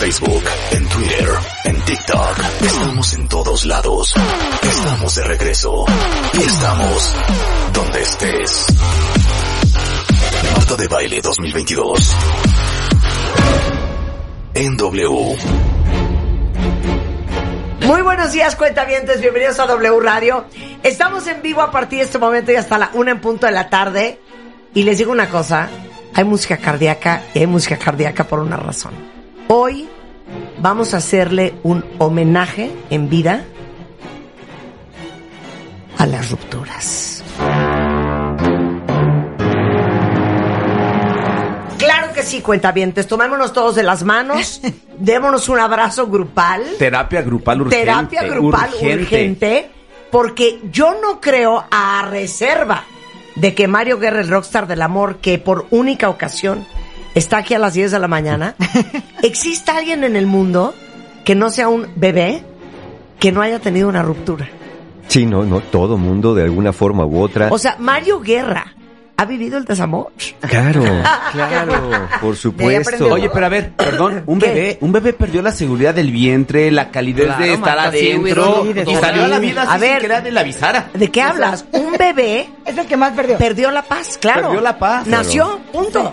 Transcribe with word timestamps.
Facebook, 0.00 0.42
en 0.70 0.88
Twitter, 0.88 1.28
en 1.64 1.78
TikTok. 1.82 2.38
Estamos 2.62 3.12
en 3.12 3.28
todos 3.28 3.66
lados. 3.66 4.14
Estamos 4.62 5.14
de 5.14 5.24
regreso. 5.24 5.84
Y 6.32 6.38
estamos 6.38 7.14
donde 7.74 8.00
estés. 8.00 8.66
Marta 10.56 10.76
de 10.76 10.88
Baile 10.88 11.20
2022. 11.20 12.16
En 14.54 14.76
W. 14.78 15.36
Muy 17.84 18.00
buenos 18.00 18.32
días, 18.32 18.56
cuentavientes. 18.56 19.20
Bienvenidos 19.20 19.60
a 19.60 19.66
W 19.66 20.00
Radio. 20.00 20.46
Estamos 20.82 21.26
en 21.26 21.42
vivo 21.42 21.60
a 21.60 21.70
partir 21.70 21.98
de 21.98 22.06
este 22.06 22.18
momento 22.18 22.52
y 22.52 22.56
hasta 22.56 22.78
la 22.78 22.90
una 22.94 23.10
en 23.10 23.20
punto 23.20 23.44
de 23.44 23.52
la 23.52 23.68
tarde. 23.68 24.18
Y 24.72 24.82
les 24.82 24.96
digo 24.96 25.12
una 25.12 25.28
cosa: 25.28 25.68
hay 26.14 26.24
música 26.24 26.56
cardíaca 26.56 27.24
y 27.34 27.40
hay 27.40 27.46
música 27.46 27.76
cardíaca 27.76 28.24
por 28.24 28.38
una 28.38 28.56
razón. 28.56 29.19
Hoy 29.52 29.88
vamos 30.60 30.94
a 30.94 30.98
hacerle 30.98 31.54
un 31.64 31.84
homenaje 31.98 32.70
en 32.88 33.10
vida 33.10 33.42
a 35.98 36.06
las 36.06 36.30
rupturas. 36.30 37.24
Claro 41.78 42.12
que 42.14 42.22
sí, 42.22 42.40
cuentavientes. 42.42 43.08
Tomémonos 43.08 43.52
todos 43.52 43.74
de 43.74 43.82
las 43.82 44.04
manos, 44.04 44.60
démonos 44.98 45.48
un 45.48 45.58
abrazo 45.58 46.06
grupal. 46.06 46.62
Terapia 46.78 47.20
grupal 47.22 47.62
urgente. 47.62 47.84
terapia 47.84 48.22
grupal 48.22 48.70
urgente. 48.80 49.68
porque 50.12 50.60
yo 50.70 50.94
no 51.02 51.20
creo 51.20 51.64
a 51.72 52.06
reserva 52.08 52.84
de 53.34 53.52
que 53.56 53.66
Mario 53.66 53.98
Guerra, 53.98 54.20
el 54.20 54.28
rockstar 54.28 54.68
del 54.68 54.82
amor, 54.82 55.16
que 55.16 55.40
por 55.40 55.66
única 55.70 56.08
ocasión 56.08 56.64
está 57.14 57.38
aquí 57.38 57.54
a 57.54 57.58
las 57.58 57.74
10 57.74 57.92
de 57.92 57.98
la 57.98 58.08
mañana, 58.08 58.54
exista 59.22 59.76
alguien 59.76 60.04
en 60.04 60.16
el 60.16 60.26
mundo 60.26 60.74
que 61.24 61.34
no 61.34 61.50
sea 61.50 61.68
un 61.68 61.88
bebé 61.96 62.44
que 63.18 63.32
no 63.32 63.42
haya 63.42 63.58
tenido 63.58 63.88
una 63.88 64.02
ruptura. 64.02 64.48
Sí, 65.08 65.26
no, 65.26 65.44
no, 65.44 65.60
todo 65.60 65.98
mundo 65.98 66.34
de 66.34 66.44
alguna 66.44 66.72
forma 66.72 67.04
u 67.04 67.20
otra. 67.20 67.48
O 67.50 67.58
sea, 67.58 67.76
Mario 67.78 68.20
Guerra 68.20 68.74
ha 69.20 69.24
vivido 69.26 69.58
el 69.58 69.66
desamor. 69.66 70.12
Claro, 70.48 70.82
claro, 71.32 72.08
por 72.22 72.36
supuesto. 72.36 73.12
Oye, 73.12 73.28
pero 73.28 73.46
a 73.46 73.48
ver, 73.50 73.72
perdón, 73.72 74.22
un 74.26 74.38
¿Qué? 74.38 74.46
bebé, 74.46 74.78
un 74.80 74.92
bebé 74.92 75.12
perdió 75.12 75.42
la 75.42 75.52
seguridad 75.52 75.94
del 75.94 76.10
vientre, 76.10 76.70
la 76.70 76.90
calidez 76.90 77.26
Claro, 77.26 77.44
de 77.44 77.52
estar 77.52 77.92
sí, 77.92 78.10
adentro 78.12 78.66
y 78.86 78.94
salió 78.96 79.24
a 79.24 79.28
la 79.28 79.38
vida 79.38 79.62
A 79.62 79.72
así 79.74 79.80
ver. 79.82 80.00
sin 80.00 80.00
que 80.00 80.08
nadie 80.14 80.30
le 80.32 80.40
avisara. 80.40 80.88
¿De 80.94 81.10
qué 81.10 81.20
hablas? 81.20 81.66
Un 81.72 81.92
bebé 81.98 82.48
Es 82.64 82.78
el 82.78 82.86
que 82.86 82.96
más 82.96 83.12
perdió. 83.12 83.36
perdió 83.36 83.70
la 83.70 83.82
paz, 83.82 84.16
claro. 84.18 84.42
Perdió 84.44 84.60
la 84.62 84.78
paz. 84.78 85.06
Nació, 85.06 85.58
punto. 85.70 86.10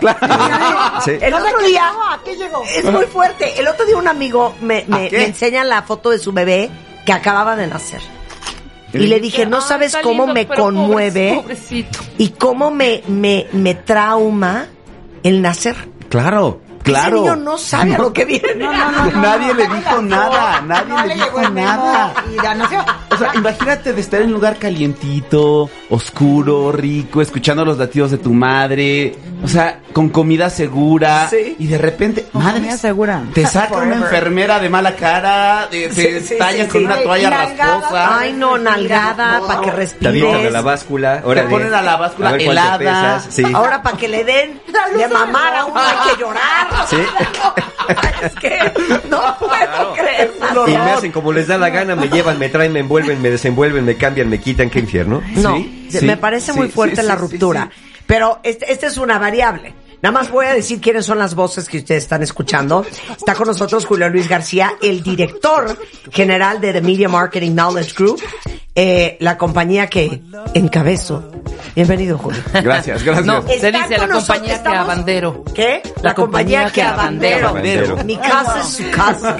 Sí. 1.04 1.12
El 1.20 1.30
¿Dónde 1.30 1.48
otro 1.50 1.66
día 1.66 1.90
qué 2.24 2.36
llegó? 2.36 2.62
es 2.64 2.84
muy 2.84 3.06
fuerte. 3.06 3.58
El 3.58 3.68
otro 3.68 3.86
día 3.86 3.96
un 3.96 4.08
amigo 4.08 4.54
me 4.60 4.84
enseña 5.12 5.64
la 5.64 5.82
foto 5.82 6.10
de 6.10 6.18
su 6.18 6.32
bebé 6.32 6.68
que 7.06 7.12
acababa 7.12 7.56
de 7.56 7.68
nacer. 7.68 8.02
Y 9.04 9.06
le 9.06 9.20
dije, 9.20 9.46
no 9.46 9.56
Ay, 9.58 9.62
sabes 9.66 9.96
cómo 10.02 10.24
lindo, 10.26 10.34
me 10.34 10.46
conmueve 10.46 11.30
pobre- 11.34 11.42
pobrecito. 11.42 11.98
y 12.18 12.28
cómo 12.30 12.70
me, 12.70 13.02
me, 13.08 13.46
me 13.52 13.74
trauma 13.74 14.66
el 15.22 15.42
nacer. 15.42 15.76
Claro, 16.08 16.60
claro. 16.88 17.16
Ese 17.16 17.24
niño 17.24 17.36
no 17.36 17.58
sabe 17.58 17.94
a 17.94 17.98
lo 17.98 18.12
que 18.12 18.24
viene. 18.24 18.54
nadie 19.14 19.54
le 19.54 19.68
dijo 19.68 20.02
nada, 20.02 20.60
nadie 20.62 20.88
No 20.88 21.02
le, 21.02 21.08
le 21.08 21.14
dijo 21.14 21.40
nada. 21.50 22.14
y 22.32 22.42
ya 22.42 22.54
nació. 22.54 22.84
O 23.10 23.16
sea, 23.16 23.30
imagínate 23.34 23.92
de 23.92 24.00
estar 24.00 24.20
en 24.20 24.28
un 24.28 24.34
lugar 24.34 24.56
calientito, 24.58 25.68
oscuro, 25.90 26.70
rico, 26.72 27.20
escuchando 27.22 27.64
los 27.64 27.78
latidos 27.78 28.10
de 28.10 28.18
tu 28.18 28.32
madre, 28.32 29.16
o 29.42 29.48
sea, 29.48 29.80
con 29.92 30.08
comida 30.10 30.50
segura, 30.50 31.26
Sí. 31.28 31.56
y 31.58 31.66
de 31.66 31.78
repente, 31.78 32.26
madre, 32.32 32.60
comida 32.60 32.76
segura. 32.76 33.22
te 33.34 33.46
saca 33.46 33.78
una 33.78 33.96
enfermera 33.96 34.58
de 34.60 34.68
mala 34.68 34.94
cara, 34.94 35.66
te, 35.70 35.88
te 35.88 36.20
Sí, 36.20 36.26
sí, 36.28 36.38
tallan 36.38 36.66
sí, 36.66 36.72
con 36.72 36.80
sí. 36.80 36.84
una 36.86 36.96
toalla 37.02 37.30
Nalgada. 37.30 37.72
rasposa, 37.80 38.18
Ay, 38.18 38.32
no, 38.34 38.58
nalgada, 38.58 39.40
para 39.46 39.60
que 39.62 39.70
a 39.70 39.72
respires. 39.74 40.52
la 40.52 40.62
báscula. 40.62 41.22
Ahora 41.24 41.42
Te 41.42 41.48
ponen 41.48 41.74
a 41.74 41.82
la 41.82 41.96
báscula 41.96 42.28
cuánto 42.30 42.50
helada. 42.52 43.22
Ahora 43.54 43.82
para 43.82 43.96
que 43.96 44.08
le 44.08 44.24
den 44.24 44.60
de 44.96 45.08
mamar 45.08 45.54
a 45.56 45.64
uno 45.64 45.80
hay 45.80 46.10
que 46.14 46.20
llorar. 46.20 46.68
Sí. 46.88 46.96
es 48.22 48.34
que 48.34 48.58
no 49.08 49.36
puedo 49.38 49.94
creerlo. 49.94 50.68
Y 50.68 50.72
me 50.72 50.76
hacen 50.78 51.12
como 51.12 51.32
les 51.32 51.46
da 51.46 51.58
la 51.58 51.70
gana, 51.70 51.96
me 51.96 52.08
llevan, 52.08 52.38
me 52.38 52.48
traen, 52.48 52.72
me 52.72 52.80
envuelven, 52.80 53.20
me 53.20 53.30
desenvuelven, 53.30 53.84
me 53.84 53.96
cambian, 53.96 54.28
me 54.28 54.40
quitan, 54.40 54.70
qué 54.70 54.78
infierno. 54.80 55.22
No, 55.36 55.56
Sí, 55.56 56.00
me 56.02 56.16
parece 56.16 56.52
muy 56.52 56.68
fuerte 56.68 57.00
sí, 57.00 57.06
la 57.06 57.16
ruptura. 57.16 57.70
sí, 57.72 58.00
Pero 58.06 58.40
este, 58.42 58.70
esta 58.72 58.86
es 58.86 58.98
una 58.98 59.18
variable. 59.18 59.74
Nada 60.00 60.12
más 60.12 60.30
voy 60.30 60.46
a 60.46 60.54
decir 60.54 60.80
quiénes 60.80 61.06
son 61.06 61.18
las 61.18 61.34
voces 61.34 61.68
que 61.68 61.78
ustedes 61.78 62.04
están 62.04 62.22
escuchando. 62.22 62.86
Está 63.16 63.34
con 63.34 63.48
nosotros 63.48 63.84
Julio 63.84 64.08
Luis 64.08 64.28
García, 64.28 64.74
el 64.80 65.02
director 65.02 65.76
general 66.12 66.60
de 66.60 66.72
The 66.72 66.80
Media 66.82 67.08
Marketing 67.08 67.52
Knowledge 67.52 67.94
Group, 67.96 68.22
eh, 68.80 69.16
la 69.18 69.36
compañía 69.36 69.88
que 69.88 70.22
encabezo. 70.54 71.32
Bienvenido, 71.74 72.16
Julio. 72.16 72.40
Gracias, 72.62 73.02
gracias. 73.02 73.26
No, 73.26 73.42
se 73.42 73.72
dice 73.72 73.98
la 73.98 74.06
nosotros, 74.06 74.18
compañía 74.24 74.48
que 74.50 74.54
estamos- 74.54 74.78
abandero. 74.78 75.44
¿Qué? 75.52 75.82
La 76.02 76.14
compañía 76.14 76.70
que 76.70 76.82
abandero. 76.82 77.48
Abandero. 77.48 77.96
Mi 78.04 78.16
casa 78.16 78.60
es 78.60 78.68
su 78.68 78.90
casa. 78.90 79.36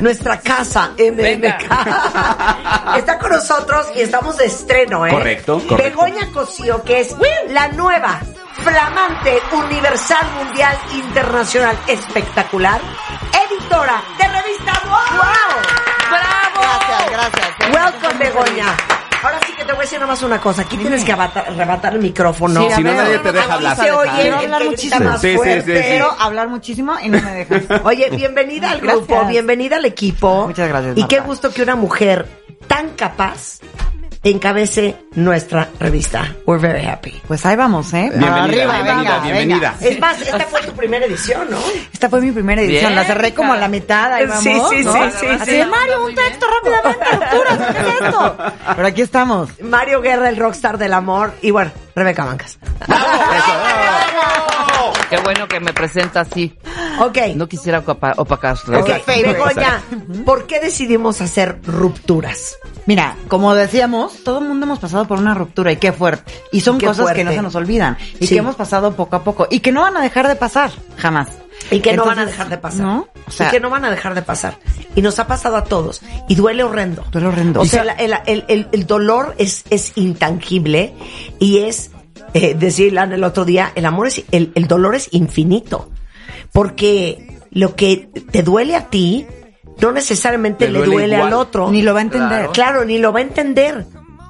Nuestra 0.00 0.38
casa, 0.40 0.90
MMK. 0.98 2.96
Está 2.98 3.18
con 3.18 3.30
nosotros 3.32 3.86
y 3.96 4.00
estamos 4.02 4.36
de 4.36 4.44
estreno, 4.46 5.06
¿eh? 5.06 5.10
Correcto, 5.12 5.54
correcto. 5.66 5.76
Begoña 6.04 6.30
Cosío, 6.32 6.82
que 6.82 7.00
es 7.00 7.14
la 7.48 7.68
nueva, 7.68 8.20
flamante, 8.62 9.38
universal, 9.52 10.26
mundial, 10.44 10.76
internacional, 10.94 11.76
espectacular, 11.86 12.80
editora 13.48 14.02
de 14.18 14.28
revista 14.28 14.72
¡Wow! 14.84 15.51
Gracias, 17.12 17.54
gracias. 17.58 17.92
Welcome, 18.02 18.24
Begoña. 18.24 18.76
Ahora 19.22 19.38
sí 19.46 19.52
que 19.52 19.64
te 19.64 19.72
voy 19.72 19.78
a 19.78 19.82
decir 19.82 20.00
nomás 20.00 20.20
una 20.22 20.40
cosa. 20.40 20.62
Aquí 20.62 20.76
tienes 20.76 21.04
que 21.04 21.12
arrebatar 21.12 21.92
el 21.94 22.00
micrófono. 22.00 22.62
Sí, 22.68 22.74
si 22.74 22.82
no, 22.82 22.92
nadie 22.92 23.18
te 23.20 23.30
deja 23.30 23.46
no, 23.46 23.52
hablar. 23.54 23.76
se 23.76 23.92
oye 23.92 24.10
Quiero 24.16 24.38
el 24.40 24.44
hablar 24.44 24.62
que 24.62 24.68
grita 24.68 24.98
muchísimo. 24.98 25.10
más 25.10 25.20
Sí, 25.20 25.26
sí, 25.28 25.32
sí, 25.32 25.36
fuerte. 25.36 25.76
sí. 25.82 25.88
Quiero 25.88 26.16
hablar 26.18 26.48
muchísimo 26.48 26.94
y 27.00 27.08
no 27.08 27.20
me 27.22 27.30
dejas. 27.32 27.80
Oye, 27.84 28.10
bienvenida 28.10 28.70
al 28.72 28.80
grupo, 28.80 29.06
Gracias. 29.06 29.28
bienvenida 29.28 29.76
al 29.76 29.84
equipo. 29.84 30.46
Muchas 30.48 30.68
gracias, 30.68 30.98
Y 30.98 31.04
qué 31.06 31.16
Marta. 31.16 31.28
gusto 31.28 31.52
que 31.52 31.62
una 31.62 31.76
mujer 31.76 32.26
tan 32.66 32.90
capaz 32.90 33.60
encabece 34.30 34.96
nuestra 35.14 35.68
revista. 35.80 36.36
We're 36.46 36.60
very 36.64 36.86
happy. 36.86 37.20
Pues 37.26 37.44
ahí 37.44 37.56
vamos, 37.56 37.92
¿eh? 37.92 38.10
Bienvenida, 38.14 38.44
Arriba, 38.44 38.72
bienvenida, 38.74 38.94
venga, 38.94 39.20
bienvenida. 39.20 39.74
Es 39.80 39.98
más, 39.98 40.20
esta 40.20 40.40
fue 40.46 40.62
tu 40.62 40.72
primera 40.72 41.04
edición, 41.06 41.50
¿no? 41.50 41.58
Esta 41.92 42.08
fue 42.08 42.20
mi 42.20 42.30
primera 42.30 42.62
edición. 42.62 42.92
Bien, 42.92 42.94
la 42.94 43.04
cerré 43.04 43.34
como 43.34 43.52
a 43.52 43.56
la 43.56 43.66
mitad. 43.68 44.12
Ahí 44.12 44.26
Sí, 44.40 44.48
vamos. 44.52 44.70
sí, 44.70 44.84
¿no? 44.84 44.92
sí, 44.92 45.00
sí, 45.20 45.26
Así 45.26 45.50
sí. 45.50 45.56
de, 45.56 45.66
Mario, 45.66 46.04
un 46.04 46.14
texto 46.14 46.46
rápidamente. 46.62 47.04
Rupturas, 47.16 47.58
¿qué 47.74 47.80
es 47.80 47.94
esto? 48.06 48.36
Pero 48.76 48.86
aquí 48.88 49.02
estamos. 49.02 49.48
Mario 49.60 50.00
Guerra, 50.00 50.28
el 50.28 50.36
rockstar 50.36 50.78
del 50.78 50.92
amor. 50.92 51.34
Y 51.42 51.50
bueno, 51.50 51.72
Rebeca 51.96 52.24
Bancas. 52.24 52.58
Qué 55.10 55.16
bueno 55.18 55.46
que 55.48 55.60
me 55.60 55.72
presenta 55.72 56.20
así. 56.20 56.56
Ok. 57.00 57.18
No 57.36 57.48
quisiera 57.48 57.84
opa- 57.84 58.14
opacarlo. 58.16 58.80
Ok, 58.80 58.90
Begoña, 59.06 59.82
¿por 60.24 60.46
qué 60.46 60.60
decidimos 60.60 61.20
hacer 61.20 61.58
rupturas? 61.64 62.56
Mira, 62.86 63.16
como 63.28 63.54
decíamos, 63.54 64.24
todo 64.24 64.40
el 64.40 64.46
mundo 64.48 64.66
hemos 64.66 64.78
pasado 64.78 65.06
por 65.06 65.18
una 65.18 65.34
ruptura 65.34 65.70
y 65.72 65.76
qué 65.76 65.92
fuerte. 65.92 66.32
Y 66.50 66.60
son 66.62 66.78
Qué 66.78 66.86
cosas 66.86 67.02
fuerte. 67.04 67.20
que 67.20 67.24
no 67.24 67.32
se 67.32 67.42
nos 67.42 67.54
olvidan 67.54 67.96
y 68.18 68.26
Sí. 68.26 68.34
que 68.34 68.40
hemos 68.40 68.56
pasado 68.56 68.92
poco 68.96 69.16
a 69.16 69.22
poco 69.24 69.46
y 69.50 69.60
que 69.60 69.70
no 69.72 69.82
van 69.82 69.96
a 69.96 70.00
dejar 70.02 70.26
de 70.28 70.34
pasar, 70.36 70.70
jamás. 70.96 71.28
Y 71.70 71.78
que 71.80 71.96
no 71.96 72.04
van 72.04 72.18
a 72.18 72.26
dejar 72.26 72.48
de 72.48 72.58
pasar. 72.58 72.80
¿No? 72.80 73.08
O 73.26 73.30
sea, 73.30 73.46
y 73.46 73.50
que 73.52 73.60
no 73.60 73.70
van 73.70 73.84
a 73.84 73.90
dejar 73.90 74.14
de 74.14 74.22
pasar. 74.22 74.58
Y 74.96 75.02
nos 75.02 75.18
ha 75.20 75.28
pasado 75.28 75.56
a 75.56 75.62
todos. 75.64 76.02
Y 76.28 76.34
duele 76.34 76.64
horrendo. 76.64 77.04
Duele 77.12 77.28
horrendo. 77.28 77.60
O 77.60 77.64
sea, 77.64 77.82
el, 77.82 78.14
el- 78.26 78.44
el- 78.48 78.68
el 78.72 78.86
dolor 78.86 79.36
es, 79.38 79.64
es 79.70 79.92
intangible 79.96 80.92
y 81.38 81.58
es, 81.58 81.92
eh, 82.34 82.54
decirla 82.58 83.04
el 83.04 83.22
otro 83.22 83.44
día, 83.44 83.70
el 83.76 83.86
amor 83.86 84.08
es, 84.08 84.24
el, 84.32 84.50
el 84.56 84.66
dolor 84.66 84.96
es 84.96 85.08
infinito. 85.12 85.88
Porque 86.52 87.38
lo 87.50 87.74
que 87.74 88.08
te 88.30 88.42
duele 88.42 88.76
a 88.76 88.88
ti, 88.88 89.26
no 89.80 89.92
necesariamente 89.92 90.68
Le 90.68 90.80
le 90.80 90.84
duele 90.86 91.16
al 91.16 91.32
otro. 91.32 91.70
ni 91.70 91.82
lo 91.82 91.92
va 91.94 92.00
a 92.00 92.02
entender. 92.02 92.28
Claro. 92.38 92.52
Claro, 92.52 92.84
ni 92.84 92.98
lo 92.98 93.12
va 93.12 93.20
a 93.20 93.22
entender. 93.22 93.86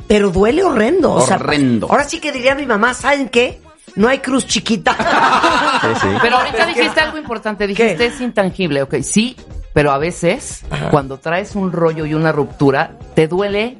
Pero 0.08 0.30
duele 0.30 0.62
horrendo. 0.64 1.12
O 1.14 1.20
sea, 1.26 1.36
Horrendo. 1.36 1.86
ahora 1.90 2.04
sí 2.04 2.20
que 2.20 2.32
diría 2.32 2.54
mi 2.54 2.66
mamá, 2.66 2.92
¿saben 2.94 3.28
qué? 3.28 3.60
No 3.96 4.08
hay 4.08 4.18
cruz 4.18 4.46
chiquita. 4.46 4.96
Sí, 5.82 5.88
sí. 6.02 6.08
Pero 6.22 6.36
ahorita 6.36 6.66
dijiste 6.66 7.00
algo 7.00 7.18
importante, 7.18 7.66
dijiste 7.66 7.96
¿Qué? 7.96 8.06
es 8.06 8.20
intangible, 8.20 8.82
ok, 8.82 8.96
sí, 9.02 9.34
pero 9.72 9.90
a 9.90 9.98
veces 9.98 10.62
Ajá. 10.70 10.90
cuando 10.90 11.18
traes 11.18 11.56
un 11.56 11.72
rollo 11.72 12.06
y 12.06 12.14
una 12.14 12.30
ruptura, 12.30 12.96
te 13.14 13.26
duele 13.26 13.78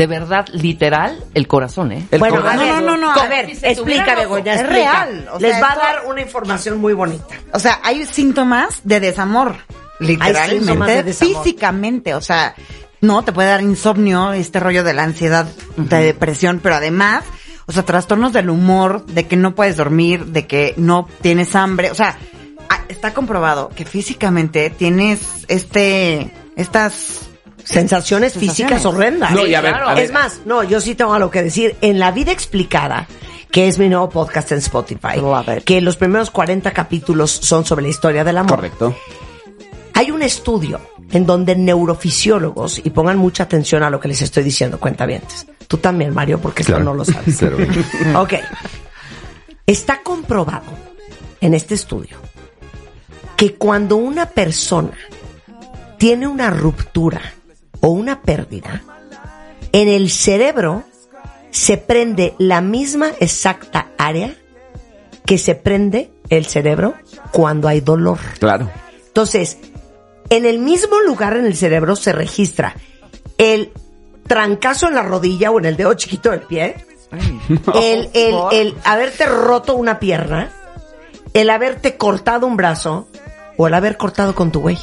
de 0.00 0.06
verdad, 0.06 0.46
literal, 0.54 1.22
el 1.34 1.46
corazón, 1.46 1.92
¿eh? 1.92 2.08
El 2.10 2.20
bueno, 2.20 2.36
corazón. 2.36 2.58
a 2.58 2.62
ver, 2.62 2.74
No, 2.76 2.80
no, 2.80 2.96
no, 2.96 3.14
no, 3.14 3.20
a 3.20 3.28
ver, 3.28 3.50
si 3.50 3.56
se 3.56 3.72
explica, 3.72 4.14
Begoña, 4.14 4.54
es 4.54 4.66
real, 4.66 5.28
o 5.30 5.38
Les 5.38 5.52
sea, 5.52 5.60
va 5.60 5.72
a 5.72 5.76
dar 5.76 6.06
una 6.06 6.22
información 6.22 6.80
muy 6.80 6.94
bonita. 6.94 7.26
O 7.52 7.58
sea, 7.58 7.80
hay 7.82 8.06
síntomas 8.06 8.80
de 8.82 8.98
desamor, 8.98 9.56
de 9.98 10.06
literalmente, 10.06 11.02
desamor. 11.02 11.44
físicamente, 11.44 12.14
o 12.14 12.22
sea, 12.22 12.54
no, 13.02 13.22
te 13.24 13.32
puede 13.32 13.50
dar 13.50 13.60
insomnio, 13.60 14.32
este 14.32 14.58
rollo 14.58 14.84
de 14.84 14.94
la 14.94 15.02
ansiedad, 15.02 15.46
de 15.76 16.02
depresión, 16.02 16.60
pero 16.62 16.76
además, 16.76 17.22
o 17.66 17.72
sea, 17.72 17.82
trastornos 17.82 18.32
del 18.32 18.48
humor, 18.48 19.04
de 19.04 19.26
que 19.26 19.36
no 19.36 19.54
puedes 19.54 19.76
dormir, 19.76 20.24
de 20.24 20.46
que 20.46 20.72
no 20.78 21.10
tienes 21.20 21.54
hambre, 21.54 21.90
o 21.90 21.94
sea, 21.94 22.16
ah, 22.70 22.84
está 22.88 23.12
comprobado 23.12 23.68
que 23.68 23.84
físicamente 23.84 24.70
tienes 24.70 25.44
este, 25.48 26.32
estas 26.56 27.29
Sensaciones, 27.64 28.34
físicas 28.34 28.84
horrendas. 28.84 29.32
No, 29.32 29.46
y 29.46 29.54
a 29.54 29.60
ver, 29.60 29.72
claro. 29.72 29.88
a 29.88 29.94
ver. 29.94 30.04
Es 30.04 30.12
más, 30.12 30.40
no, 30.44 30.62
yo 30.62 30.80
sí 30.80 30.94
tengo 30.94 31.12
algo 31.12 31.30
que 31.30 31.42
decir. 31.42 31.76
En 31.80 31.98
La 31.98 32.10
Vida 32.10 32.32
Explicada, 32.32 33.06
que 33.50 33.68
es 33.68 33.78
mi 33.78 33.88
nuevo 33.88 34.08
podcast 34.08 34.52
en 34.52 34.58
Spotify, 34.58 35.20
que 35.64 35.80
los 35.80 35.96
primeros 35.96 36.30
40 36.30 36.70
capítulos 36.72 37.30
son 37.30 37.64
sobre 37.64 37.82
la 37.82 37.88
historia 37.88 38.24
del 38.24 38.38
amor. 38.38 38.56
Correcto. 38.56 38.96
Hay 39.94 40.10
un 40.10 40.22
estudio 40.22 40.80
en 41.12 41.26
donde 41.26 41.56
neurofisiólogos, 41.56 42.80
y 42.84 42.90
pongan 42.90 43.18
mucha 43.18 43.42
atención 43.42 43.82
a 43.82 43.90
lo 43.90 43.98
que 43.98 44.08
les 44.08 44.22
estoy 44.22 44.44
diciendo, 44.44 44.78
cuentavientes. 44.78 45.46
Tú 45.66 45.78
también, 45.78 46.14
Mario, 46.14 46.40
porque 46.40 46.62
esto 46.62 46.78
no 46.78 46.94
lo 46.94 47.04
sabes. 47.04 47.38
Claro. 47.38 47.56
Ok. 48.20 48.34
Está 49.66 50.02
comprobado 50.02 50.72
en 51.40 51.54
este 51.54 51.74
estudio 51.74 52.18
que 53.36 53.54
cuando 53.54 53.96
una 53.96 54.26
persona 54.26 54.96
tiene 55.96 56.26
una 56.26 56.50
ruptura 56.50 57.20
o 57.80 57.88
una 57.88 58.22
pérdida, 58.22 58.82
en 59.72 59.88
el 59.88 60.10
cerebro 60.10 60.84
se 61.50 61.76
prende 61.76 62.34
la 62.38 62.60
misma 62.60 63.10
exacta 63.20 63.88
área 63.98 64.34
que 65.24 65.38
se 65.38 65.54
prende 65.54 66.10
el 66.28 66.46
cerebro 66.46 66.94
cuando 67.32 67.68
hay 67.68 67.80
dolor. 67.80 68.18
Claro. 68.38 68.70
Entonces, 69.06 69.58
en 70.28 70.46
el 70.46 70.58
mismo 70.58 71.00
lugar 71.00 71.36
en 71.36 71.46
el 71.46 71.56
cerebro 71.56 71.96
se 71.96 72.12
registra 72.12 72.74
el 73.36 73.72
trancazo 74.26 74.86
en 74.88 74.94
la 74.94 75.02
rodilla 75.02 75.50
o 75.50 75.58
en 75.58 75.64
el 75.64 75.76
dedo 75.76 75.94
chiquito 75.94 76.30
del 76.30 76.42
pie, 76.42 76.86
el, 77.74 78.10
el, 78.14 78.34
el 78.52 78.74
haberte 78.84 79.26
roto 79.26 79.74
una 79.74 79.98
pierna, 79.98 80.52
el 81.34 81.50
haberte 81.50 81.96
cortado 81.96 82.46
un 82.46 82.56
brazo 82.56 83.08
o 83.56 83.66
el 83.66 83.74
haber 83.74 83.96
cortado 83.96 84.34
con 84.34 84.52
tu 84.52 84.60
güey. 84.60 84.78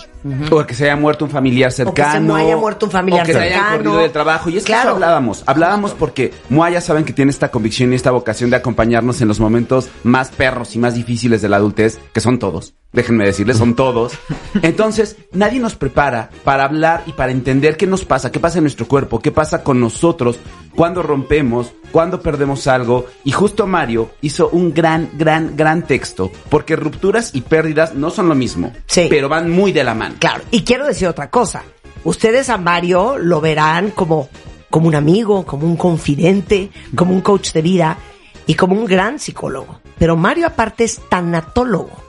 O 0.52 0.66
que 0.66 0.74
se 0.74 0.86
haya 0.86 0.96
muerto 0.96 1.26
un 1.26 1.32
familiar 1.32 1.72
cercano. 1.72 2.34
me 2.36 2.42
haya 2.42 2.58
muerto 2.58 2.86
un 2.88 2.92
familiar 2.92 3.24
o 3.24 3.26
que 3.26 3.34
se 3.34 3.40
hayan 3.40 3.52
cercano. 3.60 3.78
corrido 3.78 3.98
del 4.02 4.12
trabajo. 4.12 4.50
Y 4.50 4.58
es 4.58 4.64
que 4.64 4.72
Claro. 4.74 4.90
eso 4.90 4.96
hablábamos. 4.96 5.44
Hablábamos 5.46 5.92
porque 5.94 6.34
Moaya 6.50 6.82
saben 6.82 7.06
que 7.06 7.14
tiene 7.14 7.32
esta 7.32 7.50
convicción 7.50 7.92
y 7.94 7.96
esta 7.96 8.12
vocación 8.12 8.50
de 8.50 8.56
acompañarnos 8.58 9.22
en 9.22 9.28
los 9.28 9.40
momentos 9.40 9.90
más 10.04 10.30
perros 10.30 10.76
y 10.76 10.80
más 10.80 10.96
difíciles 10.96 11.42
de 11.42 11.50
la 11.50 11.58
adultez, 11.58 12.00
que 12.14 12.20
son 12.22 12.40
todos. 12.40 12.74
Déjenme 12.94 13.26
decirles, 13.26 13.58
son 13.58 13.76
todos. 13.76 14.14
Entonces, 14.62 15.18
nadie 15.34 15.60
nos 15.60 15.76
prepara 15.76 16.30
para 16.44 16.64
hablar 16.64 17.04
y 17.06 17.12
para 17.14 17.32
entender 17.32 17.78
qué 17.78 17.86
nos 17.86 18.06
pasa, 18.06 18.32
qué 18.32 18.40
pasa 18.40 18.58
en 18.60 18.64
nuestro 18.64 18.88
cuerpo, 18.88 19.20
qué 19.20 19.32
pasa 19.32 19.62
con 19.64 19.80
nosotros, 19.80 20.40
cuando 20.76 21.04
rompemos, 21.04 21.74
cuando 21.92 22.22
perdemos 22.22 22.66
algo. 22.68 23.06
Y 23.24 23.32
justo 23.32 23.68
Mario 23.68 24.12
hizo 24.22 24.50
un 24.50 24.74
gran, 24.74 25.10
gran, 25.18 25.56
gran 25.58 25.84
texto, 25.84 26.32
porque 26.50 26.76
rupturas 26.76 27.32
y 27.36 27.42
pérdidas 27.42 27.94
no 27.94 28.10
son 28.10 28.30
lo 28.30 28.36
mismo, 28.36 28.72
Sí. 28.86 29.08
pero 29.10 29.28
van 29.30 29.50
muy 29.52 29.72
de 29.72 29.84
la 29.84 29.94
mano. 29.94 30.07
Claro, 30.20 30.44
y 30.52 30.64
quiero 30.64 30.86
decir 30.86 31.08
otra 31.08 31.30
cosa. 31.30 31.64
Ustedes 32.04 32.50
a 32.50 32.58
Mario 32.58 33.18
lo 33.18 33.42
verán 33.42 33.92
como, 33.92 34.30
como 34.70 34.88
un 34.88 34.96
amigo, 34.96 35.46
como 35.46 35.66
un 35.66 35.76
confidente, 35.76 36.70
como 36.96 37.14
un 37.14 37.22
coach 37.22 37.52
de 37.52 37.62
vida 37.62 37.98
y 38.46 38.56
como 38.56 38.76
un 38.76 38.86
gran 38.86 39.20
psicólogo. 39.20 39.82
Pero 39.98 40.16
Mario 40.16 40.48
aparte 40.48 40.84
es 40.84 41.02
tanatólogo, 41.10 42.07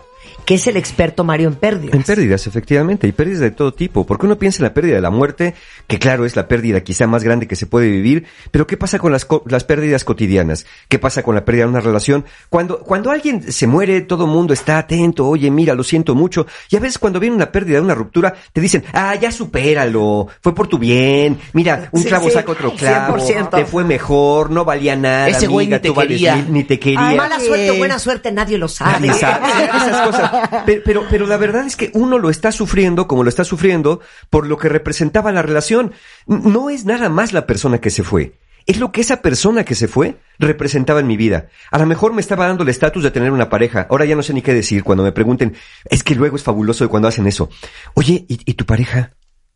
que 0.48 0.54
es 0.54 0.66
el 0.66 0.78
experto 0.78 1.24
Mario 1.24 1.48
en 1.48 1.56
pérdidas. 1.56 1.94
En 1.94 2.02
pérdidas, 2.04 2.46
efectivamente, 2.46 3.06
y 3.06 3.12
pérdidas 3.12 3.40
de 3.40 3.50
todo 3.50 3.74
tipo. 3.74 4.06
Porque 4.06 4.24
uno 4.24 4.38
piensa 4.38 4.60
en 4.60 4.64
la 4.64 4.72
pérdida 4.72 4.94
de 4.94 5.02
la 5.02 5.10
muerte, 5.10 5.54
que 5.86 5.98
claro, 5.98 6.24
es 6.24 6.36
la 6.36 6.48
pérdida 6.48 6.80
quizá 6.80 7.06
más 7.06 7.22
grande 7.22 7.46
que 7.46 7.54
se 7.54 7.66
puede 7.66 7.90
vivir, 7.90 8.24
pero 8.50 8.66
¿qué 8.66 8.78
pasa 8.78 8.98
con 8.98 9.12
las, 9.12 9.26
co- 9.26 9.42
las 9.46 9.64
pérdidas 9.64 10.04
cotidianas? 10.04 10.64
¿Qué 10.88 10.98
pasa 10.98 11.22
con 11.22 11.34
la 11.34 11.44
pérdida 11.44 11.64
de 11.64 11.68
una 11.72 11.80
relación? 11.80 12.24
Cuando, 12.48 12.78
cuando 12.80 13.10
alguien 13.10 13.52
se 13.52 13.66
muere, 13.66 14.00
todo 14.00 14.24
el 14.24 14.30
mundo 14.30 14.54
está 14.54 14.78
atento, 14.78 15.28
oye, 15.28 15.50
mira, 15.50 15.74
lo 15.74 15.84
siento 15.84 16.14
mucho. 16.14 16.46
Y 16.70 16.76
a 16.76 16.80
veces 16.80 16.98
cuando 16.98 17.20
viene 17.20 17.36
una 17.36 17.52
pérdida, 17.52 17.82
una 17.82 17.94
ruptura, 17.94 18.32
te 18.54 18.62
dicen, 18.62 18.84
ah, 18.94 19.14
ya 19.16 19.30
supéralo, 19.30 20.28
fue 20.40 20.54
por 20.54 20.66
tu 20.66 20.78
bien, 20.78 21.38
mira, 21.52 21.90
un 21.92 22.00
Sí, 22.04 22.08
clavo 22.08 22.28
sí, 22.28 22.32
saca 22.32 22.52
otro 22.52 22.72
clavo, 22.74 23.18
100%. 23.18 23.50
te 23.50 23.66
fue 23.66 23.84
mejor, 23.84 24.50
no 24.50 24.64
valía 24.64 24.96
nada, 24.96 25.28
Ese 25.28 25.46
güey 25.46 25.66
amiga, 25.66 25.76
ni 25.76 25.82
te 25.82 25.88
tú 25.88 25.94
vales 25.94 26.12
quería. 26.12 26.36
ni 26.48 26.64
te 26.64 26.78
quería. 26.78 27.06
Ay, 27.08 27.16
mala 27.18 27.38
suerte 27.38 27.70
o 27.70 27.74
buena 27.76 27.98
suerte, 27.98 28.32
nadie 28.32 28.56
lo 28.56 28.66
sabe. 28.68 28.92
Nadie 28.92 29.12
sabe 29.12 29.46
esas 29.76 30.06
cosas. 30.06 30.37
Pero, 30.66 30.82
pero, 30.84 31.04
pero 31.10 31.26
la 31.26 31.36
verdad 31.36 31.66
es 31.66 31.76
que 31.76 31.90
uno 31.94 32.18
lo 32.18 32.30
está 32.30 32.52
sufriendo 32.52 33.06
como 33.06 33.22
lo 33.22 33.28
está 33.28 33.44
sufriendo 33.44 34.00
por 34.30 34.46
lo 34.46 34.56
que 34.58 34.68
representaba 34.68 35.32
la 35.32 35.42
relación. 35.42 35.92
No 36.26 36.70
es 36.70 36.84
nada 36.84 37.08
más 37.08 37.32
la 37.32 37.46
persona 37.46 37.78
que 37.78 37.90
se 37.90 38.02
fue. 38.02 38.34
Es 38.66 38.78
lo 38.78 38.92
que 38.92 39.00
esa 39.00 39.22
persona 39.22 39.64
que 39.64 39.74
se 39.74 39.88
fue 39.88 40.18
representaba 40.38 41.00
en 41.00 41.06
mi 41.06 41.16
vida. 41.16 41.48
A 41.70 41.78
lo 41.78 41.86
mejor 41.86 42.12
me 42.12 42.20
estaba 42.20 42.46
dando 42.46 42.64
el 42.64 42.68
estatus 42.68 43.02
de 43.02 43.10
tener 43.10 43.32
una 43.32 43.48
pareja. 43.48 43.86
Ahora 43.88 44.04
ya 44.04 44.14
no 44.14 44.22
sé 44.22 44.34
ni 44.34 44.42
qué 44.42 44.52
decir 44.52 44.84
cuando 44.84 45.02
me 45.04 45.12
pregunten. 45.12 45.56
Es 45.86 46.02
que 46.02 46.14
luego 46.14 46.36
es 46.36 46.42
fabuloso 46.42 46.84
de 46.84 46.88
cuando 46.90 47.08
hacen 47.08 47.26
eso. 47.26 47.48
Oye, 47.94 48.26
¿y, 48.28 48.38
y 48.44 48.54
tu 48.54 48.66
pareja? 48.66 49.12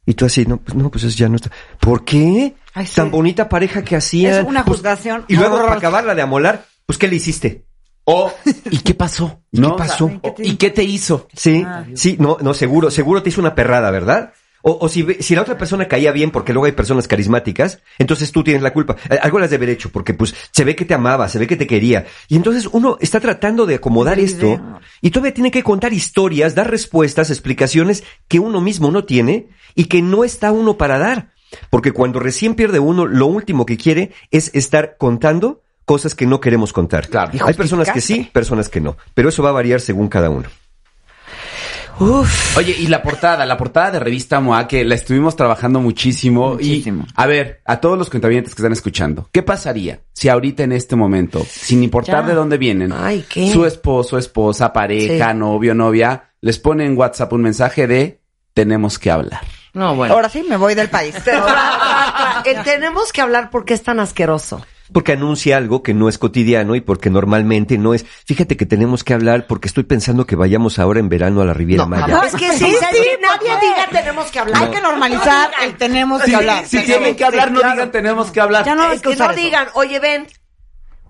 Y 0.07 0.15
tú 0.15 0.25
así, 0.25 0.47
no, 0.47 0.57
pues 0.57 0.75
no, 0.75 0.91
pues 0.91 1.05
eso 1.05 1.17
ya 1.17 1.29
no 1.29 1.37
está. 1.37 1.51
¿Por 1.79 2.05
qué? 2.05 2.55
Ay, 2.73 2.87
sí. 2.87 2.97
Tan 2.97 3.11
bonita 3.11 3.49
pareja 3.51 3.85
que 3.85 3.97
hacía. 3.97 4.41
Es 4.41 4.47
una 4.47 4.65
Pues, 4.65 4.79
juzgación 4.79 5.27
y 5.29 5.37
luego, 5.37 5.59
para 5.61 5.75
acabarla 5.75 6.15
de 6.15 6.23
amolar, 6.23 6.65
pues 6.87 6.99
¿qué 6.99 7.07
le 7.07 7.17
hiciste? 7.17 7.67
O, 8.05 8.33
¿y 8.71 8.79
qué 8.79 8.95
pasó? 8.95 9.43
¿Y 9.53 9.57
qué 9.61 9.63
¿No? 9.63 9.77
pasó? 9.77 10.09
Sea, 10.09 10.19
o- 10.23 10.35
¿Y 10.39 10.57
qué 10.57 10.71
te 10.71 10.83
hizo? 10.83 11.29
Sí, 11.35 11.65
sí, 11.95 12.17
no, 12.19 12.37
no, 12.41 12.53
seguro, 12.55 12.91
seguro 12.91 13.23
te 13.23 13.29
hizo 13.29 13.41
una 13.41 13.55
perrada, 13.55 13.91
¿verdad? 13.91 14.33
O, 14.65 14.79
o 14.81 14.89
si, 14.89 15.03
ve- 15.03 15.19
si 15.23 15.35
la 15.35 15.43
otra 15.43 15.59
persona 15.59 15.89
caía 15.89 16.13
bien, 16.13 16.31
porque 16.31 16.53
luego 16.53 16.67
hay 16.67 16.73
personas 16.73 17.09
carismáticas, 17.09 17.81
entonces 17.99 18.31
tú 18.31 18.45
tienes 18.45 18.63
la 18.63 18.73
culpa. 18.73 18.97
Eh, 19.11 19.19
Algo 19.21 19.39
le 19.39 19.45
has 19.45 19.51
de 19.51 19.57
haber 19.57 19.71
hecho, 19.71 19.91
porque 19.91 20.15
pues 20.15 20.35
se 20.53 20.65
ve 20.65 20.77
que 20.77 20.85
te 20.85 20.95
amaba, 20.95 21.29
se 21.29 21.39
ve 21.41 21.47
que 21.49 21.57
te 21.57 21.67
quería. 21.67 22.07
Y 22.29 22.37
entonces 22.37 22.69
uno 22.73 22.97
está 23.01 23.19
tratando 23.21 23.67
de 23.67 23.77
acomodar 23.77 24.19
esto 24.21 24.61
y 25.01 25.11
todavía 25.11 25.35
tiene 25.35 25.51
que 25.51 25.63
contar 25.65 25.93
historias, 25.93 26.55
dar 26.55 26.71
respuestas, 26.71 27.31
explicaciones 27.31 28.05
que 28.29 28.39
uno 28.39 28.61
mismo 28.61 28.91
no 28.93 29.05
tiene 29.05 29.49
y 29.75 29.85
que 29.87 30.01
no 30.03 30.23
está 30.25 30.53
uno 30.53 30.77
para 30.77 30.99
dar. 30.99 31.33
Porque 31.69 31.93
cuando 31.93 32.19
recién 32.21 32.55
pierde 32.55 32.79
uno, 32.79 33.05
lo 33.07 33.27
último 33.27 33.67
que 33.67 33.77
quiere 33.77 34.13
es 34.31 34.51
estar 34.55 34.97
contando 34.97 35.62
cosas 35.85 36.15
que 36.15 36.27
no 36.27 36.41
queremos 36.41 36.73
contar. 36.73 37.09
Claro. 37.09 37.33
Hay 37.47 37.55
personas 37.55 37.91
que 37.91 38.01
sí, 38.01 38.29
personas 38.33 38.69
que 38.69 38.81
no. 38.81 38.97
Pero 39.15 39.29
eso 39.29 39.43
va 39.43 39.51
a 39.51 39.53
variar 39.53 39.81
según 39.81 40.09
cada 40.09 40.31
uno. 40.31 40.49
Uf. 41.99 42.57
Oye, 42.57 42.75
y 42.79 42.87
la 42.87 43.03
portada, 43.03 43.45
la 43.45 43.57
portada 43.57 43.93
de 43.93 44.01
revista 44.01 44.41
MOA, 44.41 44.67
que 44.67 44.85
la 44.85 44.95
estuvimos 44.95 45.37
trabajando 45.37 45.79
muchísimo. 45.81 46.55
Muchísimo. 46.55 47.05
Y, 47.07 47.13
a 47.15 47.27
ver, 47.27 47.61
a 47.67 47.81
todos 47.81 47.99
los 47.99 48.09
cuentavientes 48.11 48.55
que 48.55 48.63
están 48.63 48.73
escuchando, 48.73 49.29
¿qué 49.31 49.43
pasaría 49.43 50.01
si 50.13 50.29
ahorita 50.29 50.63
en 50.63 50.73
este 50.73 50.97
momento, 50.97 51.45
sin 51.49 51.83
importar 51.85 52.23
Ya. 52.23 52.29
de 52.29 52.35
dónde 52.35 52.57
vienen, 52.59 52.93
Ay, 52.93 53.25
¿qué? 53.29 53.53
su 53.53 53.67
esposo, 53.67 54.17
esposa, 54.19 54.73
pareja, 54.73 55.33
Sí. 55.33 55.37
novio, 55.39 55.75
novia, 55.75 56.31
les 56.41 56.59
pone 56.59 56.87
en 56.87 56.97
WhatsApp 56.97 57.33
un 57.35 57.43
mensaje 57.43 57.87
de 57.87 58.21
tenemos 58.55 58.99
que 58.99 59.11
hablar? 59.11 59.43
No, 59.75 59.95
bueno. 59.95 60.15
Ahora 60.15 60.29
sí 60.29 60.45
me 60.49 60.57
voy 60.57 60.75
del 60.75 60.89
país. 60.89 61.15
Pero, 61.25 61.47
eh, 62.45 62.57
tenemos 62.65 63.13
que 63.13 63.21
hablar 63.21 63.51
porque 63.51 63.75
es 63.75 63.83
tan 63.83 64.01
asqueroso. 64.01 64.65
Porque 64.93 65.13
anuncia 65.13 65.57
algo 65.57 65.83
que 65.83 65.95
no 65.95 66.09
es 66.09 66.19
cotidiano 66.19 66.75
y 66.75 66.81
porque 66.81 67.11
normalmente 67.11 67.79
no 67.79 67.95
es. 67.95 68.05
Fíjate 68.27 68.57
que 68.57 68.67
tenemos 68.67 69.05
que 69.05 69.15
hablar 69.15 69.47
porque 69.47 69.69
estoy 69.69 69.85
pensando 69.85 70.27
que 70.27 70.37
vayamos 70.37 70.79
ahora 70.79 71.01
en 71.01 71.09
verano 71.09 71.41
a 71.41 71.45
la 71.45 71.55
Riviera 71.55 71.87
Maya. 71.87 72.07
No, 72.09 72.23
es 72.23 72.35
que 72.35 72.53
sí, 72.53 72.59
¿sabes 72.59 73.01
qué? 73.01 73.19
nadie 73.21 73.51
diga 73.61 73.89
tenemos 73.91 74.31
que 74.31 74.39
hablar. 74.39 74.63
Hay 74.63 74.71
que 74.71 74.81
normalizar 74.81 75.51
el 75.63 75.77
tenemos 75.77 76.23
que 76.23 76.35
hablar. 76.35 76.67
Si 76.67 76.83
tienen 76.85 77.17
que 77.17 77.25
hablar, 77.25 77.51
no 77.51 77.59
digan 77.59 77.91
tenemos 77.91 78.31
que 78.31 78.41
hablar. 78.41 78.65
Ya 78.65 78.75
no 78.75 78.83
hay 78.83 78.97
es 78.97 79.03
que 79.03 79.17
no 79.17 79.31
eso. 79.31 79.35
digan, 79.35 79.69
oye, 79.75 79.99
ven, 79.99 80.27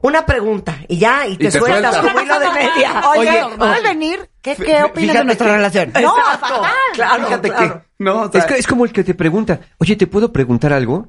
una 0.02 0.26
pregunta 0.26 0.76
y 0.88 0.99
ya, 0.99 1.26
y 1.26 1.37
te, 1.37 1.50
te 1.50 1.59
sueltas 1.59 1.97
como 1.97 2.21
hilo 2.21 2.38
de 2.38 2.50
media. 2.50 3.02
Oye, 3.16 3.42
Oye, 3.44 3.56
¿puedes 3.56 3.82
venir? 3.82 4.28
¿Qué, 4.42 4.56
qué 4.56 4.82
opinas 4.82 4.92
fíjate 4.94 5.18
de 5.18 5.25
nuestra 5.25 5.47
que- 5.47 5.52
relación? 5.52 5.92
No, 6.02 6.14
fatal. 6.14 6.71
Claro, 6.94 7.25
Fíjate 7.26 7.49
claro. 7.50 7.75
que, 7.80 8.04
no, 8.04 8.21
o 8.23 8.30
sea, 8.30 8.40
Es, 8.40 8.47
que 8.47 8.59
es 8.59 8.66
como 8.66 8.85
el 8.85 8.92
que 8.92 9.04
te 9.04 9.14
pregunta, 9.14 9.61
oye, 9.78 9.97
¿te 9.97 10.06
puedo 10.06 10.32
preguntar 10.32 10.73
algo? 10.73 11.09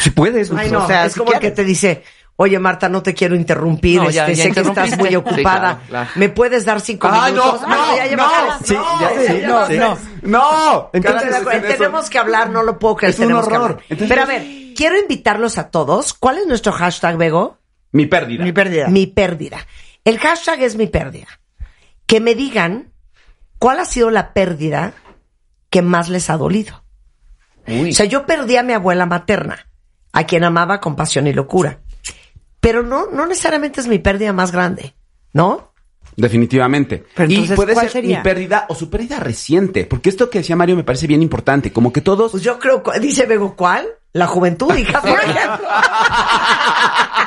si 0.00 0.10
puedes. 0.10 0.50
Ay, 0.50 0.56
pues, 0.56 0.72
no, 0.72 0.84
o 0.84 0.86
sea, 0.86 1.06
es 1.06 1.12
si 1.14 1.18
como 1.18 1.32
el 1.32 1.38
que 1.40 1.50
te 1.50 1.64
dice, 1.64 2.02
oye 2.36 2.58
Marta, 2.58 2.90
no 2.90 3.02
te 3.02 3.14
quiero 3.14 3.34
interrumpir, 3.34 4.02
No, 4.02 4.10
ya- 4.10 4.26
este, 4.28 4.34
ya 4.36 4.42
sé 4.44 4.52
que 4.52 4.68
estás 4.68 4.98
muy 4.98 5.08
Sí, 5.08 5.16
ocupada, 5.16 5.60
claro, 5.60 5.78
claro. 5.88 6.10
¿me 6.16 6.28
puedes 6.28 6.64
dar 6.66 6.80
cinco 6.82 7.08
no, 7.08 7.22
minutos? 7.22 7.60
no, 7.62 7.66
Ah, 7.70 7.94
ya 7.96 8.16
no, 8.16 8.58
sí, 8.62 8.74
ya, 8.74 9.10
sí, 9.26 9.40
ya 9.40 9.46
no, 9.48 9.60
sí. 9.66 9.76
tres. 9.78 9.98
no, 10.22 10.90
Entonces, 10.92 11.78
tenemos 11.78 12.10
que 12.10 12.18
hablar, 12.18 12.50
no 12.50 12.62
lo 12.62 12.78
puedo 12.78 12.96
creer. 12.96 13.14
Es 13.14 13.20
un 13.20 13.32
horror. 13.32 13.78
Entonces- 13.88 14.08
Pero 14.08 14.22
a 14.22 14.26
ver, 14.26 14.44
quiero 14.76 14.98
invitarlos 14.98 15.56
a 15.56 15.70
todos. 15.70 16.12
¿Cuál 16.12 16.38
es 16.38 16.46
nuestro 16.46 16.72
hashtag, 16.72 17.16
Bego? 17.16 17.56
Mi 17.94 18.06
pérdida. 18.06 18.44
Mi 18.44 18.52
pérdida. 18.52 18.88
Mi 18.88 19.06
pérdida. 19.06 19.66
El 20.04 20.18
hashtag 20.18 20.62
es 20.62 20.76
mi 20.76 20.88
pérdida. 20.88 21.28
Que 22.06 22.18
me 22.20 22.34
digan 22.34 22.92
cuál 23.60 23.78
ha 23.78 23.84
sido 23.84 24.10
la 24.10 24.34
pérdida 24.34 24.94
que 25.70 25.80
más 25.80 26.08
les 26.08 26.28
ha 26.28 26.36
dolido. 26.36 26.82
O 27.68 27.92
sea, 27.92 28.04
yo 28.04 28.26
perdí 28.26 28.56
a 28.56 28.64
mi 28.64 28.72
abuela 28.72 29.06
materna, 29.06 29.68
a 30.12 30.24
quien 30.24 30.42
amaba 30.42 30.80
con 30.80 30.96
pasión 30.96 31.28
y 31.28 31.32
locura. 31.32 31.78
Pero 32.58 32.82
no, 32.82 33.06
no 33.06 33.26
necesariamente 33.26 33.80
es 33.80 33.86
mi 33.86 34.00
pérdida 34.00 34.32
más 34.32 34.50
grande, 34.50 34.94
¿no? 35.32 35.72
Definitivamente. 36.16 37.04
Pero 37.14 37.30
y 37.30 37.34
entonces, 37.34 37.56
puede 37.56 37.74
¿cuál 37.74 37.86
ser 37.86 37.92
sería? 37.92 38.18
mi 38.18 38.24
pérdida 38.24 38.66
o 38.68 38.74
su 38.74 38.90
pérdida 38.90 39.20
reciente. 39.20 39.86
Porque 39.86 40.08
esto 40.08 40.28
que 40.28 40.38
decía 40.38 40.56
Mario 40.56 40.74
me 40.74 40.84
parece 40.84 41.06
bien 41.06 41.22
importante. 41.22 41.72
Como 41.72 41.92
que 41.92 42.00
todos. 42.00 42.32
Pues 42.32 42.42
yo 42.42 42.58
creo, 42.58 42.82
dice 43.00 43.24
Bego, 43.26 43.54
¿cuál? 43.54 43.86
La 44.14 44.26
juventud, 44.26 44.74
hija, 44.74 45.00
por 45.02 45.10
ejemplo. 45.20 45.68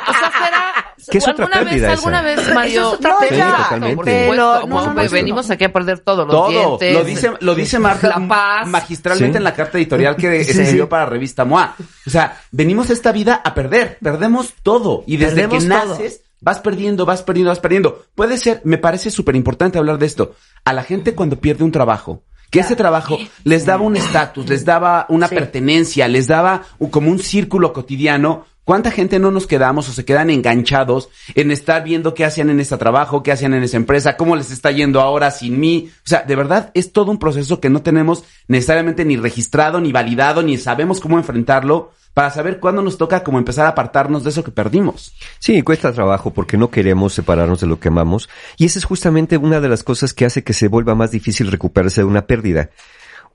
O 0.08 0.12
sea, 0.12 0.32
será. 0.44 0.74
¿Qué 1.10 1.18
es 1.18 1.28
otra 1.28 1.44
alguna 1.46 1.60
vez, 1.62 1.68
pérdida 1.70 1.92
alguna 1.92 2.22
vez, 2.22 2.54
Mario. 2.54 2.80
Es 2.80 2.94
otra 2.98 3.10
No, 3.12 3.18
pérdida. 3.20 3.56
totalmente. 3.62 3.94
Por 3.96 4.04
supuesto, 4.04 4.66
no, 4.66 4.66
no, 4.66 4.94
no, 4.94 5.10
venimos 5.10 5.50
aquí 5.50 5.64
a 5.64 5.72
perder 5.72 6.02
los 6.04 6.04
todo. 6.04 6.48
dientes. 6.48 6.94
Lo 6.94 7.04
dice, 7.04 7.32
lo 7.40 7.54
dice 7.54 7.78
Marta 7.78 8.18
magistralmente 8.66 9.32
Sí. 9.34 9.38
en 9.38 9.44
la 9.44 9.54
carta 9.54 9.78
editorial 9.78 10.16
que 10.16 10.44
Sí, 10.44 10.50
escribió 10.50 10.84
sí. 10.84 10.88
para 10.90 11.06
revista 11.06 11.44
MOA. 11.44 11.74
O 12.06 12.10
sea, 12.10 12.40
venimos 12.50 12.90
esta 12.90 13.12
vida 13.12 13.40
a 13.44 13.54
perder. 13.54 13.98
Perdemos 14.02 14.54
todo. 14.62 15.04
Y 15.06 15.16
desde 15.16 15.42
Perdemos 15.48 15.64
que 15.64 15.70
todo. 15.70 15.88
naces, 15.94 16.22
vas 16.40 16.58
perdiendo, 16.60 17.06
vas 17.06 17.22
perdiendo, 17.22 17.50
vas 17.50 17.60
perdiendo. 17.60 18.04
Puede 18.14 18.36
ser, 18.36 18.60
me 18.64 18.76
parece 18.78 19.10
súper 19.10 19.34
importante 19.36 19.78
hablar 19.78 19.98
de 19.98 20.06
esto. 20.06 20.34
A 20.64 20.72
la 20.74 20.82
gente 20.82 21.14
cuando 21.14 21.36
pierde 21.36 21.64
un 21.64 21.72
trabajo. 21.72 22.22
Que 22.50 22.60
ese 22.60 22.76
trabajo 22.76 23.18
les 23.44 23.66
daba 23.66 23.82
un 23.82 23.96
estatus, 23.96 24.48
les 24.48 24.64
daba 24.64 25.06
una 25.08 25.28
Sí. 25.28 25.34
pertenencia, 25.34 26.08
les 26.08 26.28
daba 26.28 26.62
como 26.90 27.10
un 27.10 27.18
círculo 27.18 27.72
cotidiano. 27.72 28.46
¿Cuánta 28.64 28.90
gente 28.90 29.18
no 29.18 29.30
nos 29.30 29.46
quedamos 29.46 29.88
o 29.88 29.92
se 29.92 30.04
quedan 30.04 30.28
enganchados 30.28 31.08
en 31.34 31.50
estar 31.50 31.82
viendo 31.82 32.12
qué 32.12 32.26
hacían 32.26 32.50
en 32.50 32.60
este 32.60 32.76
trabajo, 32.76 33.22
qué 33.22 33.32
hacían 33.32 33.54
en 33.54 33.62
esa 33.62 33.78
empresa, 33.78 34.18
cómo 34.18 34.36
les 34.36 34.50
está 34.50 34.70
yendo 34.70 35.00
ahora 35.00 35.30
sin 35.30 35.58
mí? 35.58 35.90
O 36.04 36.08
sea, 36.08 36.22
de 36.22 36.36
verdad 36.36 36.70
es 36.74 36.92
todo 36.92 37.10
un 37.10 37.18
proceso 37.18 37.60
que 37.60 37.70
no 37.70 37.80
tenemos 37.80 38.24
necesariamente 38.46 39.06
ni 39.06 39.16
registrado, 39.16 39.80
ni 39.80 39.90
validado, 39.90 40.42
ni 40.42 40.58
sabemos 40.58 41.00
cómo 41.00 41.16
enfrentarlo 41.16 41.92
para 42.18 42.32
saber 42.32 42.58
cuándo 42.58 42.82
nos 42.82 42.98
toca 42.98 43.22
como 43.22 43.38
empezar 43.38 43.66
a 43.66 43.68
apartarnos 43.68 44.24
de 44.24 44.30
eso 44.30 44.42
que 44.42 44.50
perdimos. 44.50 45.14
Sí, 45.38 45.62
cuesta 45.62 45.92
trabajo 45.92 46.32
porque 46.32 46.56
no 46.56 46.68
queremos 46.68 47.12
separarnos 47.12 47.60
de 47.60 47.68
lo 47.68 47.78
que 47.78 47.90
amamos. 47.90 48.28
Y 48.56 48.64
esa 48.64 48.80
es 48.80 48.84
justamente 48.84 49.36
una 49.36 49.60
de 49.60 49.68
las 49.68 49.84
cosas 49.84 50.12
que 50.12 50.24
hace 50.24 50.42
que 50.42 50.52
se 50.52 50.66
vuelva 50.66 50.96
más 50.96 51.12
difícil 51.12 51.48
recuperarse 51.48 52.00
de 52.00 52.06
una 52.06 52.26
pérdida. 52.26 52.70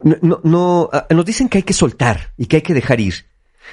No, 0.02 0.18
no, 0.22 0.42
no, 0.44 0.90
ah, 0.92 1.08
nos 1.12 1.24
dicen 1.24 1.48
que 1.48 1.60
hay 1.60 1.64
que 1.64 1.72
soltar 1.72 2.34
y 2.36 2.48
que 2.48 2.58
hay 2.58 2.62
que 2.62 2.74
dejar 2.74 3.00
ir. 3.00 3.26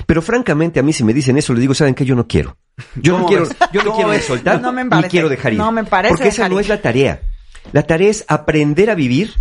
Pero 0.06 0.22
francamente, 0.22 0.78
a 0.78 0.84
mí 0.84 0.92
si 0.92 1.02
me 1.02 1.12
dicen 1.12 1.36
eso, 1.36 1.54
les 1.54 1.62
digo, 1.62 1.74
¿saben 1.74 1.96
qué? 1.96 2.04
Yo 2.04 2.14
no 2.14 2.28
quiero. 2.28 2.56
Yo 2.94 3.14
no 3.14 3.24
¿Cómo 3.24 3.26
quiero, 3.26 3.48
yo 3.72 3.82
no 3.82 3.90
¿Cómo 3.90 4.08
quiero 4.08 4.22
soltar 4.22 4.62
No 4.62 4.72
me 4.72 4.84
ni 4.84 4.90
parece. 4.90 5.08
quiero 5.08 5.28
dejar 5.28 5.54
ir. 5.54 5.58
No 5.58 5.72
me 5.72 5.82
parece 5.82 6.14
Porque 6.14 6.28
esa 6.28 6.42
dejar 6.44 6.50
no 6.52 6.60
ir. 6.60 6.62
es 6.62 6.68
la 6.68 6.82
tarea. 6.82 7.20
La 7.72 7.82
tarea 7.82 8.10
es 8.10 8.24
aprender 8.28 8.90
a 8.90 8.94
vivir 8.94 9.34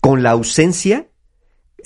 con 0.00 0.22
la 0.22 0.32
ausencia, 0.32 1.06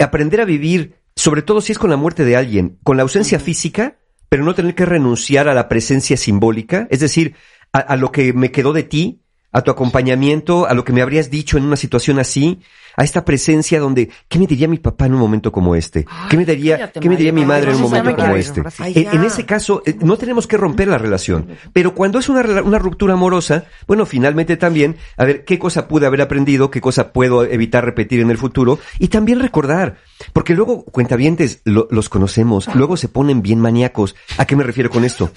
aprender 0.00 0.40
a 0.40 0.44
vivir, 0.44 0.97
sobre 1.18 1.42
todo 1.42 1.60
si 1.60 1.72
es 1.72 1.78
con 1.78 1.90
la 1.90 1.96
muerte 1.96 2.24
de 2.24 2.36
alguien, 2.36 2.78
con 2.84 2.96
la 2.96 3.02
ausencia 3.02 3.40
física, 3.40 3.98
pero 4.28 4.44
no 4.44 4.54
tener 4.54 4.76
que 4.76 4.86
renunciar 4.86 5.48
a 5.48 5.54
la 5.54 5.68
presencia 5.68 6.16
simbólica, 6.16 6.86
es 6.90 7.00
decir, 7.00 7.34
a, 7.72 7.80
a 7.80 7.96
lo 7.96 8.12
que 8.12 8.32
me 8.32 8.52
quedó 8.52 8.72
de 8.72 8.84
ti, 8.84 9.24
a 9.52 9.62
tu 9.62 9.70
acompañamiento, 9.70 10.66
a 10.66 10.74
lo 10.74 10.84
que 10.84 10.92
me 10.92 11.02
habrías 11.02 11.30
dicho 11.30 11.56
en 11.58 11.64
una 11.64 11.76
situación 11.76 12.18
así, 12.18 12.60
a 12.96 13.04
esta 13.04 13.24
presencia 13.24 13.78
donde, 13.78 14.10
¿qué 14.28 14.40
me 14.40 14.46
diría 14.48 14.66
mi 14.66 14.78
papá 14.78 15.06
en 15.06 15.14
un 15.14 15.20
momento 15.20 15.52
como 15.52 15.76
este? 15.76 16.04
¿Qué 16.28 16.36
me 16.36 16.44
diría, 16.44 16.76
cállate, 16.78 16.98
¿qué 17.00 17.08
me 17.08 17.16
diría 17.16 17.32
mi 17.32 17.44
madre 17.44 17.70
en 17.70 17.76
un 17.76 17.82
momento 17.82 18.16
como 18.16 18.34
este? 18.34 18.62
Ay, 18.78 19.08
En, 19.12 19.22
ese 19.24 19.46
caso, 19.46 19.82
eh, 19.86 19.96
no 20.00 20.16
tenemos 20.16 20.48
que 20.48 20.56
romper 20.56 20.88
la 20.88 20.98
relación. 20.98 21.46
Pero 21.72 21.94
cuando 21.94 22.18
es 22.18 22.28
una, 22.28 22.42
rela- 22.42 22.64
una 22.64 22.80
ruptura 22.80 23.14
amorosa, 23.14 23.66
bueno, 23.86 24.04
finalmente 24.04 24.56
también, 24.56 24.96
a 25.16 25.24
ver, 25.24 25.44
qué 25.44 25.60
cosa 25.60 25.86
pude 25.86 26.06
haber 26.06 26.22
aprendido, 26.22 26.72
qué 26.72 26.80
cosa 26.80 27.12
puedo 27.12 27.44
evitar 27.44 27.84
repetir 27.84 28.18
en 28.20 28.30
el 28.30 28.38
futuro, 28.38 28.80
y 28.98 29.06
también 29.08 29.38
recordar. 29.38 29.98
Porque 30.32 30.54
luego, 30.54 30.84
cuentavientes, 30.84 31.60
lo- 31.64 31.86
los 31.92 32.08
conocemos, 32.08 32.68
luego 32.74 32.96
se 32.96 33.08
ponen 33.08 33.42
bien 33.42 33.60
maníacos. 33.60 34.16
¿A 34.38 34.44
qué 34.44 34.56
me 34.56 34.64
refiero 34.64 34.90
con 34.90 35.04
esto? 35.04 35.30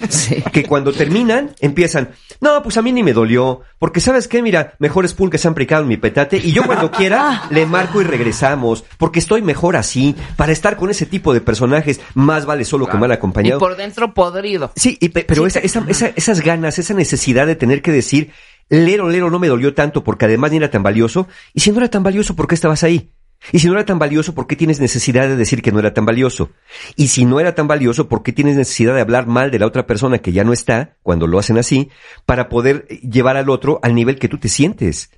Que 0.52 0.64
cuando 0.64 0.92
terminan, 0.92 1.52
empiezan, 1.60 2.10
no, 2.40 2.60
pues 2.64 2.76
a 2.76 2.82
mí 2.82 2.90
ni 2.90 3.04
me 3.04 3.12
dolió, 3.12 3.60
porque 3.78 4.00
sabes 4.02 4.28
qué, 4.28 4.42
mira, 4.42 4.74
mejor 4.78 5.04
es 5.06 5.14
que 5.14 5.38
se 5.38 5.48
han 5.48 5.54
precado 5.54 5.82
en 5.82 5.88
mi 5.88 5.96
petate, 5.96 6.36
y 6.36 6.52
yo 6.52 6.64
cuando 6.64 6.90
quiera, 6.90 7.44
le 7.50 7.64
marco 7.64 8.00
y 8.02 8.04
regresamos, 8.04 8.84
porque 8.98 9.18
estoy 9.20 9.40
mejor 9.40 9.76
así, 9.76 10.14
para 10.36 10.52
estar 10.52 10.76
con 10.76 10.90
ese 10.90 11.06
tipo 11.06 11.32
de 11.32 11.40
personajes, 11.40 12.00
más 12.14 12.44
vale 12.44 12.64
solo 12.64 12.86
que 12.86 12.98
mal 12.98 13.10
Y 13.10 13.14
acompañado. 13.14 13.58
por 13.58 13.76
dentro 13.76 14.12
podrido. 14.12 14.72
Sí, 14.76 14.98
y 15.00 15.08
pe- 15.08 15.24
pero 15.24 15.46
esa, 15.46 15.60
esa- 15.60 15.84
esa- 15.88 16.12
esas 16.14 16.40
ganas, 16.40 16.78
esa 16.78 16.92
necesidad 16.94 17.46
de 17.46 17.56
tener 17.56 17.80
que 17.80 17.92
decir, 17.92 18.30
lero, 18.68 19.08
lero, 19.08 19.30
no 19.30 19.38
me 19.38 19.48
dolió 19.48 19.74
tanto 19.74 20.02
porque 20.04 20.24
además 20.26 20.50
ni 20.50 20.56
era 20.58 20.70
tan 20.70 20.82
valioso, 20.82 21.28
y 21.54 21.60
si 21.60 21.70
no 21.70 21.78
era 21.78 21.88
tan 21.88 22.02
valioso, 22.02 22.36
¿por 22.36 22.46
qué 22.46 22.54
estabas 22.54 22.82
ahí? 22.82 23.10
Y 23.50 23.58
si 23.58 23.66
no 23.66 23.72
era 23.72 23.84
tan 23.84 23.98
valioso, 23.98 24.34
¿por 24.34 24.46
qué 24.46 24.54
tienes 24.54 24.78
necesidad 24.78 25.26
de 25.26 25.36
decir 25.36 25.62
que 25.62 25.72
no 25.72 25.80
era 25.80 25.92
tan 25.92 26.06
valioso? 26.06 26.50
Y 26.94 27.08
si 27.08 27.24
no 27.24 27.40
era 27.40 27.54
tan 27.54 27.66
valioso, 27.66 28.08
¿por 28.08 28.22
qué 28.22 28.32
tienes 28.32 28.56
necesidad 28.56 28.94
de 28.94 29.00
hablar 29.00 29.26
mal 29.26 29.50
de 29.50 29.58
la 29.58 29.66
otra 29.66 29.86
persona 29.86 30.18
que 30.18 30.32
ya 30.32 30.44
no 30.44 30.52
está, 30.52 30.96
cuando 31.02 31.26
lo 31.26 31.38
hacen 31.38 31.58
así, 31.58 31.90
para 32.24 32.48
poder 32.48 32.86
llevar 32.86 33.36
al 33.36 33.50
otro 33.50 33.80
al 33.82 33.94
nivel 33.94 34.18
que 34.18 34.28
tú 34.28 34.38
te 34.38 34.48
sientes? 34.48 35.10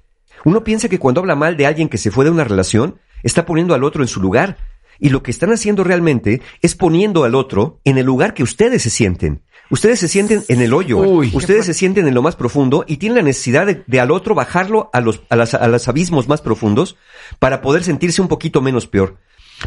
Uno 0.45 0.64
piensa 0.64 0.88
que 0.88 0.99
cuando 0.99 1.21
habla 1.21 1.35
mal 1.35 1.57
de 1.57 1.66
alguien 1.66 1.88
que 1.88 1.99
se 1.99 2.11
fue 2.11 2.25
de 2.25 2.31
una 2.31 2.45
relación, 2.45 2.99
está 3.23 3.45
poniendo 3.45 3.75
al 3.75 3.85
otro 3.85 4.02
en 4.02 4.09
su 4.09 4.21
lugar. 4.21 4.57
Y 4.99 5.11
lo 5.11 5.23
que 5.23 5.31
están 5.31 5.52
haciendo 5.52 5.85
realmente 5.85 6.40
es 6.62 6.75
poniendo 6.75 7.25
al 7.25 7.35
otro 7.35 7.81
en 7.85 7.99
el 7.99 8.07
lugar 8.07 8.33
que 8.33 8.43
ustedes 8.43 8.83
se 8.83 8.90
sienten. 8.90 9.43
Ustedes 9.71 9.99
se 9.99 10.09
sienten 10.09 10.44
en 10.49 10.61
el 10.61 10.73
hoyo. 10.75 10.99
Uy. 10.99 11.30
ustedes 11.35 11.64
se 11.66 11.75
sienten 11.75 12.06
en 12.06 12.14
lo 12.14 12.23
más 12.23 12.37
profundo 12.37 12.85
y 12.87 12.99
tienen 12.99 13.16
la 13.16 13.23
necesidad 13.23 13.66
de, 13.66 13.83
de 13.87 14.00
al 14.00 14.11
otro 14.11 14.35
bajarlo 14.35 14.90
a 14.92 15.00
los, 15.00 15.23
a, 15.30 15.37
las- 15.37 15.54
a 15.54 15.66
los 15.68 15.88
abismos 15.88 16.28
más 16.28 16.40
profundos 16.42 16.97
para 17.38 17.61
poder 17.62 17.83
sentirse 17.83 18.21
un 18.23 18.28
poquito 18.28 18.61
menos 18.61 18.87
peor. 18.87 19.16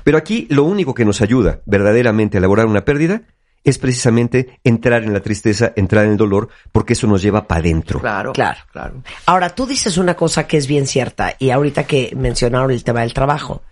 Pero 0.03 0.17
aquí 0.17 0.47
lo 0.49 0.63
único 0.63 0.93
que 0.93 1.05
nos 1.05 1.21
ayuda 1.21 1.61
verdaderamente 1.65 2.37
a 2.37 2.39
elaborar 2.39 2.67
una 2.67 2.85
pérdida 2.85 3.23
es 3.63 3.77
precisamente 3.79 4.59
entrar 4.63 5.03
en 5.03 5.11
la 5.13 5.19
tristeza, 5.21 5.73
entrar 5.75 6.05
en 6.05 6.11
el 6.11 6.17
dolor, 6.17 6.47
porque 6.71 6.93
eso 6.93 7.05
nos 7.07 7.21
lleva 7.21 7.47
para 7.47 7.59
adentro. 7.59 7.99
Claro. 7.99 8.31
Claro. 8.33 8.59
Claro. 8.71 9.03
Ahora, 9.25 9.49
tú 9.49 9.65
dices 9.65 9.97
una 9.97 10.13
cosa 10.15 10.47
que 10.47 10.55
es 10.57 10.67
bien 10.67 10.87
cierta, 10.87 11.35
y 11.39 11.49
ahorita 11.49 11.85
que 11.85 12.13
mencionaron 12.15 12.71
el 12.71 12.83
tema 12.85 13.01
del 13.01 13.13
trabajo. 13.13 13.63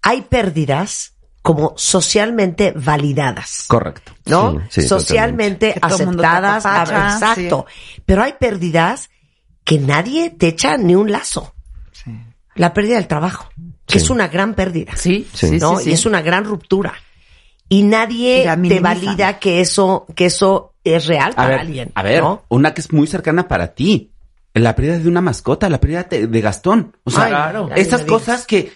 Hay 0.00 0.22
pérdidas 0.22 1.11
como 1.42 1.74
socialmente 1.76 2.72
validadas. 2.76 3.64
Correcto. 3.68 4.12
¿no? 4.26 4.60
Sí, 4.70 4.82
sí, 4.82 4.88
socialmente 4.88 5.74
aceptadas. 5.82 6.64
apapacha, 6.64 7.08
a- 7.08 7.12
exacto. 7.14 7.66
Pero 8.06 8.22
hay 8.22 8.34
pérdidas 8.38 9.10
que 9.64 9.78
nadie 9.78 10.30
te 10.30 10.48
echa 10.48 10.76
ni 10.76 10.94
un 10.94 11.10
lazo. 11.12 11.54
La 12.54 12.74
pérdida 12.74 12.96
del 12.96 13.06
trabajo, 13.08 13.48
que 13.86 13.98
Sí. 13.98 14.04
es 14.04 14.10
una 14.10 14.28
gran 14.28 14.54
pérdida. 14.54 14.92
Sí, 14.96 15.26
Sí. 15.32 15.48
sí, 15.48 15.58
¿no? 15.58 15.78
sí, 15.78 15.84
sí. 15.84 15.90
Y 15.90 15.92
es 15.94 16.04
una 16.06 16.20
gran 16.22 16.44
ruptura. 16.44 16.92
Y 17.68 17.82
nadie 17.84 18.44
Y 18.62 18.68
te 18.68 18.80
valida 18.80 19.38
que 19.38 19.60
eso, 19.62 20.06
que 20.14 20.26
eso 20.26 20.74
es 20.84 21.06
real 21.06 21.32
A 21.32 21.36
para 21.36 21.48
ver, 21.48 21.60
alguien. 21.60 21.92
a 21.94 22.02
ver, 22.02 22.22
¿no? 22.22 22.42
una 22.50 22.74
que 22.74 22.82
es 22.82 22.92
muy 22.92 23.06
cercana 23.06 23.48
para 23.48 23.68
ti. 23.68 24.10
La 24.54 24.76
pérdida 24.76 24.98
de 24.98 25.08
una 25.08 25.22
mascota, 25.22 25.70
la 25.70 25.80
pérdida 25.80 26.02
de, 26.02 26.26
de 26.26 26.40
Gastón. 26.42 26.94
O 27.04 27.10
sea, 27.10 27.24
Ay, 27.24 27.30
claro. 27.30 27.70
estas 27.74 28.02
cosas 28.02 28.44
que 28.46 28.70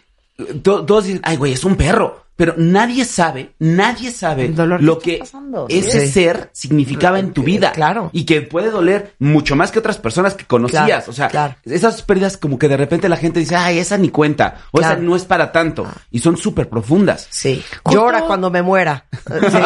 to- 0.63 0.87
todos 0.87 1.05
dicen, 1.05 1.21
ay, 1.23 1.37
güey, 1.37 1.53
es 1.53 1.65
un 1.65 1.77
perro. 1.77 2.25
Pero 2.37 2.53
nadie 2.59 3.07
sabe, 3.07 3.55
nadie 3.59 4.11
sabe 4.11 4.49
dolor 4.49 4.83
lo 4.83 4.99
que 4.99 5.05
que 5.05 5.13
está 5.15 5.25
pasando. 5.25 5.67
ese 5.71 6.01
Sí. 6.07 6.13
ser 6.13 6.51
significaba 6.53 7.19
en 7.19 7.33
tu 7.33 7.43
vida. 7.43 7.73
Claro. 7.73 8.11
Y 8.13 8.25
que 8.27 8.43
puede 8.43 8.71
doler 8.71 9.15
mucho 9.19 9.57
más 9.57 9.71
que 9.71 9.79
otras 9.79 9.97
personas 9.97 10.35
que 10.35 10.45
conocías. 10.45 10.85
Claro, 10.85 11.05
o 11.09 11.13
sea, 11.15 11.29
claro. 11.29 11.55
esas 11.65 12.03
pérdidas 12.03 12.37
como 12.37 12.59
que 12.59 12.69
de 12.69 12.77
repente 12.77 13.09
la 13.09 13.17
gente 13.17 13.41
dice, 13.41 13.57
ay, 13.57 13.79
esa 13.79 13.97
ni 13.97 14.11
cuenta. 14.11 14.57
O 14.71 14.79
Claro. 14.79 14.95
esa 14.95 15.03
no 15.03 15.17
es 15.17 15.25
para 15.25 15.51
tanto. 15.51 15.87
Y 16.11 16.19
son 16.19 16.37
súper 16.37 16.69
profundas. 16.69 17.27
Sí. 17.31 17.63
Justo- 17.83 17.99
Llora 18.01 18.23
cuando 18.27 18.51
me 18.51 18.61
muera. 18.63 19.07
Sí. 19.27 19.59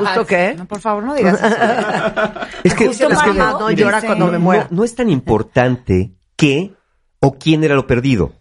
¿Justo 0.00 0.26
qué? 0.26 0.54
No, 0.58 0.66
por 0.66 0.80
favor, 0.80 1.02
no 1.02 1.14
digas 1.14 1.40
eso. 1.42 1.56
Es 2.64 2.74
que, 2.74 2.86
Justo 2.88 3.08
es 3.08 3.18
que- 3.18 3.32
mamá, 3.32 3.56
no 3.58 3.68
Dice- 3.68 3.82
llora 3.82 4.02
cuando 4.02 4.26
me 4.26 4.32
no- 4.32 4.40
muera. 4.40 4.66
no 4.70 4.84
es 4.84 4.94
tan 4.94 5.08
importante 5.08 6.12
qué 6.36 6.74
o 7.20 7.38
quién 7.38 7.64
era 7.64 7.74
lo 7.74 7.86
perdido, 7.86 8.32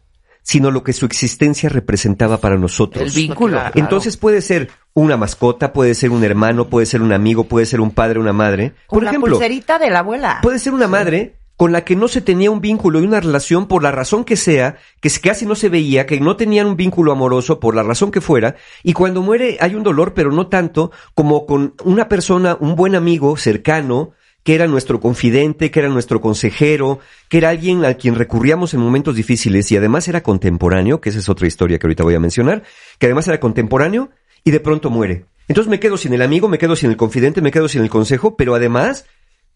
sino 0.50 0.72
lo 0.72 0.82
que 0.82 0.94
su 0.94 1.06
existencia 1.06 1.70
representaba 1.70 2.39
para 2.39 2.58
nosotros. 2.58 3.03
El 3.03 3.12
vínculo. 3.12 3.60
Claro. 3.60 3.72
Entonces 3.75 4.18
puede 4.18 4.41
ser 4.41 4.72
una 4.96 5.15
mascota, 5.15 5.74
puede 5.74 5.94
ser 5.94 6.10
un 6.10 6.24
hermano, 6.24 6.70
puede 6.70 6.88
ser 6.88 7.03
un 7.03 7.13
amigo, 7.13 7.44
puede 7.44 7.68
ser 7.68 7.82
un 7.82 7.91
padre, 7.91 8.20
una 8.20 8.34
madre. 8.34 8.74
Por 8.88 9.03
la 9.03 9.12
ejemplo, 9.12 9.34
pulserita 9.34 9.77
de 9.77 9.91
la 9.91 10.00
abuela. 10.00 10.39
puede 10.41 10.58
ser 10.58 10.74
una 10.74 10.88
madre 10.88 11.36
con 11.56 11.72
la 11.72 11.86
que 11.86 11.96
no 11.96 12.08
se 12.08 12.22
tenía 12.22 12.50
un 12.50 12.62
vínculo 12.62 13.00
y 13.00 13.03
una 13.03 13.20
relación 13.20 13.68
por 13.68 13.84
la 13.84 13.91
razón 13.91 14.24
que 14.24 14.38
sea, 14.38 14.77
que 15.01 15.12
casi 15.22 15.46
no 15.46 15.53
se 15.53 15.70
veía, 15.70 16.08
que 16.08 16.20
no 16.20 16.36
tenían 16.36 16.65
un 16.65 16.77
vínculo 16.77 17.12
amoroso 17.12 17.60
por 17.60 17.75
la 17.75 17.84
razón 17.84 18.10
que 18.10 18.20
fuera, 18.20 18.56
y 18.82 18.94
cuando 18.94 19.22
muere 19.22 19.58
hay 19.60 19.75
un 19.75 19.84
dolor, 19.84 20.15
pero 20.15 20.32
no 20.32 20.48
tanto 20.48 20.91
como 21.13 21.46
con 21.46 21.75
una 21.84 22.10
persona, 22.10 22.58
un 22.60 22.75
buen 22.75 22.96
amigo 22.96 23.38
cercano, 23.38 24.13
que 24.50 24.56
era 24.56 24.65
nuestro 24.65 25.00
confidente, 25.00 25.70
que 25.70 25.79
era 25.79 25.89
nuestro 25.89 26.22
consejero, 26.22 26.98
que 27.27 27.38
era 27.38 27.50
alguien 27.50 27.86
al 27.86 27.98
quien 27.98 28.15
recurríamos 28.15 28.74
en 28.74 28.79
momentos 28.79 29.15
difíciles 29.15 29.72
y 29.72 29.77
además 29.77 30.08
era 30.08 30.24
contemporáneo, 30.24 31.00
que 31.00 31.10
esa 31.10 31.20
es 31.20 31.29
otra 31.29 31.46
historia 31.46 31.77
que 31.77 31.86
ahorita 31.86 32.03
voy 32.03 32.15
a 32.15 32.20
mencionar, 32.20 32.63
que 32.98 33.06
además 33.06 33.27
era 33.27 33.39
contemporáneo 33.39 34.10
y 34.44 34.50
de 34.50 34.60
pronto 34.60 34.89
muere. 34.89 35.25
Entonces 35.48 35.70
me 35.70 35.79
quedo 35.79 35.98
sin 35.98 36.13
el 36.13 36.24
amigo, 36.24 36.50
me 36.50 36.58
quedo 36.58 36.75
sin 36.75 36.89
el 36.89 36.98
confidente, 36.98 37.44
me 37.44 37.51
quedo 37.51 37.68
sin 37.68 37.84
el 37.84 37.91
consejo, 37.91 38.38
pero 38.38 38.56
además 38.56 39.06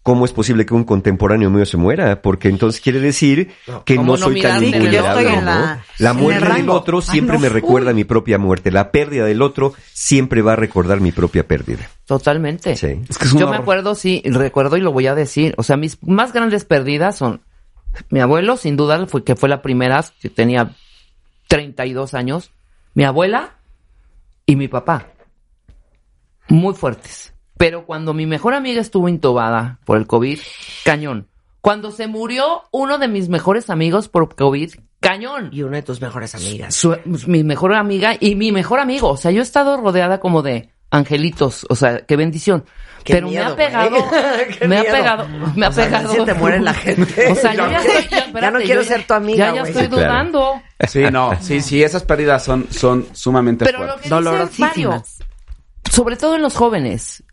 ¿cómo 0.04 0.26
es 0.26 0.34
posible 0.34 0.66
que 0.66 0.74
un 0.74 0.84
contemporáneo 0.84 1.50
mío 1.50 1.66
se 1.66 1.78
muera? 1.78 2.22
Porque 2.22 2.50
entonces 2.50 2.80
quiere 2.82 3.00
decir 3.00 3.52
que 3.86 3.96
¿Cómo 3.96 4.14
no 4.14 4.18
no 4.20 4.26
soy 4.26 4.42
tan 4.42 4.60
vulnerable, 4.62 5.42
¿no? 5.42 5.78
la- 6.00 6.14
muerte 6.14 6.46
el 6.46 6.54
del 6.58 6.70
otro 6.70 6.98
Ay, 7.00 7.04
siempre 7.04 7.36
no. 7.38 7.42
me 7.42 7.50
recuerda 7.50 7.94
mi 7.94 8.04
propia 8.04 8.38
muerte. 8.38 8.70
La 8.70 8.92
pérdida 8.92 9.26
del 9.26 9.42
otro 9.42 9.74
siempre 9.94 10.42
va 10.42 10.54
a 10.54 10.56
recordar 10.58 11.00
mi 11.02 11.12
propia 11.12 11.48
pérdida. 11.48 11.90
Totalmente. 12.06 12.76
Sí. 12.76 13.02
Es 13.10 13.18
que 13.18 13.26
es 13.26 13.34
un 13.34 13.40
Yo 13.40 13.48
me 13.48 13.56
acuerdo, 13.58 13.96
sí, 13.96 14.22
recuerdo 14.26 14.78
y 14.78 14.82
lo 14.82 14.92
voy 14.92 15.08
a 15.08 15.16
decir. 15.16 15.56
O 15.58 15.64
sea, 15.64 15.78
mis 15.78 15.98
más 16.04 16.34
grandes 16.34 16.66
pérdidas 16.66 17.18
son 17.18 17.42
mi 18.10 18.20
abuelo, 18.20 18.58
sin 18.58 18.76
duda, 18.76 19.06
fue 19.08 19.24
que 19.24 19.36
fue 19.36 19.48
la 19.50 19.62
primera, 19.62 20.04
que 20.22 20.30
tenía 20.30 20.76
32 21.48 22.14
años, 22.14 22.52
mi 22.94 23.04
abuela 23.06 23.52
y 24.46 24.56
mi 24.56 24.68
papá. 24.68 25.08
Muy 26.50 26.74
fuertes. 26.74 27.33
Pero 27.58 27.86
cuando 27.86 28.14
mi 28.14 28.26
mejor 28.26 28.54
amiga 28.54 28.82
estuvo 28.82 29.08
intubada 29.10 29.80
por 29.86 29.98
el 29.98 30.08
COVID, 30.08 30.40
cañón. 30.84 31.28
Cuando 31.62 31.92
se 31.92 32.08
murió 32.08 32.64
uno 32.72 32.98
de 32.98 33.08
mis 33.08 33.30
mejores 33.30 33.70
amigos 33.70 34.10
por 34.10 34.36
COVID, 34.36 34.74
cañón. 35.00 35.50
Y 35.54 35.64
una 35.64 35.78
de 35.78 35.84
tus 35.84 36.02
mejores 36.02 36.36
amigas. 36.36 36.76
Su- 36.76 36.98
mi 37.28 37.44
mejor 37.44 37.74
amiga 37.76 38.16
y 38.20 38.36
mi 38.36 38.52
mejor 38.52 38.80
amigo. 38.80 39.10
O 39.10 39.18
sea, 39.18 39.32
yo 39.32 39.40
he 39.40 39.44
estado 39.44 39.78
rodeada 39.78 40.20
como 40.20 40.42
de 40.42 40.72
angelitos. 40.92 41.66
O 41.70 41.76
sea, 41.76 42.00
qué 42.06 42.18
bendición. 42.18 42.66
Qué 43.06 43.16
Pero 43.16 43.28
miedo, 43.28 43.44
me 43.46 43.52
ha 43.52 43.56
pegado, 43.56 43.98
me 44.68 44.78
ha 44.78 44.84
pegado, 44.84 45.28
me 45.56 45.66
ha 45.66 45.70
O 45.70 45.72
sea, 45.74 45.86
pegado. 45.86 46.14
se 46.14 46.22
te 46.24 46.34
muere 46.36 46.60
la 46.62 46.74
gente. 46.74 47.28
O 47.32 47.36
sea, 47.36 47.54
yo 47.54 47.70
ya, 47.70 47.78
estoy, 47.80 48.20
ya, 48.42 48.52
no 48.52 48.60
quiero 48.60 48.82
yo 48.82 48.88
ser 48.88 49.06
tu 49.06 49.14
amiga, 49.14 49.48
Ya, 49.50 49.56
ya 49.56 49.62
estoy 49.64 49.84
Sí, 49.84 49.90
claro. 49.90 50.04
dudando. 50.08 50.62
Sí, 50.88 51.02
no, 51.12 51.32
sí, 51.42 51.60
sí, 51.62 51.84
esas 51.84 52.04
pérdidas 52.04 52.44
son, 52.46 52.66
son 52.72 53.06
sumamente 53.12 53.66
Pero 53.66 53.80
lo 53.80 53.98
fuertes. 53.98 54.04
que 54.04 54.10
dice 54.10 54.16
Mario, 54.16 54.32
Dolorosísimas. 54.90 55.20
sobre 55.92 56.16
todo 56.16 56.36
en 56.38 56.42
los 56.44 56.56
jóvenes, 56.56 57.24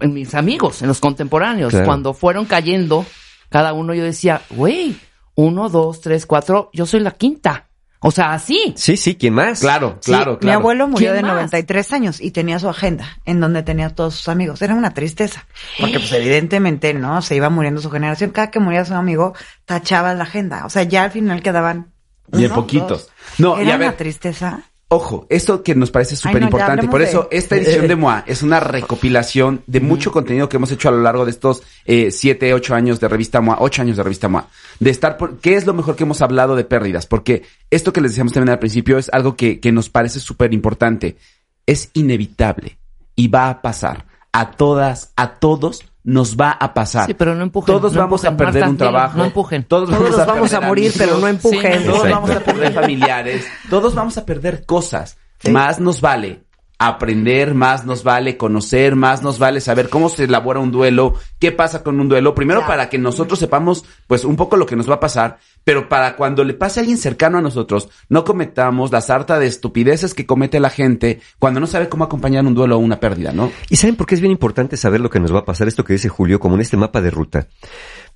en 0.00 0.12
mis 0.14 0.34
amigos, 0.34 0.82
en 0.82 0.88
los 0.88 1.00
contemporáneos, 1.00 1.70
Claro. 1.70 1.86
cuando 1.86 2.14
fueron 2.14 2.44
cayendo, 2.44 3.06
cada 3.48 3.72
uno 3.72 3.94
yo 3.94 4.04
decía, 4.04 4.42
güey, 4.50 4.96
uno, 5.34 5.68
dos, 5.68 6.00
tres, 6.00 6.26
cuatro, 6.26 6.70
yo 6.72 6.86
soy 6.86 7.00
la 7.00 7.12
quinta. 7.12 7.68
O 8.04 8.10
sea, 8.10 8.32
así. 8.32 8.74
Sí, 8.76 8.96
sí, 8.96 9.14
¿quién 9.14 9.34
más? 9.34 9.60
Claro, 9.60 9.98
Sí, 10.00 10.10
claro, 10.10 10.32
Mi 10.32 10.38
claro. 10.38 10.58
abuelo 10.58 10.88
murió 10.88 11.12
¿Quién 11.12 11.16
de 11.18 11.22
más? 11.22 11.34
93 11.34 11.92
años 11.92 12.20
y 12.20 12.32
tenía 12.32 12.58
su 12.58 12.68
agenda 12.68 13.06
en 13.24 13.38
donde 13.38 13.62
tenía 13.62 13.90
todos 13.90 14.14
sus 14.16 14.28
amigos. 14.28 14.60
Era 14.60 14.74
una 14.74 14.92
tristeza. 14.92 15.46
Porque 15.78 16.00
pues 16.00 16.10
evidentemente, 16.12 16.94
¿no? 16.94 17.22
Se 17.22 17.36
iba 17.36 17.48
muriendo 17.48 17.80
su 17.80 17.90
generación. 17.92 18.30
Cada 18.30 18.50
que 18.50 18.58
moría 18.58 18.84
su 18.84 18.94
amigo, 18.94 19.34
tachaba 19.66 20.14
la 20.14 20.24
agenda. 20.24 20.66
O 20.66 20.70
sea, 20.70 20.82
ya 20.82 21.04
al 21.04 21.10
final 21.12 21.42
quedaban... 21.42 21.92
Bien 22.26 22.50
uno, 22.50 22.62
poquitos. 22.62 22.88
dos. 22.88 23.08
No, 23.38 23.58
y 23.58 23.62
Era 23.62 23.74
a 23.74 23.78
ver- 23.78 23.88
una 23.88 23.96
tristeza. 23.96 24.62
Ojo, 24.94 25.26
esto 25.30 25.62
que 25.62 25.74
nos 25.74 25.90
parece 25.90 26.16
súper 26.16 26.40
no, 26.40 26.48
importante. 26.48 26.86
Por 26.86 27.00
de- 27.00 27.06
eso, 27.06 27.26
esta 27.30 27.56
edición 27.56 27.88
de 27.88 27.96
MOA 27.96 28.24
es 28.26 28.42
una 28.42 28.60
recopilación 28.60 29.62
de 29.66 29.80
mucho 29.80 30.12
contenido 30.12 30.50
que 30.50 30.58
hemos 30.58 30.70
hecho 30.70 30.90
a 30.90 30.92
lo 30.92 31.00
largo 31.00 31.24
de 31.24 31.30
estos 31.30 31.62
eh, 31.86 32.10
siete, 32.10 32.52
ocho 32.52 32.74
años 32.74 33.00
de 33.00 33.08
revista 33.08 33.40
MOA, 33.40 33.56
ocho 33.60 33.80
años 33.80 33.96
de 33.96 34.02
revista 34.02 34.28
MOA. 34.28 34.48
De 34.80 34.90
estar 34.90 35.16
por, 35.16 35.38
¿qué 35.38 35.54
es 35.54 35.64
lo 35.64 35.72
mejor 35.72 35.96
que 35.96 36.04
hemos 36.04 36.20
hablado 36.20 36.56
de 36.56 36.64
pérdidas? 36.64 37.06
Porque 37.06 37.42
esto 37.70 37.94
que 37.94 38.02
les 38.02 38.10
decíamos 38.10 38.34
también 38.34 38.52
al 38.52 38.58
principio 38.58 38.98
es 38.98 39.08
algo 39.14 39.34
que, 39.34 39.60
que 39.60 39.72
nos 39.72 39.88
parece 39.88 40.20
súper 40.20 40.52
importante. 40.52 41.16
Es 41.64 41.88
inevitable 41.94 42.76
y 43.16 43.28
va 43.28 43.48
a 43.48 43.62
pasar. 43.62 44.04
A 44.30 44.50
todas, 44.50 45.14
a 45.16 45.36
todos 45.38 45.84
nos 46.04 46.36
va 46.36 46.50
a 46.52 46.74
pasar. 46.74 47.06
Sí, 47.06 47.14
pero 47.14 47.34
no 47.34 47.42
empujen, 47.42 47.74
Todos 47.74 47.92
no 47.92 48.00
vamos 48.00 48.24
a 48.24 48.36
perder 48.36 48.62
Marta, 48.62 48.70
un 48.70 48.76
trabajo. 48.76 49.18
no 49.18 49.24
empujen. 49.24 49.64
Todos, 49.64 49.90
vamos 50.26 50.52
a 50.52 50.60
morir, 50.60 50.92
pero 50.96 51.18
no 51.18 51.28
empujen. 51.28 51.80
Sí. 51.80 51.84
Todos 51.86 52.04
Exacto. 52.04 52.14
vamos 52.14 52.30
a 52.30 52.40
perder 52.40 52.72
familiares, 52.72 53.46
todos 53.70 53.94
vamos 53.94 54.18
a 54.18 54.26
perder 54.26 54.64
cosas. 54.66 55.16
Más 55.50 55.80
nos 55.80 56.00
vale 56.00 56.42
aprender, 56.88 57.54
más 57.54 57.84
nos 57.84 58.04
vale 58.04 58.36
conocer, 58.36 58.96
más 58.96 59.22
nos 59.22 59.38
vale 59.38 59.60
saber 59.60 59.88
cómo 59.88 60.08
se 60.08 60.24
elabora 60.24 60.60
un 60.60 60.70
duelo, 60.72 61.14
qué 61.38 61.52
pasa 61.52 61.82
con 61.82 62.00
un 62.00 62.08
duelo. 62.08 62.34
Primero 62.34 62.60
Claro. 62.60 62.72
para 62.72 62.88
que 62.88 62.98
nosotros 62.98 63.38
sepamos, 63.38 63.84
pues, 64.06 64.24
un 64.24 64.36
poco 64.36 64.56
lo 64.56 64.66
que 64.66 64.76
nos 64.76 64.88
va 64.88 64.94
a 64.94 65.00
pasar, 65.00 65.38
pero 65.64 65.88
para 65.88 66.16
cuando 66.16 66.44
le 66.44 66.54
pase 66.54 66.80
a 66.80 66.82
alguien 66.82 66.98
cercano 66.98 67.38
a 67.38 67.42
nosotros, 67.42 67.88
no 68.08 68.24
cometamos 68.24 68.90
la 68.92 69.00
sarta 69.00 69.38
de 69.38 69.46
estupideces 69.46 70.14
que 70.14 70.26
comete 70.26 70.60
la 70.60 70.70
gente 70.70 71.20
cuando 71.38 71.60
no 71.60 71.66
sabe 71.66 71.88
cómo 71.88 72.04
acompañar 72.04 72.44
un 72.46 72.54
duelo 72.54 72.76
o 72.76 72.80
una 72.80 73.00
pérdida, 73.00 73.32
¿no? 73.32 73.50
¿Y 73.68 73.76
saben 73.76 73.96
por 73.96 74.06
qué 74.06 74.14
es 74.14 74.20
bien 74.20 74.32
importante 74.32 74.76
saber 74.76 75.00
lo 75.00 75.10
que 75.10 75.20
nos 75.20 75.34
va 75.34 75.40
a 75.40 75.44
pasar? 75.44 75.68
Esto 75.68 75.84
que 75.84 75.92
dice 75.92 76.08
Julio, 76.08 76.40
como 76.40 76.56
en 76.56 76.62
este 76.62 76.76
mapa 76.76 77.00
de 77.00 77.10
ruta. 77.10 77.48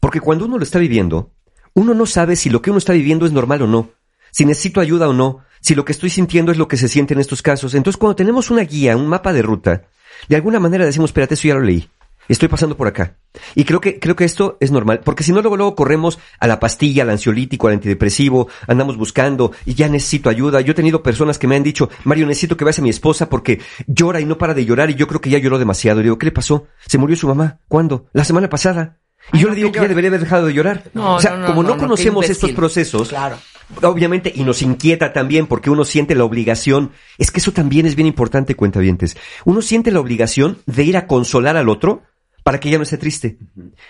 Porque 0.00 0.20
cuando 0.20 0.44
uno 0.44 0.58
lo 0.58 0.64
está 0.64 0.78
viviendo, 0.78 1.30
uno 1.74 1.94
no 1.94 2.06
sabe 2.06 2.36
si 2.36 2.50
lo 2.50 2.62
que 2.62 2.70
uno 2.70 2.78
está 2.78 2.92
viviendo 2.92 3.26
es 3.26 3.32
normal 3.32 3.62
o 3.62 3.66
no, 3.66 3.90
si 4.32 4.44
necesito 4.44 4.80
ayuda 4.80 5.08
o 5.08 5.12
no, 5.12 5.40
si 5.60 5.74
lo 5.74 5.84
que 5.84 5.92
estoy 5.92 6.10
sintiendo 6.10 6.52
es 6.52 6.58
lo 6.58 6.68
que 6.68 6.76
se 6.76 6.88
siente 6.88 7.14
en 7.14 7.20
estos 7.20 7.42
casos. 7.42 7.74
Entonces, 7.74 7.98
cuando 7.98 8.16
tenemos 8.16 8.50
una 8.50 8.62
guía, 8.62 8.96
un 8.96 9.08
mapa 9.08 9.32
de 9.32 9.42
ruta, 9.42 9.84
de 10.28 10.36
alguna 10.36 10.60
manera 10.60 10.84
decimos, 10.84 11.10
espérate, 11.10 11.34
eso 11.34 11.48
ya 11.48 11.54
lo 11.54 11.60
leí. 11.60 11.88
Estoy 12.28 12.48
pasando 12.48 12.76
por 12.76 12.88
acá. 12.88 13.16
Y 13.54 13.64
creo 13.64 13.80
que, 13.80 14.00
creo 14.00 14.16
que 14.16 14.24
esto 14.24 14.56
es 14.60 14.72
normal, 14.72 15.00
porque 15.04 15.22
si 15.22 15.32
no, 15.32 15.42
luego, 15.42 15.56
luego 15.56 15.74
corremos 15.76 16.18
a 16.40 16.46
la 16.46 16.58
pastilla, 16.58 17.04
al 17.04 17.10
ansiolítico, 17.10 17.68
al 17.68 17.74
antidepresivo, 17.74 18.48
andamos 18.66 18.96
buscando 18.96 19.52
y 19.64 19.74
ya 19.74 19.88
necesito 19.88 20.28
ayuda. 20.28 20.60
Yo 20.60 20.72
he 20.72 20.74
tenido 20.74 21.02
personas 21.02 21.38
que 21.38 21.46
me 21.46 21.54
han 21.54 21.62
dicho, 21.62 21.88
Mario, 22.04 22.26
necesito 22.26 22.56
que 22.56 22.64
vayas 22.64 22.80
a 22.80 22.82
mi 22.82 22.90
esposa 22.90 23.28
porque 23.28 23.60
llora 23.86 24.20
y 24.20 24.24
no 24.24 24.38
para 24.38 24.54
de 24.54 24.64
llorar 24.64 24.90
y 24.90 24.94
yo 24.94 25.06
creo 25.06 25.20
que 25.20 25.30
ya 25.30 25.38
lloró 25.38 25.58
demasiado. 25.58 26.00
Y 26.00 26.04
digo, 26.04 26.18
¿qué 26.18 26.26
le 26.26 26.32
pasó? 26.32 26.66
Se 26.86 26.98
murió 26.98 27.16
su 27.16 27.28
mamá. 27.28 27.60
¿Cuándo? 27.68 28.06
La 28.12 28.24
semana 28.24 28.48
pasada. 28.48 28.98
Y 29.32 29.38
yo 29.38 29.48
le 29.48 29.56
digo 29.56 29.72
que 29.72 29.80
ya 29.80 29.88
debería 29.88 30.08
haber 30.08 30.20
dejado 30.20 30.46
de 30.46 30.54
llorar. 30.54 30.84
No, 30.94 31.16
o 31.16 31.20
sea, 31.20 31.32
no, 31.32 31.38
no, 31.38 31.46
como 31.46 31.62
no, 31.62 31.76
conocemos 31.76 32.28
estos 32.28 32.52
procesos, 32.52 33.08
Claro. 33.08 33.38
Obviamente, 33.82 34.32
y 34.34 34.44
nos 34.44 34.62
inquieta 34.62 35.12
también 35.12 35.46
porque 35.46 35.70
uno 35.70 35.84
siente 35.84 36.14
la 36.14 36.24
obligación, 36.24 36.92
es 37.18 37.30
que 37.30 37.40
eso 37.40 37.52
también 37.52 37.86
es 37.86 37.96
bien 37.96 38.06
importante, 38.06 38.54
cuentavientes. 38.54 39.16
Uno 39.44 39.62
siente 39.62 39.90
la 39.90 40.00
obligación 40.00 40.58
de 40.66 40.84
ir 40.84 40.96
a 40.96 41.06
consolar 41.06 41.56
al 41.56 41.68
otro 41.68 42.02
para 42.42 42.60
que 42.60 42.70
ya 42.70 42.78
no 42.78 42.84
esté 42.84 42.98
triste. 42.98 43.38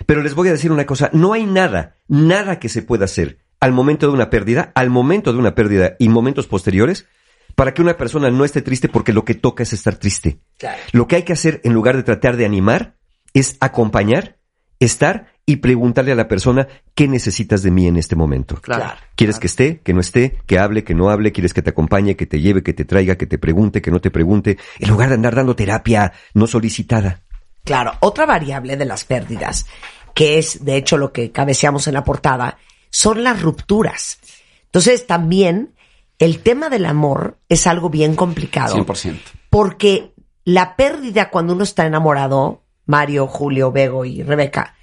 Pero 0.06 0.22
les 0.22 0.34
voy 0.34 0.48
a 0.48 0.52
decir 0.52 0.72
una 0.72 0.86
cosa, 0.86 1.10
no 1.12 1.32
hay 1.32 1.44
nada, 1.44 1.96
nada 2.08 2.58
que 2.58 2.68
se 2.68 2.82
pueda 2.82 3.04
hacer 3.04 3.38
al 3.60 3.72
momento 3.72 4.06
de 4.06 4.12
una 4.12 4.30
pérdida, 4.30 4.72
al 4.74 4.90
momento 4.90 5.32
de 5.32 5.38
una 5.38 5.54
pérdida 5.54 5.96
y 5.98 6.08
momentos 6.08 6.46
posteriores, 6.46 7.06
para 7.54 7.74
que 7.74 7.82
una 7.82 7.96
persona 7.96 8.30
no 8.30 8.44
esté 8.44 8.62
triste 8.62 8.88
porque 8.88 9.12
lo 9.12 9.24
que 9.24 9.34
toca 9.34 9.62
es 9.62 9.72
estar 9.72 9.96
triste. 9.96 10.40
Claro. 10.58 10.78
Lo 10.92 11.06
que 11.06 11.16
hay 11.16 11.22
que 11.22 11.32
hacer 11.32 11.60
en 11.64 11.72
lugar 11.72 11.96
de 11.96 12.02
tratar 12.02 12.36
de 12.36 12.44
animar 12.44 12.96
es 13.32 13.56
acompañar, 13.60 14.38
estar 14.78 15.35
y 15.48 15.56
preguntarle 15.56 16.10
a 16.10 16.16
la 16.16 16.26
persona 16.26 16.66
qué 16.96 17.06
necesitas 17.06 17.62
de 17.62 17.70
mí 17.70 17.86
en 17.86 17.96
este 17.96 18.16
momento. 18.16 18.56
Claro. 18.56 18.98
¿Quieres 19.14 19.38
que 19.38 19.46
esté, 19.46 19.80
que 19.80 19.94
no 19.94 20.00
esté, 20.00 20.38
que 20.46 20.58
hable, 20.58 20.82
que 20.82 20.94
no 20.94 21.08
hable? 21.08 21.30
¿Quieres 21.30 21.54
que 21.54 21.62
te 21.62 21.70
acompañe, 21.70 22.16
que 22.16 22.26
te 22.26 22.40
lleve, 22.40 22.64
que 22.64 22.72
te 22.72 22.84
traiga, 22.84 23.14
que 23.14 23.26
te 23.26 23.38
pregunte, 23.38 23.80
que 23.80 23.92
no 23.92 24.00
te 24.00 24.10
pregunte? 24.10 24.58
En 24.80 24.88
lugar 24.88 25.08
de 25.08 25.14
andar 25.14 25.36
dando 25.36 25.54
terapia 25.54 26.12
no 26.34 26.48
solicitada. 26.48 27.22
Claro, 27.64 27.92
otra 28.00 28.26
variable 28.26 28.76
de 28.76 28.84
las 28.84 29.04
pérdidas, 29.04 29.66
que 30.14 30.38
es 30.38 30.64
de 30.64 30.76
hecho 30.76 30.98
lo 30.98 31.12
que 31.12 31.30
cabeceamos 31.30 31.86
en 31.86 31.94
la 31.94 32.04
portada, 32.04 32.58
son 32.90 33.22
las 33.22 33.40
rupturas. 33.40 34.18
Entonces 34.64 35.06
también 35.06 35.74
el 36.18 36.40
tema 36.40 36.68
del 36.68 36.86
amor 36.86 37.38
es 37.48 37.68
algo 37.68 37.88
bien 37.88 38.16
complicado. 38.16 38.84
100%. 38.84 39.18
Porque 39.50 40.12
la 40.44 40.74
pérdida 40.74 41.30
cuando 41.30 41.52
uno 41.52 41.62
está 41.62 41.86
enamorado, 41.86 42.64
Mario, 42.84 43.26
Julio, 43.26 43.70
Bego 43.70 44.04
y 44.04 44.22
Rebeca, 44.22 44.75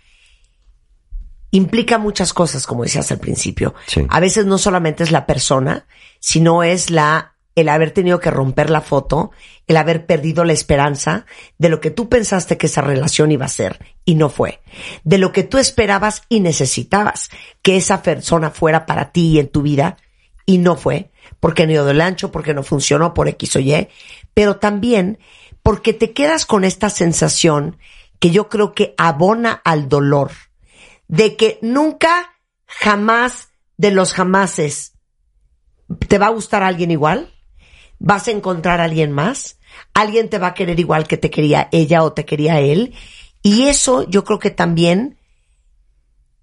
implica 1.53 1.99
muchas 1.99 2.33
cosas, 2.33 2.65
como 2.65 2.83
decías 2.83 3.11
al 3.11 3.19
principio. 3.19 3.75
Sí. 3.85 4.05
A 4.09 4.19
veces 4.19 4.45
no 4.45 4.57
solamente 4.57 5.03
es 5.03 5.11
la 5.11 5.25
persona, 5.25 5.85
sino 6.19 6.63
es 6.63 6.89
la 6.89 7.33
el 7.55 7.69
haber 7.69 7.91
tenido 7.91 8.19
que 8.19 8.31
romper 8.31 8.71
la 8.71 8.81
foto, 8.81 9.29
el 9.67 9.77
haber 9.77 10.07
perdido 10.07 10.43
la 10.43 10.53
esperanza 10.53 11.27
de 11.59 11.69
lo 11.69 11.79
que 11.81 11.91
tú 11.91 12.09
pensaste 12.09 12.57
que 12.57 12.65
esa 12.65 12.81
relación 12.81 13.31
iba 13.31 13.45
a 13.45 13.49
ser 13.49 13.79
y 14.05 14.15
no 14.15 14.29
fue, 14.29 14.61
de 15.03 15.19
lo 15.19 15.31
que 15.31 15.43
tú 15.43 15.59
esperabas 15.59 16.23
y 16.29 16.39
necesitabas 16.39 17.29
que 17.61 17.77
esa 17.77 18.01
persona 18.01 18.49
fuera 18.49 18.87
para 18.87 19.11
ti 19.11 19.33
y 19.33 19.39
en 19.39 19.49
tu 19.49 19.61
vida 19.61 19.97
y 20.47 20.57
no 20.57 20.75
fue, 20.75 21.11
porque 21.39 21.67
no 21.67 21.73
dio 21.73 21.85
del 21.85 22.01
ancho, 22.01 22.31
porque 22.31 22.55
no 22.55 22.63
funcionó 22.63 23.13
por 23.13 23.27
X 23.27 23.55
o 23.57 23.59
Y, 23.59 23.87
pero 24.33 24.57
también 24.57 25.19
porque 25.61 25.93
te 25.93 26.11
quedas 26.11 26.47
con 26.47 26.63
esta 26.63 26.89
sensación 26.89 27.77
que 28.17 28.31
yo 28.31 28.49
creo 28.49 28.73
que 28.73 28.95
abona 28.97 29.61
al 29.63 29.89
dolor, 29.89 30.31
de 31.13 31.35
que 31.35 31.59
nunca, 31.61 32.33
jamás 32.65 33.49
de 33.77 33.91
los 33.91 34.13
jamases 34.13 34.93
te 36.07 36.17
va 36.17 36.25
a 36.25 36.31
gustar 36.31 36.63
alguien 36.63 36.89
igual, 36.89 37.31
vas 37.99 38.27
a 38.27 38.31
encontrar 38.31 38.81
a 38.81 38.85
alguien 38.85 39.11
más, 39.11 39.59
alguien 39.93 40.27
te 40.31 40.39
va 40.39 40.47
a 40.47 40.53
querer 40.55 40.79
igual 40.79 41.07
que 41.07 41.17
te 41.17 41.29
quería 41.29 41.69
ella 41.71 42.01
o 42.01 42.13
te 42.13 42.25
quería 42.25 42.61
él, 42.61 42.95
y 43.43 43.67
eso 43.67 44.09
yo 44.09 44.23
creo 44.23 44.39
que 44.39 44.49
también 44.49 45.19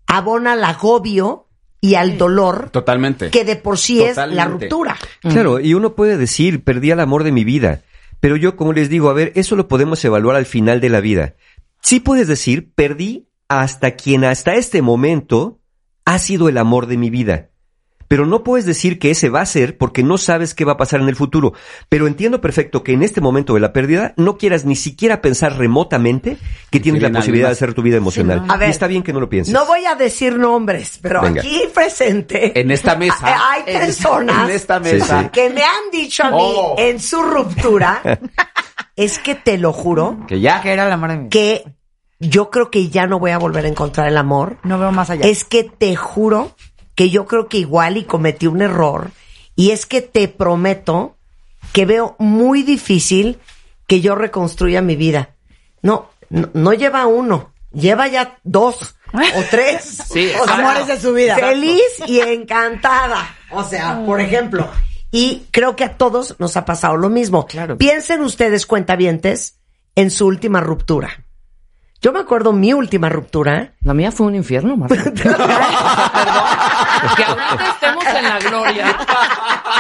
abona 0.07 0.53
al 0.53 0.63
agobio 0.63 1.49
y 1.81 1.97
al 1.97 2.17
dolor 2.17 2.71
Totalmente. 2.71 3.31
que 3.31 3.45
de 3.45 3.57
por 3.57 3.77
sí 3.77 4.01
es 4.01 4.19
la 4.19 4.45
ruptura. 4.45 4.97
Claro, 5.21 5.59
y 5.59 5.75
uno 5.75 5.97
puede 5.97 6.17
decir, 6.17 6.63
perdí 6.63 6.93
el 6.93 7.01
amor 7.01 7.25
de 7.25 7.33
mi 7.33 7.43
vida. 7.43 7.83
Pero 8.21 8.37
yo, 8.37 8.55
como 8.55 8.73
les 8.73 8.89
digo, 8.89 9.11
a 9.11 9.15
ver, 9.15 9.33
eso 9.35 9.57
lo 9.57 9.67
podemos 9.67 10.05
evaluar 10.05 10.37
al 10.37 10.47
final 10.47 10.81
de 10.81 10.91
la 10.91 11.01
vida. 11.01 11.35
Sí 11.83 11.99
puedes 11.99 12.29
decir, 12.29 12.73
perdí 12.75 13.30
hasta 13.51 13.91
quien 13.97 14.25
hasta 14.25 14.55
este 14.55 14.81
momento 14.81 15.59
ha 16.05 16.19
sido 16.21 16.49
el 16.49 16.57
amor 16.57 16.87
de 16.87 16.97
mi 16.97 17.11
vida. 17.11 17.49
pero 18.09 18.27
no 18.27 18.43
puedes 18.43 18.67
decir 18.67 18.99
que 18.99 19.13
ese 19.13 19.29
va 19.29 19.41
a 19.41 19.47
ser 19.47 19.79
porque 19.79 20.03
no 20.03 20.19
sabes 20.19 20.53
qué 20.55 20.65
va 20.65 20.73
a 20.73 20.77
pasar 20.77 21.01
en 21.01 21.09
el 21.09 21.15
futuro. 21.15 21.53
Pero 21.89 22.09
entiendo 22.09 22.41
perfecto 22.41 22.83
que 22.83 22.93
en 22.93 23.05
este 23.05 23.21
momento 23.21 23.55
de 23.55 23.61
la 23.61 23.73
pérdida 23.73 24.15
no 24.17 24.37
quieras 24.37 24.65
ni 24.65 24.75
siquiera 24.75 25.21
pensar 25.21 25.57
remotamente 25.57 26.37
que 26.73 26.81
tienes 26.81 27.03
la 27.03 27.13
posibilidad 27.13 27.47
de 27.47 27.53
hacer 27.53 27.73
tu 27.73 27.83
vida 27.83 27.97
emocional. 27.99 28.45
A 28.49 28.57
ver, 28.57 28.67
y 28.67 28.71
está 28.73 28.89
bien 28.89 29.05
que 29.05 29.13
no 29.13 29.21
lo 29.21 29.29
pienses. 29.29 29.55
No 29.55 29.65
voy 29.65 29.85
a 29.87 29.95
decir 29.95 30.37
nombres, 30.39 30.99
pero 31.01 31.21
Venga. 31.23 31.41
aquí 31.41 31.61
presente. 31.73 32.59
En 32.61 32.73
esta 32.73 32.97
mesa. 32.97 33.17
Hay 33.53 33.63
personas 33.63 34.49
en 34.49 34.57
esta 34.57 34.81
mesa. 34.81 35.23
sí. 35.23 35.29
que 35.33 35.51
me 35.51 35.63
han 35.63 35.91
dicho 35.93 36.25
a 36.25 36.31
mí 36.33 36.37
Oh. 36.41 36.75
en 36.79 36.99
su 36.99 37.23
ruptura, 37.23 38.03
es 38.97 39.21
que 39.21 39.37
te 39.37 39.57
lo 39.57 39.73
juro, 39.73 40.25
Que 40.27 40.41
ya. 40.41 40.61
Que 40.63 40.73
era 40.73 40.87
el 40.87 40.93
amor 40.93 41.11
de 41.11 41.17
mi 41.17 41.23
vida. 41.25 41.31
que 41.31 41.65
yo 42.21 42.51
creo 42.51 42.71
que 42.71 42.91
ya 42.91 43.07
no 43.07 43.19
voy 43.19 43.31
a 43.31 43.39
volver 43.39 43.65
a 43.65 43.69
encontrar 43.69 44.07
el 44.07 44.19
amor. 44.19 44.59
No 44.63 44.79
veo 44.79 44.93
más 44.93 45.09
allá. 45.11 45.27
Es 45.27 45.43
que 45.43 45.65
te 45.65 45.97
juro 45.97 46.55
que 46.95 47.09
yo 47.09 47.27
creo 47.27 47.49
que 47.49 47.59
igual 47.59 47.97
y 47.97 48.05
cometí 48.05 48.47
un 48.47 48.61
error. 48.61 49.11
Y 49.57 49.71
es 49.71 49.87
que 49.87 50.03
te 50.03 50.29
prometo 50.29 51.17
que 51.73 51.87
veo 51.87 52.17
muy 52.19 52.63
difícil 52.63 53.39
que 53.87 54.03
yo 54.03 54.15
reconstruya 54.15 54.83
mi 54.83 54.97
vida. 54.97 55.31
No, 55.83 56.11
no, 56.29 56.51
no 56.53 56.75
lleva 56.75 57.07
uno, 57.07 57.53
lleva 57.73 58.07
ya 58.09 58.39
dos 58.45 58.97
o 59.15 59.43
tres. 59.51 59.83
Sí, 60.13 60.31
O 60.41 60.45
sea, 60.45 60.59
amores 60.59 60.87
de 60.87 61.01
su 61.01 61.15
vida. 61.15 61.37
Feliz 61.37 62.03
y 62.07 62.21
encantada. 62.21 63.35
O 63.51 63.65
sea, 63.65 64.05
por 64.05 64.21
ejemplo. 64.21 64.69
Y 65.11 65.47
creo 65.51 65.75
que 65.75 65.85
a 65.85 65.97
todos 65.97 66.37
nos 66.39 66.57
ha 66.57 66.65
pasado 66.67 66.97
lo 66.97 67.09
mismo. 67.09 67.47
Claro. 67.47 67.79
Piensen 67.79 68.21
ustedes, 68.21 68.67
cuentavientes, 68.67 69.59
en 69.97 70.11
su 70.11 70.27
última 70.27 70.61
ruptura. 70.61 71.25
Yo 72.03 72.13
me 72.13 72.21
acuerdo 72.21 72.53
mi 72.53 72.73
última 72.73 73.09
ruptura. 73.11 73.73
La 73.83 73.93
mía 73.93 74.11
fue 74.11 74.27
un 74.27 74.35
infierno, 74.35 74.75
Marta. 74.77 74.97
que 77.17 77.25
ahorita 77.25 77.69
estemos 77.75 78.05
en 78.07 78.25
la 78.25 78.39
gloria 78.39 78.97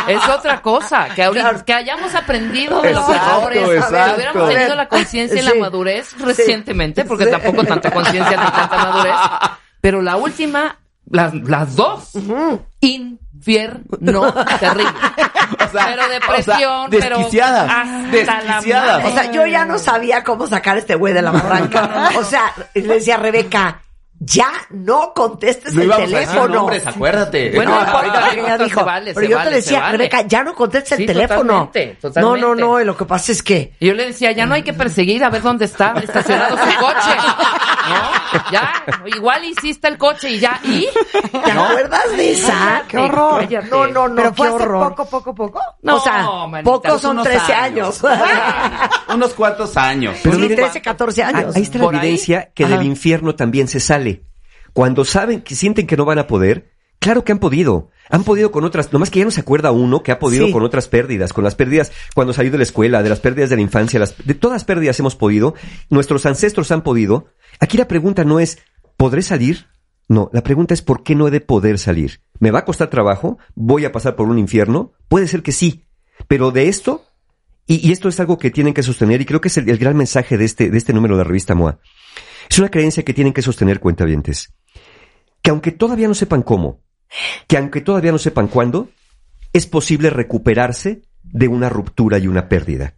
es 0.06 0.28
otra 0.28 0.60
cosa. 0.60 1.08
Que, 1.14 1.22
ahorita, 1.22 1.64
que 1.64 1.72
hayamos 1.72 2.14
aprendido 2.14 2.82
de 2.82 2.92
los 2.92 3.08
errores. 3.08 3.62
Que 3.62 3.68
hubiéramos 4.14 4.48
tenido 4.50 4.74
la 4.74 4.88
conciencia 4.88 5.40
y 5.40 5.42
la 5.42 5.54
madurez 5.54 6.14
recientemente, 6.18 7.04
porque 7.04 7.24
Sí. 7.24 7.30
tampoco 7.30 7.64
tanta 7.64 7.90
conciencia 7.90 8.36
ni 8.36 8.50
tanta 8.50 8.76
madurez. 8.76 9.14
Pero 9.80 10.02
la 10.02 10.16
última, 10.16 10.76
las, 11.10 11.34
las 11.34 11.76
dos, 11.76 12.10
infierno 12.80 14.32
terrible. 14.60 14.90
O 15.68 15.72
sea, 15.72 15.86
pero 15.86 16.08
depresión, 16.08 16.72
o 16.86 16.90
sea, 16.90 17.08
desquiciadas, 17.10 17.72
pero 18.10 18.32
desquiciadas. 18.32 19.04
O 19.04 19.10
sea, 19.12 19.30
yo 19.32 19.46
ya 19.46 19.64
no 19.64 19.78
sabía 19.78 20.24
cómo 20.24 20.46
sacar 20.46 20.76
a 20.76 20.78
este 20.80 20.94
güey 20.94 21.12
de 21.12 21.22
la 21.22 21.30
barranca. 21.30 22.10
O 22.16 22.24
sea, 22.24 22.52
le 22.74 22.82
decía 22.82 23.14
a 23.16 23.18
Rebeca, 23.18 23.82
ya 24.22 24.50
no 24.70 25.14
contestes 25.14 25.74
No 25.74 25.80
el 25.80 25.86
íbamos 25.86 26.04
a 26.04 26.06
decir 26.08 26.28
teléfono. 26.28 26.54
nombres, 26.54 26.86
acuérdate. 26.86 27.52
Bueno, 27.54 27.70
No, 27.74 27.84
no 27.86 27.90
ahorita 27.90 28.20
no 28.20 28.32
importa, 28.34 28.64
dijo, 28.64 28.80
se 28.80 28.84
vale, 28.86 29.14
pero 29.14 29.26
se 29.26 29.30
yo 29.30 29.36
vale, 29.38 29.50
te 29.50 29.56
decía, 29.56 29.80
vale. 29.80 29.92
Rebeca, 29.92 30.22
ya 30.22 30.42
no 30.44 30.54
contestes 30.54 30.98
el 30.98 31.06
teléfono. 31.06 31.66
totalmente, 31.66 31.94
No, 31.94 32.00
totalmente. 32.08 32.40
no, 32.46 32.54
no, 32.54 32.80
y 32.80 32.84
lo 32.84 32.96
que 32.96 33.04
pasa 33.06 33.32
es 33.32 33.42
que 33.42 33.72
Y 33.80 33.86
yo 33.86 33.94
le 33.94 34.06
decía, 34.06 34.32
ya 34.32 34.44
no 34.46 34.54
hay 34.54 34.62
que 34.62 34.74
perseguir 34.74 35.24
a 35.24 35.30
ver 35.30 35.40
dónde 35.42 35.64
está 35.64 35.94
estacionado 36.02 36.56
su 36.58 36.78
coche. 36.78 37.16
¿No? 37.88 38.40
Ya, 38.52 38.84
igual 39.16 39.44
hiciste 39.44 39.88
el 39.88 39.96
coche 39.98 40.30
y 40.30 40.38
ya, 40.38 40.60
¿y? 40.64 40.86
¿te 41.30 41.50
acuerdas 41.50 42.16
de 42.16 42.32
esa? 42.32 42.82
Qué 42.88 42.98
horror. 42.98 43.40
Cállate. 43.40 43.68
No, 43.70 43.86
no, 43.86 44.08
no, 44.08 44.14
Pero 44.16 44.34
fue 44.34 44.46
qué 44.48 44.54
hace 44.54 44.64
horror. 44.64 44.88
poco, 44.94 45.08
poco, 45.10 45.34
poco. 45.34 45.60
No, 45.82 45.96
o 45.96 46.00
sea, 46.00 46.22
manita, 46.46 46.70
pocos 46.70 47.00
son 47.00 47.12
unos 47.12 47.24
13 47.26 47.52
años. 47.54 48.00
Unos 49.14 49.34
cuantos 49.34 49.76
años. 49.76 50.16
Pero 50.22 50.36
sí, 50.36 50.40
miren, 50.42 50.56
13, 50.58 50.82
14 50.82 51.22
Ah, 51.22 51.28
años. 51.28 51.56
Ahí 51.56 51.62
está 51.62 51.78
la 51.78 51.84
Por 51.84 51.94
ahí. 51.94 52.00
evidencia 52.00 52.52
que 52.54 52.64
Ajá. 52.64 52.76
del 52.76 52.86
infierno 52.86 53.34
también 53.34 53.66
se 53.68 53.80
sale. 53.80 54.24
Cuando 54.72 55.04
saben 55.04 55.42
que 55.42 55.54
sienten 55.56 55.86
que 55.86 55.96
no 55.96 56.04
van 56.04 56.18
a 56.20 56.26
poder, 56.26 56.70
claro 57.00 57.24
que 57.24 57.32
han 57.32 57.38
podido. 57.40 57.90
Han 58.10 58.24
podido 58.24 58.50
con 58.50 58.64
otras, 58.64 58.92
nomás 58.92 59.08
que 59.10 59.20
ya 59.20 59.24
no 59.24 59.30
se 59.30 59.40
acuerda 59.40 59.70
uno 59.70 60.02
que 60.02 60.12
ha 60.12 60.18
podido 60.18 60.46
Sí. 60.46 60.52
con 60.52 60.62
otras 60.64 60.88
pérdidas, 60.88 61.32
con 61.32 61.44
las 61.44 61.54
pérdidas 61.54 61.92
cuando 62.14 62.32
salió 62.32 62.50
de 62.50 62.58
la 62.58 62.64
escuela, 62.64 63.02
de 63.02 63.08
las 63.08 63.20
pérdidas 63.20 63.50
de 63.50 63.56
la 63.56 63.62
infancia, 63.62 64.00
las, 64.00 64.16
de 64.24 64.34
todas 64.34 64.56
las 64.56 64.64
pérdidas 64.64 64.98
hemos 64.98 65.16
podido, 65.16 65.54
nuestros 65.90 66.26
ancestros 66.26 66.70
han 66.72 66.82
podido. 66.82 67.26
Aquí 67.60 67.78
la 67.78 67.86
pregunta 67.88 68.24
no 68.24 68.40
es, 68.40 68.58
¿podré 68.96 69.22
salir? 69.22 69.66
No, 70.08 70.28
la 70.32 70.42
pregunta 70.42 70.74
es 70.74 70.82
¿por 70.82 71.04
qué 71.04 71.14
no 71.14 71.28
he 71.28 71.30
de 71.30 71.40
poder 71.40 71.78
salir? 71.78 72.20
¿Me 72.40 72.50
va 72.50 72.60
a 72.60 72.64
costar 72.64 72.90
trabajo? 72.90 73.38
¿Voy 73.54 73.84
a 73.84 73.92
pasar 73.92 74.16
por 74.16 74.28
un 74.28 74.38
infierno? 74.38 74.92
Puede 75.08 75.28
ser 75.28 75.42
que 75.42 75.52
sí, 75.52 75.84
pero 76.26 76.50
de 76.50 76.68
esto 76.68 77.04
y, 77.66 77.86
y 77.86 77.92
esto 77.92 78.08
es 78.08 78.18
algo 78.18 78.36
que 78.38 78.50
tienen 78.50 78.74
que 78.74 78.82
sostener 78.82 79.20
y 79.20 79.24
creo 79.26 79.40
que 79.40 79.46
es 79.48 79.56
el, 79.58 79.68
el 79.70 79.78
gran 79.78 79.96
mensaje 79.96 80.36
de 80.36 80.44
este, 80.44 80.68
de 80.70 80.78
este 80.78 80.92
número 80.92 81.14
de 81.16 81.22
la 81.22 81.28
revista 81.28 81.54
MOA. 81.54 81.78
Es 82.50 82.58
una 82.58 82.70
creencia 82.70 83.04
que 83.04 83.14
tienen 83.14 83.32
que 83.32 83.42
sostener 83.42 83.78
cuentavientes. 83.78 84.52
Que 85.42 85.50
aunque 85.50 85.70
todavía 85.70 86.08
no 86.08 86.14
sepan 86.14 86.42
cómo, 86.42 86.80
que 87.46 87.56
aunque 87.56 87.80
todavía 87.80 88.12
no 88.12 88.18
sepan 88.18 88.48
cuándo, 88.48 88.88
es 89.52 89.66
posible 89.66 90.10
recuperarse 90.10 91.02
de 91.22 91.48
una 91.48 91.68
ruptura 91.68 92.18
y 92.18 92.26
una 92.26 92.48
pérdida. 92.48 92.94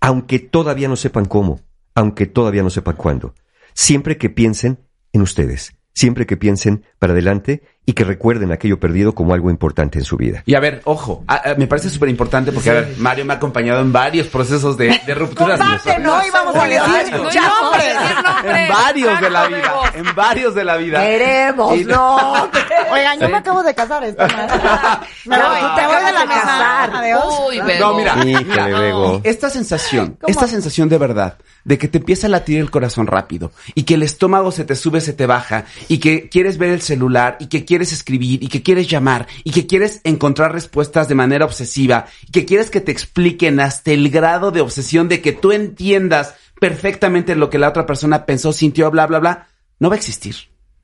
Aunque 0.00 0.38
todavía 0.38 0.88
no 0.88 0.96
sepan 0.96 1.24
cómo, 1.24 1.60
aunque 1.94 2.26
todavía 2.26 2.62
no 2.62 2.70
sepan 2.70 2.96
cuándo. 2.96 3.34
Siempre 3.74 4.18
que 4.18 4.30
piensen 4.30 4.78
en 5.12 5.22
ustedes, 5.22 5.74
siempre 5.92 6.26
que 6.26 6.36
piensen 6.36 6.84
para 6.98 7.12
adelante 7.12 7.62
y 7.90 7.92
que 7.92 8.04
recuerden 8.04 8.52
aquello 8.52 8.78
perdido 8.78 9.16
como 9.16 9.34
algo 9.34 9.50
importante 9.50 9.98
en 9.98 10.04
su 10.04 10.16
vida. 10.16 10.44
Y 10.46 10.54
a 10.54 10.60
ver, 10.60 10.80
ojo, 10.84 11.24
a- 11.26 11.50
a- 11.50 11.54
me 11.56 11.66
parece 11.66 11.90
súper 11.90 12.08
importante 12.08 12.52
porque, 12.52 12.70
a 12.70 12.74
ver, 12.74 12.94
Mario 12.98 13.24
me 13.24 13.32
ha 13.32 13.36
acompañado 13.36 13.80
en 13.80 13.92
varios 13.92 14.28
procesos 14.28 14.76
de, 14.76 15.00
de 15.04 15.14
rupturas. 15.16 15.58
No 15.58 16.24
íbamos 16.24 16.54
a 16.54 16.66
decir 16.68 17.12
nombres. 17.12 17.96
en 18.44 18.68
varios 18.68 19.20
de 19.20 19.30
la 19.30 19.48
vida, 19.48 19.72
en 19.94 20.14
varios 20.14 20.54
de 20.54 20.64
la 20.64 20.76
vida. 20.76 21.00
Queremos, 21.00 21.76
Y- 21.78 21.84
no. 21.84 22.48
Oigan, 22.92 23.18
yo 23.18 23.28
me 23.28 23.38
acabo 23.38 23.62
de 23.64 23.74
casar 23.74 24.04
esta 24.04 25.00
Me 25.24 25.36
No, 25.36 25.48
voy, 25.48 25.58
te 25.76 25.86
voy 25.86 26.04
de 26.04 26.12
la 26.12 26.26
casar. 26.26 26.90
Adiós. 26.94 27.24
Uy. 27.48 27.60
No, 27.80 27.94
mira, 27.94 28.14
Híjole, 28.24 28.44
mira, 28.44 28.66
Bego. 28.80 29.20
esta 29.24 29.50
sensación, 29.50 30.16
esta 30.28 30.46
sensación 30.46 30.88
de 30.88 30.98
verdad, 30.98 31.38
de 31.64 31.76
que 31.76 31.88
te 31.88 31.98
empieza 31.98 32.28
a 32.28 32.30
latir 32.30 32.60
el 32.60 32.70
corazón 32.70 33.06
rápido 33.08 33.50
y 33.74 33.82
que 33.82 33.94
el 33.94 34.02
estómago 34.04 34.52
se 34.52 34.64
te 34.64 34.76
sube, 34.76 35.00
se 35.00 35.12
te 35.12 35.26
baja 35.26 35.64
y 35.88 35.98
que 35.98 36.28
quieres 36.28 36.56
ver 36.56 36.70
el 36.70 36.82
celular 36.82 37.36
y 37.40 37.46
que 37.48 37.64
quieres 37.64 37.79
escribir 37.82 38.42
y 38.42 38.48
que 38.48 38.62
quieres 38.62 38.88
llamar 38.88 39.26
y 39.44 39.50
que 39.50 39.66
quieres 39.66 40.00
encontrar 40.04 40.52
respuestas 40.52 41.08
de 41.08 41.14
manera 41.14 41.44
obsesiva 41.44 42.06
y 42.26 42.30
que 42.30 42.44
quieres 42.44 42.70
que 42.70 42.80
te 42.80 42.92
expliquen 42.92 43.60
hasta 43.60 43.92
el 43.92 44.10
grado 44.10 44.50
de 44.50 44.60
obsesión 44.60 45.08
de 45.08 45.20
que 45.20 45.32
tú 45.32 45.52
entiendas 45.52 46.34
perfectamente 46.60 47.34
lo 47.34 47.50
que 47.50 47.58
la 47.58 47.68
otra 47.68 47.86
persona 47.86 48.26
pensó, 48.26 48.52
sintió, 48.52 48.90
bla, 48.90 49.06
bla, 49.06 49.18
bla, 49.18 49.48
no 49.78 49.88
va 49.88 49.94
a 49.94 49.98
existir. 49.98 50.36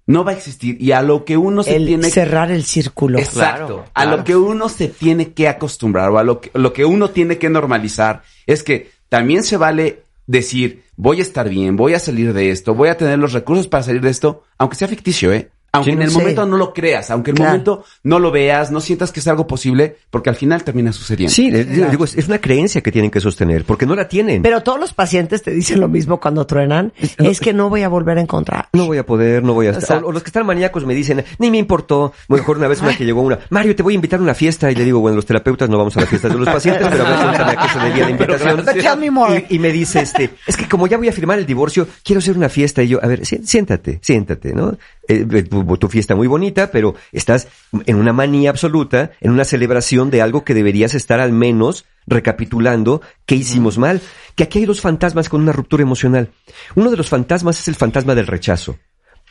No 0.06 0.24
va 0.24 0.32
a 0.32 0.34
existir. 0.34 0.80
Y 0.80 0.92
a 0.92 1.02
lo 1.02 1.24
que 1.24 1.36
uno 1.36 1.62
se 1.62 1.76
El 1.76 1.86
tiene 1.86 2.10
cerrar 2.10 2.50
el 2.50 2.64
círculo. 2.64 3.18
Exacto. 3.18 3.66
Claro, 3.66 3.84
A 3.92 4.02
claro. 4.02 4.16
lo 4.16 4.24
que 4.24 4.36
uno 4.36 4.68
se 4.68 4.88
tiene 4.88 5.32
que 5.32 5.48
acostumbrar 5.48 6.10
o 6.10 6.18
a 6.18 6.24
lo 6.24 6.40
que, 6.40 6.50
lo 6.54 6.72
que 6.72 6.84
uno 6.84 7.10
tiene 7.10 7.38
que 7.38 7.50
normalizar 7.50 8.22
es 8.46 8.62
que 8.62 8.90
también 9.08 9.42
se 9.42 9.56
vale 9.56 10.02
decir, 10.26 10.84
voy 10.96 11.18
a 11.18 11.22
estar 11.22 11.48
bien, 11.48 11.76
voy 11.76 11.94
a 11.94 11.98
salir 11.98 12.32
de 12.32 12.50
esto, 12.50 12.74
voy 12.74 12.88
a 12.88 12.96
tener 12.96 13.18
los 13.18 13.32
recursos 13.32 13.68
para 13.68 13.82
salir 13.82 14.00
de 14.00 14.10
esto, 14.10 14.44
aunque 14.58 14.76
sea 14.76 14.88
ficticio, 14.88 15.32
¿eh? 15.32 15.50
Aunque 15.72 15.90
en 15.90 16.00
el 16.02 16.10
momento 16.10 16.46
no 16.46 16.56
lo 16.56 16.72
creas, 16.72 17.10
aunque 17.10 17.30
en 17.32 17.36
el 17.36 17.42
Claro. 17.42 17.50
momento 17.52 17.84
no 18.02 18.18
lo 18.18 18.30
veas, 18.30 18.70
no 18.70 18.80
sientas 18.80 19.12
que 19.12 19.20
es 19.20 19.28
algo 19.28 19.46
posible, 19.46 19.98
porque 20.10 20.30
al 20.30 20.36
final 20.36 20.64
termina 20.64 20.92
sucediendo. 20.92 21.32
Sí, 21.34 21.50
digo, 21.50 22.04
es 22.04 22.26
una 22.28 22.40
creencia 22.40 22.80
que 22.80 22.90
tienen 22.90 23.10
que 23.10 23.20
sostener, 23.20 23.64
porque 23.64 23.84
no 23.84 23.94
la 23.94 24.08
tienen. 24.08 24.42
Pero 24.42 24.62
todos 24.62 24.80
los 24.80 24.94
pacientes 24.94 25.42
te 25.42 25.50
dicen 25.50 25.80
lo 25.80 25.88
mismo 25.88 26.18
cuando 26.18 26.46
truenan. 26.46 26.92
Es 27.18 27.40
que 27.40 27.52
no 27.52 27.68
voy 27.68 27.82
a 27.82 27.88
volver 27.88 28.16
a 28.18 28.20
encontrar. 28.22 28.68
No 28.72 28.86
voy 28.86 28.98
a 28.98 29.04
poder, 29.06 29.42
no 29.42 29.52
voy 29.52 29.66
a 29.66 29.70
estar. 29.72 30.02
O, 30.02 30.08
o 30.08 30.12
los 30.12 30.22
que 30.22 30.28
están 30.28 30.46
maníacos 30.46 30.86
me 30.86 30.94
dicen, 30.94 31.24
ni 31.38 31.50
me 31.50 31.58
importó. 31.58 32.12
Mejor 32.28 32.56
una 32.56 32.68
vez 32.68 32.80
una 32.80 32.96
que 32.96 33.04
llegó 33.04 33.20
una, 33.20 33.38
Mario, 33.50 33.76
te 33.76 33.82
voy 33.82 33.94
a 33.94 33.96
invitar 33.96 34.18
a 34.20 34.22
una 34.22 34.34
fiesta. 34.34 34.70
Y 34.70 34.74
le 34.74 34.84
digo, 34.84 35.00
bueno, 35.00 35.16
los 35.16 35.26
terapeutas 35.26 35.68
no 35.68 35.76
vamos 35.76 35.96
a 35.96 36.00
las 36.00 36.08
fiestas 36.08 36.32
de 36.32 36.38
los 36.38 36.48
pacientes, 36.48 36.86
pero 36.90 37.06
a 37.06 37.30
ver, 37.32 37.42
a 37.42 37.56
qué 37.62 37.68
se 37.68 37.78
debía 37.86 38.04
la 38.04 38.10
invitación. 38.10 38.64
Tell 38.64 38.98
me 38.98 39.10
more. 39.10 39.46
Y, 39.50 39.56
y 39.56 39.58
me 39.58 39.70
dice, 39.72 40.00
este, 40.00 40.30
es 40.46 40.56
que 40.56 40.66
como 40.68 40.86
ya 40.86 40.96
voy 40.96 41.08
a 41.08 41.12
firmar 41.12 41.38
el 41.38 41.44
divorcio, 41.46 41.86
quiero 42.02 42.20
hacer 42.20 42.36
una 42.36 42.48
fiesta. 42.48 42.82
Y 42.82 42.88
yo, 42.88 43.02
a 43.02 43.06
ver, 43.06 43.26
siéntate, 43.26 43.98
siéntate, 44.02 44.54
¿no? 44.54 44.76
Eh, 45.08 45.42
tu, 45.44 45.76
tu 45.76 45.88
fiesta 45.88 46.14
muy 46.16 46.26
bonita, 46.26 46.70
pero 46.70 46.94
estás 47.12 47.48
en 47.86 47.96
una 47.96 48.12
manía 48.12 48.50
absoluta, 48.50 49.12
en 49.20 49.30
una 49.30 49.44
celebración 49.44 50.10
de 50.10 50.22
algo 50.22 50.44
que 50.44 50.54
deberías 50.54 50.94
estar 50.94 51.20
al 51.20 51.32
menos 51.32 51.84
recapitulando 52.06 53.02
qué 53.24 53.34
hicimos 53.36 53.78
mal. 53.78 54.00
Que 54.34 54.44
aquí 54.44 54.58
hay 54.60 54.66
dos 54.66 54.80
fantasmas 54.80 55.28
con 55.28 55.40
una 55.40 55.52
ruptura 55.52 55.82
emocional. 55.82 56.30
Uno 56.74 56.90
de 56.90 56.96
los 56.96 57.08
fantasmas 57.08 57.58
es 57.60 57.68
el 57.68 57.74
fantasma 57.74 58.14
del 58.14 58.26
rechazo. 58.26 58.76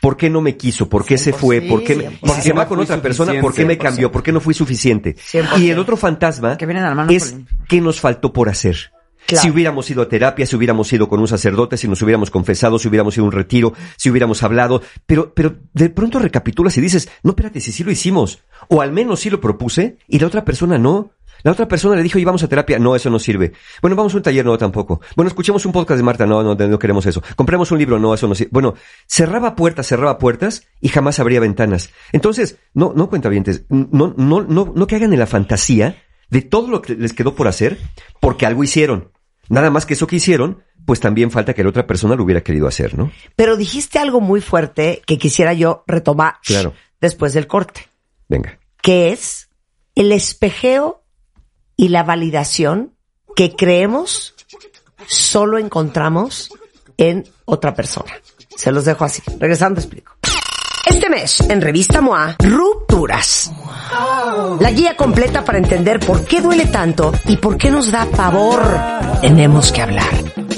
¿Por 0.00 0.16
qué 0.16 0.28
no 0.28 0.40
me 0.42 0.56
quiso? 0.56 0.88
¿Por 0.88 1.06
qué 1.06 1.16
se 1.16 1.32
fue? 1.32 1.62
¿Por 1.62 1.82
qué 1.82 1.94
me- 1.96 2.04
y 2.04 2.08
Porque 2.20 2.34
si 2.36 2.42
se 2.42 2.48
no 2.50 2.56
va 2.56 2.68
con 2.68 2.78
otra 2.80 3.00
persona? 3.00 3.32
¿Por 3.40 3.54
qué 3.54 3.64
me 3.64 3.78
cambió? 3.78 4.12
¿Por 4.12 4.22
qué 4.22 4.30
no 4.32 4.40
fui 4.40 4.52
suficiente? 4.52 5.16
100%. 5.16 5.58
Y 5.58 5.70
el 5.70 5.78
otro 5.78 5.96
fantasma 5.96 6.56
Que 6.58 6.66
viene 6.66 6.82
de 6.82 6.86
la 6.88 6.94
mano 6.94 7.10
es 7.10 7.32
el- 7.32 7.46
qué 7.68 7.80
nos 7.80 7.98
faltó 8.00 8.32
por 8.32 8.48
hacer. 8.50 8.92
Si 9.28 9.50
hubiéramos 9.50 9.90
ido 9.90 10.02
a 10.02 10.08
terapia, 10.08 10.46
si 10.46 10.56
hubiéramos 10.56 10.92
ido 10.92 11.08
con 11.08 11.20
un 11.20 11.28
sacerdote, 11.28 11.76
si 11.76 11.88
nos 11.88 12.00
hubiéramos 12.02 12.30
confesado, 12.30 12.78
si 12.78 12.88
hubiéramos 12.88 13.16
ido 13.16 13.24
a 13.24 13.28
un 13.28 13.32
retiro, 13.32 13.72
si 13.96 14.10
hubiéramos 14.10 14.42
hablado, 14.42 14.82
pero, 15.06 15.32
pero 15.34 15.56
de 15.72 15.90
pronto 15.90 16.18
recapitulas 16.18 16.76
y 16.78 16.80
dices, 16.80 17.08
no, 17.22 17.30
espérate, 17.30 17.60
si 17.60 17.72
sí 17.72 17.84
lo 17.84 17.90
hicimos, 17.90 18.42
o 18.68 18.80
al 18.82 18.92
menos 18.92 19.20
sí 19.20 19.30
lo 19.30 19.40
propuse, 19.40 19.98
y 20.08 20.18
la 20.18 20.26
otra 20.26 20.44
persona 20.44 20.78
no. 20.78 21.10
La 21.42 21.52
otra 21.52 21.68
persona 21.68 21.94
le 21.94 22.02
dijo, 22.02 22.16
oye, 22.16 22.24
vamos 22.24 22.42
a 22.42 22.48
terapia. 22.48 22.78
No, 22.78 22.96
eso 22.96 23.10
no 23.10 23.18
sirve. 23.18 23.52
Bueno, 23.80 23.94
vamos 23.94 24.14
a 24.14 24.16
un 24.16 24.22
taller. 24.22 24.44
No, 24.44 24.56
tampoco. 24.58 25.00
Bueno, 25.14 25.28
escuchemos 25.28 25.64
un 25.64 25.70
podcast 25.70 25.98
de 25.98 26.02
Marta. 26.02 26.26
No, 26.26 26.42
no, 26.42 26.54
no 26.54 26.78
queremos 26.78 27.06
eso. 27.06 27.22
Compremos 27.36 27.70
un 27.70 27.78
libro. 27.78 27.98
No, 28.00 28.14
eso 28.14 28.26
no 28.26 28.34
sirve. 28.34 28.50
Bueno, 28.52 28.74
cerraba 29.06 29.54
puertas, 29.54 29.86
cerraba 29.86 30.18
puertas 30.18 30.66
y 30.80 30.88
jamás 30.88 31.20
abría 31.20 31.38
ventanas. 31.38 31.90
Entonces, 32.10 32.58
no, 32.74 32.92
no 32.96 33.08
cuenta 33.08 33.28
bien, 33.28 33.44
no, 33.68 34.14
no, 34.16 34.42
no, 34.42 34.72
no 34.74 34.86
que 34.86 34.96
hagan 34.96 35.12
en 35.12 35.20
la 35.20 35.26
fantasía 35.26 36.02
de 36.30 36.42
todo 36.42 36.68
lo 36.68 36.82
que 36.82 36.94
les 36.94 37.12
quedó 37.12 37.34
por 37.34 37.48
hacer 37.48 37.78
porque 38.20 38.46
algo 38.46 38.64
hicieron. 38.64 39.12
Nada 39.48 39.70
más 39.70 39.86
que 39.86 39.94
eso 39.94 40.06
que 40.06 40.16
hicieron, 40.16 40.62
pues 40.84 41.00
también 41.00 41.30
falta 41.30 41.54
que 41.54 41.62
la 41.62 41.70
otra 41.70 41.86
persona 41.86 42.14
lo 42.16 42.24
hubiera 42.24 42.42
querido 42.42 42.66
hacer, 42.68 42.96
¿no? 42.96 43.10
Pero 43.36 43.56
dijiste 43.56 43.98
algo 43.98 44.20
muy 44.20 44.40
fuerte 44.40 45.02
que 45.06 45.18
quisiera 45.18 45.52
yo 45.52 45.84
retomar 45.86 46.36
Claro. 46.44 46.74
después 47.00 47.32
del 47.32 47.46
corte, 47.46 47.88
Venga. 48.28 48.58
que 48.82 49.12
es 49.12 49.48
el 49.94 50.12
espejeo 50.12 51.02
y 51.76 51.88
la 51.88 52.02
validación 52.02 52.94
que 53.34 53.54
creemos 53.54 54.34
solo 55.06 55.58
encontramos 55.58 56.50
en 56.96 57.28
otra 57.44 57.74
persona. 57.74 58.12
Se 58.56 58.72
los 58.72 58.84
dejo 58.86 59.04
así. 59.04 59.22
Regresando 59.38 59.80
explico. 59.80 60.12
Este 60.86 61.10
mes, 61.10 61.40
en 61.40 61.60
Revista 61.60 62.00
MOA, 62.00 62.36
Rupturas. 62.38 63.50
La 64.60 64.70
guía 64.70 64.96
completa 64.96 65.44
para 65.44 65.58
entender 65.58 65.98
por 65.98 66.24
qué 66.24 66.40
duele 66.40 66.66
tanto 66.66 67.12
y 67.26 67.38
por 67.38 67.56
qué 67.56 67.72
nos 67.72 67.90
da 67.90 68.06
pavor. 68.06 68.62
Tenemos 69.20 69.72
que 69.72 69.82
hablar. 69.82 70.12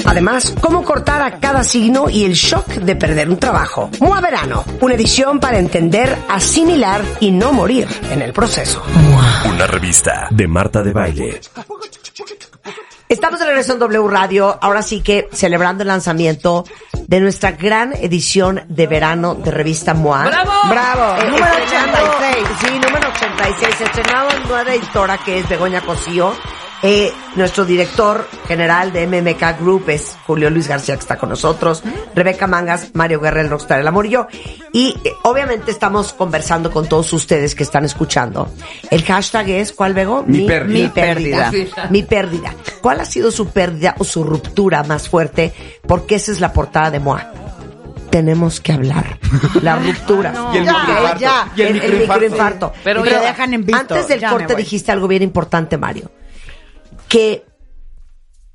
Además, 0.05 0.55
cómo 0.61 0.85
cortar 0.85 1.23
a 1.23 1.41
cada 1.41 1.64
signo 1.64 2.11
y 2.11 2.25
el 2.25 2.35
shock 2.35 2.67
de 2.67 2.95
perder 2.95 3.31
un 3.31 3.38
trabajo. 3.38 3.88
MOA 4.01 4.21
Verano, 4.21 4.64
una 4.83 4.95
edición 4.95 5.41
para 5.41 5.59
entender, 5.59 6.14
asimilar 6.29 7.03
y 7.21 7.31
no 7.31 7.55
morir 7.55 7.88
en 8.11 8.21
el 8.21 8.35
proceso. 8.35 8.83
Una 9.47 9.67
revista 9.67 10.29
de 10.31 10.47
Marta 10.47 10.83
de 10.83 10.93
Baile. 10.93 11.41
Estamos 13.09 13.41
de 13.41 13.47
regreso 13.47 13.73
en 13.73 13.79
W 13.79 14.09
Radio, 14.09 14.59
ahora 14.61 14.83
sí 14.83 15.01
que 15.01 15.31
celebrando 15.33 15.83
el 15.83 15.88
lanzamiento 15.88 16.67
de 17.09 17.21
nuestra 17.21 17.53
gran 17.53 17.94
edición 17.94 18.61
de 18.68 18.87
verano 18.87 19.35
de 19.35 19.51
revista 19.51 19.94
MOA. 19.94 20.27
¡Bravo! 20.27 20.53
Bravo. 20.68 21.23
Eh, 21.23 21.31
número 21.31 21.47
estrenando- 21.47 22.16
86. 22.18 22.49
Sí, 22.61 22.81
número 22.87 23.09
86. 23.09 23.81
Estrenado 23.81 24.29
en 24.31 24.42
nueva 24.49 24.75
editora 24.75 25.16
que 25.18 25.38
es 25.38 25.49
Begoña 25.49 25.81
Cosío. 25.81 26.35
Eh, 26.83 27.12
nuestro 27.35 27.64
director 27.64 28.29
general 28.47 28.93
de 28.93 29.07
MMK 29.07 29.61
Group 29.61 29.88
es 29.88 30.17
Julio 30.27 30.49
Luis 30.49 30.69
García, 30.69 30.95
que 30.95 31.01
está 31.01 31.17
con 31.17 31.29
nosotros. 31.29 31.83
Rebeca 32.14 32.47
Mangas, 32.47 32.91
Mario 32.95 33.21
Guerra, 33.21 33.41
el 33.41 33.51
Rockstar, 33.51 33.81
el 33.81 33.88
Amor 33.88 34.07
y 34.07 34.11
yo. 34.11 34.29
Y 34.73 34.95
eh, 35.05 35.12
obviamente 35.25 35.73
estamos 35.73 36.12
conversando 36.12 36.71
con 36.71 36.88
todos 36.88 37.12
ustedes 37.12 37.57
que 37.57 37.64
están 37.64 37.85
escuchando. 37.85 38.49
El 38.91 39.03
hashtag 39.03 39.49
es, 39.51 39.73
¿cuál, 39.73 39.93
Bego? 39.95 40.23
Mi 40.25 40.47
pérdida. 40.47 40.79
Mi 40.85 40.88
pérdida. 40.88 41.51
Mi 41.91 42.03
pérdida. 42.05 42.55
¿Cuál 42.81 43.01
ha 43.01 43.05
sido 43.05 43.33
su 43.33 43.49
pérdida 43.49 43.97
o 43.99 44.05
su 44.05 44.23
ruptura 44.23 44.85
más 44.85 45.09
fuerte? 45.09 45.53
Porque 45.87 46.14
esa 46.14 46.31
es 46.31 46.41
la 46.41 46.53
portada 46.53 46.93
de 46.93 47.01
MOA. 47.01 47.33
Tenemos 48.11 48.61
que 48.61 48.73
hablar. 48.73 49.19
La 49.62 49.77
ruptura. 49.81 50.33
Y 50.55 50.59
el 50.59 50.64
Ya, 50.64 50.73
microinfarto. 50.73 51.19
ya. 51.21 51.53
Y 51.57 51.62
el, 51.62 51.73
microinfarto. 52.01 52.73
Pero 52.85 53.05
ya- 53.05 53.21
dejan 53.21 53.53
en 53.55 53.67
visto. 53.67 53.81
Antes 53.81 54.07
del 54.09 54.21
Ya 54.21 54.31
corte 54.31 54.55
dijiste 54.55 54.93
algo 54.93 55.09
bien 55.09 55.23
importante, 55.25 55.77
Mario. 55.77 56.11
Que 57.09 57.47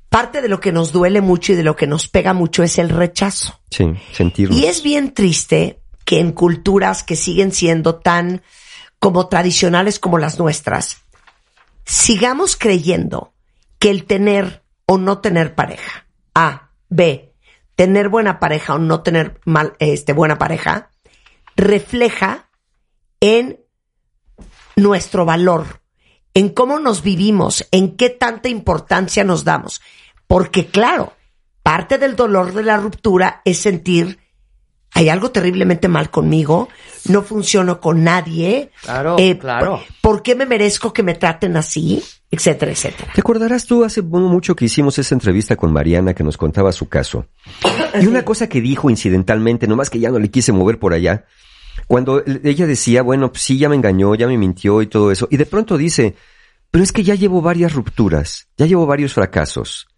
parte 0.08 0.40
de 0.40 0.48
lo 0.48 0.60
que 0.60 0.72
nos 0.72 0.92
duele 0.92 1.20
mucho 1.20 1.52
y 1.52 1.56
de 1.56 1.64
lo 1.64 1.76
que 1.76 1.86
nos 1.86 2.08
pega 2.08 2.32
mucho 2.32 2.62
es 2.62 2.78
el 2.78 2.88
rechazo. 2.88 3.60
Sí, 3.70 3.84
sentirnos. 4.12 4.58
Y 4.58 4.66
es 4.66 4.82
bien 4.82 5.12
triste 5.12 5.80
que 6.04 6.20
en 6.20 6.32
culturas 6.32 7.02
que 7.02 7.16
siguen 7.16 7.52
siendo 7.52 7.96
tan 7.96 8.42
como 8.98 9.28
tradicionales 9.28 9.98
como 9.98 10.18
las 10.18 10.38
nuestras, 10.38 10.98
sigamos 11.84 12.56
creyendo 12.56 13.34
que 13.78 13.90
el 13.90 14.04
tener 14.06 14.62
o 14.86 14.98
no 14.98 15.18
tener 15.18 15.54
pareja, 15.54 16.06
A, 16.34 16.70
B, 16.88 17.34
tener 17.74 18.08
buena 18.08 18.38
pareja 18.40 18.74
o 18.74 18.78
no 18.78 19.02
tener 19.02 19.40
mal, 19.44 19.74
este, 19.78 20.12
buena 20.12 20.38
pareja, 20.38 20.90
refleja 21.56 22.48
en 23.20 23.60
nuestro 24.76 25.24
valor, 25.24 25.80
en 26.34 26.48
cómo 26.48 26.80
nos 26.80 27.02
vivimos, 27.02 27.66
en 27.70 27.96
qué 27.96 28.10
tanta 28.10 28.48
importancia 28.48 29.24
nos 29.24 29.44
damos. 29.44 29.80
Porque 30.26 30.66
claro, 30.66 31.14
parte 31.62 31.96
del 31.96 32.16
dolor 32.16 32.52
de 32.52 32.64
la 32.64 32.76
ruptura 32.76 33.40
es 33.44 33.58
sentir, 33.58 34.18
hay 34.92 35.08
algo 35.08 35.30
terriblemente 35.30 35.88
mal 35.88 36.10
conmigo, 36.10 36.68
no 37.08 37.22
funciono 37.22 37.80
con 37.80 38.04
nadie. 38.04 38.70
Claro, 38.82 39.16
eh, 39.18 39.38
claro. 39.38 39.82
¿por, 40.00 40.22
qué 40.22 40.34
me 40.34 40.46
merezco 40.46 40.92
que 40.92 41.02
me 41.02 41.14
traten 41.14 41.56
así? 41.56 42.02
Etcétera, 42.30 42.72
etcétera. 42.72 43.12
¿Te 43.12 43.20
acordarás 43.20 43.66
tú 43.66 43.84
hace 43.84 44.02
mucho 44.02 44.56
que 44.56 44.64
hicimos 44.64 44.98
esa 44.98 45.14
entrevista 45.14 45.56
con 45.56 45.72
Mariana 45.72 46.14
que 46.14 46.24
nos 46.24 46.36
contaba 46.36 46.72
su 46.72 46.88
caso? 46.88 47.26
Y 48.00 48.06
una 48.06 48.24
cosa 48.24 48.48
que 48.48 48.60
dijo 48.60 48.90
incidentalmente, 48.90 49.66
nomás 49.68 49.90
que 49.90 50.00
ya 50.00 50.10
no 50.10 50.18
le 50.18 50.30
quise 50.30 50.52
mover 50.52 50.78
por 50.78 50.94
allá, 50.94 51.24
cuando 51.86 52.22
ella 52.26 52.66
decía, 52.66 53.02
bueno, 53.02 53.30
pues 53.30 53.42
sí, 53.42 53.58
ya 53.58 53.68
me 53.68 53.76
engañó, 53.76 54.14
ya 54.14 54.26
me 54.26 54.38
mintió 54.38 54.82
y 54.82 54.86
todo 54.86 55.10
eso, 55.10 55.28
y 55.30 55.36
de 55.36 55.46
pronto 55.46 55.76
dice, 55.76 56.16
pero 56.70 56.82
es 56.82 56.92
que 56.92 57.04
ya 57.04 57.14
llevo 57.14 57.42
varias 57.42 57.74
rupturas, 57.74 58.48
ya 58.56 58.66
llevo 58.66 58.86
varios 58.86 59.14
fracasos. 59.14 59.88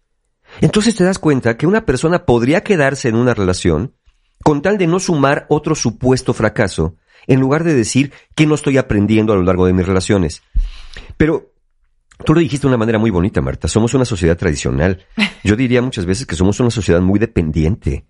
Entonces 0.61 0.95
te 0.95 1.03
das 1.03 1.19
cuenta 1.19 1.57
que 1.57 1.67
una 1.67 1.85
persona 1.85 2.25
podría 2.25 2.61
quedarse 2.61 3.09
en 3.09 3.15
una 3.15 3.33
relación 3.33 3.93
con 4.43 4.61
tal 4.61 4.77
de 4.77 4.87
no 4.87 4.99
sumar 4.99 5.45
otro 5.49 5.75
supuesto 5.75 6.33
fracaso, 6.33 6.95
en 7.25 7.39
lugar 7.39 7.63
de 7.63 7.73
decir 7.73 8.13
que 8.35 8.45
no 8.45 8.55
estoy 8.55 8.77
aprendiendo 8.77 9.33
a 9.33 9.35
lo 9.35 9.43
largo 9.43 9.65
de 9.65 9.73
mis 9.73 9.85
relaciones. 9.85 10.41
Pero 11.17 11.51
Tú 12.25 12.33
lo 12.33 12.39
dijiste 12.39 12.63
de 12.63 12.69
una 12.69 12.77
manera 12.77 12.97
muy 12.97 13.11
bonita, 13.11 13.41
Marta. 13.41 13.67
Somos 13.67 13.93
una 13.93 14.05
sociedad 14.05 14.37
tradicional. 14.37 15.05
Yo 15.43 15.55
diría 15.55 15.81
muchas 15.81 16.05
veces 16.05 16.25
que 16.25 16.35
somos 16.35 16.59
una 16.59 16.71
sociedad 16.71 17.01
muy 17.01 17.19
dependiente. 17.19 18.05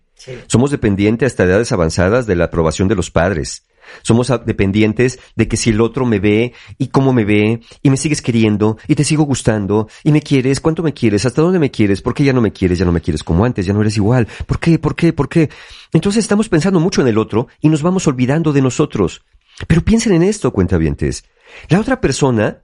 Somos 0.47 0.71
dependientes 0.71 1.33
hasta 1.33 1.43
edades 1.43 1.71
avanzadas 1.71 2.25
de 2.25 2.35
la 2.35 2.45
aprobación 2.45 2.87
de 2.87 2.95
los 2.95 3.11
padres. 3.11 3.65
Somos 4.01 4.31
dependientes 4.45 5.19
de 5.35 5.47
que 5.47 5.57
si 5.57 5.71
el 5.71 5.81
otro 5.81 6.05
me 6.05 6.19
ve 6.19 6.53
y 6.77 6.87
cómo 6.87 7.13
me 7.13 7.25
ve 7.25 7.61
y 7.81 7.89
me 7.89 7.97
sigues 7.97 8.21
queriendo 8.21 8.77
y 8.87 8.95
te 8.95 9.03
sigo 9.03 9.23
gustando 9.23 9.87
y 10.03 10.11
me 10.11 10.21
quieres, 10.21 10.59
cuánto 10.59 10.83
me 10.83 10.93
quieres, 10.93 11.25
hasta 11.25 11.41
dónde 11.41 11.59
me 11.59 11.71
quieres, 11.71 12.01
por 12.01 12.13
qué 12.13 12.23
ya 12.23 12.33
no 12.33 12.41
me 12.41 12.51
quieres, 12.51 12.79
ya 12.79 12.85
no 12.85 12.91
me 12.91 13.01
quieres 13.01 13.23
como 13.23 13.45
antes, 13.45 13.65
ya 13.65 13.73
no 13.73 13.81
eres 13.81 13.97
igual, 13.97 14.27
por 14.45 14.59
qué, 14.59 14.79
por 14.79 14.95
qué, 14.95 15.13
por 15.13 15.29
qué. 15.29 15.49
Entonces 15.93 16.23
estamos 16.23 16.49
pensando 16.49 16.79
mucho 16.79 17.01
en 17.01 17.07
el 17.07 17.17
otro 17.17 17.47
y 17.61 17.69
nos 17.69 17.81
vamos 17.81 18.07
olvidando 18.07 18.53
de 18.53 18.61
nosotros. 18.61 19.23
Pero 19.67 19.83
piensen 19.83 20.13
en 20.13 20.23
esto, 20.23 20.51
cuentavientes. 20.51 21.23
La 21.69 21.79
otra 21.79 21.99
persona 22.01 22.63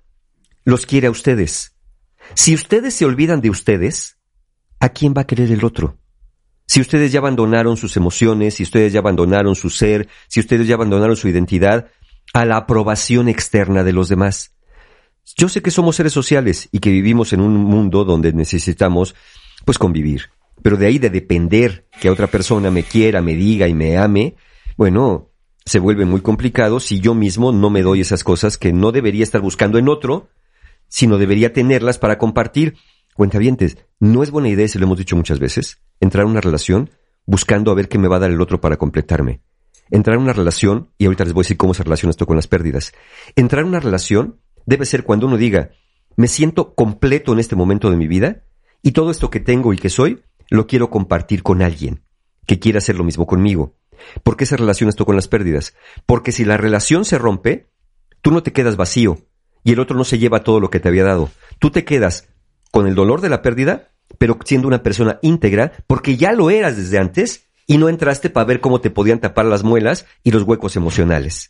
los 0.66 0.86
quiere 0.86 1.08
a 1.08 1.12
ustedes. 1.12 1.74
Si 2.36 2.54
ustedes 2.54 2.94
se 2.94 3.06
olvidan 3.06 3.42
de 3.42 3.50
ustedes, 3.50 4.18
¿a 4.80 4.90
quién 4.90 5.14
va 5.16 5.22
a 5.22 5.28
querer 5.28 5.52
el 5.52 5.66
otro? 5.66 5.98
Si 6.66 6.82
ustedes 6.82 7.12
ya 7.12 7.20
abandonaron 7.20 7.78
sus 7.78 7.98
emociones, 7.98 8.56
si 8.56 8.64
ustedes 8.64 8.94
ya 8.94 9.00
abandonaron 9.00 9.56
su 9.56 9.70
ser, 9.70 10.08
si 10.28 10.40
ustedes 10.40 10.68
ya 10.68 10.76
abandonaron 10.76 11.16
su 11.16 11.28
identidad, 11.28 11.88
a 12.34 12.46
la 12.46 12.58
aprobación 12.58 13.30
externa 13.30 13.84
de 13.84 13.94
los 13.94 14.10
demás. 14.10 14.56
Yo 15.38 15.50
sé 15.50 15.62
que 15.62 15.72
somos 15.72 15.96
seres 15.96 16.14
sociales 16.14 16.68
y 16.72 16.80
que 16.80 16.90
vivimos 16.90 17.32
en 17.34 17.42
un 17.42 17.56
mundo 17.56 18.04
donde 18.04 18.34
necesitamos, 18.34 19.16
pues, 19.66 19.78
convivir. 19.78 20.30
Pero 20.62 20.78
de 20.78 20.88
ahí 20.88 21.00
de 21.00 21.10
depender 21.10 21.88
que 22.02 22.10
otra 22.10 22.28
persona 22.28 22.72
me 22.72 22.84
quiera, 22.84 23.22
me 23.22 23.36
diga 23.36 23.68
y 23.68 23.74
me 23.74 23.98
ame, 23.98 24.36
bueno, 24.78 25.30
se 25.66 25.80
vuelve 25.80 26.06
muy 26.06 26.22
complicado 26.22 26.80
si 26.80 27.00
yo 27.00 27.14
mismo 27.14 27.52
no 27.52 27.70
me 27.70 27.82
doy 27.82 28.02
esas 28.02 28.24
cosas 28.24 28.58
que 28.58 28.74
no 28.74 28.92
debería 28.92 29.24
estar 29.24 29.42
buscando 29.42 29.78
en 29.78 29.88
otro, 29.88 30.30
sino 30.88 31.18
debería 31.18 31.54
tenerlas 31.54 32.00
para 32.00 32.18
compartir. 32.18 32.76
Cuentavientes, 33.16 33.78
no 34.00 34.24
es 34.24 34.32
buena 34.32 34.50
idea, 34.50 34.68
se 34.68 34.80
lo 34.80 34.86
hemos 34.86 34.98
dicho 34.98 35.16
muchas 35.16 35.40
veces, 35.40 35.80
entrar 36.04 36.26
a 36.26 36.30
una 36.30 36.42
relación 36.42 36.92
buscando 37.26 37.72
a 37.72 37.76
ver 37.76 37.88
qué 37.88 37.98
me 37.98 38.08
va 38.08 38.18
a 38.18 38.20
dar 38.20 38.32
el 38.32 38.42
otro 38.42 38.62
para 38.62 38.78
completarme. 38.78 39.42
Entrar 39.90 40.18
a 40.18 40.20
una 40.20 40.34
relación, 40.34 40.92
y 40.98 41.06
ahorita 41.06 41.24
les 41.24 41.34
voy 41.34 41.42
a 41.42 41.46
decir 41.46 41.58
cómo 41.58 41.74
se 41.74 41.84
relaciona 41.84 42.12
esto 42.12 42.26
con 42.26 42.36
las 42.36 42.48
pérdidas. 42.48 42.94
Entrar 43.36 43.64
a 43.64 43.68
una 43.68 43.80
relación 43.80 44.40
debe 44.66 44.86
ser 44.86 45.04
cuando 45.04 45.28
uno 45.28 45.38
diga, 45.38 45.72
me 46.16 46.28
siento 46.28 46.76
completo 46.76 47.34
en 47.34 47.40
este 47.40 47.56
momento 47.56 47.90
de 47.90 47.98
mi 47.98 48.08
vida, 48.08 48.44
y 48.82 48.92
todo 48.92 49.12
esto 49.12 49.30
que 49.30 49.40
tengo 49.40 49.74
y 49.74 49.78
que 49.78 49.90
soy, 49.90 50.24
lo 50.50 50.68
quiero 50.68 50.90
compartir 50.90 51.44
con 51.44 51.62
alguien 51.62 52.04
que 52.46 52.60
quiera 52.60 52.80
hacer 52.80 52.98
lo 52.98 53.04
mismo 53.04 53.26
conmigo. 53.26 53.76
¿Por 54.24 54.36
qué 54.36 54.46
se 54.46 54.58
relaciona 54.58 54.90
esto 54.90 55.06
con 55.06 55.16
las 55.16 55.28
pérdidas? 55.28 55.76
Porque 56.06 56.32
si 56.32 56.44
la 56.44 56.58
relación 56.58 57.06
se 57.06 57.18
rompe, 57.18 57.70
tú 58.22 58.32
no 58.32 58.44
te 58.44 58.52
quedas 58.52 58.76
vacío 58.76 59.20
y 59.64 59.72
el 59.72 59.80
otro 59.80 59.96
no 59.96 60.04
se 60.04 60.20
lleva 60.20 60.44
todo 60.44 60.60
lo 60.60 60.70
que 60.70 60.80
te 60.80 60.90
había 60.90 61.06
dado. 61.06 61.32
Tú 61.60 61.72
te 61.72 61.86
quedas 61.86 62.30
con 62.72 62.88
el 62.88 62.96
dolor 62.96 63.22
de 63.22 63.30
la 63.30 63.42
pérdida, 63.42 63.93
pero 64.18 64.38
siendo 64.46 64.68
una 64.68 64.84
persona 64.84 65.20
íntegra, 65.22 65.72
porque 65.88 66.18
ya 66.18 66.32
lo 66.32 66.50
eras 66.50 66.78
desde 66.78 67.00
antes 67.00 67.46
y 67.68 67.78
no 67.78 67.90
entraste 67.90 68.30
para 68.30 68.46
ver 68.46 68.60
cómo 68.60 68.82
te 68.82 68.90
podían 68.90 69.20
tapar 69.20 69.46
las 69.46 69.64
muelas 69.64 70.06
y 70.24 70.32
los 70.32 70.44
huecos 70.44 70.76
emocionales. 70.76 71.48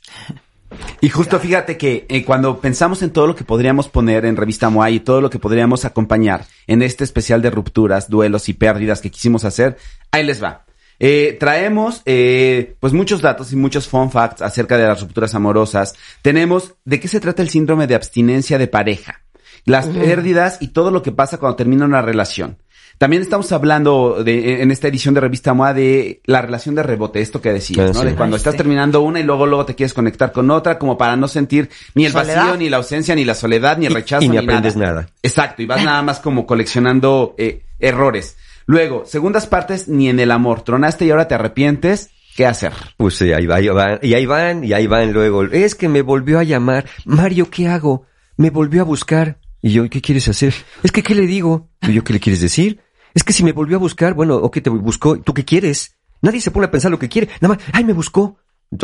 Y 1.02 1.10
justo 1.10 1.40
fíjate 1.40 1.78
que 1.78 2.06
eh, 2.10 2.24
cuando 2.24 2.60
pensamos 2.60 3.02
en 3.02 3.12
todo 3.12 3.28
lo 3.28 3.36
que 3.36 3.44
podríamos 3.44 3.90
poner 3.90 4.26
en 4.26 4.38
Revista 4.38 4.70
MOA 4.70 4.90
y 4.92 5.00
todo 5.00 5.22
lo 5.22 5.30
que 5.30 5.40
podríamos 5.40 5.86
acompañar 5.86 6.46
en 6.68 6.82
este 6.82 7.04
especial 7.04 7.42
de 7.42 7.52
rupturas, 7.52 8.10
duelos 8.10 8.50
y 8.50 8.54
pérdidas 8.54 9.02
que 9.02 9.12
quisimos 9.12 9.46
hacer, 9.46 9.78
ahí 10.12 10.24
les 10.24 10.42
va. 10.42 10.66
Eh, 11.00 11.36
traemos 11.40 12.02
eh, 12.06 12.76
pues 12.80 12.94
muchos 12.94 13.22
datos 13.22 13.52
y 13.52 13.56
muchos 13.56 13.88
fun 13.88 14.12
facts 14.12 14.42
acerca 14.42 14.78
de 14.78 14.88
las 14.88 15.02
rupturas 15.02 15.36
amorosas. 15.36 15.96
Tenemos 16.22 16.76
de 16.86 17.00
qué 17.00 17.08
se 17.08 17.20
trata 17.20 17.42
el 17.42 17.50
síndrome 17.50 17.88
de 17.88 17.96
abstinencia 17.96 18.58
de 18.58 18.68
pareja. 18.68 19.22
Las 19.66 19.88
pérdidas 19.88 20.58
y 20.62 20.70
todo 20.70 20.92
lo 20.92 21.02
que 21.02 21.12
pasa 21.12 21.38
cuando 21.38 21.56
termina 21.56 21.86
una 21.86 22.02
relación. 22.02 22.58
También 23.00 23.24
estamos 23.24 23.52
hablando 23.52 24.24
de, 24.24 24.62
en 24.62 24.70
esta 24.70 24.88
edición 24.88 25.16
de 25.16 25.20
Revista 25.22 25.54
MOA 25.56 25.74
de 25.74 26.22
la 26.26 26.42
relación 26.44 26.76
de 26.76 26.84
rebote, 26.84 27.22
esto 27.22 27.42
que 27.42 27.52
decías, 27.52 27.92
¿no? 27.94 28.02
sí. 28.02 28.06
De 28.08 28.16
cuando 28.16 28.36
Ay, 28.36 28.38
estás 28.38 28.54
sí. 28.54 28.58
terminando 28.58 29.02
una 29.02 29.20
y 29.20 29.24
luego 29.24 29.48
luego 29.48 29.66
te 29.66 29.74
quieres 29.74 29.94
conectar 29.96 30.32
con 30.32 30.50
otra, 30.52 30.78
como 30.78 30.96
para 30.98 31.16
no 31.16 31.28
sentir 31.28 31.70
ni 31.96 32.06
el 32.06 32.12
Soledad. 32.12 32.38
vacío, 32.44 32.58
ni 32.58 32.70
la 32.70 32.78
ausencia, 32.78 33.16
ni 33.16 33.26
la 33.26 33.34
soledad, 33.34 33.78
ni 33.80 33.88
el 33.88 33.92
Y- 33.94 33.96
rechazo, 33.96 34.24
y 34.24 34.30
ni 34.30 34.38
ni 34.38 34.44
aprendes 34.44 34.76
nada. 34.78 35.08
Exacto, 35.24 35.64
y 35.64 35.66
vas 35.66 35.84
nada 35.84 36.02
más 36.04 36.20
como 36.20 36.46
coleccionando 36.46 37.34
eh, 37.40 37.64
errores. 37.80 38.38
Luego, 38.68 39.06
segundas 39.06 39.48
partes, 39.48 39.88
ni 39.90 40.08
en 40.08 40.20
el 40.20 40.30
amor. 40.32 40.62
Tronaste 40.62 41.06
y 41.06 41.12
ahora 41.12 41.28
te 41.28 41.36
arrepientes. 41.36 42.12
¿Qué 42.38 42.46
hacer? 42.46 42.74
Pues 42.98 43.16
sí, 43.16 43.34
ahí, 43.34 43.46
va, 43.48 43.56
ahí 43.56 43.68
van, 43.70 44.00
y 44.02 44.14
ahí 44.14 44.26
van, 44.26 44.64
y 44.64 44.72
ahí 44.74 44.88
van 44.88 45.12
luego. 45.14 45.44
Es 45.44 45.76
que 45.76 45.90
me 45.90 46.02
volvió 46.04 46.40
a 46.40 46.44
llamar. 46.44 46.86
Mario, 47.06 47.50
¿qué 47.50 47.68
hago? 47.68 48.06
Me 48.38 48.50
volvió 48.52 48.82
a 48.82 48.86
buscar. 48.86 49.38
Y 49.64 49.72
yo, 49.72 49.90
¿qué 49.90 50.02
quieres 50.02 50.28
hacer? 50.28 50.54
Es 50.84 50.92
que, 50.92 51.02
¿qué 51.02 51.16
le 51.16 51.26
digo? 51.26 51.70
Y 51.82 51.94
yo, 51.94 52.04
¿qué 52.04 52.12
le 52.14 52.20
quieres 52.20 52.42
decir? 52.42 52.82
Es 53.14 53.24
que 53.24 53.32
si 53.32 53.44
me 53.44 53.54
volvió 53.54 53.78
a 53.78 53.80
buscar, 53.80 54.14
bueno, 54.14 54.36
ok, 54.36 54.60
te 54.62 54.70
buscó. 54.70 55.18
¿Tú 55.20 55.34
qué 55.34 55.46
quieres? 55.46 55.96
Nadie 56.22 56.42
se 56.42 56.52
pone 56.52 56.66
a 56.66 56.72
pensar 56.72 56.92
lo 56.92 57.00
que 57.00 57.08
quiere. 57.08 57.30
Nada 57.40 57.56
más, 57.56 57.64
ay, 57.72 57.86
me 57.86 57.94
buscó. 57.94 58.38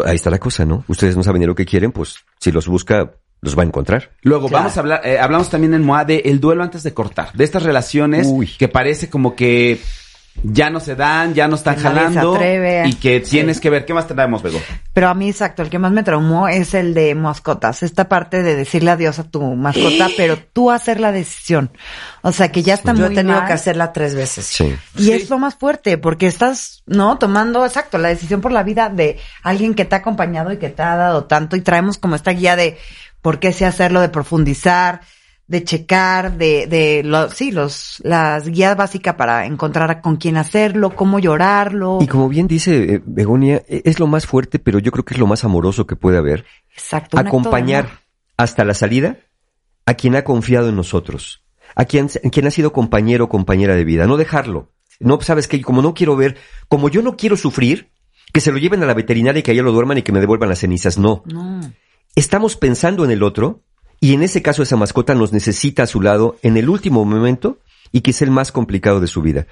Ahí 0.06 0.16
está 0.16 0.30
la 0.30 0.40
cosa, 0.40 0.64
¿no? 0.66 0.86
Ustedes 0.88 1.18
no 1.18 1.24
saben 1.24 1.42
ni 1.42 1.46
lo 1.48 1.54
que 1.56 1.66
quieren, 1.66 1.92
pues 1.92 2.16
si 2.40 2.52
los 2.54 2.68
busca, 2.68 3.12
los 3.42 3.58
va 3.58 3.64
a 3.64 3.66
encontrar. 3.66 4.12
Luego, 4.22 4.48
Claro. 4.48 4.64
vamos 4.64 4.78
a 4.78 4.80
hablar, 4.80 5.02
eh, 5.04 5.20
hablamos 5.20 5.50
también 5.50 5.74
en 5.74 5.84
MOA 5.84 6.06
de 6.06 6.18
el 6.26 6.40
duelo 6.40 6.64
antes 6.64 6.84
de 6.84 6.94
cortar. 6.94 7.34
De 7.34 7.44
estas 7.44 7.64
relaciones 7.64 8.28
Uy. 8.30 8.48
que 8.58 8.70
parece 8.70 9.10
como 9.10 9.36
que 9.36 9.80
ya 10.44 10.70
no 10.70 10.80
se 10.80 10.96
dan, 10.96 11.34
ya 11.34 11.48
no 11.48 11.56
están 11.56 11.76
Que 11.76 11.82
jalando. 11.82 12.36
atreve. 12.36 12.88
Y 12.88 12.94
que 12.94 13.20
tienes 13.20 13.60
que 13.60 13.70
ver. 13.70 13.86
¿Qué 13.86 13.94
más 13.94 14.08
traemos, 14.08 14.42
Bego? 14.44 14.60
Pero 14.94 15.10
a 15.10 15.14
mí, 15.14 15.30
exacto, 15.30 15.62
el 15.62 15.70
que 15.70 15.80
más 15.80 15.92
me 15.92 16.04
traumó 16.04 16.48
es 16.48 16.74
el 16.74 16.94
de 16.94 17.16
mascotas. 17.16 17.84
Esta 17.84 18.10
parte 18.10 18.42
de 18.44 18.56
decirle 18.56 18.92
adiós 18.92 19.20
a 19.20 19.24
tu 19.24 19.42
mascota, 19.56 20.08
pero 20.18 20.38
tú 20.38 20.72
hacer 20.72 21.00
la 21.00 21.12
decisión. 21.12 21.72
O 22.22 22.32
sea, 22.32 22.52
que 22.52 22.64
ya 22.64 22.74
está 22.74 22.94
Yo 22.94 23.04
muy 23.06 23.12
he 23.14 23.16
tenido 23.16 23.38
mal. 23.38 23.48
que 23.48 23.54
hacerla 23.54 23.94
tres 23.94 24.16
veces. 24.16 24.46
Sí. 24.46 24.76
Y 24.98 25.12
es 25.12 25.30
lo 25.30 25.38
más 25.38 25.56
fuerte, 25.56 25.98
porque 25.98 26.28
estás, 26.28 26.84
¿no? 26.86 27.18
Tomando, 27.18 27.66
exacto, 27.66 27.98
la 27.98 28.10
decisión 28.10 28.42
por 28.42 28.52
la 28.52 28.64
vida 28.64 28.90
de 28.90 29.18
alguien 29.44 29.74
que 29.74 29.86
te 29.86 29.96
ha 29.96 30.00
acompañado 30.00 30.52
y 30.52 30.58
que 30.58 30.70
te 30.70 30.82
ha 30.82 30.96
dado 30.96 31.26
tanto. 31.26 31.56
Y 31.56 31.62
traemos 31.62 31.98
como 31.98 32.16
esta 32.16 32.32
guía 32.32 32.56
de 32.56 32.78
por 33.22 33.40
qué 33.40 33.52
sí 33.54 33.64
hacerlo, 33.66 34.02
de 34.02 34.10
profundizar, 34.10 35.02
de 35.50 35.64
checar, 35.64 36.38
de, 36.38 36.68
de 36.68 37.02
los, 37.04 37.34
sí, 37.34 37.52
los, 37.52 38.00
las 38.04 38.48
guías 38.48 38.78
básicas 38.78 39.16
para 39.16 39.48
encontrar 39.48 40.00
con 40.00 40.18
quién 40.18 40.38
hacerlo, 40.38 40.96
cómo 40.96 41.18
llorarlo. 41.18 41.98
Y 42.02 42.08
como 42.08 42.30
bien 42.30 42.48
dice 42.48 42.94
eh, 42.94 43.02
Begonia, 43.04 43.64
e- 43.68 43.82
es 43.84 44.00
lo 44.00 44.06
más 44.06 44.28
fuerte, 44.28 44.60
pero 44.60 44.78
yo 44.78 44.92
creo 44.92 45.04
que 45.04 45.16
es 45.16 45.20
lo 45.20 45.26
más 45.26 45.44
amoroso 45.44 45.88
que 45.88 45.96
puede 45.96 46.20
haber. 46.20 46.46
Exacto. 46.76 47.18
acompañar 47.18 47.90
hasta 48.38 48.64
la 48.64 48.76
salida 48.76 49.18
a 49.88 49.96
quien 49.96 50.16
ha 50.16 50.24
confiado 50.24 50.70
en 50.70 50.76
nosotros, 50.76 51.44
a 51.76 51.86
quien, 51.86 52.10
quien 52.10 52.46
ha 52.46 52.52
sido 52.52 52.72
compañero 52.72 53.26
o 53.26 53.30
compañera 53.30 53.76
de 53.76 53.84
vida, 53.84 54.06
no 54.06 54.18
dejarlo. 54.18 54.72
No, 55.00 55.20
sabes 55.22 55.48
que 55.48 55.62
como 55.64 55.82
no 55.82 55.96
quiero 55.96 56.16
ver, 56.16 56.38
como 56.68 56.90
yo 56.90 57.02
no 57.02 57.18
quiero 57.18 57.36
sufrir, 57.36 57.90
que 58.32 58.40
se 58.40 58.52
lo 58.52 58.60
lleven 58.60 58.84
a 58.84 58.86
la 58.86 58.94
veterinaria 58.94 59.40
y 59.40 59.44
que 59.44 59.52
allá 59.52 59.64
lo 59.64 59.72
duerman 59.72 59.98
y 59.98 60.04
que 60.04 60.12
me 60.12 60.20
devuelvan 60.20 60.50
las 60.50 60.60
cenizas, 60.60 61.00
no. 61.00 61.24
No. 61.26 61.60
Estamos 62.16 62.56
pensando 62.56 63.04
en 63.04 63.10
el 63.12 63.24
otro 63.24 63.64
y 64.00 64.14
en 64.14 64.24
ese 64.24 64.42
caso 64.42 64.64
esa 64.64 64.78
mascota 64.78 65.14
nos 65.16 65.34
necesita 65.34 65.84
a 65.84 65.88
su 65.88 66.02
lado 66.02 66.38
en 66.42 66.58
el 66.58 66.70
último 66.70 67.04
momento 67.04 67.60
y 67.92 68.02
que 68.02 68.12
es 68.12 68.22
el 68.22 68.32
más 68.32 68.52
complicado 68.52 69.00
de 69.00 69.08
su 69.08 69.22
vida. 69.22 69.48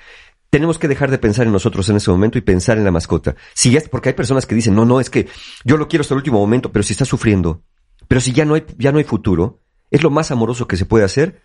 Tenemos 0.50 0.80
que 0.80 0.88
dejar 0.88 1.12
de 1.12 1.18
pensar 1.18 1.46
en 1.46 1.52
nosotros 1.52 1.90
en 1.90 1.98
ese 1.98 2.10
momento 2.10 2.38
y 2.38 2.42
pensar 2.42 2.78
en 2.78 2.86
la 2.86 2.92
mascota. 2.92 3.36
Si 3.54 3.72
ya, 3.72 3.82
porque 3.92 4.10
hay 4.10 4.16
personas 4.16 4.46
que 4.46 4.56
dicen, 4.56 4.76
no, 4.76 4.86
no, 4.86 5.02
es 5.02 5.10
que 5.10 5.28
yo 5.66 5.76
lo 5.76 5.90
quiero 5.90 6.02
hasta 6.02 6.14
el 6.14 6.20
último 6.20 6.40
momento, 6.40 6.72
pero 6.72 6.84
si 6.84 6.94
está 6.94 7.04
sufriendo, 7.04 7.64
pero 8.08 8.22
si 8.22 8.32
ya 8.32 8.46
no 8.46 8.56
hay, 8.56 8.64
ya 8.78 8.94
no 8.94 9.00
hay 9.00 9.04
futuro, 9.04 9.60
es 9.92 10.04
lo 10.04 10.10
más 10.10 10.32
amoroso 10.32 10.68
que 10.68 10.78
se 10.78 10.86
puede 10.86 11.04
hacer, 11.04 11.42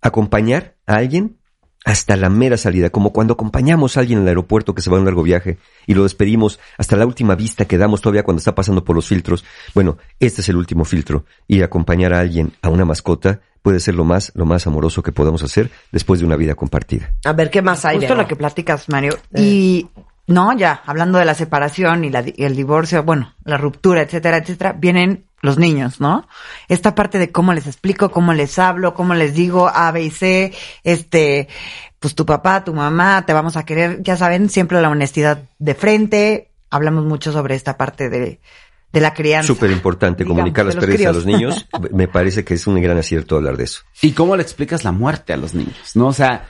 acompañar 0.00 0.76
a 0.86 0.96
alguien 0.96 1.38
hasta 1.86 2.16
la 2.16 2.28
mera 2.28 2.56
salida, 2.56 2.90
como 2.90 3.12
cuando 3.12 3.34
acompañamos 3.34 3.96
a 3.96 4.00
alguien 4.00 4.18
en 4.18 4.24
el 4.24 4.28
aeropuerto 4.28 4.74
que 4.74 4.82
se 4.82 4.90
va 4.90 4.96
a 4.96 5.00
un 5.00 5.06
largo 5.06 5.22
viaje 5.22 5.58
y 5.86 5.94
lo 5.94 6.02
despedimos 6.02 6.58
hasta 6.76 6.96
la 6.96 7.06
última 7.06 7.36
vista 7.36 7.64
que 7.64 7.78
damos 7.78 8.00
todavía 8.00 8.24
cuando 8.24 8.40
está 8.40 8.56
pasando 8.56 8.84
por 8.84 8.96
los 8.96 9.06
filtros. 9.06 9.44
Bueno, 9.72 9.96
este 10.18 10.40
es 10.40 10.48
el 10.48 10.56
último 10.56 10.84
filtro 10.84 11.24
y 11.46 11.62
acompañar 11.62 12.12
a 12.12 12.18
alguien, 12.18 12.52
a 12.60 12.70
una 12.70 12.84
mascota, 12.84 13.40
puede 13.62 13.78
ser 13.78 13.94
lo 13.94 14.04
más, 14.04 14.32
lo 14.34 14.46
más 14.46 14.66
amoroso 14.66 15.00
que 15.00 15.12
podamos 15.12 15.44
hacer 15.44 15.70
después 15.92 16.18
de 16.18 16.26
una 16.26 16.34
vida 16.34 16.56
compartida. 16.56 17.12
A 17.24 17.32
ver, 17.32 17.50
¿qué 17.50 17.62
más 17.62 17.84
hay? 17.84 17.98
Justo 17.98 18.14
Bego? 18.14 18.22
lo 18.22 18.28
que 18.28 18.34
platicas, 18.34 18.88
Mario. 18.88 19.12
Y 19.32 19.88
no, 20.26 20.58
ya, 20.58 20.82
hablando 20.86 21.20
de 21.20 21.24
la 21.24 21.34
separación 21.34 22.04
y, 22.04 22.10
la, 22.10 22.24
y 22.26 22.44
el 22.44 22.56
divorcio, 22.56 23.04
bueno, 23.04 23.32
la 23.44 23.58
ruptura, 23.58 24.02
etcétera, 24.02 24.38
etcétera, 24.38 24.72
vienen 24.72 25.25
los 25.42 25.58
niños, 25.58 26.00
¿no? 26.00 26.26
Esta 26.68 26.94
parte 26.94 27.18
de 27.18 27.30
cómo 27.30 27.52
les 27.52 27.66
explico, 27.66 28.10
cómo 28.10 28.32
les 28.32 28.58
hablo, 28.58 28.94
cómo 28.94 29.14
les 29.14 29.34
digo 29.34 29.68
A, 29.68 29.92
B 29.92 30.02
y 30.02 30.10
C, 30.10 30.52
este, 30.82 31.48
pues 31.98 32.14
tu 32.14 32.26
papá, 32.26 32.64
tu 32.64 32.74
mamá, 32.74 33.24
te 33.26 33.32
vamos 33.32 33.56
a 33.56 33.64
querer, 33.64 34.02
ya 34.02 34.16
saben, 34.16 34.48
siempre 34.48 34.80
la 34.80 34.90
honestidad 34.90 35.42
de 35.58 35.74
frente. 35.74 36.50
Hablamos 36.70 37.04
mucho 37.04 37.32
sobre 37.32 37.54
esta 37.54 37.76
parte 37.76 38.08
de, 38.08 38.40
de 38.92 39.00
la 39.00 39.14
crianza. 39.14 39.46
Súper 39.46 39.70
importante 39.70 40.24
comunicar 40.24 40.66
las 40.66 40.74
los 40.74 40.84
pérdidas 40.84 41.10
a 41.10 41.12
los 41.12 41.26
niños. 41.26 41.68
Me 41.92 42.08
parece 42.08 42.44
que 42.44 42.54
es 42.54 42.66
un 42.66 42.80
gran 42.80 42.98
acierto 42.98 43.36
hablar 43.36 43.56
de 43.56 43.64
eso. 43.64 43.82
¿Y 44.02 44.12
cómo 44.12 44.36
le 44.36 44.42
explicas 44.42 44.84
la 44.84 44.92
muerte 44.92 45.32
a 45.32 45.36
los 45.36 45.54
niños? 45.54 45.94
¿No? 45.94 46.08
O 46.08 46.12
sea, 46.12 46.48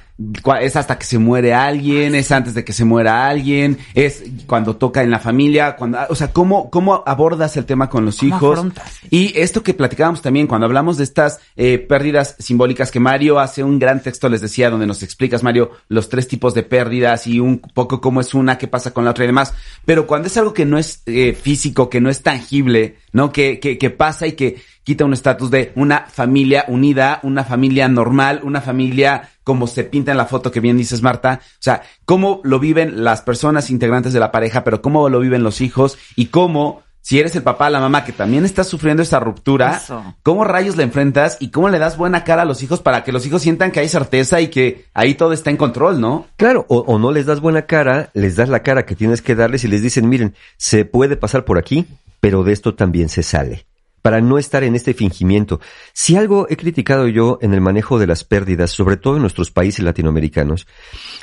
es 0.61 0.77
hasta 0.77 0.99
que 0.99 1.05
se 1.05 1.19
muere 1.19 1.53
alguien, 1.53 2.15
es 2.15 2.33
antes 2.33 2.55
de 2.55 2.65
que 2.65 2.73
se 2.73 2.87
muera 2.87 3.29
alguien, 3.29 3.79
es 3.95 4.25
cuando 4.47 4.77
toca 4.77 5.03
en 5.03 5.11
la 5.11 5.19
familia, 5.19 5.77
cuando, 5.77 5.99
o 6.09 6.15
sea, 6.15 6.33
¿cómo, 6.33 6.71
cómo 6.71 7.03
abordas 7.07 7.57
el 7.59 7.67
tema 7.67 7.91
con 7.91 8.07
los 8.07 8.19
¿Cómo 8.19 8.29
hijos? 8.29 8.59
afrontas? 8.59 8.99
Y 9.11 9.39
esto 9.39 9.63
que 9.63 9.75
platicábamos 9.75 10.23
también, 10.23 10.47
cuando 10.47 10.67
hablamos 10.67 10.97
de 10.97 11.05
estas 11.05 11.41
eh, 11.57 11.79
pérdidas 11.79 12.35
simbólicas 12.39 12.91
que 12.91 13.01
Mario 13.01 13.39
hace 13.39 13.63
un 13.63 13.79
gran 13.79 14.03
texto, 14.03 14.29
les 14.31 14.41
decía, 14.41 14.71
donde 14.71 14.87
nos 14.87 15.03
explicas, 15.03 15.43
Mario, 15.43 15.73
los 15.89 16.09
tres 16.09 16.29
tipos 16.29 16.55
de 16.55 16.63
pérdidas 16.63 17.27
y 17.27 17.39
un 17.39 17.59
poco 17.59 18.01
cómo 18.01 18.23
es 18.23 18.33
una, 18.33 18.57
qué 18.57 18.69
pasa 18.69 18.93
con 18.93 19.05
la 19.05 19.11
otra 19.11 19.25
y 19.25 19.29
demás. 19.29 19.53
Pero 19.85 20.07
cuando 20.07 20.29
es 20.29 20.37
algo 20.39 20.55
que 20.55 20.65
no 20.65 20.79
es 20.79 21.03
eh, 21.05 21.35
físico, 21.35 21.91
que 21.91 22.01
no 22.01 22.09
es 22.09 22.23
tangible, 22.23 22.97
¿no? 23.13 23.33
Que, 23.33 23.61
que, 23.61 23.77
que 23.77 23.91
pasa 23.91 24.27
y 24.27 24.33
que 24.33 24.57
quita 24.87 25.05
un 25.05 25.13
estatus 25.13 25.51
de 25.51 25.73
una 25.75 26.07
familia 26.07 26.65
unida, 26.69 27.19
una 27.25 27.45
familia 27.45 27.89
normal, 27.89 28.41
una 28.45 28.61
familia 28.61 29.31
como 29.47 29.69
se 29.69 29.85
pinta 29.85 30.11
en 30.11 30.17
la 30.17 30.27
foto 30.27 30.51
que 30.51 30.59
bien 30.59 30.77
dices, 30.77 31.03
Marta. 31.03 31.39
O 31.41 31.61
sea, 31.61 31.83
cómo 32.05 32.41
lo 32.43 32.59
viven 32.59 33.05
las 33.05 33.23
personas 33.23 33.71
integrantes 33.71 34.13
de 34.13 34.19
la 34.19 34.33
pareja, 34.33 34.65
pero 34.65 34.83
cómo 34.83 35.09
lo 35.09 35.21
viven 35.21 35.45
los 35.45 35.61
hijos 35.61 35.99
y 36.17 36.27
cómo, 36.27 36.83
si 37.01 37.21
eres 37.21 37.37
el 37.37 37.45
papá, 37.45 37.71
la 37.71 37.79
mamá 37.79 38.05
que 38.05 38.11
también 38.11 38.45
está 38.45 38.65
sufriendo 38.65 39.05
esa 39.05 39.21
ruptura, 39.21 39.77
Eso. 39.77 40.03
¿cómo 40.25 40.43
rayos 40.43 40.77
la 40.77 40.83
enfrentas 40.83 41.37
y 41.39 41.53
cómo 41.53 41.69
le 41.69 41.79
das 41.79 41.97
buena 41.97 42.25
cara 42.25 42.43
a 42.43 42.45
los 42.45 42.65
hijos 42.65 42.81
para 42.81 43.05
que 43.05 43.13
los 43.13 43.25
hijos 43.25 43.41
sientan 43.41 43.71
que 43.71 43.79
hay 43.79 43.89
certeza 43.89 44.41
y 44.41 44.49
que 44.49 44.87
ahí 44.95 45.15
todo 45.15 45.33
está 45.33 45.51
en 45.51 45.59
control, 45.59 46.01
¿no? 46.01 46.27
Claro, 46.35 46.67
o, 46.69 46.79
o 46.79 46.99
no 46.99 47.13
les 47.13 47.27
das 47.27 47.39
buena 47.39 47.67
cara, 47.67 48.11
les 48.15 48.35
das 48.35 48.49
la 48.49 48.65
cara 48.65 48.85
que 48.85 48.97
tienes 48.97 49.23
que 49.23 49.37
darles 49.37 49.63
y 49.63 49.69
les 49.69 49.81
dicen, 49.81 50.09
miren, 50.09 50.35
se 50.57 50.85
puede 50.85 51.17
pasar 51.17 51.45
por 51.45 51.57
aquí, 51.57 51.87
pero 52.19 52.43
de 52.43 52.53
esto 52.53 52.75
también 52.75 53.09
se 53.09 53.23
sale. 53.23 53.65
Para 54.07 54.21
no 54.21 54.39
estar 54.39 54.63
en 54.63 54.77
este 54.77 54.95
fingimiento. 54.95 55.61
Si 55.93 56.15
algo 56.15 56.47
he 56.49 56.57
criticado 56.57 57.09
yo 57.09 57.41
en 57.43 57.53
el 57.53 57.61
manejo 57.61 57.99
de 57.99 58.07
las 58.07 58.23
pérdidas, 58.23 58.71
sobre 58.71 58.99
todo 58.99 59.17
en 59.17 59.23
nuestros 59.23 59.51
países 59.51 59.85
latinoamericanos, 59.85 60.69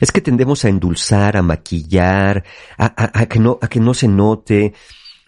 es 0.01 0.11
que 0.11 0.19
tendemos 0.19 0.65
a 0.65 0.67
endulzar, 0.67 1.37
a 1.37 1.41
maquillar, 1.41 2.43
a, 2.77 3.25
que 3.27 3.39
no, 3.39 3.93
se 3.93 4.09
note. 4.09 4.73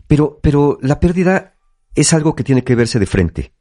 Pero, 0.05 0.77
la 0.81 0.99
pérdida 0.99 1.55
es 1.95 2.11
algo 2.11 2.35
que 2.35 2.43
tiene 2.43 2.65
que 2.65 2.75
verse 2.75 2.99
de 2.99 3.05
frente 3.05 3.53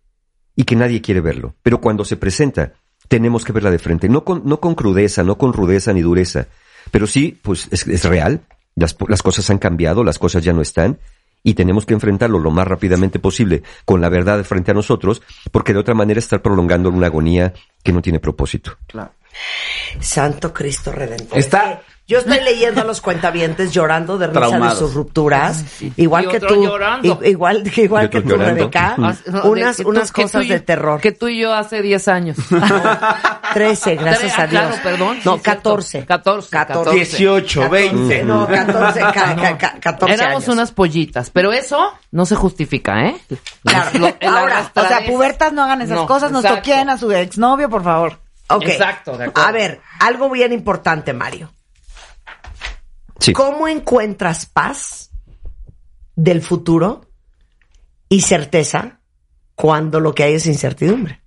y 0.56 0.64
que 0.64 0.74
nadie 0.74 1.00
quiere 1.00 1.20
verlo. 1.20 1.54
Pero 1.62 1.80
cuando 1.80 2.04
se 2.04 2.16
presenta, 2.16 2.72
tenemos 3.06 3.44
que 3.44 3.52
verla 3.52 3.70
de 3.70 3.78
frente. 3.78 4.08
No 4.08 4.24
con, 4.24 4.74
crudeza, 4.74 5.22
no 5.22 5.38
con 5.38 5.52
rudeza 5.52 5.92
ni 5.92 6.00
dureza. 6.00 6.48
Pero 6.90 7.06
sí, 7.06 7.38
pues 7.40 7.68
es, 7.70 8.04
real. 8.04 8.40
Las 8.74 9.22
cosas 9.22 9.48
han 9.50 9.58
cambiado, 9.58 10.02
las 10.02 10.18
cosas 10.18 10.42
ya 10.42 10.52
no 10.52 10.62
están. 10.62 10.98
Y 11.46 11.54
tenemos 11.54 11.84
que 11.84 11.92
enfrentarlo 11.94 12.38
lo 12.38 12.50
más 12.50 12.66
rápidamente 12.66 13.18
posible 13.20 13.62
con 13.84 14.00
la 14.00 14.08
verdad 14.08 14.42
frente 14.44 14.70
a 14.70 14.74
nosotros, 14.74 15.22
porque 15.52 15.74
de 15.74 15.78
otra 15.78 15.94
manera 15.94 16.18
estar 16.18 16.40
prolongando 16.42 16.88
una 16.88 17.06
agonía 17.08 17.52
que 17.82 17.92
no 17.92 18.00
tiene 18.02 18.18
propósito. 18.18 18.76
Santo 20.00 20.52
Cristo 20.52 20.90
Redentor. 20.90 21.38
Está- 21.38 21.82
Yo 22.06 22.18
estoy 22.18 22.40
leyendo 22.40 22.82
a 22.82 22.84
los 22.84 23.00
cuentavientes 23.00 23.72
llorando 23.72 24.18
de 24.18 24.26
risa 24.26 24.38
Traumados. 24.40 24.78
de 24.78 24.84
sus 24.86 24.94
rupturas, 24.94 25.64
igual 25.96 26.26
Y 26.26 26.28
que 26.28 26.40
tú, 26.40 26.62
llorando. 26.62 27.20
igual, 27.24 27.62
que 27.62 27.82
igual 27.84 28.10
que 28.10 28.20
tú, 28.20 28.28
llorando. 28.28 28.54
Rebeca, 28.56 28.94
Ah, 28.98 29.14
no, 29.26 29.42
unas, 29.44 29.76
que 29.78 29.82
tú- 29.84 29.88
unas 29.88 30.12
cosas 30.12 30.44
y- 30.44 30.48
de 30.48 30.60
terror. 30.60 31.00
Que 31.00 31.12
tú 31.12 31.28
y 31.28 31.38
yo 31.40 31.54
hace 31.54 31.80
10 31.80 32.06
años. 32.08 32.36
13, 33.54 33.96
gracias 33.96 34.34
Ah, 34.38 34.42
a 34.42 34.46
Dios. 34.46 34.62
claro, 34.66 34.82
perdón. 34.82 35.16
No, 35.24 35.36
Sí, 35.36 35.40
cierto. 35.42 35.42
14. 35.42 36.04
14, 36.04 36.50
14. 36.50 36.94
18, 36.96 37.68
20. 37.70 38.24
No, 38.24 38.46
14, 38.48 39.00
ca- 39.00 39.12
ca- 39.36 39.58
ca- 39.58 39.74
14 39.80 40.14
Éramos 40.14 40.42
años. 40.44 40.48
unas 40.54 40.72
pollitas, 40.72 41.30
pero 41.30 41.52
eso 41.52 41.90
no 42.10 42.26
se 42.26 42.34
justifica, 42.36 43.06
¿eh? 43.06 43.16
Claro. 43.64 43.98
Lo- 43.98 44.06
el 44.20 44.28
Ahora, 44.28 44.70
O 44.74 44.80
sea, 44.86 45.06
pubertas 45.06 45.52
no 45.52 45.62
hagan 45.62 45.80
esas 45.82 45.96
No, 45.96 46.06
cosas, 46.06 46.30
no 46.32 46.40
exacto. 46.40 46.58
toquen 46.58 46.90
a 46.90 46.98
su 46.98 47.10
exnovio, 47.12 47.68
por 47.70 47.82
favor. 47.82 48.18
Ok. 48.48 48.64
Exacto, 48.66 49.16
de 49.16 49.24
acuerdo. 49.24 49.48
A 49.48 49.52
ver, 49.52 49.80
algo 50.00 50.28
bien 50.28 50.52
importante, 50.52 51.12
Mario. 51.14 51.50
Sí. 53.24 53.32
¿Cómo 53.32 53.68
encuentras 53.68 54.46
paz 54.46 55.10
del 56.16 56.42
futuro 56.42 57.10
y 58.08 58.20
certeza 58.20 59.00
cuando 59.54 60.00
lo 60.00 60.14
que 60.14 60.24
hay 60.24 60.34
es 60.34 60.46
incertidumbre? 60.46 61.24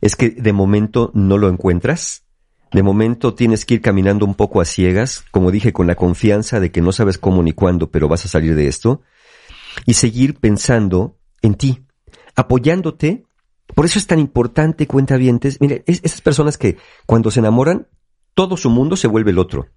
es 0.00 0.16
que 0.16 0.30
de 0.30 0.52
momento 0.52 1.10
no 1.14 1.38
lo 1.38 1.48
encuentras. 1.48 2.24
De 2.72 2.82
momento 2.82 3.34
tienes 3.34 3.64
que 3.64 3.74
ir 3.74 3.80
caminando 3.80 4.24
un 4.24 4.34
poco 4.34 4.60
a 4.60 4.64
ciegas, 4.64 5.24
como 5.30 5.50
dije, 5.50 5.72
con 5.72 5.86
la 5.86 5.96
confianza 5.96 6.60
de 6.60 6.70
que 6.70 6.80
no 6.80 6.92
sabes 6.92 7.18
cómo 7.18 7.42
ni 7.42 7.52
cuándo, 7.52 7.90
pero 7.90 8.08
vas 8.08 8.24
a 8.24 8.28
salir 8.28 8.54
de 8.54 8.68
esto. 8.68 9.02
Y 9.86 9.94
seguir 9.94 10.36
pensando 10.38 11.18
en 11.42 11.54
ti, 11.54 11.84
apoyándote. 12.36 13.24
Por 13.74 13.84
eso 13.84 13.98
es 13.98 14.06
tan 14.06 14.18
importante, 14.18 14.86
cuentavientes. 14.86 15.60
Mire, 15.60 15.84
es, 15.86 16.00
esas 16.02 16.20
personas 16.20 16.58
que 16.58 16.76
cuando 17.06 17.30
se 17.30 17.40
enamoran, 17.40 17.88
todo 18.34 18.56
su 18.56 18.70
mundo 18.70 18.96
se 18.96 19.08
vuelve 19.08 19.32
el 19.32 19.38
otro. 19.38 19.68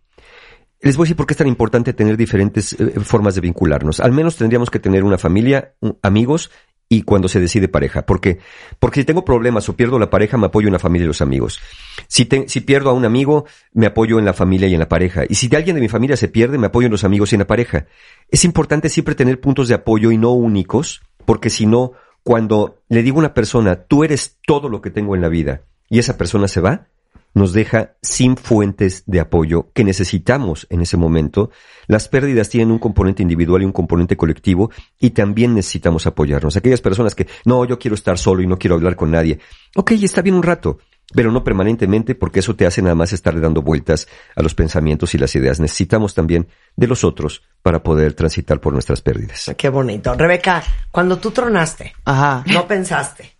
Les 0.84 0.98
voy 0.98 1.06
a 1.06 1.06
decir 1.06 1.16
por 1.16 1.26
qué 1.26 1.34
es 1.34 1.38
tan 1.38 1.48
importante 1.48 1.94
tener 1.94 2.18
diferentes 2.18 2.74
eh, 2.74 3.00
formas 3.00 3.36
de 3.36 3.42
vincularnos. 3.42 4.02
Al 4.02 4.12
menos 4.12 4.36
tendríamos 4.36 4.70
que 4.70 4.80
tener 4.80 5.06
una 5.06 5.18
familia, 5.18 5.76
amigos 6.02 6.52
y 6.90 7.04
cuando 7.04 7.30
se 7.30 7.40
decide 7.40 7.70
pareja. 7.70 8.06
¿Por 8.06 8.20
qué? 8.20 8.40
Porque 8.80 9.00
si 9.00 9.06
tengo 9.06 9.24
problemas 9.24 9.70
o 9.70 9.78
pierdo 9.78 9.98
la 9.98 10.10
pareja, 10.10 10.38
me 10.38 10.48
apoyo 10.48 10.68
en 10.68 10.74
la 10.74 10.80
familia 10.80 11.06
y 11.06 11.08
los 11.08 11.22
amigos. 11.22 11.62
Si, 12.08 12.28
si 12.48 12.62
pierdo 12.62 12.90
a 12.90 12.94
un 12.94 13.06
amigo, 13.06 13.46
me 13.72 13.86
apoyo 13.86 14.20
en 14.20 14.26
la 14.26 14.34
familia 14.34 14.68
y 14.68 14.74
en 14.74 14.80
la 14.80 14.90
pareja. 14.90 15.24
Y 15.30 15.36
si 15.36 15.48
de 15.48 15.56
alguien 15.56 15.78
de 15.78 15.82
mi 15.82 15.88
familia 15.88 16.18
se 16.18 16.28
pierde, 16.28 16.58
me 16.58 16.68
apoyo 16.68 16.88
en 16.88 16.92
los 16.92 17.06
amigos 17.06 17.32
y 17.32 17.36
en 17.36 17.40
la 17.40 17.48
pareja. 17.48 17.88
Es 18.30 18.44
importante 18.44 18.90
siempre 18.90 19.16
tener 19.16 19.40
puntos 19.40 19.70
de 19.70 19.76
apoyo 19.76 20.12
y 20.12 20.18
no 20.18 20.34
únicos, 20.34 21.02
porque 21.26 21.50
si 21.50 21.66
no, 21.66 21.94
cuando 22.24 22.82
le 22.90 23.04
digo 23.04 23.18
a 23.18 23.20
una 23.20 23.34
persona, 23.34 23.84
tú 23.84 24.04
eres 24.04 24.38
todo 24.46 24.68
lo 24.68 24.82
que 24.82 24.92
tengo 24.92 25.16
en 25.16 25.22
la 25.22 25.30
vida, 25.30 25.62
y 25.90 26.00
esa 26.00 26.18
persona 26.18 26.50
se 26.50 26.60
va, 26.60 26.88
nos 27.34 27.54
deja 27.54 27.94
sin 28.02 28.38
fuentes 28.38 29.04
de 29.08 29.20
apoyo 29.20 29.72
que 29.74 29.84
necesitamos 29.84 30.68
en 30.70 30.82
ese 30.82 30.98
momento. 30.98 31.50
Las 31.88 32.08
pérdidas 32.08 32.50
tienen 32.50 32.72
un 32.72 32.80
componente 32.80 33.24
individual 33.24 33.62
y 33.62 33.66
un 33.66 33.72
componente 33.72 34.16
colectivo 34.18 34.72
y 35.00 35.12
también 35.12 35.56
necesitamos 35.56 36.06
apoyarnos. 36.06 36.56
Aquellas 36.56 36.82
personas 36.82 37.16
que, 37.16 37.28
no, 37.46 37.66
yo 37.66 37.80
quiero 37.80 37.96
estar 37.96 38.18
solo 38.18 38.42
y 38.42 38.48
no 38.48 38.58
quiero 38.58 38.76
hablar 38.76 38.96
con 38.96 39.12
nadie. 39.12 39.40
Ok, 39.76 39.92
está 39.94 40.22
bien 40.22 40.36
un 40.36 40.44
rato, 40.44 40.78
pero 41.14 41.32
no 41.32 41.44
permanentemente 41.44 42.16
porque 42.16 42.40
eso 42.40 42.56
te 42.56 42.66
hace 42.66 42.82
nada 42.82 42.96
más 42.96 43.14
estarle 43.14 43.42
dando 43.42 43.62
vueltas 43.62 44.08
a 44.36 44.42
los 44.44 44.54
pensamientos 44.54 45.14
y 45.16 45.18
las 45.18 45.36
ideas. 45.36 45.60
Necesitamos 45.60 46.14
también 46.14 46.48
de 46.76 46.88
los 46.88 47.04
otros 47.04 47.42
para 47.62 47.82
poder 47.82 48.14
transitar 48.14 48.60
por 48.60 48.74
nuestras 48.74 49.02
pérdidas. 49.02 49.52
Qué 49.58 49.70
bonito. 49.70 50.14
Rebeca, 50.14 50.64
cuando 50.92 51.18
tú 51.18 51.32
tronaste, 51.32 51.94
Ajá. 52.06 52.44
no 52.54 52.68
pensaste 52.68 53.38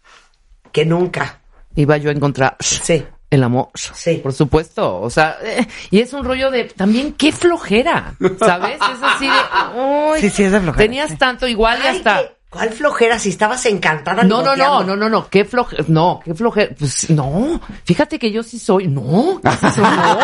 que 0.72 0.86
nunca. 0.86 1.42
Iba 1.76 1.98
yo 1.98 2.10
a 2.10 2.14
encontrar 2.14 2.56
Sí. 2.60 3.04
El 3.34 3.44
amor. 3.44 3.70
Sí. 3.74 4.16
Por 4.22 4.34
supuesto. 4.34 5.00
O 5.02 5.10
sea, 5.10 5.38
eh, 5.44 5.68
y 5.92 6.00
es 6.00 6.14
un 6.14 6.24
rollo 6.24 6.52
de 6.52 6.66
también 6.66 7.14
qué 7.14 7.32
flojera. 7.32 8.16
¿Sabes? 8.40 8.76
Es 8.76 9.02
así 9.02 9.26
de. 9.28 9.80
uy, 9.80 10.20
Sí, 10.22 10.30
sí, 10.30 10.44
es 10.44 10.52
de 10.52 10.60
flojera, 10.60 10.84
Tenías 10.84 11.10
sí. 11.12 11.18
tanto 11.18 11.48
igual 11.48 11.80
y 11.84 11.88
hasta. 11.88 12.20
qué- 12.20 12.32
¿Cuál 12.54 12.70
flojera 12.70 13.18
si 13.18 13.30
estabas 13.30 13.66
encantada? 13.66 14.22
No, 14.24 14.44
no, 14.44 14.56
no, 14.56 14.84
no, 14.84 14.96
no, 14.96 15.10
no, 15.10 15.28
qué 15.28 15.44
flojera, 15.44 15.84
no, 15.88 16.20
qué 16.24 16.36
flojera, 16.36 16.76
pues 16.78 17.10
no, 17.10 17.60
fíjate 17.84 18.20
que 18.20 18.32
yo 18.32 18.44
sí 18.44 18.60
soy, 18.60 18.86
no, 18.88 19.42
¿qué 19.42 19.50
es 19.50 19.64
eso? 19.64 19.82
no, 19.82 20.16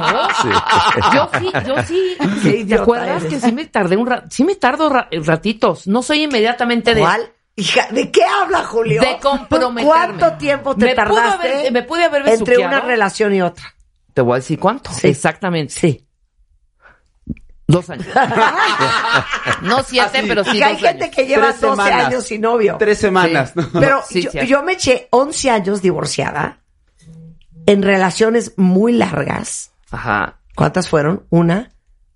no, 0.00 0.28
yo 1.14 1.30
sí, 1.38 1.52
yo 1.68 1.74
sí, 2.42 2.64
¿te 2.64 2.74
acuerdas 2.74 3.22
eres. 3.24 3.34
que 3.34 3.40
sí 3.46 3.52
me 3.52 3.66
tardé 3.66 3.96
un 3.96 4.08
rato, 4.08 4.26
sí 4.28 4.42
me 4.42 4.56
tardo 4.56 4.88
ra- 4.88 5.08
ratitos, 5.24 5.86
no 5.86 6.02
soy 6.02 6.24
inmediatamente 6.24 6.94
de, 6.96 7.00
¿Cuál? 7.00 7.30
Hija, 7.56 7.86
¿de 7.90 8.10
qué 8.10 8.24
habla 8.24 8.64
Julio? 8.64 9.02
De 9.02 9.18
comprometerme. 9.20 9.84
¿Cuánto 9.84 10.32
tiempo 10.38 10.74
te 10.74 10.86
Me 10.86 10.94
pudo 10.94 11.04
tardaste 11.04 11.48
haber- 11.58 11.72
me 11.72 11.82
pude 11.82 12.04
haber 12.04 12.28
entre 12.28 12.58
una 12.58 12.80
relación 12.80 13.34
y 13.34 13.42
otra? 13.42 13.74
te 14.14 14.20
voy 14.22 14.34
a 14.34 14.36
decir 14.36 14.58
cuánto, 14.58 14.90
Sí. 14.92 15.08
exactamente, 15.08 15.72
Sí. 15.74 16.06
dos 17.66 17.88
años, 17.90 18.06
no 19.62 19.82
siete, 19.82 20.18
Así. 20.18 20.28
pero 20.28 20.44
sí 20.44 20.56
Hija, 20.58 20.66
hay 20.66 20.72
dos 20.74 20.82
gente 20.82 21.04
años. 21.04 21.16
que 21.16 21.26
lleva 21.26 21.46
Tres 21.48 21.60
12 21.60 21.82
semanas. 21.82 22.06
años 22.06 22.24
sin 22.24 22.40
novio. 22.40 22.76
Tres 22.78 22.98
semanas. 22.98 23.52
Pero 23.72 24.02
Sí, 24.06 24.22
yo, 24.22 24.30
cierto. 24.30 24.48
yo 24.50 24.62
me 24.62 24.72
eché 24.72 25.08
11 25.10 25.50
años 25.50 25.80
divorciada 25.82 26.60
en 27.66 27.82
relaciones 27.82 28.52
muy 28.56 28.92
largas. 28.92 29.72
Ajá, 29.90 30.38
¿Cuántas 30.54 30.88
fueron? 30.88 31.24
Una, 31.30 31.70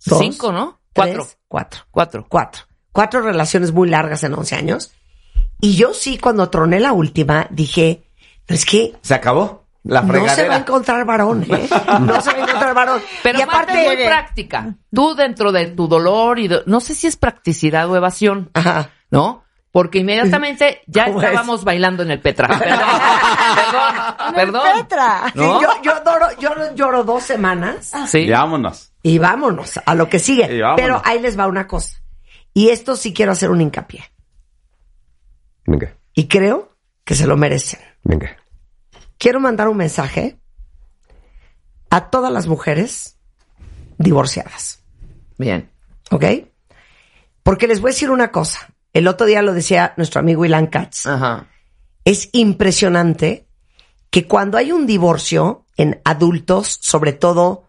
dos, 0.04 0.18
cinco, 0.18 0.52
¿no? 0.52 0.78
tres, 0.92 1.14
Cuatro, 1.16 1.28
cuatro. 1.48 1.80
cuatro, 1.90 2.26
Cuatro. 2.28 2.62
Cuatro 2.92 3.20
relaciones 3.22 3.72
muy 3.72 3.88
largas 3.88 4.22
en 4.24 4.34
11 4.34 4.56
años. 4.56 4.92
Y 5.60 5.76
yo 5.76 5.94
sí, 5.94 6.18
cuando 6.18 6.48
troné 6.50 6.80
la 6.80 6.92
última, 6.92 7.46
dije, 7.50 8.04
no 8.48 8.54
es 8.54 8.64
que 8.64 8.94
Se 9.02 9.14
acabó. 9.14 9.64
La 9.84 10.02
no 10.02 10.12
se 10.12 10.18
va 10.18 10.18
a 10.18 10.34
fregadera. 10.34 10.56
encontrar 10.56 11.04
varón, 11.04 11.46
¿eh? 11.48 11.68
No 12.00 12.20
se 12.20 12.32
va 12.32 12.38
a 12.38 12.40
encontrar 12.42 12.74
varón. 12.74 13.00
Pero 13.22 13.38
y 13.38 13.42
aparte 13.42 13.80
es 13.80 13.86
muy 13.86 14.04
práctica. 14.04 14.74
Tú 14.92 15.14
dentro 15.14 15.52
de 15.52 15.66
tu 15.66 15.86
dolor 15.86 16.40
y 16.40 16.50
no 16.66 16.80
sé 16.80 16.94
si 16.94 17.06
es 17.06 17.16
practicidad 17.16 17.88
o 17.88 17.94
evasión, 17.96 18.50
Ajá. 18.52 18.90
¿no? 19.12 19.44
Porque 19.70 19.98
inmediatamente 19.98 20.80
ya 20.88 21.04
¿Cómo 21.06 21.22
estábamos 21.22 21.62
bailando 21.62 22.02
en 22.02 22.10
el 22.10 22.20
Petra. 22.20 22.48
Perdón. 24.34 24.62
Petra. 24.74 25.32
Yo, 25.34 25.60
yo, 25.82 25.92
lloro, 26.04 26.26
yo 26.40 26.74
lloro 26.74 27.04
dos 27.04 27.22
semanas 27.22 27.92
Sí. 28.08 28.18
Y 28.20 28.30
vámonos. 28.30 28.92
y 29.02 29.18
vámonos 29.18 29.78
a 29.84 29.94
lo 29.94 30.08
que 30.08 30.18
sigue. 30.18 30.62
Pero 30.76 31.00
ahí 31.04 31.20
les 31.20 31.38
va 31.38 31.46
una 31.46 31.66
cosa. 31.66 31.98
Y 32.52 32.70
esto 32.70 32.96
sí 32.96 33.12
quiero 33.12 33.32
hacer 33.32 33.50
un 33.50 33.60
hincapié. 33.60 34.04
Venga, 35.66 35.94
Y 36.14 36.28
creo 36.28 36.76
que 37.04 37.14
se 37.14 37.26
lo 37.26 37.36
merecen. 37.36 37.80
venga. 38.02 38.36
Quiero 39.18 39.40
mandar 39.40 39.68
un 39.68 39.76
mensaje 39.78 40.38
a 41.90 42.10
todas 42.10 42.32
las 42.32 42.46
mujeres 42.46 43.18
divorciadas. 43.98 44.82
Bien. 45.38 45.70
¿Ok? 46.10 46.24
Porque 47.42 47.66
les 47.66 47.80
voy 47.80 47.90
a 47.90 47.92
decir 47.94 48.10
una 48.10 48.30
cosa. 48.30 48.68
El 48.92 49.08
otro 49.08 49.26
día 49.26 49.42
lo 49.42 49.54
decía 49.54 49.94
nuestro 49.96 50.20
amigo 50.20 50.44
Ilan 50.44 50.66
Katz. 50.66 51.06
Ajá. 51.06 51.46
Es 52.04 52.28
impresionante 52.32 53.46
que 54.10 54.26
cuando 54.26 54.58
hay 54.58 54.72
un 54.72 54.86
divorcio 54.86 55.64
en 55.76 56.00
adultos, 56.04 56.78
sobre 56.80 57.12
todo 57.12 57.64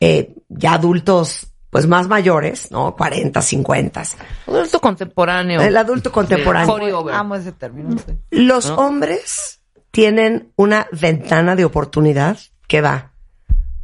eh, 0.00 0.34
ya 0.48 0.74
adultos 0.74 1.51
pues 1.72 1.86
más 1.86 2.06
mayores, 2.06 2.70
¿no? 2.70 2.94
40, 2.94 3.40
50. 3.40 4.02
Adulto 4.46 4.78
contemporáneo. 4.78 5.62
El 5.62 5.74
adulto 5.74 6.12
contemporáneo. 6.12 7.08
Amo 7.08 7.34
ese 7.34 7.52
término. 7.52 7.96
sí. 7.96 8.12
Los 8.30 8.68
hombres 8.68 9.62
tienen 9.90 10.52
una 10.56 10.86
ventana 10.92 11.56
de 11.56 11.64
oportunidad 11.64 12.36
que 12.68 12.82
va 12.82 13.14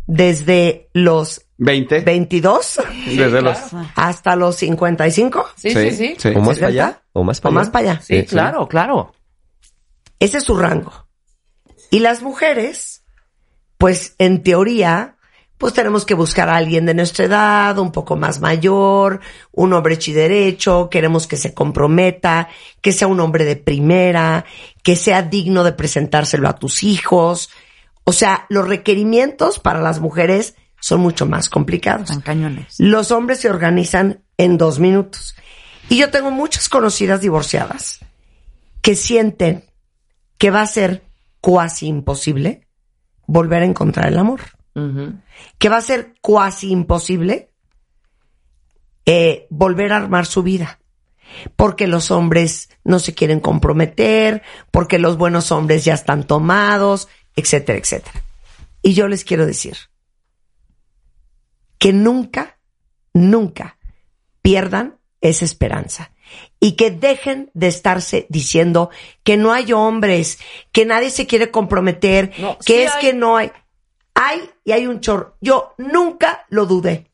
desde 0.07 0.91
los 0.93 1.47
20. 1.57 2.01
22 2.01 2.80
Desde 3.07 3.41
los. 3.41 3.57
hasta 3.95 4.36
los 4.36 4.57
55 4.57 5.49
Sí, 5.57 5.70
sí, 5.70 5.91
sí. 5.93 6.14
Sí, 6.18 6.28
¿O 6.36 6.41
más 6.41 6.59
para 6.59 6.68
allá? 6.68 7.03
¿O 7.14 7.24
más 7.24 7.39
o 7.39 7.43
para 7.43 7.55
más 7.55 7.62
allá? 7.68 7.72
para 7.72 7.91
allá. 7.93 8.01
Sí, 8.03 8.20
sí. 8.20 8.26
claro, 8.26 8.68
claro. 8.68 9.14
Ese 10.18 10.36
es 10.39 10.45
su 10.45 10.59
rango. 10.59 10.93
Y 11.91 12.01
las 12.01 12.20
mujeres, 12.20 13.03
pues 13.78 14.14
en 14.18 14.43
teoría, 14.43 15.16
pues 15.59 15.75
tenemos 15.75 16.05
que 16.05 16.15
buscar 16.15 16.49
a 16.49 16.57
alguien 16.57 16.87
de 16.87 16.95
nuestra 16.95 17.25
edad, 17.25 17.79
un 17.79 17.91
poco 17.91 18.17
más 18.17 18.41
mayor, 18.41 19.21
un 19.53 19.73
hombre 19.73 19.99
chiderecho, 19.99 20.89
queremos 20.89 21.27
que 21.27 21.37
se 21.37 21.53
comprometa, 21.53 22.49
que 22.81 22.93
sea 22.93 23.09
un 23.09 23.19
hombre 23.19 23.45
de 23.45 23.57
primera, 23.57 24.45
que 24.85 24.95
sea 24.95 25.23
digno 25.23 25.65
de 25.65 25.73
presentárselo 25.73 26.49
a 26.49 26.55
tus 26.55 26.85
hijos. 26.85 27.51
O 28.05 28.13
sea, 28.13 28.47
los 28.49 28.69
requerimientos 28.69 29.59
para 29.59 29.81
las 29.81 29.99
mujeres 29.99 30.55
son 30.81 31.01
mucho 31.01 31.27
más 31.27 31.51
complicados. 31.51 32.09
Tan 32.09 32.21
cañones. 32.21 32.77
Los 32.79 33.11
hombres 33.11 33.41
se 33.41 33.51
organizan 33.51 34.23
en 34.37 34.59
dos 34.59 34.79
minutos. 34.79 35.35
Y 35.89 35.99
yo 35.99 36.11
tengo 36.11 36.31
muchas 36.31 36.69
conocidas 36.69 37.21
divorciadas 37.21 37.99
que 38.81 38.95
sienten 38.95 39.65
que 40.39 40.53
va 40.53 40.63
a 40.63 40.67
ser 40.67 41.03
cuasi 41.41 41.89
imposible 41.89 42.69
volver 43.27 43.63
a 43.63 43.67
encontrar 43.67 44.07
el 44.07 44.19
amor. 44.19 44.41
Que 45.59 45.68
va 45.68 45.76
a 45.79 45.83
ser 45.83 46.14
cuasi 46.20 46.70
imposible 46.70 47.51
eh, 49.07 49.47
volver 49.51 49.93
a 49.93 49.97
armar 49.97 50.26
su 50.26 50.43
vida. 50.43 50.81
Porque 51.57 51.87
los 51.87 52.11
hombres 52.11 52.70
no 52.85 52.99
se 52.99 53.14
quieren 53.14 53.41
comprometer, 53.41 54.43
porque 54.70 54.99
los 54.99 55.18
buenos 55.18 55.53
hombres 55.53 55.85
ya 55.85 55.95
están 55.95 56.26
tomados, 56.26 57.09
etcétera, 57.37 57.79
etcétera. 57.79 58.22
Y 58.83 58.95
yo 58.95 59.09
les 59.09 59.24
quiero 59.24 59.45
decir 59.47 59.76
que 61.79 61.93
nunca, 61.93 62.59
nunca 63.12 63.79
pierdan 64.43 64.99
esa 65.20 65.45
esperanza 65.45 66.11
y 66.61 66.72
que 66.72 66.91
dejen 66.91 67.51
de 67.55 67.68
estarse 67.68 68.26
diciendo 68.29 68.91
que 69.22 69.37
no 69.37 69.53
hay 69.53 69.72
hombres, 69.72 70.39
que 70.72 70.85
nadie 70.85 71.11
se 71.11 71.26
quiere 71.26 71.51
comprometer, 71.51 72.33
No, 72.39 72.59
que 72.59 72.64
sí 72.64 72.81
es 72.83 72.93
hay. 72.95 73.01
que 73.01 73.12
no 73.14 73.37
hay. 73.37 73.53
Hay 74.21 74.51
y 74.64 74.73
hay 74.73 74.87
un 74.87 75.01
chorro. 75.01 75.37
Yo 75.41 75.75
nunca 75.79 76.45
lo 76.49 76.66
dudé 76.66 77.07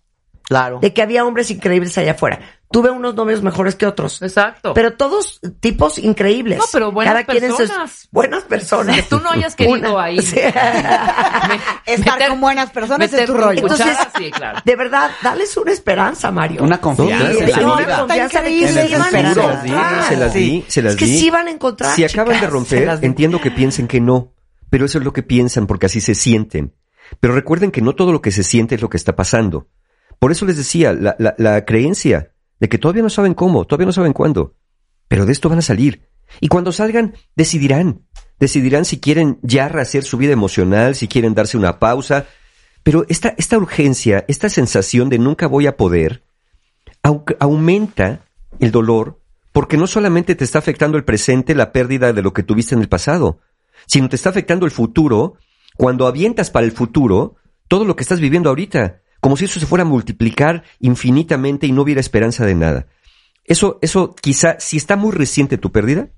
Claro. 0.47 0.79
de 0.81 0.93
que 0.93 1.03
había 1.03 1.25
hombres 1.25 1.51
increíbles 1.51 1.97
allá 1.99 2.13
afuera. 2.13 2.39
tuve 2.71 2.91
unos 2.91 3.15
novios 3.15 3.41
mejores 3.41 3.77
que 3.77 3.87
otros. 3.87 4.21
Exacto. 4.21 4.75
Pero 4.75 4.95
todos 4.95 5.39
tipos 5.61 5.97
increíbles. 5.97 6.59
No, 6.59 6.65
pero 6.73 6.91
buenas 6.91 7.13
Cada 7.15 7.25
quien 7.25 7.45
en 7.45 7.51
sus- 7.51 7.59
personas. 7.61 8.09
buenas 8.11 8.43
personas. 8.43 8.97
Que 8.97 9.03
tú 9.05 9.21
no 9.21 9.31
hayas 9.31 9.55
querido 9.55 9.97
ahí. 10.01 10.21
Sí. 10.21 10.41
Estar 11.87 12.29
con 12.29 12.41
buenas 12.41 12.71
personas 12.71 13.13
es 13.13 13.27
tu 13.27 13.35
rollo. 13.35 13.61
Entonces, 13.61 13.97
sí, 14.19 14.31
claro. 14.33 14.61
de 14.65 14.77
verdad, 14.77 15.11
dales 15.23 15.57
una 15.57 15.71
esperanza, 15.73 16.31
Mario. 16.33 16.63
Una 16.65 16.81
confianza 16.81 17.31
en 17.31 17.47
Sí, 17.47 17.53
la 17.53 17.57
no, 17.63 17.77
vida. 17.77 17.87
una 17.87 17.99
confianza 18.01 18.43
de 18.43 18.49
que 18.51 18.69
se 18.69 18.89
iban 18.89 19.03
a 19.03 19.07
esperanza. 19.07 19.43
Se 19.43 19.47
las 19.47 19.63
di, 19.63 19.71
encontrar. 19.71 20.65
se 20.69 20.83
las 20.83 20.97
di, 20.97 21.05
Es 21.05 21.11
que 21.13 21.19
sí 21.21 21.31
van 21.31 21.47
a 21.47 21.51
encontrar, 21.51 21.95
Si 21.95 22.05
acaban 22.05 22.29
de 22.31 22.35
chicas, 22.39 22.51
romper, 22.53 22.99
entiendo 23.03 23.41
que 23.41 23.51
piensen 23.51 23.87
que 23.87 24.01
no, 24.01 24.33
pero 24.69 24.87
eso 24.87 24.99
es 24.99 25.05
lo 25.05 25.13
que 25.13 25.23
piensan 25.23 25.67
porque 25.69 25.87
así 25.87 26.01
se 26.01 26.15
sienten. 26.17 26.75
Pero 27.21 27.35
recuerden 27.35 27.71
que 27.71 27.81
no 27.83 27.95
todo 27.95 28.13
lo 28.13 28.23
que 28.23 28.31
se 28.33 28.43
siente 28.43 28.75
es 28.75 28.83
lo 28.83 28.89
que 28.91 28.97
está 28.97 29.15
pasando. 29.17 29.69
Por 30.19 30.33
eso 30.33 30.47
les 30.47 30.57
decía, 30.57 30.93
la, 30.93 31.17
la- 31.19 31.65
creencia 31.65 32.33
de 32.61 32.69
que 32.69 32.79
todavía 32.79 33.03
no 33.03 33.11
saben 33.11 33.35
cómo, 33.35 33.65
todavía 33.67 33.87
no 33.87 33.93
saben 33.93 34.13
cuándo, 34.13 34.55
pero 35.09 35.27
de 35.27 35.33
esto 35.33 35.49
van 35.49 35.59
a 35.59 35.63
salir. 35.63 36.09
Y 36.41 36.49
cuando 36.49 36.73
salgan, 36.73 37.15
decidirán. 37.37 38.03
Decidirán 38.41 38.85
si 38.85 39.01
quieren 39.01 39.39
ya 39.43 39.69
rehacer 39.69 40.03
su 40.05 40.17
vida 40.17 40.33
emocional, 40.33 40.95
si 40.95 41.09
quieren 41.09 41.35
darse 41.35 41.57
una 41.57 41.79
pausa. 41.79 42.27
Pero 42.83 43.05
esta, 43.09 43.35
esta 43.39 43.57
urgencia, 43.59 44.25
esta 44.29 44.49
sensación 44.49 45.09
de 45.09 45.19
nunca 45.19 45.47
voy 45.47 45.67
a 45.67 45.77
poder, 45.77 46.25
au- 47.03 47.37
aumenta 47.39 48.25
el 48.61 48.71
dolor 48.71 49.21
porque 49.53 49.77
no 49.77 49.87
solamente 49.87 50.35
te 50.35 50.45
está 50.45 50.59
afectando 50.59 50.97
el 50.99 51.05
presente, 51.05 51.55
la 51.55 51.71
pérdida 51.73 52.13
de 52.13 52.23
lo 52.23 52.33
que 52.33 52.43
tuviste 52.43 52.75
en 52.75 52.81
el 52.81 52.89
pasado, 52.89 53.39
sino 53.87 54.09
te 54.09 54.17
está 54.17 54.31
afectando 54.31 54.67
el 54.67 54.73
futuro 54.73 55.35
cuando 55.77 56.07
avientas 56.07 56.51
para 56.51 56.67
el 56.67 56.73
futuro 56.73 57.37
todo 57.69 57.85
lo 57.85 57.97
que 57.97 58.03
estás 58.03 58.21
viviendo 58.21 58.49
ahorita, 58.49 59.03
como 59.21 59.37
si 59.37 59.47
eso 59.47 59.59
se 59.59 59.67
fuera 59.67 59.83
a 59.83 59.87
multiplicar 59.87 60.65
infinitamente 60.81 61.67
y 61.67 61.73
no 61.73 61.83
hubiera 61.83 62.01
esperanza 62.01 62.45
de 62.45 62.55
nada. 62.55 62.87
Eso, 63.45 63.79
eso 63.83 64.15
quizá, 64.15 64.57
si 64.59 64.77
está 64.77 64.97
muy 64.97 65.13
reciente 65.13 65.59
tu 65.59 65.73
pérdida, 65.73 66.11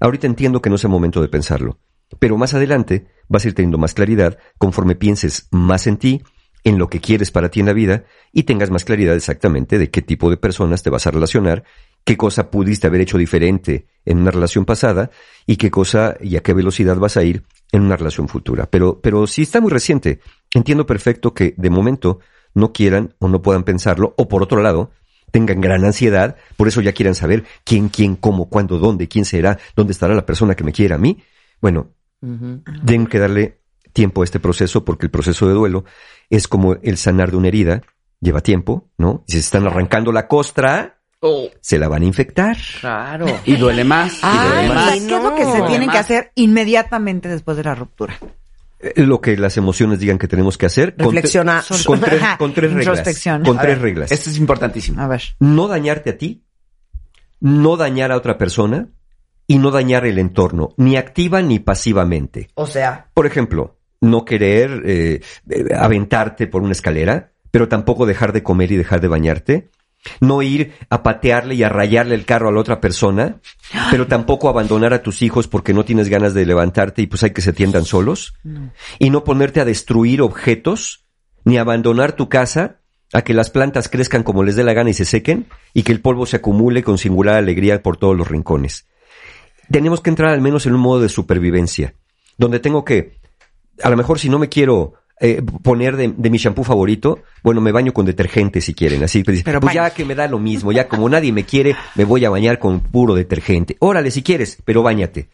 ahorita 0.00 0.26
entiendo 0.26 0.60
que 0.60 0.70
no 0.70 0.76
es 0.76 0.84
el 0.84 0.90
momento 0.90 1.20
de 1.20 1.28
pensarlo. 1.28 1.78
Pero 2.18 2.38
más 2.38 2.54
adelante 2.54 3.06
vas 3.28 3.44
a 3.44 3.48
ir 3.48 3.54
teniendo 3.54 3.78
más 3.78 3.94
claridad 3.94 4.38
conforme 4.56 4.94
pienses 4.94 5.48
más 5.50 5.86
en 5.86 5.98
ti, 5.98 6.22
en 6.64 6.78
lo 6.78 6.88
que 6.88 7.00
quieres 7.00 7.30
para 7.30 7.50
ti 7.50 7.60
en 7.60 7.66
la 7.66 7.72
vida 7.72 8.04
y 8.32 8.42
tengas 8.44 8.70
más 8.70 8.84
claridad 8.84 9.14
exactamente 9.14 9.78
de 9.78 9.90
qué 9.90 10.02
tipo 10.02 10.30
de 10.30 10.36
personas 10.36 10.82
te 10.82 10.90
vas 10.90 11.06
a 11.06 11.10
relacionar, 11.10 11.64
qué 12.04 12.16
cosa 12.16 12.50
pudiste 12.50 12.86
haber 12.86 13.02
hecho 13.02 13.18
diferente 13.18 13.86
en 14.04 14.18
una 14.18 14.30
relación 14.30 14.64
pasada 14.64 15.10
y 15.46 15.56
qué 15.56 15.70
cosa 15.70 16.16
y 16.20 16.36
a 16.36 16.42
qué 16.42 16.54
velocidad 16.54 16.96
vas 16.96 17.16
a 17.16 17.24
ir 17.24 17.44
en 17.72 17.82
una 17.82 17.96
relación 17.96 18.28
futura. 18.28 18.66
Pero, 18.70 19.00
pero 19.00 19.26
si 19.26 19.42
está 19.42 19.60
muy 19.60 19.70
reciente, 19.70 20.20
entiendo 20.54 20.86
perfecto 20.86 21.34
que 21.34 21.54
de 21.56 21.70
momento 21.70 22.20
no 22.54 22.72
quieran 22.72 23.14
o 23.18 23.28
no 23.28 23.42
puedan 23.42 23.64
pensarlo 23.64 24.14
o 24.16 24.28
por 24.28 24.42
otro 24.42 24.62
lado 24.62 24.90
tengan 25.30 25.60
gran 25.60 25.84
ansiedad, 25.84 26.36
por 26.56 26.68
eso 26.68 26.80
ya 26.80 26.92
quieran 26.92 27.14
saber 27.14 27.44
quién, 27.64 27.88
quién, 27.88 28.16
cómo, 28.16 28.48
cuándo, 28.48 28.78
dónde, 28.78 29.08
quién 29.08 29.24
será, 29.24 29.58
dónde 29.76 29.92
estará 29.92 30.14
la 30.14 30.24
persona 30.24 30.54
que 30.54 30.64
me 30.64 30.72
quiera 30.72 30.96
a 30.96 30.98
mí. 30.98 31.22
Bueno, 31.60 31.92
tienen 32.86 33.06
que 33.06 33.18
darle 33.18 33.60
tiempo 33.92 34.22
a 34.22 34.24
este 34.24 34.40
proceso 34.40 34.84
porque 34.84 35.06
el 35.06 35.10
proceso 35.10 35.46
de 35.46 35.54
duelo 35.54 35.84
es 36.30 36.48
como 36.48 36.74
el 36.74 36.96
sanar 36.96 37.30
de 37.30 37.36
una 37.36 37.48
herida, 37.48 37.82
lleva 38.20 38.40
tiempo, 38.40 38.88
¿no? 38.96 39.24
Y 39.26 39.32
si 39.32 39.38
se 39.38 39.44
están 39.44 39.66
arrancando 39.66 40.12
la 40.12 40.26
costra, 40.26 40.97
Oh, 41.20 41.48
se 41.60 41.78
la 41.78 41.88
van 41.88 42.02
a 42.02 42.06
infectar. 42.06 42.56
claro. 42.80 43.26
Y 43.44 43.56
duele 43.56 43.82
más. 43.84 44.18
Ay, 44.22 44.38
y 44.38 44.48
duele 44.48 44.70
O 44.70 44.74
más. 44.74 44.84
sea, 44.98 45.08
¿qué 45.08 45.16
es 45.16 45.22
lo 45.22 45.34
que 45.34 45.44
se 45.44 45.58
no. 45.58 45.66
tiene 45.66 45.88
que 45.88 45.98
hacer 45.98 46.30
inmediatamente 46.36 47.28
después 47.28 47.56
de 47.56 47.64
la 47.64 47.74
ruptura? 47.74 48.16
Eh, 48.80 48.92
Lo 49.02 49.20
que 49.20 49.36
las 49.36 49.56
emociones 49.56 49.98
digan 49.98 50.18
que 50.18 50.28
tenemos 50.28 50.56
que 50.56 50.66
hacer. 50.66 50.94
con 50.94 51.06
tre- 51.08 51.14
Reflexiona. 51.14 51.64
Con, 51.86 52.00
tres, 52.00 52.22
con 52.38 52.54
tres 52.54 52.72
reglas. 52.72 53.02
Con 53.44 53.56
tres 53.58 53.66
ver. 53.76 53.80
reglas. 53.82 54.12
Esto 54.12 54.30
es 54.30 54.38
importantísimo. 54.38 55.00
A 55.02 55.08
ver. 55.08 55.22
no 55.40 55.66
dañarte 55.66 56.10
a 56.10 56.18
ti, 56.18 56.44
no 57.40 57.76
dañar 57.76 58.12
a 58.12 58.16
otra 58.16 58.38
persona 58.38 58.88
y 59.48 59.58
no 59.58 59.72
dañar 59.72 60.06
el 60.06 60.18
entorno, 60.20 60.74
ni 60.76 60.96
activa 60.96 61.42
ni 61.42 61.58
pasivamente. 61.58 62.50
O 62.54 62.66
sea, 62.66 63.08
Por 63.14 63.26
ejemplo, 63.26 63.76
no 64.00 64.24
querer 64.24 64.82
eh, 64.86 65.20
eh, 65.50 65.64
aventarte 65.76 66.46
por 66.46 66.62
una 66.62 66.72
escalera, 66.72 67.32
pero 67.50 67.66
tampoco 67.66 68.06
dejar 68.06 68.32
de 68.32 68.44
comer 68.44 68.70
y 68.70 68.76
dejar 68.76 69.00
de 69.00 69.08
bañarte. 69.08 69.70
No 70.20 70.42
ir 70.42 70.74
a 70.90 71.02
patearle 71.02 71.54
y 71.54 71.62
a 71.62 71.68
rayarle 71.68 72.14
el 72.14 72.24
carro 72.24 72.48
a 72.48 72.52
la 72.52 72.60
otra 72.60 72.80
persona, 72.80 73.40
pero 73.90 74.06
tampoco 74.06 74.48
abandonar 74.48 74.94
a 74.94 75.02
tus 75.02 75.22
hijos 75.22 75.48
porque 75.48 75.74
no 75.74 75.84
tienes 75.84 76.08
ganas 76.08 76.34
de 76.34 76.46
levantarte 76.46 77.02
y 77.02 77.06
pues 77.06 77.22
hay 77.22 77.30
que 77.30 77.42
se 77.42 77.52
tiendan 77.52 77.84
solos. 77.84 78.34
Y 78.98 79.10
no 79.10 79.24
ponerte 79.24 79.60
a 79.60 79.64
destruir 79.64 80.22
objetos, 80.22 81.04
ni 81.44 81.58
abandonar 81.58 82.12
tu 82.12 82.28
casa 82.28 82.80
a 83.12 83.22
que 83.22 83.34
las 83.34 83.50
plantas 83.50 83.88
crezcan 83.88 84.22
como 84.22 84.44
les 84.44 84.56
dé 84.56 84.64
la 84.64 84.74
gana 84.74 84.90
y 84.90 84.94
se 84.94 85.04
sequen, 85.04 85.46
y 85.74 85.82
que 85.82 85.92
el 85.92 86.00
polvo 86.00 86.26
se 86.26 86.36
acumule 86.36 86.82
con 86.82 86.98
singular 86.98 87.36
alegría 87.36 87.82
por 87.82 87.96
todos 87.96 88.16
los 88.16 88.28
rincones. 88.28 88.86
Tenemos 89.70 90.00
que 90.00 90.10
entrar 90.10 90.30
al 90.30 90.40
menos 90.40 90.66
en 90.66 90.74
un 90.74 90.80
modo 90.80 91.00
de 91.00 91.08
supervivencia, 91.08 91.94
donde 92.36 92.60
tengo 92.60 92.84
que, 92.84 93.18
a 93.82 93.90
lo 93.90 93.96
mejor 93.96 94.18
si 94.18 94.28
no 94.28 94.38
me 94.38 94.48
quiero 94.48 94.94
eh, 95.20 95.42
poner 95.62 95.96
de, 95.96 96.12
de 96.16 96.30
mi 96.30 96.38
shampoo 96.38 96.64
favorito, 96.64 97.20
bueno, 97.42 97.60
me 97.60 97.72
baño 97.72 97.92
con 97.92 98.06
detergente 98.06 98.60
si 98.60 98.74
quieren, 98.74 99.02
así, 99.02 99.22
pues, 99.24 99.42
Pero 99.42 99.60
pues 99.60 99.74
ya 99.74 99.90
que 99.90 100.04
me 100.04 100.14
da 100.14 100.28
lo 100.28 100.38
mismo, 100.38 100.72
ya 100.72 100.88
como 100.88 101.08
nadie 101.08 101.32
me 101.32 101.44
quiere, 101.44 101.74
me 101.94 102.04
voy 102.04 102.24
a 102.24 102.30
bañar 102.30 102.58
con 102.58 102.80
puro 102.80 103.14
detergente. 103.14 103.76
Órale 103.80 104.10
si 104.10 104.22
quieres, 104.22 104.58
pero 104.64 104.82
bañate. 104.82 105.28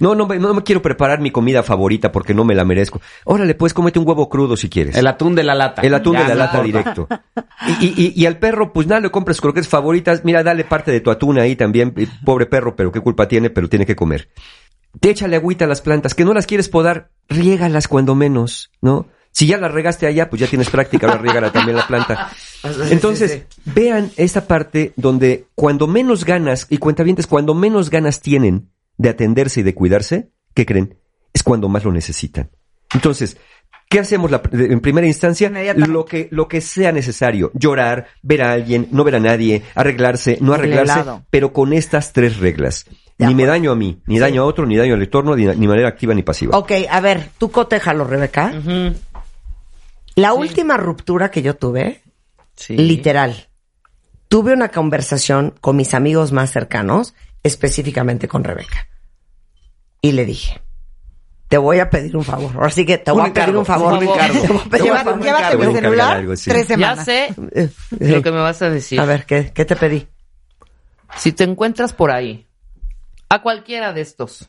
No, 0.00 0.16
no, 0.16 0.26
me- 0.26 0.38
no 0.40 0.52
me 0.52 0.62
quiero 0.64 0.82
preparar 0.82 1.20
mi 1.20 1.30
comida 1.30 1.62
favorita 1.62 2.10
porque 2.10 2.34
no 2.34 2.44
me 2.44 2.56
la 2.56 2.64
merezco. 2.64 3.00
Órale, 3.24 3.54
pues 3.54 3.72
cómete 3.72 4.00
un 4.00 4.08
huevo 4.08 4.28
crudo 4.28 4.56
si 4.56 4.68
quieres. 4.68 4.96
El 4.96 5.06
atún 5.06 5.36
de 5.36 5.44
la 5.44 5.54
lata. 5.54 5.80
El 5.82 5.94
atún 5.94 6.14
Ya, 6.14 6.22
de 6.24 6.28
la 6.30 6.34
no 6.34 6.38
lata 6.40 6.66
importa. 6.66 6.94
directo. 6.94 7.08
Y, 7.80 7.86
y- 7.86 7.94
y- 8.16 8.20
y 8.22 8.26
al 8.26 8.38
perro, 8.38 8.72
pues 8.72 8.88
nada, 8.88 9.00
le 9.00 9.10
compras 9.10 9.40
croquetas 9.40 9.68
favoritas. 9.68 10.22
Mira, 10.24 10.42
dale 10.42 10.64
parte 10.64 10.90
de 10.90 11.00
tu 11.00 11.10
atún 11.12 11.38
ahí 11.38 11.54
también. 11.54 11.94
Eh, 11.96 12.08
Pobre 12.24 12.46
perro, 12.46 12.74
pero 12.74 12.90
qué 12.90 12.98
culpa 13.00 13.28
tiene, 13.28 13.48
pero 13.48 13.68
tiene 13.68 13.86
que 13.86 13.94
comer. 13.94 14.28
Te 14.98 15.10
échale 15.10 15.36
agüita 15.36 15.66
a 15.66 15.68
las 15.68 15.82
plantas, 15.82 16.14
que 16.14 16.24
no 16.24 16.34
las 16.34 16.46
quieres 16.46 16.68
podar, 16.68 17.10
riégalas 17.28 17.86
cuando 17.86 18.16
menos, 18.16 18.72
¿no? 18.82 19.06
Si 19.36 19.46
ya 19.46 19.58
las 19.58 19.70
regaste 19.70 20.06
allá, 20.06 20.30
pues 20.30 20.40
ya 20.40 20.46
tienes 20.46 20.70
práctica, 20.70 21.06
ahora 21.08 21.20
riégala 21.20 21.52
también 21.52 21.76
la 21.76 21.86
planta. 21.86 22.30
Entonces, 22.90 23.42
vean 23.66 24.10
esta 24.16 24.46
parte 24.46 24.94
donde 24.96 25.44
cuando 25.54 25.86
menos 25.86 26.24
ganas, 26.24 26.66
y 26.70 26.78
cuentavientes, 26.78 27.26
cuando 27.26 27.54
menos 27.54 27.90
ganas 27.90 28.22
tienen 28.22 28.70
de 28.96 29.10
atenderse 29.10 29.60
y 29.60 29.62
de 29.62 29.74
cuidarse, 29.74 30.30
¿qué 30.54 30.64
creen? 30.64 30.96
Es 31.34 31.42
cuando 31.42 31.68
más 31.68 31.84
lo 31.84 31.92
necesitan. 31.92 32.48
Entonces, 32.94 33.36
¿qué 33.90 33.98
hacemos 34.00 34.30
la- 34.30 34.40
en 34.52 34.80
primera 34.80 35.06
instancia? 35.06 35.50
Lo 35.86 36.06
que, 36.06 36.28
lo 36.30 36.48
que 36.48 36.62
sea 36.62 36.90
necesario. 36.92 37.50
Llorar, 37.52 38.06
ver 38.22 38.42
a 38.42 38.52
alguien, 38.52 38.88
no 38.90 39.04
ver 39.04 39.16
a 39.16 39.20
nadie, 39.20 39.64
arreglarse, 39.74 40.38
no 40.40 40.54
arreglarse, 40.54 40.94
pero 41.28 41.52
con 41.52 41.74
estas 41.74 42.14
tres 42.14 42.38
reglas. 42.38 42.86
Ni 43.18 43.34
me 43.34 43.46
daño 43.46 43.72
a 43.72 43.74
mí, 43.76 44.02
ni 44.06 44.18
daño 44.18 44.42
a 44.42 44.44
otro, 44.44 44.66
ni 44.66 44.76
daño 44.76 44.92
al 44.92 45.02
entorno, 45.02 45.34
ni, 45.34 45.46
ni 45.46 45.66
manera 45.66 45.88
activa 45.88 46.12
ni 46.12 46.22
pasiva. 46.22 46.58
ok, 46.58 46.70
a 46.90 47.00
ver, 47.00 47.30
tú 47.38 47.50
cotéjalo, 47.50 48.04
Rebeca. 48.04 48.52
La 50.16 50.32
última 50.34 50.76
ruptura 50.76 51.30
que 51.30 51.42
yo 51.42 51.56
tuve, 51.56 52.02
Sí. 52.56 52.76
literal, 52.76 53.48
tuve 54.28 54.52
una 54.54 54.70
conversación 54.70 55.54
con 55.60 55.76
mis 55.76 55.92
amigos 55.94 56.32
más 56.32 56.50
cercanos, 56.50 57.14
específicamente 57.42 58.26
con 58.26 58.42
Rebeca. 58.42 58.88
Y 60.00 60.12
le 60.12 60.24
dije, 60.24 60.60
te 61.48 61.58
voy 61.58 61.78
a 61.80 61.90
pedir 61.90 62.16
un 62.16 62.24
favor. 62.24 62.50
Ahora 62.54 62.70
sí 62.70 62.84
que 62.86 62.98
te 62.98 63.10
voy 63.10 63.20
Un 63.20 63.26
a 63.30 63.32
pedir 63.34 63.42
encargo, 63.50 63.60
un 63.60 63.66
favor. 63.66 63.92
un 63.92 64.02
encargo. 64.02 64.40
Te 64.70 64.78
voy 64.80 64.88
a 64.90 65.04
pedir 65.04 65.14
un 65.16 65.22
Llévate, 65.22 65.56
mi 65.58 65.72
celular 65.74 66.16
algo, 66.16 66.34
sí. 66.36 66.50
tres 66.50 66.66
Ya 66.68 66.74
semanas. 66.74 67.04
sé 67.04 67.34
Eh, 67.54 67.68
lo 68.00 68.22
que 68.22 68.30
me 68.32 68.38
vas 68.38 68.62
a 68.62 68.70
decir. 68.70 68.98
A 69.00 69.04
ver, 69.04 69.26
¿qué, 69.26 69.52
¿qué 69.52 69.64
te 69.64 69.76
pedí? 69.76 70.08
Si 71.16 71.32
te 71.32 71.44
encuentras 71.44 71.92
por 71.92 72.10
ahí, 72.10 72.46
a 73.28 73.42
cualquiera 73.42 73.92
de 73.92 74.00
estos, 74.00 74.48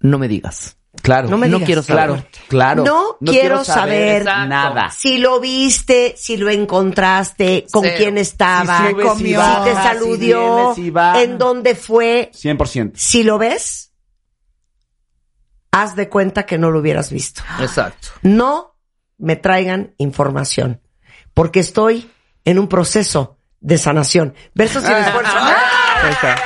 no 0.00 0.18
me 0.18 0.28
digas. 0.28 0.76
Claro. 1.02 1.28
No 1.28 1.38
me 1.38 1.48
No 1.48 1.56
digas. 1.58 1.66
quiero 1.66 1.82
saber. 1.82 2.06
Claro, 2.06 2.26
claro. 2.48 2.84
No 3.20 3.32
quiero 3.32 3.64
saber 3.64 4.24
nada. 4.24 4.90
Si 4.90 5.18
lo 5.18 5.38
viste, 5.40 6.14
si 6.16 6.36
lo 6.36 6.50
encontraste, 6.50 7.66
con 7.70 7.84
Cero. 7.84 7.94
quién 7.96 8.18
estaba, 8.18 8.86
Si 8.86 8.90
sube, 8.92 9.10
si 9.16 9.24
si 9.24 9.34
baja, 9.36 9.64
te 9.64 9.70
si 9.70 9.76
saludió, 9.76 10.56
viene, 10.56 10.74
si 10.74 10.90
va. 10.90 11.22
en 11.22 11.38
dónde 11.38 11.74
fue. 11.76 12.30
100%. 12.34 12.92
Si 12.96 13.22
lo 13.22 13.38
ves, 13.38 13.92
haz 15.70 15.94
de 15.96 16.08
cuenta 16.08 16.44
que 16.44 16.58
no 16.58 16.70
lo 16.70 16.80
hubieras 16.80 17.10
visto. 17.10 17.42
Exacto. 17.60 18.08
No 18.22 18.76
me 19.18 19.36
traigan 19.36 19.94
información, 19.98 20.80
porque 21.34 21.60
estoy 21.60 22.10
en 22.44 22.58
un 22.58 22.68
proceso 22.68 23.38
de 23.60 23.78
sanación. 23.78 24.34
Verso 24.54 24.80
sin 24.80 24.90
esfuerzo. 24.90 25.32
Ahí 25.36 26.12
está. 26.12 26.36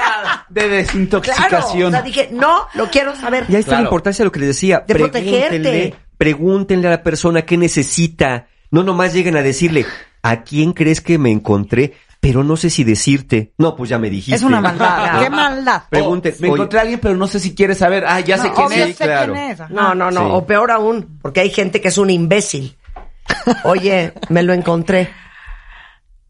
De 0.48 0.60
Claro, 0.62 0.72
o 0.72 0.76
desintoxicación. 0.76 1.92
sea, 1.92 2.02
dije, 2.02 2.28
no, 2.32 2.66
lo 2.74 2.88
quiero 2.90 3.14
saber. 3.16 3.44
Y 3.48 3.54
ahí 3.54 3.60
está 3.60 3.76
la 3.76 3.82
importancia 3.82 4.22
de 4.22 4.26
lo 4.26 4.32
que 4.32 4.40
les 4.40 4.48
decía. 4.48 4.84
De 4.86 4.94
pregúntenle, 4.94 5.30
protegerte. 5.48 5.94
pregúntenle 6.18 6.88
a 6.88 6.90
la 6.90 7.02
persona 7.02 7.42
qué 7.42 7.56
necesita. 7.56 8.46
No 8.70 8.82
nomás 8.82 9.12
lleguen 9.12 9.36
a 9.36 9.42
decirle, 9.42 9.86
¿a 10.22 10.42
quién 10.42 10.72
crees 10.72 11.00
que 11.00 11.18
me 11.18 11.30
encontré? 11.30 11.94
Pero 12.20 12.42
no 12.42 12.56
sé 12.56 12.70
si 12.70 12.84
decirte. 12.84 13.52
No, 13.58 13.76
pues 13.76 13.90
ya 13.90 13.98
me 13.98 14.08
dijiste. 14.08 14.36
Es 14.36 14.42
una 14.42 14.60
maldad. 14.60 15.20
¡Qué 15.22 15.28
maldad! 15.28 15.82
Pregunten, 15.90 16.32
Oh, 16.32 16.40
me 16.40 16.48
oye, 16.48 16.54
encontré 16.56 16.78
a 16.78 16.82
alguien, 16.82 16.98
pero 17.00 17.14
no 17.16 17.26
sé 17.26 17.38
si 17.38 17.54
quiere 17.54 17.74
saber. 17.74 18.04
Ah, 18.06 18.20
ya 18.20 18.38
sé 18.38 18.48
No, 18.48 18.54
quién 18.54 18.66
obvio 18.66 18.84
es. 18.86 18.96
sé 18.96 19.04
claro. 19.04 19.34
quién 19.34 19.50
es. 19.50 19.60
No, 19.70 19.94
no, 19.94 20.10
no. 20.10 20.20
Sí. 20.20 20.26
O 20.30 20.46
peor 20.46 20.70
aún, 20.70 21.18
porque 21.20 21.40
hay 21.40 21.50
gente 21.50 21.82
que 21.82 21.88
es 21.88 21.98
un 21.98 22.08
imbécil. 22.08 22.78
Oye, 23.64 24.14
me 24.30 24.42
lo 24.42 24.54
encontré. 24.54 25.10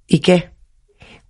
¿Y 0.08 0.18
qué? 0.18 0.50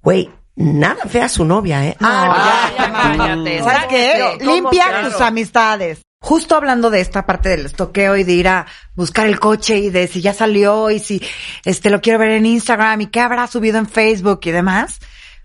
Güey, 0.02 0.30
nada 0.56 1.04
fea 1.06 1.28
su 1.28 1.44
novia, 1.44 1.86
¿eh? 1.86 1.96
Ah, 2.00 2.72
ya, 2.76 2.86
ya, 2.86 2.92
cállate. 2.92 3.62
¿Sabes 3.62 3.84
qué? 3.88 4.10
Pero, 4.14 4.38
¿cómo 4.38 4.52
Limpia 4.52 4.88
claro? 4.88 5.10
tus 5.10 5.20
amistades. 5.20 6.00
Justo 6.20 6.56
hablando 6.56 6.88
de 6.88 7.00
esta 7.00 7.26
parte 7.26 7.50
del 7.50 7.66
estoqueo 7.66 8.16
y 8.16 8.24
de 8.24 8.32
ir 8.32 8.48
a 8.48 8.66
buscar 8.94 9.26
el 9.26 9.38
coche 9.38 9.76
y 9.78 9.90
de 9.90 10.06
si 10.06 10.22
ya 10.22 10.32
salió 10.32 10.90
y 10.90 10.98
si 10.98 11.22
este 11.66 11.90
lo 11.90 12.00
quiero 12.00 12.18
ver 12.18 12.30
en 12.30 12.46
Instagram 12.46 13.02
y 13.02 13.06
qué 13.08 13.20
habrá 13.20 13.46
subido 13.46 13.78
en 13.78 13.86
Facebook 13.86 14.40
y 14.44 14.50
demás. 14.50 15.00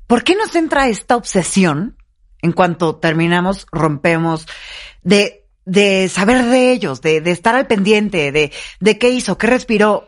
¿Por 0.07 0.23
qué 0.23 0.35
nos 0.35 0.55
entra 0.55 0.87
esta 0.87 1.17
obsesión 1.17 1.97
en 2.41 2.53
cuanto 2.53 2.95
terminamos, 2.95 3.67
rompemos, 3.71 4.47
de, 5.03 5.45
de 5.65 6.07
saber 6.07 6.45
de 6.45 6.71
ellos, 6.71 7.01
de, 7.01 7.19
de 7.19 7.31
estar 7.31 7.55
al 7.55 7.67
pendiente, 7.67 8.31
de, 8.31 8.53
de 8.79 8.97
qué 8.97 9.09
hizo, 9.09 9.37
qué 9.37 9.47
respiró? 9.47 10.07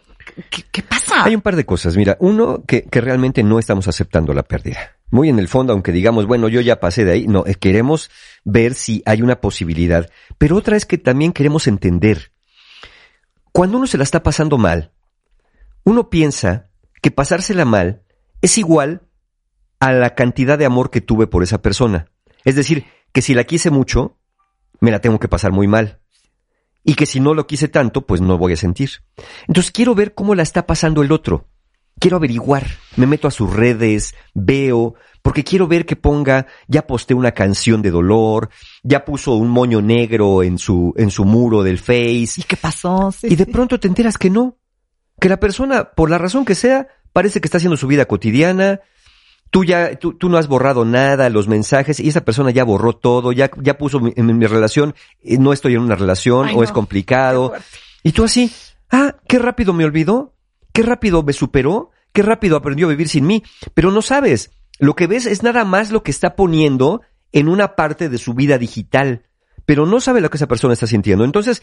¿Qué, 0.49 0.81
pasa? 0.83 1.23
Hay 1.23 1.35
un 1.35 1.41
par 1.41 1.55
de 1.55 1.65
cosas. 1.65 1.95
Mira, 1.97 2.17
uno, 2.19 2.63
que, 2.65 2.83
que 2.83 3.01
realmente 3.01 3.43
no 3.43 3.59
estamos 3.59 3.87
aceptando 3.87 4.33
la 4.33 4.43
pérdida. 4.43 4.97
Muy 5.09 5.29
en 5.29 5.39
el 5.39 5.47
fondo, 5.47 5.73
aunque 5.73 5.91
digamos, 5.91 6.25
bueno, 6.25 6.47
yo 6.47 6.61
ya 6.61 6.79
pasé 6.79 7.03
de 7.03 7.11
ahí, 7.11 7.27
no, 7.27 7.43
queremos 7.43 8.09
ver 8.43 8.73
si 8.73 9.03
hay 9.05 9.21
una 9.21 9.41
posibilidad. 9.41 10.09
Pero 10.37 10.55
otra 10.55 10.77
es 10.77 10.85
que 10.85 10.97
también 10.97 11.33
queremos 11.33 11.67
entender. 11.67 12.31
Cuando 13.51 13.77
uno 13.77 13.87
se 13.87 13.97
la 13.97 14.03
está 14.03 14.23
pasando 14.23 14.57
mal, 14.57 14.91
uno 15.83 16.09
piensa 16.09 16.69
que 17.01 17.11
pasársela 17.11 17.65
mal 17.65 18.03
es 18.41 18.57
igual 18.57 19.01
a 19.79 19.91
la 19.91 20.15
cantidad 20.15 20.57
de 20.57 20.65
amor 20.65 20.91
que 20.91 21.01
tuve 21.01 21.27
por 21.27 21.43
esa 21.43 21.61
persona. 21.61 22.07
Es 22.45 22.55
decir, 22.55 22.85
que 23.11 23.21
si 23.21 23.33
la 23.33 23.43
quise 23.43 23.71
mucho, 23.71 24.17
me 24.79 24.91
la 24.91 24.99
tengo 24.99 25.19
que 25.19 25.27
pasar 25.27 25.51
muy 25.51 25.67
mal. 25.67 26.00
Y 26.83 26.95
que 26.95 27.05
si 27.05 27.19
no 27.19 27.33
lo 27.33 27.47
quise 27.47 27.67
tanto, 27.67 28.05
pues 28.05 28.21
no 28.21 28.37
voy 28.37 28.53
a 28.53 28.57
sentir. 28.57 28.89
Entonces 29.47 29.71
quiero 29.71 29.95
ver 29.95 30.13
cómo 30.13 30.35
la 30.35 30.43
está 30.43 30.65
pasando 30.65 31.03
el 31.03 31.11
otro. 31.11 31.47
Quiero 31.99 32.17
averiguar. 32.17 32.65
Me 32.95 33.05
meto 33.05 33.27
a 33.27 33.31
sus 33.31 33.53
redes, 33.53 34.15
veo, 34.33 34.95
porque 35.21 35.43
quiero 35.43 35.67
ver 35.67 35.85
que 35.85 35.95
ponga, 35.95 36.47
ya 36.67 36.87
posté 36.87 37.13
una 37.13 37.31
canción 37.31 37.81
de 37.81 37.91
dolor, 37.91 38.49
ya 38.81 39.05
puso 39.05 39.35
un 39.35 39.49
moño 39.49 39.81
negro 39.81 40.41
en 40.41 40.57
su, 40.57 40.93
en 40.97 41.11
su 41.11 41.25
muro 41.25 41.61
del 41.63 41.77
Face. 41.77 42.33
¿Y 42.37 42.43
qué 42.47 42.57
pasó? 42.57 43.11
Sí, 43.11 43.27
Y 43.29 43.35
de 43.35 43.45
pronto 43.45 43.79
te 43.79 43.87
enteras 43.87 44.17
que 44.17 44.29
no. 44.29 44.57
Que 45.19 45.29
la 45.29 45.39
persona, 45.39 45.91
por 45.91 46.09
la 46.09 46.17
razón 46.17 46.45
que 46.45 46.55
sea, 46.55 46.87
parece 47.13 47.39
que 47.39 47.47
está 47.47 47.57
haciendo 47.57 47.77
su 47.77 47.87
vida 47.87 48.05
cotidiana. 48.05 48.79
Tú 49.51 49.65
ya, 49.65 49.95
tú, 49.99 50.13
tú 50.13 50.29
no 50.29 50.37
has 50.37 50.47
borrado 50.47 50.85
nada, 50.85 51.29
los 51.29 51.47
mensajes, 51.47 51.99
y 51.99 52.07
esa 52.07 52.23
persona 52.23 52.51
ya 52.51 52.63
borró 52.63 52.93
todo, 52.93 53.31
ya, 53.33 53.51
ya 53.61 53.77
puso 53.77 53.99
mi- 53.99 54.13
en 54.15 54.37
mi 54.37 54.45
relación, 54.47 54.95
eh, 55.21 55.37
no 55.37 55.51
estoy 55.53 55.73
en 55.75 55.81
una 55.81 55.95
relación, 55.95 56.47
Ay, 56.47 56.55
o 56.55 56.63
es 56.63 56.71
complicado. 56.71 57.51
Y 58.01 58.13
tú 58.13 58.23
así, 58.23 58.51
ah, 58.91 59.17
qué 59.27 59.39
rápido 59.39 59.73
me 59.73 59.83
olvidó, 59.83 60.33
qué 60.73 60.83
rápido 60.83 61.21
me 61.21 61.33
superó, 61.33 61.91
qué 62.13 62.21
rápido 62.23 62.55
aprendió 62.55 62.87
a 62.87 62.91
vivir 62.91 63.09
sin 63.09 63.27
mí. 63.27 63.43
Pero 63.73 63.91
no 63.91 64.01
sabes, 64.01 64.51
lo 64.79 64.95
que 64.95 65.07
ves 65.07 65.25
es 65.25 65.43
nada 65.43 65.65
más 65.65 65.91
lo 65.91 66.01
que 66.01 66.11
está 66.11 66.35
poniendo 66.37 67.01
en 67.33 67.49
una 67.49 67.75
parte 67.75 68.07
de 68.07 68.17
su 68.17 68.33
vida 68.33 68.57
digital, 68.57 69.23
pero 69.65 69.85
no 69.85 69.99
sabe 69.99 70.21
lo 70.21 70.29
que 70.29 70.37
esa 70.37 70.47
persona 70.47 70.73
está 70.73 70.87
sintiendo. 70.87 71.25
Entonces, 71.25 71.61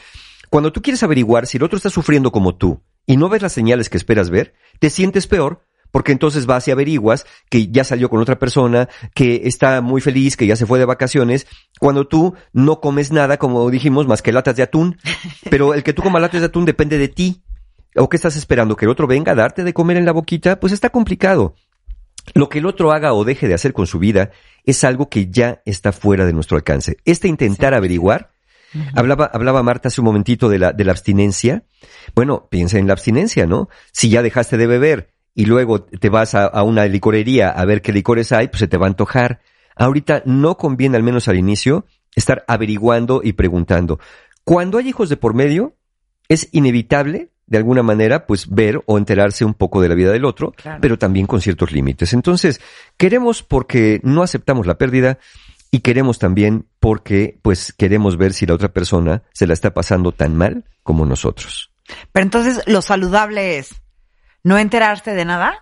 cuando 0.51 0.73
tú 0.73 0.83
quieres 0.83 1.03
averiguar 1.03 1.47
si 1.47 1.57
el 1.57 1.63
otro 1.63 1.77
está 1.79 1.89
sufriendo 1.91 2.33
como 2.33 2.55
tú 2.55 2.83
y 3.07 3.17
no 3.17 3.31
ves 3.31 3.41
las 3.43 3.53
señales 3.53 3.89
que 3.89 3.97
esperas 3.97 4.29
ver, 4.31 4.55
te 4.79 4.91
sientes 4.91 5.27
peor 5.27 5.65
porque 5.91 6.13
entonces 6.13 6.47
vas 6.47 6.67
y 6.69 6.71
averiguas 6.71 7.27
que 7.49 7.69
ya 7.69 7.85
salió 7.85 8.11
con 8.11 8.21
otra 8.21 8.39
persona, 8.39 8.89
que 9.15 9.43
está 9.45 9.81
muy 9.81 10.01
feliz, 10.01 10.37
que 10.37 10.47
ya 10.47 10.57
se 10.57 10.67
fue 10.67 10.79
de 10.79 10.85
vacaciones, 10.85 11.47
cuando 11.79 12.07
tú 12.07 12.35
no 12.53 12.81
comes 12.81 13.13
nada, 13.13 13.39
como 13.39 13.71
dijimos, 13.71 14.07
más 14.07 14.23
que 14.23 14.33
latas 14.33 14.57
de 14.57 14.63
atún. 14.63 14.99
Pero 15.51 15.75
el 15.75 15.83
que 15.83 15.93
tú 15.93 16.03
comas 16.03 16.23
latas 16.23 16.41
de 16.41 16.47
atún 16.47 16.65
depende 16.65 16.99
de 16.99 17.09
ti. 17.09 17.43
¿O 17.97 18.09
qué 18.09 18.17
estás 18.17 18.37
esperando? 18.37 18.77
¿Que 18.77 18.85
el 18.85 18.91
otro 18.91 19.07
venga 19.07 19.33
a 19.33 19.35
darte 19.35 19.65
de 19.65 19.73
comer 19.73 19.97
en 19.97 20.05
la 20.05 20.13
boquita? 20.13 20.61
Pues 20.61 20.73
está 20.73 20.91
complicado. 20.91 21.55
Lo 22.35 22.49
que 22.49 22.59
el 22.59 22.67
otro 22.67 22.93
haga 22.93 23.15
o 23.15 23.25
deje 23.25 23.49
de 23.49 23.55
hacer 23.55 23.73
con 23.73 23.87
su 23.87 23.99
vida 23.99 24.31
es 24.65 24.85
algo 24.85 25.09
que 25.09 25.31
ya 25.31 25.63
está 25.65 25.93
fuera 25.93 26.27
de 26.27 26.33
nuestro 26.33 26.57
alcance. 26.57 26.99
Este 27.05 27.27
intentar 27.27 27.75
averiguar, 27.75 28.31
hablaba, 28.95 29.25
hablaba 29.33 29.63
Marta 29.63 29.89
hace 29.89 30.01
un 30.01 30.05
momentito 30.05 30.49
de 30.49 30.59
la, 30.59 30.73
de 30.73 30.85
la 30.85 30.93
abstinencia. 30.93 31.65
Bueno, 32.15 32.47
piensa 32.51 32.79
en 32.79 32.87
la 32.87 32.93
abstinencia, 32.93 33.47
¿no? 33.47 33.69
Si 33.93 34.11
ya 34.11 34.23
dejaste 34.23 34.59
de 34.59 34.67
beber 34.67 35.11
y 35.35 35.45
luego 35.47 35.83
te 35.83 36.09
vas 36.09 36.35
a, 36.35 36.47
a 36.47 36.63
una 36.63 36.85
licorería 36.87 37.51
a 37.51 37.65
ver 37.65 37.83
qué 37.83 37.93
licores 37.93 38.33
hay, 38.33 38.49
pues 38.49 38.61
se 38.61 38.69
te 38.69 38.77
va 38.77 38.87
a 38.87 38.91
antojar. 38.91 39.41
Ahorita 39.77 40.23
no 40.25 40.57
conviene, 40.57 40.97
al 40.97 41.03
menos 41.03 41.29
al 41.29 41.39
inicio, 41.39 41.87
estar 42.15 42.45
averiguando 42.49 43.21
y 43.23 43.35
preguntando. 43.35 44.01
Cuando 44.45 44.79
hay 44.79 44.89
hijos 44.89 45.09
de 45.09 45.17
por 45.17 45.35
medio, 45.35 45.77
es 46.29 46.49
inevitable, 46.53 47.31
de 47.47 47.59
alguna 47.59 47.83
manera, 47.83 48.27
pues 48.27 48.49
ver 48.51 48.83
o 48.87 48.99
enterarse 48.99 49.45
un 49.45 49.55
poco 49.55 49.81
de 49.81 49.89
la 49.89 49.95
vida 49.95 50.11
del 50.13 50.25
otro, 50.25 50.53
Claro. 50.53 50.81
pero 50.83 50.99
también 50.99 51.27
con 51.27 51.41
ciertos 51.41 51.73
límites. 51.73 52.13
Entonces, 52.13 52.61
queremos 52.97 53.43
porque 53.43 54.01
no 54.03 54.23
aceptamos 54.23 54.67
la 54.67 54.77
pérdida 54.77 55.19
y 55.71 55.81
queremos 55.81 56.19
también 56.19 56.67
porque, 56.81 57.39
pues, 57.43 57.73
queremos 57.73 58.17
ver 58.17 58.33
si 58.33 58.47
la 58.47 58.55
otra 58.55 58.69
persona 58.71 59.23
se 59.33 59.47
la 59.47 59.53
está 59.55 59.73
pasando 59.73 60.13
tan 60.13 60.37
mal 60.37 60.65
como 60.83 61.07
nosotros. 61.07 61.71
Pero 62.13 62.25
entonces 62.25 62.63
lo 62.67 62.83
saludable 62.83 63.59
es 63.59 63.71
no 64.45 64.59
enterarse 64.59 65.15
de 65.15 65.25
nada 65.25 65.61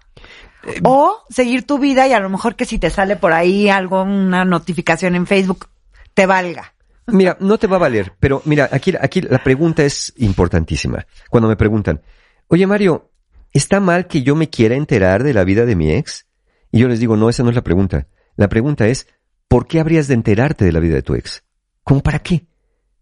Eh, 0.67 0.81
o 0.83 1.23
seguir 1.31 1.65
tu 1.65 1.79
vida 1.79 2.09
y 2.09 2.13
a 2.13 2.21
lo 2.21 2.29
mejor 2.29 2.57
que 2.57 2.65
si 2.65 2.79
te 2.79 2.91
sale 2.91 3.17
por 3.17 3.33
ahí 3.33 3.69
algo, 3.69 4.03
una 4.03 4.45
notificación 4.45 5.15
en 5.15 5.27
Facebook, 5.27 5.69
te 6.15 6.27
valga. 6.27 6.75
Mira, 7.07 7.37
no 7.39 7.57
te 7.57 7.69
va 7.69 7.77
a 7.77 7.81
valer, 7.81 8.15
pero 8.19 8.43
mira, 8.47 8.69
aquí, 8.73 8.93
aquí 9.01 9.21
la 9.21 9.39
pregunta 9.39 9.85
es 9.85 10.13
importantísima. 10.17 11.07
Cuando 11.31 11.49
me 11.49 11.57
preguntan, 11.57 12.03
oye 12.49 12.67
Mario, 12.67 13.13
¿está 13.53 13.79
mal 13.79 14.09
que 14.09 14.23
yo 14.23 14.35
me 14.35 14.51
quiera 14.51 14.75
enterar 14.75 15.23
de 15.23 15.35
la 15.35 15.45
vida 15.45 15.67
de 15.67 15.77
mi 15.77 15.93
ex? 15.93 16.27
Y 16.73 16.81
yo 16.81 16.89
les 16.89 16.99
digo, 16.99 17.17
no, 17.17 17.29
esa 17.29 17.45
no 17.45 17.51
es 17.51 17.55
la 17.55 17.63
pregunta. 17.63 18.09
La 18.35 18.49
pregunta 18.49 18.89
es, 18.89 19.07
¿por 19.47 19.69
qué 19.69 19.79
habrías 19.79 20.09
de 20.09 20.15
enterarte 20.15 20.65
de 20.65 20.73
la 20.73 20.81
vida 20.81 20.97
de 20.97 21.03
tu 21.03 21.15
ex? 21.15 21.45
¿Cómo 21.85 22.03
para 22.03 22.19
qué? 22.19 22.47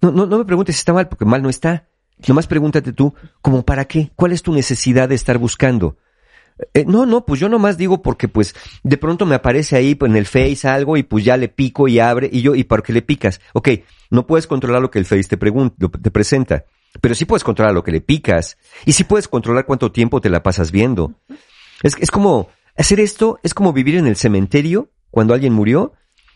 No, 0.02 0.10
no, 0.10 0.26
no 0.26 0.36
me 0.36 0.44
preguntes 0.44 0.76
si 0.76 0.80
está 0.80 0.92
mal, 0.92 1.08
porque 1.08 1.24
mal 1.24 1.42
no 1.42 1.48
está. 1.48 1.88
Nomás 2.26 2.46
pregúntate 2.46 2.92
tú, 2.92 3.14
¿cómo 3.42 3.64
para 3.64 3.84
qué? 3.86 4.10
¿Cuál 4.14 4.32
es 4.32 4.42
tu 4.42 4.54
necesidad 4.54 5.08
de 5.08 5.14
estar 5.14 5.38
buscando? 5.38 5.96
Eh, 6.72 6.84
no, 6.86 7.04
no, 7.04 7.24
pues 7.24 7.40
yo 7.40 7.48
nomás 7.48 7.76
digo 7.76 8.00
porque 8.00 8.28
pues 8.28 8.54
de 8.84 8.96
pronto 8.96 9.26
me 9.26 9.34
aparece 9.34 9.76
ahí 9.76 9.94
pues, 9.94 10.10
en 10.10 10.16
el 10.16 10.26
Face 10.26 10.68
algo 10.68 10.96
y 10.96 11.02
pues 11.02 11.24
ya 11.24 11.36
le 11.36 11.48
pico 11.48 11.88
y 11.88 11.98
abre 11.98 12.28
y 12.32 12.42
yo, 12.42 12.54
¿y 12.54 12.64
por 12.64 12.82
qué 12.82 12.92
le 12.92 13.02
picas? 13.02 13.40
Ok, 13.52 13.70
no 14.10 14.26
puedes 14.26 14.46
controlar 14.46 14.80
lo 14.80 14.90
que 14.90 15.00
el 15.00 15.04
Face 15.04 15.24
te 15.24 15.36
te 15.36 16.10
presenta, 16.10 16.64
pero 17.00 17.14
sí 17.14 17.24
puedes 17.24 17.42
controlar 17.42 17.74
lo 17.74 17.82
que 17.82 17.90
le 17.90 18.00
picas 18.00 18.56
y 18.86 18.92
sí 18.92 19.04
puedes 19.04 19.26
controlar 19.26 19.66
cuánto 19.66 19.90
tiempo 19.90 20.20
te 20.20 20.30
la 20.30 20.42
pasas 20.42 20.70
viendo. 20.70 21.14
Es, 21.82 21.96
es 21.98 22.10
como, 22.10 22.48
hacer 22.76 23.00
esto 23.00 23.40
es 23.42 23.52
como 23.52 23.72
vivir 23.72 23.96
en 23.96 24.06
el 24.06 24.16
cementerio 24.16 24.90
cuando 25.10 25.34
alguien 25.34 25.52
murió, 25.52 25.92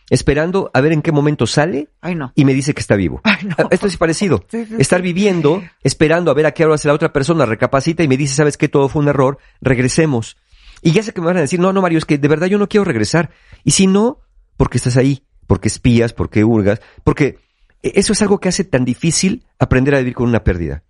esperando 0.09 0.71
a 0.73 0.81
ver 0.81 0.91
en 0.93 1.01
qué 1.01 1.11
momento 1.11 1.45
sale 1.47 1.89
Ay, 2.01 2.15
no. 2.15 2.31
y 2.35 2.45
me 2.45 2.53
dice 2.53 2.73
que 2.73 2.81
está 2.81 2.95
vivo. 2.95 3.21
Ay, 3.23 3.37
no. 3.43 3.55
Ah, 3.57 3.67
Esto 3.71 3.87
es 3.87 3.97
parecido. 3.97 4.43
Sí, 4.49 4.65
sí, 4.65 4.75
Estar 4.79 5.01
viviendo, 5.01 5.61
esperando 5.83 6.31
a 6.31 6.33
ver 6.33 6.45
a 6.45 6.51
qué 6.51 6.65
hora 6.65 6.75
hace 6.75 6.87
la 6.87 6.93
otra 6.93 7.13
persona, 7.13 7.45
recapacita 7.45 8.03
y 8.03 8.07
me 8.07 8.17
dice, 8.17 8.35
¿sabes 8.35 8.57
qué? 8.57 8.67
Todo 8.67 8.89
fue 8.89 9.01
un 9.01 9.07
error, 9.09 9.37
regresemos. 9.61 10.37
Y 10.81 10.91
ya 10.91 11.03
sé 11.03 11.13
que 11.13 11.21
me 11.21 11.27
van 11.27 11.37
a 11.37 11.41
decir, 11.41 11.59
no, 11.59 11.73
no, 11.73 11.81
Mario, 11.81 11.97
es 11.97 12.05
que 12.05 12.17
de 12.17 12.27
verdad 12.27 12.47
yo 12.47 12.57
no 12.57 12.69
quiero 12.69 12.85
regresar. 12.85 13.31
Y 13.63 13.71
si 13.71 13.85
no, 13.87 14.19
porque 14.57 14.77
estás 14.77 14.97
ahí, 14.97 15.25
porque 15.47 15.67
espías, 15.67 16.13
porque 16.13 16.43
hurgas, 16.43 16.81
porque 17.03 17.39
eso 17.81 18.13
es 18.13 18.21
algo 18.21 18.39
que 18.39 18.49
hace 18.49 18.63
tan 18.63 18.85
difícil 18.85 19.45
aprender 19.57 19.95
a 19.95 19.99
vivir 19.99 20.13
con 20.15 20.29
una 20.29 20.43
pérdida. 20.43 20.83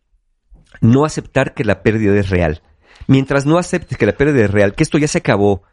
No 0.81 1.05
aceptar 1.05 1.53
que 1.53 1.63
la 1.63 1.81
pérdida 1.81 2.15
es 2.19 2.29
real. 2.29 2.61
Mientras 3.07 3.45
no 3.45 3.57
aceptes 3.57 3.97
que 3.97 4.05
la 4.05 4.13
pérdida 4.17 4.45
es 4.45 4.51
real, 4.51 4.75
que 4.75 4.83
esto 4.83 4.97
ya 4.97 5.07
se 5.07 5.17
acabó, 5.17 5.63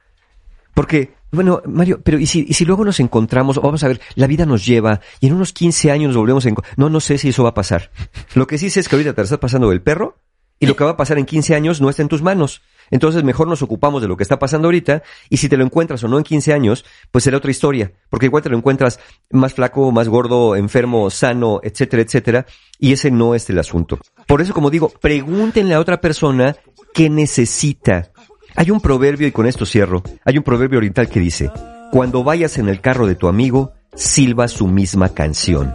porque, 0.75 1.15
bueno, 1.33 1.63
Mario, 1.67 2.01
pero 2.03 2.19
¿y 2.19 2.27
si, 2.27 2.47
y 2.49 2.55
si 2.55 2.65
luego 2.65 2.85
nos 2.85 3.01
encontramos, 3.01 3.61
vamos 3.61 3.83
a 3.85 3.89
ver, 3.89 4.01
la 4.15 4.27
vida 4.27 4.47
nos 4.47 4.65
lleva 4.65 5.01
y 5.21 5.27
en 5.27 5.35
unos 5.35 5.53
15 5.53 5.91
años 5.91 6.09
nos 6.09 6.17
volvemos 6.17 6.47
a 6.47 6.49
encontrar? 6.49 6.75
No, 6.79 6.89
no 6.89 7.01
sé 7.01 7.19
si 7.19 7.31
eso 7.31 7.43
va 7.43 7.51
a 7.51 7.55
pasar. 7.55 7.91
Lo 8.35 8.47
que 8.47 8.59
sí 8.59 8.71
sé 8.71 8.81
es 8.81 8.89
que 8.89 8.97
ahorita 8.97 9.15
te 9.15 9.23
estás 9.23 9.39
pasando 9.39 9.71
del 9.71 9.83
perro 9.83 10.19
y 10.59 10.67
lo 10.67 10.77
que 10.77 10.85
va 10.85 10.91
a 10.91 10.97
pasar 10.97 11.19
en 11.19 11.27
15 11.27 11.55
años 11.55 11.81
no 11.81 11.91
está 11.91 12.03
en 12.03 12.09
tus 12.09 12.23
manos. 12.23 12.63
Entonces 12.91 13.25
mejor 13.25 13.49
nos 13.49 13.63
ocupamos 13.63 14.01
de 14.01 14.09
lo 14.09 14.17
que 14.17 14.23
está 14.23 14.39
pasando 14.39 14.69
ahorita 14.69 15.03
y 15.29 15.39
si 15.39 15.49
te 15.49 15.57
lo 15.57 15.65
encuentras 15.65 16.03
o 16.05 16.09
no 16.09 16.19
en 16.19 16.25
15 16.25 16.53
años, 16.53 16.85
pues 17.11 17.25
será 17.25 17.37
otra 17.37 17.51
historia. 17.51 17.93
Porque 18.09 18.27
igual 18.27 18.43
te 18.43 18.49
lo 18.49 18.57
encuentras 18.57 19.01
más 19.31 19.55
flaco, 19.55 19.91
más 19.93 20.09
gordo, 20.09 20.57
enfermo, 20.57 21.11
sano, 21.11 21.61
etcétera, 21.63 22.03
etcétera. 22.03 22.47
Y 22.79 22.93
ese 22.93 23.11
no 23.11 23.35
es 23.35 23.51
el 23.51 23.59
asunto. 23.59 23.99
Por 24.27 24.41
eso, 24.41 24.55
como 24.55 24.71
digo, 24.71 24.89
pregúntenle 24.89 25.75
a 25.75 25.81
otra 25.81 26.01
persona 26.01 26.57
qué 26.95 27.11
necesita. 27.11 28.13
Hay 28.59 28.71
un 28.71 28.81
proverbio, 28.81 29.29
y 29.29 29.33
con 29.33 29.47
esto 29.47 29.67
cierro, 29.67 30.03
hay 30.25 30.39
un 30.39 30.43
proverbio 30.43 30.79
oriental 30.79 31.11
que 31.11 31.21
dice, 31.21 31.51
cuando 31.93 32.25
vayas 32.25 32.57
en 32.57 32.71
el 32.71 32.81
carro 32.81 33.07
de 33.07 33.15
tu 33.15 33.29
amigo, 33.29 33.73
silba 33.95 34.49
su 34.49 34.67
misma 34.67 35.11
canción. 35.11 35.75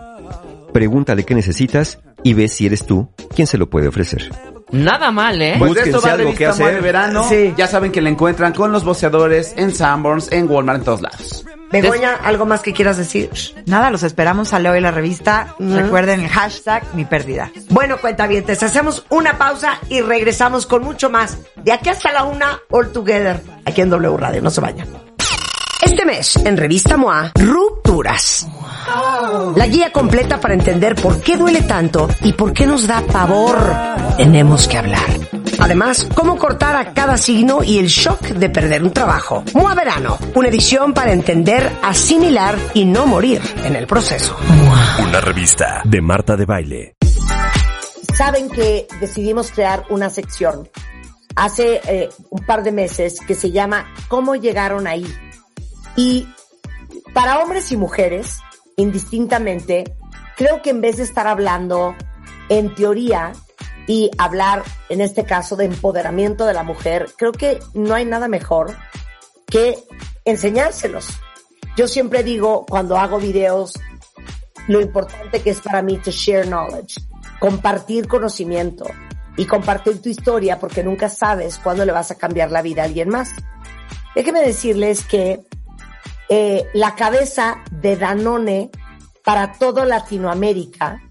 Pregúntale 0.73 1.23
qué 1.23 1.36
necesitas 1.36 1.99
y 2.23 2.34
ve 2.34 2.47
si 2.47 2.65
eres 2.65 2.86
tú 2.88 3.07
quien 3.36 3.45
se 3.45 3.59
lo 3.59 3.69
puede 3.69 3.88
ofrecer. 3.88 4.32
Nada 4.72 5.11
mal, 5.11 5.41
¿eh? 5.41 5.55
Pues 5.57 5.74
de 5.74 5.82
esto 5.82 6.01
va 6.01 6.13
algo 6.13 6.34
que 6.34 6.45
hacer. 6.45 6.76
De 6.76 6.82
verano. 6.82 7.26
Sí. 7.28 7.53
Ya 7.57 7.67
saben 7.67 7.91
que 7.91 8.01
la 8.01 8.09
encuentran 8.09 8.53
con 8.53 8.72
los 8.72 8.84
boceadores 8.84 9.53
en 9.57 9.74
Sanborns, 9.74 10.32
en 10.32 10.49
Walmart, 10.49 10.80
en 10.80 10.86
todos 10.86 11.01
lados. 11.01 11.45
Begoña, 11.72 12.15
¿algo 12.15 12.45
más 12.45 12.61
que 12.61 12.74
quieras 12.74 12.97
decir? 12.97 13.30
Nada, 13.65 13.89
los 13.91 14.03
esperamos, 14.03 14.49
sale 14.49 14.69
hoy 14.69 14.82
la 14.82 14.91
revista. 14.91 15.55
Recuerden 15.57 16.22
el 16.22 16.30
hashtag 16.30 16.84
mi 16.93 17.05
pérdida. 17.05 17.49
Bueno, 17.69 17.97
cuentavientes, 17.99 18.61
hacemos 18.61 19.05
una 19.09 19.38
pausa 19.38 19.80
y 19.88 20.01
regresamos 20.01 20.65
con 20.65 20.84
mucho 20.84 21.09
más. 21.09 21.38
De 21.55 21.72
aquí 21.72 21.89
hasta 21.89 22.11
la 22.11 22.26
una, 22.26 22.59
all 22.69 22.91
together, 22.91 23.41
aquí 23.65 23.82
en 23.82 23.89
W 23.89 24.17
Radio. 24.17 24.41
No 24.41 24.49
se 24.49 24.59
vayan. 24.59 24.88
Este 26.02 26.14
mes, 26.16 26.36
en 26.38 26.58
Revista 26.58 26.97
MOA, 26.97 27.32
Rupturas. 27.36 28.47
La 29.56 29.68
guía 29.68 29.91
completa 29.91 30.39
para 30.39 30.56
entender 30.56 30.95
por 30.95 31.22
qué 31.22 31.38
duele 31.38 31.62
tanto 31.62 32.10
y 32.22 32.34
por 32.34 32.54
qué 32.54 32.66
nos 32.66 32.88
da 32.88 33.02
pavor. 33.02 33.72
Tenemos 34.18 34.68
que 34.68 34.80
hablar. 34.80 35.06
Además, 35.60 36.08
cómo 36.16 36.39
cortar 36.39 36.76
a 36.76 36.95
cada 36.95 37.18
signo 37.18 37.64
y 37.64 37.78
el 37.78 37.86
shock 37.86 38.20
de 38.30 38.49
perder 38.49 38.82
un 38.82 38.91
trabajo. 38.93 39.43
MOA 39.54 39.76
Verano, 39.76 40.18
una 40.34 40.47
edición 40.47 40.91
para 40.95 41.14
entender, 41.14 41.72
asimilar 41.84 42.58
y 42.74 42.86
no 42.86 43.06
morir 43.06 43.39
en 43.64 43.76
el 43.76 43.86
proceso. 43.86 44.36
Una 45.08 45.22
revista 45.22 45.84
de 45.86 46.02
Marta 46.02 46.36
de 46.36 46.45
Baile. 46.45 46.95
Saben 48.18 48.49
que 48.49 48.88
decidimos 48.99 49.52
crear 49.52 49.86
una 49.91 50.10
sección 50.10 50.68
hace 51.36 51.80
eh, 51.88 52.10
un 52.32 52.43
par 52.43 52.64
de 52.64 52.72
meses 52.72 53.20
que 53.20 53.36
se 53.36 53.52
llama 53.52 53.86
¿Cómo 54.08 54.36
llegaron 54.36 54.88
ahí? 54.88 55.06
Y 55.95 56.27
para 57.13 57.39
hombres 57.39 57.71
y 57.71 57.77
mujeres, 57.77 58.39
indistintamente, 58.77 59.95
creo 60.37 60.61
que 60.61 60.69
en 60.69 60.81
vez 60.81 60.97
de 60.97 61.03
estar 61.03 61.27
hablando 61.27 61.95
en 62.49 62.73
teoría 62.75 63.33
y 63.87 64.09
hablar, 64.17 64.63
en 64.89 65.01
este 65.01 65.25
caso, 65.25 65.55
de 65.55 65.65
empoderamiento 65.65 66.45
de 66.45 66.53
la 66.53 66.63
mujer, 66.63 67.09
creo 67.17 67.31
que 67.31 67.59
no 67.73 67.93
hay 67.93 68.05
nada 68.05 68.27
mejor 68.27 68.75
que 69.47 69.77
enseñárselos. 70.25 71.07
Yo 71.75 71.87
siempre 71.87 72.23
digo 72.23 72.65
cuando 72.67 72.97
hago 72.97 73.19
videos 73.19 73.73
lo 74.67 74.81
importante 74.81 75.41
que 75.41 75.49
es 75.49 75.61
para 75.61 75.81
mí 75.81 75.97
to 75.97 76.11
share 76.11 76.45
knowledge, 76.45 77.01
compartir 77.39 78.07
conocimiento 78.07 78.85
y 79.37 79.45
compartir 79.45 80.01
tu 80.01 80.09
historia 80.09 80.59
porque 80.59 80.83
nunca 80.83 81.09
sabes 81.09 81.57
cuándo 81.57 81.85
le 81.85 81.91
vas 81.91 82.11
a 82.11 82.15
cambiar 82.15 82.51
la 82.51 82.61
vida 82.61 82.83
a 82.83 82.85
alguien 82.85 83.09
más. 83.09 83.31
Déjenme 84.15 84.41
decirles 84.41 85.03
que 85.03 85.41
eh, 86.34 86.69
la 86.73 86.95
cabeza 86.95 87.61
de 87.71 87.97
Danone 87.97 88.69
para 89.21 89.51
todo 89.51 89.84
Latinoamérica 89.84 91.03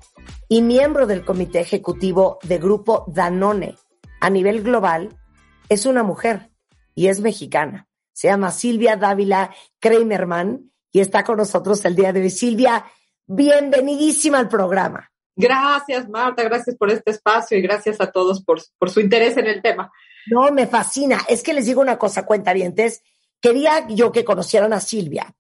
y 0.49 0.63
miembro 0.63 1.07
del 1.07 1.27
comité 1.27 1.61
ejecutivo 1.61 2.39
de 2.43 2.57
Grupo 2.57 3.05
Danone 3.07 3.77
a 4.19 4.31
nivel 4.31 4.63
global 4.63 5.15
es 5.69 5.85
una 5.85 6.05
mujer 6.05 6.51
y 6.95 7.09
es 7.09 7.21
mexicana. 7.21 7.87
Se 8.15 8.29
llama 8.29 8.51
Silvia 8.51 8.97
Dávila 8.97 9.55
Kramerman 9.79 10.73
y 10.91 11.01
está 11.01 11.23
con 11.23 11.37
nosotros 11.37 11.85
el 11.85 11.97
día 11.97 12.15
de 12.15 12.23
hoy. 12.23 12.31
Silvia, 12.31 12.87
bienvenidísima 13.27 14.39
al 14.39 14.49
programa. 14.49 15.13
Gracias, 15.37 16.09
Marta, 16.09 16.45
gracias 16.45 16.77
por 16.77 16.89
este 16.91 17.11
espacio 17.11 17.59
y 17.59 17.61
gracias 17.61 18.01
a 18.01 18.11
todos 18.11 18.43
por, 18.43 18.63
por 18.79 18.89
su 18.89 19.01
interés 19.01 19.37
en 19.37 19.49
el 19.49 19.61
tema. 19.61 19.93
No, 20.31 20.51
me 20.51 20.67
fascina. 20.67 21.21
Es 21.29 21.43
que 21.43 21.53
les 21.53 21.67
digo 21.67 21.83
una 21.83 21.99
cosa, 21.99 22.25
cuentavientes 22.25 23.03
quería 23.41 23.87
yo 23.89 24.13
que 24.13 24.25
conocieran 24.25 24.73
a 24.73 24.81
Silvia, 24.81 25.35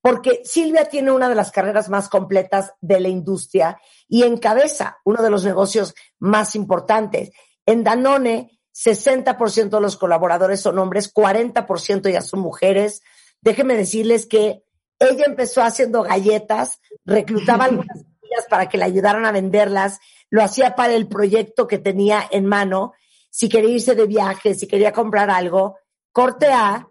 porque 0.00 0.42
Silvia 0.44 0.84
tiene 0.86 1.12
una 1.12 1.28
de 1.28 1.34
las 1.34 1.50
carreras 1.50 1.88
más 1.88 2.08
completas 2.08 2.74
de 2.80 3.00
la 3.00 3.08
industria 3.08 3.80
y 4.08 4.24
encabeza 4.24 4.98
uno 5.04 5.22
de 5.22 5.30
los 5.30 5.44
negocios 5.44 5.94
más 6.18 6.54
importantes. 6.56 7.30
En 7.64 7.84
Danone, 7.84 8.60
60% 8.74 9.70
de 9.70 9.80
los 9.80 9.96
colaboradores 9.96 10.60
son 10.60 10.78
hombres, 10.78 11.12
40% 11.12 12.12
ya 12.12 12.20
son 12.20 12.40
mujeres. 12.40 13.02
Déjenme 13.40 13.76
decirles 13.76 14.26
que 14.26 14.64
ella 14.98 15.24
empezó 15.26 15.62
haciendo 15.62 16.02
galletas, 16.02 16.80
reclutaba 17.04 17.64
algunas 17.66 17.96
niñas 17.96 18.46
para 18.50 18.68
que 18.68 18.78
le 18.78 18.84
ayudaran 18.84 19.24
a 19.24 19.32
venderlas, 19.32 20.00
lo 20.28 20.42
hacía 20.42 20.74
para 20.74 20.94
el 20.94 21.08
proyecto 21.08 21.66
que 21.66 21.78
tenía 21.78 22.22
en 22.30 22.46
mano, 22.46 22.92
si 23.30 23.48
quería 23.48 23.70
irse 23.70 23.94
de 23.94 24.06
viaje, 24.06 24.54
si 24.54 24.66
quería 24.66 24.92
comprar 24.92 25.30
algo. 25.30 25.78
Corte 26.12 26.46
A, 26.52 26.88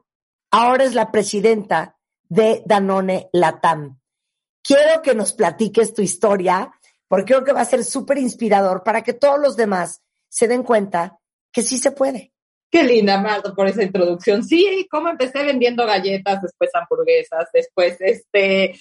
ahora 0.54 0.84
es 0.84 0.94
la 0.94 1.12
presidenta 1.12 1.98
de 2.30 2.62
Danone 2.66 3.28
Latam. 3.34 4.00
Quiero 4.62 5.02
que 5.02 5.16
nos 5.16 5.34
platiques 5.34 5.94
tu 5.96 6.04
historia, 6.04 6.72
porque 7.08 7.34
creo 7.34 7.44
que 7.44 7.54
va 7.54 7.62
a 7.62 7.66
ser 7.66 7.84
súper 7.84 8.20
inspirador 8.20 8.84
para 8.84 9.02
que 9.02 9.14
todos 9.14 9.40
los 9.40 9.58
demás 9.58 10.04
se 10.30 10.48
den 10.48 10.64
cuenta 10.64 11.20
que 11.52 11.64
sí 11.64 11.78
se 11.78 11.92
puede. 11.92 12.32
Qué 12.70 12.84
linda, 12.84 13.20
Marta, 13.20 13.54
por 13.54 13.68
esa 13.68 13.84
introducción. 13.84 14.44
Sí, 14.44 14.88
cómo 14.90 15.10
empecé 15.10 15.44
vendiendo 15.44 15.86
galletas, 15.86 16.42
después 16.42 16.70
hamburguesas, 16.74 17.50
después 17.52 17.98
este 18.00 18.80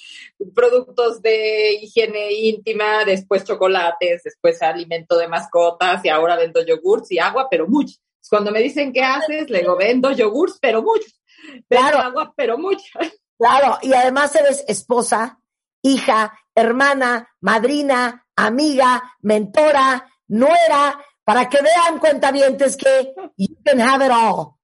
productos 0.55 1.21
de 1.23 1.73
higiene 1.75 2.33
íntima, 2.33 3.05
después 3.05 3.45
chocolates, 3.45 4.23
después 4.25 4.61
alimento 4.63 5.19
de 5.19 5.29
mascotas 5.29 6.05
y 6.05 6.11
ahora 6.11 6.37
vendo 6.37 6.65
yogurts 6.65 7.13
y 7.13 7.19
agua, 7.19 7.49
pero 7.51 7.67
mucho. 7.67 7.97
Cuando 8.29 8.51
me 8.51 8.61
dicen 8.61 8.93
qué 8.93 9.03
haces, 9.03 9.51
le 9.51 9.61
digo, 9.61 9.77
vendo 9.77 10.11
yogurts, 10.11 10.59
pero 10.61 10.83
muchos 10.83 11.22
claro. 11.69 11.99
agua, 11.99 12.33
pero 12.37 12.59
mucha. 12.59 12.99
Claro, 13.39 13.79
y 13.83 13.93
además 13.93 14.35
eres 14.37 14.65
esposa, 14.69 15.41
hija, 15.83 16.39
hermana, 16.55 17.29
madrina, 17.41 18.27
amiga, 18.37 19.03
mentora, 19.21 20.07
nuera, 20.29 20.99
para 21.25 21.49
que 21.49 21.59
vean 21.61 21.99
cuentavientes 21.99 22.77
que 22.77 23.15
you 23.37 23.57
can 23.65 23.81
have 23.81 24.05
it 24.05 24.13
all. 24.13 24.55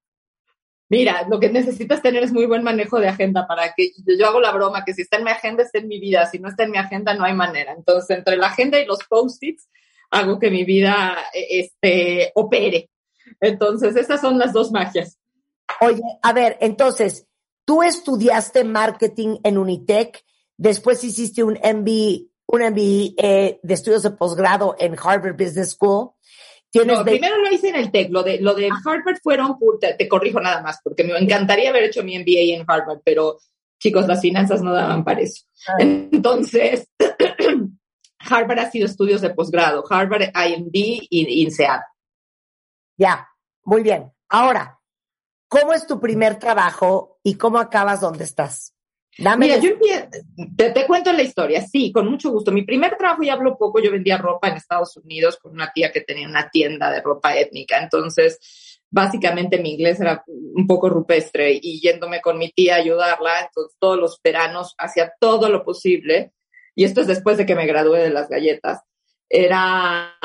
Mira, 0.91 1.27
lo 1.29 1.39
que 1.39 1.49
necesitas 1.49 2.01
tener 2.01 2.23
es 2.23 2.31
muy 2.31 2.47
buen 2.47 2.63
manejo 2.63 2.99
de 2.99 3.07
agenda 3.07 3.45
para 3.47 3.73
que 3.73 3.91
yo 4.17 4.27
hago 4.27 4.39
la 4.39 4.51
broma 4.51 4.83
que 4.83 4.93
si 4.93 5.03
está 5.03 5.17
en 5.17 5.23
mi 5.23 5.29
agenda 5.29 5.61
está 5.61 5.77
en 5.77 5.87
mi 5.87 5.99
vida, 5.99 6.25
si 6.25 6.39
no 6.39 6.49
está 6.49 6.63
en 6.63 6.71
mi 6.71 6.79
agenda 6.79 7.13
no 7.13 7.25
hay 7.25 7.33
manera. 7.33 7.73
Entonces, 7.73 8.17
entre 8.17 8.37
la 8.37 8.47
agenda 8.47 8.79
y 8.79 8.85
los 8.85 8.97
post-its 9.07 9.69
hago 10.09 10.39
que 10.39 10.49
mi 10.49 10.63
vida 10.63 11.15
este 11.31 12.31
opere. 12.33 12.89
Entonces, 13.39 13.95
esas 13.95 14.19
son 14.19 14.39
las 14.39 14.51
dos 14.51 14.71
magias. 14.71 15.18
Oye, 15.81 16.01
a 16.21 16.33
ver, 16.33 16.57
entonces, 16.61 17.27
tú 17.65 17.83
estudiaste 17.83 18.63
marketing 18.63 19.37
en 19.43 19.57
Unitec, 19.57 20.23
después 20.57 21.03
hiciste 21.03 21.43
un 21.43 21.53
MBA, 21.53 22.29
un 22.47 22.61
MBA 22.61 23.59
de 23.61 23.73
estudios 23.73 24.03
de 24.03 24.11
posgrado 24.11 24.75
en 24.79 24.95
Harvard 25.01 25.37
Business 25.37 25.71
School. 25.71 26.11
no, 26.73 27.03
primero 27.03 27.37
lo 27.37 27.51
hice 27.51 27.69
en 27.69 27.75
el 27.75 27.91
TEC, 27.91 28.11
lo 28.11 28.23
de, 28.23 28.39
lo 28.41 28.55
de 28.55 28.69
ah. 28.69 28.75
Harvard 28.85 29.17
fueron, 29.21 29.57
te, 29.79 29.93
te, 29.93 30.07
corrijo 30.07 30.39
nada 30.39 30.61
más, 30.61 30.79
porque 30.83 31.03
me 31.03 31.17
encantaría 31.17 31.69
haber 31.69 31.83
hecho 31.83 32.03
mi 32.03 32.17
MBA 32.17 32.55
en 32.55 32.65
Harvard, 32.67 33.01
pero 33.03 33.37
chicos, 33.79 34.07
las 34.07 34.21
finanzas 34.21 34.61
no 34.61 34.73
daban 34.73 35.03
para 35.03 35.21
eso. 35.21 35.45
Ah. 35.67 35.77
Entonces, 35.79 36.89
Harvard 38.19 38.59
ha 38.59 38.71
sido 38.71 38.85
estudios 38.85 39.21
de 39.21 39.29
posgrado, 39.29 39.83
Harvard, 39.89 40.31
IMD 40.33 40.73
y 40.73 41.43
INSEAD. 41.43 41.81
Ya, 42.97 43.27
muy 43.63 43.81
bien. 43.81 44.11
Ahora, 44.27 44.78
¿Cómo 45.49 45.73
es 45.73 45.87
tu 45.87 45.99
primer 45.99 46.37
trabajo 46.37 47.19
y 47.23 47.33
cómo 47.33 47.57
acabas 47.57 48.01
donde 48.01 48.23
estás? 48.23 48.75
Dame 49.17 49.47
Mira, 49.47 49.57
yo 49.57 49.71
te, 50.55 50.85
cuento 50.85 51.11
la 51.11 51.23
historia, 51.23 51.61
sí, 51.61 51.91
con 51.91 52.07
mucho 52.07 52.29
gusto. 52.29 52.51
Mi 52.51 52.61
primer 52.61 52.95
trabajo, 52.95 53.23
ya 53.23 53.33
hablo 53.33 53.57
poco, 53.57 53.81
yo 53.81 53.91
vendía 53.91 54.17
ropa 54.17 54.47
en 54.47 54.57
Estados 54.57 54.95
Unidos 54.95 55.37
con 55.41 55.51
una 55.51 55.73
tía 55.73 55.91
que 55.91 56.01
tenía 56.01 56.27
una 56.27 56.49
tienda 56.49 56.91
de 56.91 57.01
ropa 57.01 57.35
étnica. 57.35 57.81
Entonces, 57.81 58.79
básicamente 58.91 59.59
mi 59.59 59.73
inglés 59.73 59.99
era 59.99 60.23
un 60.27 60.67
poco 60.67 60.87
rupestre 60.87 61.59
y 61.59 61.81
yéndome 61.81 62.21
con 62.21 62.37
mi 62.37 62.51
tía 62.51 62.75
a 62.75 62.77
ayudarla, 62.77 63.41
entonces 63.41 63.75
todos 63.79 63.97
los 63.97 64.21
veranos 64.23 64.75
hacía 64.77 65.11
todo 65.19 65.49
lo 65.49 65.65
posible. 65.65 66.31
Y 66.75 66.83
esto 66.83 67.01
es 67.01 67.07
después 67.07 67.37
de 67.37 67.47
que 67.47 67.55
me 67.55 67.65
gradué 67.65 67.99
de 67.99 68.11
las 68.11 68.29
galletas. 68.29 68.81
Era 69.27 70.15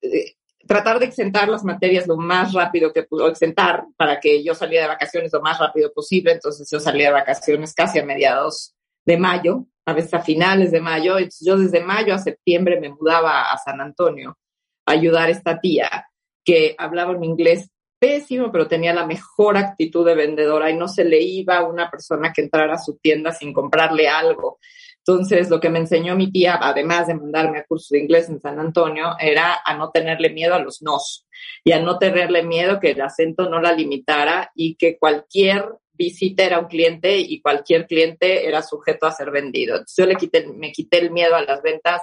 eh, 0.00 0.37
tratar 0.68 0.98
de 0.98 1.06
exentar 1.06 1.48
las 1.48 1.64
materias 1.64 2.06
lo 2.06 2.16
más 2.16 2.52
rápido 2.52 2.92
que 2.92 3.02
pudo, 3.02 3.28
exentar 3.28 3.86
para 3.96 4.20
que 4.20 4.44
yo 4.44 4.54
saliera 4.54 4.84
de 4.84 4.92
vacaciones 4.92 5.32
lo 5.32 5.40
más 5.40 5.58
rápido 5.58 5.92
posible. 5.92 6.32
Entonces 6.32 6.68
yo 6.70 6.78
salía 6.78 7.06
de 7.06 7.14
vacaciones 7.14 7.74
casi 7.74 7.98
a 7.98 8.04
mediados 8.04 8.74
de 9.04 9.16
mayo, 9.16 9.64
a 9.86 9.94
veces 9.94 10.12
a 10.14 10.20
finales 10.20 10.70
de 10.70 10.80
mayo. 10.80 11.16
Entonces 11.16 11.44
yo 11.44 11.56
desde 11.56 11.80
mayo 11.80 12.14
a 12.14 12.18
septiembre 12.18 12.78
me 12.78 12.90
mudaba 12.90 13.50
a 13.50 13.56
San 13.58 13.80
Antonio 13.80 14.38
a 14.86 14.92
ayudar 14.92 15.28
a 15.28 15.32
esta 15.32 15.58
tía 15.58 16.06
que 16.44 16.76
hablaba 16.78 17.16
un 17.16 17.24
inglés 17.24 17.70
pésimo, 17.98 18.52
pero 18.52 18.68
tenía 18.68 18.94
la 18.94 19.06
mejor 19.06 19.56
actitud 19.56 20.06
de 20.06 20.14
vendedora 20.14 20.70
y 20.70 20.76
no 20.76 20.86
se 20.86 21.04
le 21.04 21.20
iba 21.20 21.56
a 21.56 21.66
una 21.66 21.90
persona 21.90 22.32
que 22.32 22.42
entrara 22.42 22.74
a 22.74 22.78
su 22.78 22.98
tienda 22.98 23.32
sin 23.32 23.52
comprarle 23.52 24.08
algo. 24.08 24.58
Entonces, 25.06 25.48
lo 25.48 25.58
que 25.58 25.70
me 25.70 25.78
enseñó 25.78 26.16
mi 26.16 26.30
tía, 26.30 26.58
además 26.60 27.06
de 27.06 27.14
mandarme 27.14 27.58
a 27.58 27.64
curso 27.64 27.94
de 27.94 28.00
inglés 28.00 28.28
en 28.28 28.40
San 28.40 28.58
Antonio, 28.58 29.16
era 29.18 29.58
a 29.64 29.74
no 29.76 29.90
tenerle 29.90 30.30
miedo 30.30 30.54
a 30.54 30.58
los 30.58 30.82
nos 30.82 31.26
y 31.64 31.72
a 31.72 31.80
no 31.80 31.98
tenerle 31.98 32.42
miedo 32.42 32.78
que 32.78 32.90
el 32.90 33.00
acento 33.00 33.48
no 33.48 33.60
la 33.60 33.72
limitara 33.72 34.50
y 34.54 34.74
que 34.76 34.98
cualquier 34.98 35.64
visita 35.92 36.44
era 36.44 36.60
un 36.60 36.66
cliente 36.66 37.18
y 37.18 37.40
cualquier 37.40 37.86
cliente 37.86 38.46
era 38.46 38.62
sujeto 38.62 39.06
a 39.06 39.12
ser 39.12 39.30
vendido. 39.30 39.82
Yo 39.96 40.06
le 40.06 40.14
quité, 40.14 40.46
me 40.46 40.72
quité 40.72 40.98
el 40.98 41.10
miedo 41.10 41.34
a 41.34 41.42
las 41.42 41.60
ventas 41.60 42.00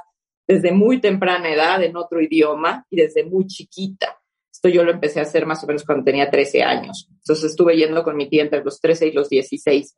desde 0.47 0.71
muy 0.71 0.99
temprana 0.99 1.49
edad 1.49 1.81
en 1.81 1.95
otro 1.95 2.21
idioma 2.21 2.85
y 2.89 2.97
desde 2.97 3.23
muy 3.23 3.47
chiquita. 3.47 4.19
Esto 4.51 4.69
yo 4.69 4.83
lo 4.83 4.91
empecé 4.91 5.19
a 5.19 5.23
hacer 5.23 5.45
más 5.45 5.63
o 5.63 5.67
menos 5.67 5.83
cuando 5.83 6.03
tenía 6.03 6.29
13 6.29 6.63
años. 6.63 7.07
Entonces 7.09 7.51
estuve 7.51 7.77
yendo 7.77 8.03
con 8.03 8.15
mi 8.15 8.29
tía 8.29 8.43
entre 8.43 8.63
los 8.63 8.79
13 8.79 9.07
y 9.07 9.11
los 9.11 9.29
16. 9.29 9.95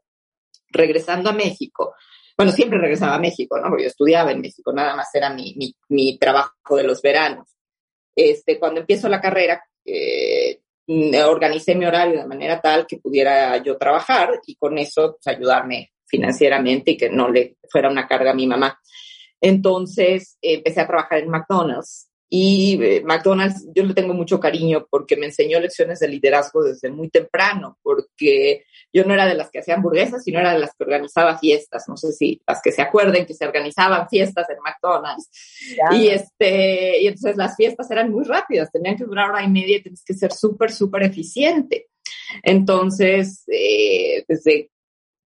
Regresando 0.70 1.30
a 1.30 1.34
México, 1.34 1.94
bueno, 2.38 2.52
siempre 2.52 2.78
regresaba 2.80 3.16
a 3.16 3.20
México, 3.20 3.58
¿no? 3.60 3.70
Porque 3.70 3.84
yo 3.84 3.90
estudiaba 3.90 4.32
en 4.32 4.42
México, 4.42 4.72
nada 4.72 4.96
más 4.96 5.14
era 5.16 5.34
mi, 5.34 5.56
mi, 5.56 5.76
mi 5.90 6.18
trabajo 6.20 6.76
de 6.76 6.84
los 6.84 7.02
veranos. 7.02 7.48
Este, 8.16 8.60
cuando 8.60 8.82
empiezo 8.82 9.10
la 9.10 9.20
carrera, 9.20 9.64
eh, 9.84 10.62
mm, 10.88 11.16
organicé 11.28 11.76
mi 11.76 11.86
horario 11.86 12.20
de 12.20 12.28
manera 12.28 12.62
tal 12.62 12.86
que 12.86 12.98
pudiera 12.98 13.58
yo 13.64 13.78
trabajar 13.78 14.40
y 14.46 14.56
con 14.56 14.78
eso 14.78 15.18
pues, 15.22 15.36
ayudarme 15.36 15.92
financieramente 16.06 16.92
y 16.92 16.98
que 16.98 17.10
no 17.10 17.30
le 17.30 17.58
fuera 17.70 17.90
una 17.90 18.08
carga 18.08 18.32
a 18.32 18.36
mi 18.36 18.46
mamá. 18.48 18.80
Entonces 19.42 20.38
empecé 20.42 20.82
a 20.82 20.88
trabajar 20.88 21.20
en 21.20 21.30
McDonald's 21.30 22.07
y 22.30 22.78
eh, 22.84 23.02
McDonald's, 23.06 23.66
yo 23.74 23.84
le 23.84 23.94
tengo 23.94 24.14
mucho 24.14 24.40
cariño 24.40 24.86
porque 24.90 25.16
me 25.16 25.28
enseñó 25.28 25.60
lecciones 25.62 26.00
de 26.00 26.10
liderazgo 26.10 26.62
desde 26.62 26.92
muy 26.92 27.10
temprano, 27.10 27.78
porque 27.82 28.66
yo 28.92 29.06
no 29.06 29.14
era 29.14 29.26
de 29.26 29.36
las 29.36 29.50
que 29.50 29.60
hacían 29.60 29.78
hamburguesas, 29.78 30.24
sino 30.24 30.40
era 30.40 30.54
de 30.54 30.60
las 30.60 30.72
que 30.72 30.84
organizaba 30.84 31.38
fiestas. 31.38 31.86
No 31.88 31.96
sé 31.96 32.12
si 32.12 32.42
las 32.46 32.62
que 32.62 32.74
se 32.74 32.82
acuerden 32.82 33.26
que 33.26 33.34
se 33.34 33.46
organizaban 33.46 34.10
fiestas 34.10 34.50
en 34.50 34.58
McDonald's. 34.62 35.30
Y, 35.92 36.08
este, 36.08 37.02
y 37.02 37.08
entonces 37.08 37.38
las 37.38 37.56
fiestas 37.56 37.90
eran 37.92 38.12
muy 38.12 38.26
rápidas, 38.26 38.72
tenían 38.72 38.98
que 38.98 39.06
durar 39.06 39.30
hora 39.30 39.44
y 39.44 39.50
media 39.50 39.78
y 39.78 39.84
tienes 39.84 40.04
que 40.04 40.14
ser 40.14 40.34
súper, 40.34 40.72
súper 40.72 41.04
eficiente. 41.04 41.88
Entonces, 42.44 43.46
eh, 43.48 44.26
desde 44.28 44.70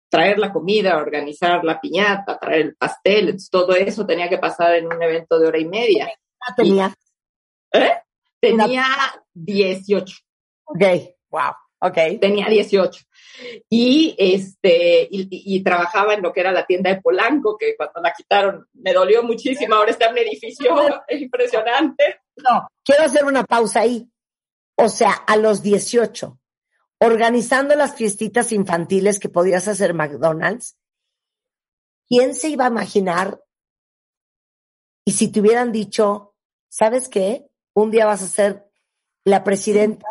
traer 0.07 0.37
la 0.37 0.51
comida, 0.51 0.97
organizar 0.97 1.63
la 1.63 1.79
piñata, 1.81 2.37
traer 2.37 2.61
el 2.61 2.75
pastel, 2.75 3.37
todo 3.49 3.73
eso 3.75 4.05
tenía 4.05 4.29
que 4.29 4.37
pasar 4.37 4.75
en 4.75 4.85
un 4.85 5.01
evento 5.01 5.39
de 5.39 5.47
hora 5.47 5.57
y 5.57 5.65
media 5.65 6.11
tenía? 6.55 6.93
¿Eh? 7.73 7.91
Tenía 8.39 8.85
18. 9.33 10.17
Ok, 10.65 10.83
wow, 11.29 11.53
ok. 11.79 11.97
Tenía 12.19 12.47
18. 12.47 13.03
Y, 13.69 14.15
este, 14.17 15.07
y, 15.09 15.63
trabajaba 15.63 16.13
en 16.13 16.21
lo 16.21 16.33
que 16.33 16.41
era 16.41 16.51
la 16.51 16.65
tienda 16.65 16.89
de 16.89 17.01
Polanco, 17.01 17.57
que 17.57 17.75
cuando 17.75 18.01
la 18.01 18.13
quitaron 18.13 18.67
me 18.73 18.93
dolió 18.93 19.23
muchísimo. 19.23 19.75
Ahora 19.75 19.91
está 19.91 20.07
en 20.07 20.13
un 20.13 20.17
edificio 20.19 20.75
impresionante. 21.09 22.21
No, 22.37 22.67
quiero 22.83 23.03
hacer 23.03 23.25
una 23.25 23.43
pausa 23.43 23.81
ahí. 23.81 24.07
O 24.75 24.89
sea, 24.89 25.11
a 25.11 25.37
los 25.37 25.61
18, 25.61 26.39
organizando 26.99 27.75
las 27.75 27.95
fiestitas 27.95 28.51
infantiles 28.51 29.19
que 29.19 29.29
podías 29.29 29.67
hacer 29.67 29.93
McDonald's, 29.93 30.77
¿quién 32.07 32.33
se 32.33 32.49
iba 32.49 32.65
a 32.65 32.69
imaginar? 32.69 33.43
Y 35.05 35.11
si 35.11 35.31
te 35.31 35.39
hubieran 35.39 35.71
dicho, 35.71 36.30
¿sabes 36.71 37.09
qué? 37.09 37.45
Un 37.73 37.91
día 37.91 38.05
vas 38.05 38.23
a 38.23 38.27
ser 38.27 38.65
la 39.25 39.43
presidenta 39.43 40.07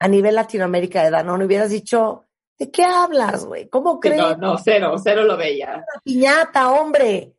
a 0.00 0.08
nivel 0.08 0.34
Latinoamérica 0.34 1.04
de 1.04 1.10
Danone. 1.10 1.44
Hubieras 1.44 1.70
dicho, 1.70 2.24
¿de 2.58 2.70
qué 2.70 2.82
hablas, 2.82 3.44
güey? 3.44 3.68
¿Cómo 3.68 4.00
crees? 4.00 4.18
No, 4.18 4.36
no, 4.36 4.58
cero, 4.58 4.96
cero 5.02 5.22
lo 5.24 5.36
veía. 5.36 5.74
Una 5.74 6.02
piñata, 6.02 6.72
hombre. 6.72 7.34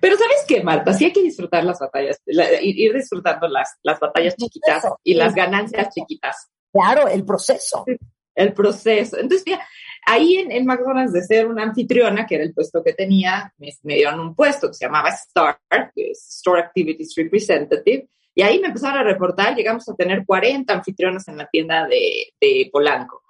Pero 0.00 0.16
¿sabes 0.16 0.44
qué, 0.46 0.62
Marta? 0.62 0.94
Sí 0.94 1.06
hay 1.06 1.12
que 1.12 1.22
disfrutar 1.22 1.64
las 1.64 1.80
batallas, 1.80 2.20
ir 2.24 2.94
disfrutando 2.94 3.48
las, 3.48 3.76
las 3.82 3.98
batallas 3.98 4.36
chiquitas 4.36 4.84
y 5.02 5.14
las 5.14 5.34
ganancias 5.34 5.92
chiquitas. 5.92 6.50
Claro, 6.72 7.08
el 7.08 7.24
proceso. 7.24 7.84
El 8.32 8.54
proceso. 8.54 9.18
Entonces, 9.18 9.42
mira, 9.44 9.66
ahí 10.06 10.36
en, 10.36 10.66
McDonald's 10.66 11.12
de 11.12 11.22
ser 11.22 11.46
una 11.46 11.62
anfitriona, 11.62 12.26
que 12.26 12.36
era 12.36 12.44
el 12.44 12.54
puesto 12.54 12.82
que 12.82 12.92
tenía, 12.92 13.52
me, 13.58 13.94
dieron 13.94 14.20
un 14.20 14.34
puesto 14.34 14.68
que 14.68 14.74
se 14.74 14.86
llamaba 14.86 15.10
STAR, 15.10 15.58
que 15.94 16.10
es 16.10 16.26
Store 16.36 16.60
Activities 16.60 17.14
Representative, 17.16 18.08
y 18.34 18.42
ahí 18.42 18.58
me 18.60 18.68
empezaron 18.68 18.98
a 18.98 19.04
reportar, 19.04 19.54
llegamos 19.54 19.88
a 19.88 19.94
tener 19.94 20.24
40 20.24 20.72
anfitrionas 20.72 21.26
en 21.28 21.36
la 21.36 21.46
tienda 21.46 21.86
de, 21.86 22.32
de 22.40 22.68
Polanco. 22.72 23.22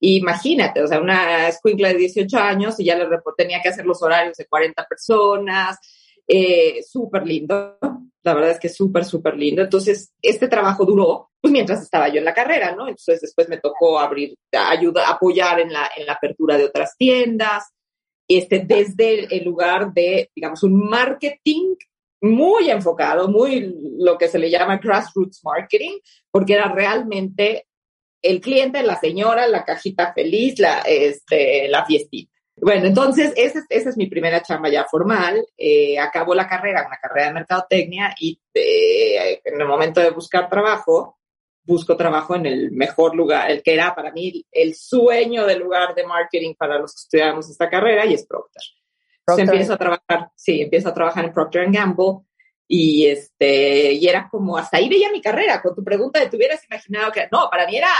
Imagínate, 0.00 0.82
o 0.82 0.86
sea, 0.88 0.98
una 0.98 1.48
escuincla 1.48 1.88
de 1.88 1.98
18 1.98 2.38
años 2.38 2.80
y 2.80 2.84
ya 2.86 2.96
le 2.96 3.06
tenía 3.36 3.60
que 3.60 3.68
hacer 3.68 3.84
los 3.84 4.02
horarios 4.02 4.36
de 4.38 4.46
40 4.46 4.86
personas, 4.86 5.78
eh, 6.32 6.82
súper 6.84 7.26
lindo, 7.26 7.76
la 8.22 8.34
verdad 8.34 8.52
es 8.52 8.60
que 8.60 8.68
súper, 8.68 9.04
súper 9.04 9.36
lindo. 9.36 9.62
Entonces, 9.62 10.12
este 10.22 10.46
trabajo 10.46 10.84
duró, 10.84 11.30
pues 11.40 11.50
mientras 11.50 11.82
estaba 11.82 12.08
yo 12.08 12.18
en 12.18 12.24
la 12.24 12.34
carrera, 12.34 12.72
¿no? 12.76 12.86
Entonces, 12.86 13.20
después 13.20 13.48
me 13.48 13.58
tocó 13.58 13.98
abrir, 13.98 14.36
ayuda, 14.52 15.08
apoyar 15.08 15.58
en 15.58 15.72
la, 15.72 15.90
en 15.96 16.06
la 16.06 16.12
apertura 16.12 16.56
de 16.56 16.66
otras 16.66 16.96
tiendas, 16.96 17.64
este, 18.28 18.60
desde 18.60 19.36
el 19.36 19.44
lugar 19.44 19.92
de, 19.92 20.30
digamos, 20.32 20.62
un 20.62 20.88
marketing 20.88 21.74
muy 22.20 22.70
enfocado, 22.70 23.26
muy 23.26 23.74
lo 23.98 24.16
que 24.16 24.28
se 24.28 24.38
le 24.38 24.50
llama 24.50 24.78
grassroots 24.78 25.40
marketing, 25.42 25.98
porque 26.30 26.52
era 26.52 26.68
realmente 26.68 27.66
el 28.22 28.40
cliente, 28.40 28.84
la 28.84 29.00
señora, 29.00 29.48
la 29.48 29.64
cajita 29.64 30.12
feliz, 30.12 30.60
la, 30.60 30.82
este, 30.82 31.66
la 31.68 31.84
fiestita. 31.84 32.29
Bueno, 32.62 32.86
entonces 32.86 33.32
esa 33.36 33.64
es, 33.68 33.96
mi 33.96 34.06
primera 34.06 34.42
chamba 34.42 34.68
ya 34.68 34.84
formal. 34.84 35.46
Eh, 35.56 35.98
acabo 35.98 36.34
la 36.34 36.46
carrera, 36.46 36.84
una 36.86 36.98
carrera 36.98 37.28
de 37.28 37.34
mercadotecnia 37.34 38.14
y 38.18 38.40
eh, 38.54 39.40
en 39.44 39.60
el 39.60 39.66
momento 39.66 40.00
de 40.00 40.10
buscar 40.10 40.48
trabajo, 40.48 41.18
busco 41.62 41.96
trabajo 41.96 42.34
en 42.34 42.46
el 42.46 42.70
mejor 42.72 43.14
lugar, 43.14 43.50
el 43.50 43.62
que 43.62 43.74
era 43.74 43.94
para 43.94 44.12
mí 44.12 44.44
el 44.50 44.74
sueño 44.74 45.46
del 45.46 45.60
lugar 45.60 45.94
de 45.94 46.06
marketing 46.06 46.54
para 46.54 46.78
los 46.78 46.94
que 46.94 47.00
estudiamos 47.00 47.48
esta 47.48 47.68
carrera 47.70 48.04
y 48.04 48.14
es 48.14 48.26
Procter. 48.26 48.62
Entonces 49.20 49.48
empiezo 49.48 49.74
a 49.74 49.78
trabajar, 49.78 50.30
sí, 50.34 50.60
empiezo 50.60 50.88
a 50.88 50.94
trabajar 50.94 51.24
en 51.24 51.32
Procter 51.32 51.70
Gamble 51.70 52.26
y 52.66 53.06
este, 53.06 53.92
y 53.92 54.06
era 54.06 54.28
como, 54.28 54.56
hasta 54.56 54.76
ahí 54.76 54.88
veía 54.88 55.10
mi 55.10 55.20
carrera, 55.20 55.62
con 55.62 55.74
tu 55.74 55.82
pregunta 55.82 56.20
de, 56.20 56.28
¿te 56.28 56.36
hubieras 56.36 56.64
imaginado 56.68 57.12
que, 57.12 57.28
no, 57.30 57.48
para 57.50 57.66
mí 57.66 57.76
era 57.76 57.90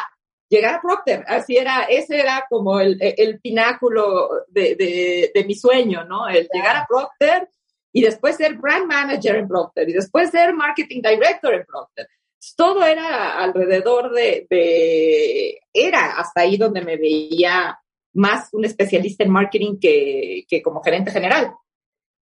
llegar 0.50 0.74
a 0.74 0.80
Procter, 0.82 1.24
así 1.28 1.56
era, 1.56 1.84
ese 1.84 2.18
era 2.18 2.44
como 2.50 2.80
el, 2.80 2.98
el 3.00 3.40
pináculo 3.40 4.44
de, 4.48 4.74
de, 4.74 5.30
de, 5.32 5.44
mi 5.44 5.54
sueño, 5.54 6.04
¿no? 6.04 6.28
El 6.28 6.48
llegar 6.52 6.76
a 6.76 6.86
Procter 6.86 7.48
y 7.92 8.02
después 8.02 8.36
ser 8.36 8.56
brand 8.56 8.86
manager 8.86 9.36
en 9.36 9.48
Procter 9.48 9.88
y 9.88 9.92
después 9.92 10.30
ser 10.30 10.52
marketing 10.52 11.02
director 11.02 11.54
en 11.54 11.64
Procter. 11.64 12.08
Todo 12.56 12.84
era 12.84 13.38
alrededor 13.38 14.12
de, 14.12 14.46
de, 14.50 15.60
era 15.72 16.18
hasta 16.18 16.40
ahí 16.40 16.56
donde 16.56 16.82
me 16.82 16.96
veía 16.96 17.78
más 18.14 18.48
un 18.52 18.64
especialista 18.64 19.22
en 19.22 19.30
marketing 19.30 19.78
que, 19.78 20.44
que 20.48 20.60
como 20.60 20.82
gerente 20.82 21.12
general. 21.12 21.54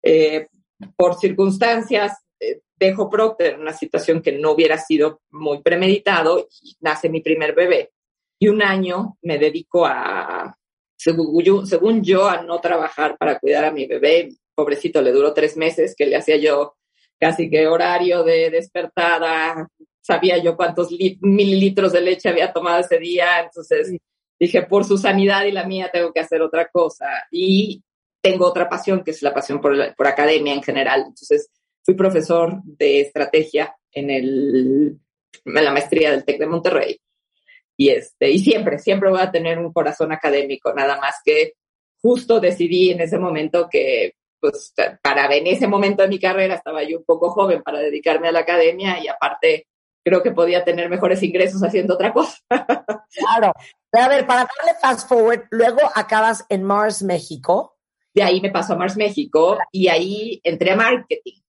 Eh, 0.03 0.49
por 0.97 1.15
circunstancias, 1.15 2.13
eh, 2.41 2.61
dejo 2.77 3.09
Procter 3.09 3.55
en 3.55 3.61
una 3.61 3.73
situación 3.73 4.21
que 4.21 4.33
no 4.33 4.51
hubiera 4.51 4.79
sido 4.79 5.21
muy 5.31 5.63
premeditado 5.63 6.49
y 6.61 6.77
nace 6.81 7.09
mi 7.09 7.21
primer 7.21 7.55
bebé 7.55 7.93
y 8.39 8.49
un 8.49 8.63
año 8.63 9.17
me 9.23 9.39
dedico 9.39 9.87
a, 9.87 10.57
según 10.97 12.03
yo, 12.03 12.29
a 12.29 12.43
no 12.43 12.61
trabajar 12.61 13.17
para 13.19 13.39
cuidar 13.39 13.65
a 13.65 13.73
mi 13.73 13.87
bebé. 13.87 14.31
Pobrecito, 14.55 15.03
le 15.03 15.13
duró 15.13 15.33
tres 15.33 15.57
meses 15.57 15.95
que 15.97 16.07
le 16.07 16.17
hacía 16.17 16.37
yo 16.37 16.77
casi 17.19 17.49
que 17.49 17.67
horario 17.67 18.25
de 18.25 18.51
despertada, 18.51 19.69
sabía 20.01 20.39
yo 20.39 20.57
cuántos 20.57 20.91
mililitros 21.21 21.93
de 21.93 22.01
leche 22.03 22.29
había 22.29 22.53
tomado 22.53 22.81
ese 22.81 22.99
día, 22.99 23.41
entonces 23.41 23.97
dije, 24.39 24.63
por 24.63 24.85
su 24.85 24.99
sanidad 24.99 25.45
y 25.45 25.53
la 25.53 25.67
mía 25.67 25.91
tengo 25.93 26.13
que 26.13 26.21
hacer 26.21 26.43
otra 26.43 26.69
cosa. 26.69 27.07
Y 27.31 27.83
tengo 28.23 28.47
otra 28.47 28.69
pasión, 28.69 29.03
que 29.03 29.13
es 29.13 29.23
la 29.23 29.33
pasión 29.33 29.61
por, 29.61 29.95
por 29.95 30.07
academia 30.07 30.53
en 30.53 30.63
general. 30.63 31.01
Entonces, 31.07 31.49
fui 31.83 31.95
profesor 31.95 32.61
de 32.65 33.01
estrategia 33.01 33.75
en, 33.93 34.11
el, 34.11 34.99
en 35.45 35.65
la 35.65 35.73
maestría 35.73 36.11
del 36.11 36.25
TEC 36.25 36.39
de 36.39 36.47
Monterrey 36.47 37.01
y 37.77 37.91
este, 37.91 38.31
y 38.31 38.39
siempre, 38.39 38.79
siempre 38.79 39.11
voy 39.11 39.21
a 39.21 39.31
tener 39.31 39.59
un 39.59 39.73
corazón 39.73 40.13
académico, 40.13 40.73
nada 40.73 40.99
más 41.01 41.17
que 41.25 41.55
justo 42.01 42.41
decidí 42.41 42.91
en 42.91 43.01
ese 43.01 43.19
momento 43.19 43.69
que, 43.71 44.15
pues, 44.41 44.73
para 45.03 45.35
en 45.35 45.47
ese 45.47 45.67
momento 45.67 46.03
de 46.03 46.09
mi 46.09 46.19
carrera 46.19 46.55
estaba 46.55 46.83
yo 46.85 46.99
un 46.99 47.05
poco 47.05 47.31
joven 47.31 47.63
para 47.63 47.81
dedicarme 47.81 48.29
a 48.29 48.33
la 48.33 48.41
academia 48.41 49.03
y 49.03 49.09
aparte 49.09 49.67
creo 50.05 50.23
que 50.23 50.31
podía 50.31 50.65
tener 50.65 50.89
mejores 50.89 51.21
ingresos 51.23 51.61
haciendo 51.63 51.95
otra 51.95 52.13
cosa. 52.13 52.39
claro. 52.49 53.53
a 53.93 54.09
ver, 54.09 54.25
para 54.25 54.47
darle 54.57 54.79
fast 54.81 55.09
forward, 55.09 55.47
luego 55.51 55.81
acabas 55.97 56.47
en 56.49 56.63
Mars, 56.63 57.03
México. 57.03 57.77
De 58.15 58.23
ahí 58.23 58.41
me 58.41 58.51
paso 58.51 58.75
a 58.75 58.77
Mars, 58.77 58.97
México 58.97 59.59
y 59.73 59.89
ahí 59.89 60.41
entré 60.45 60.71
a 60.71 60.77
marketing. 60.77 61.41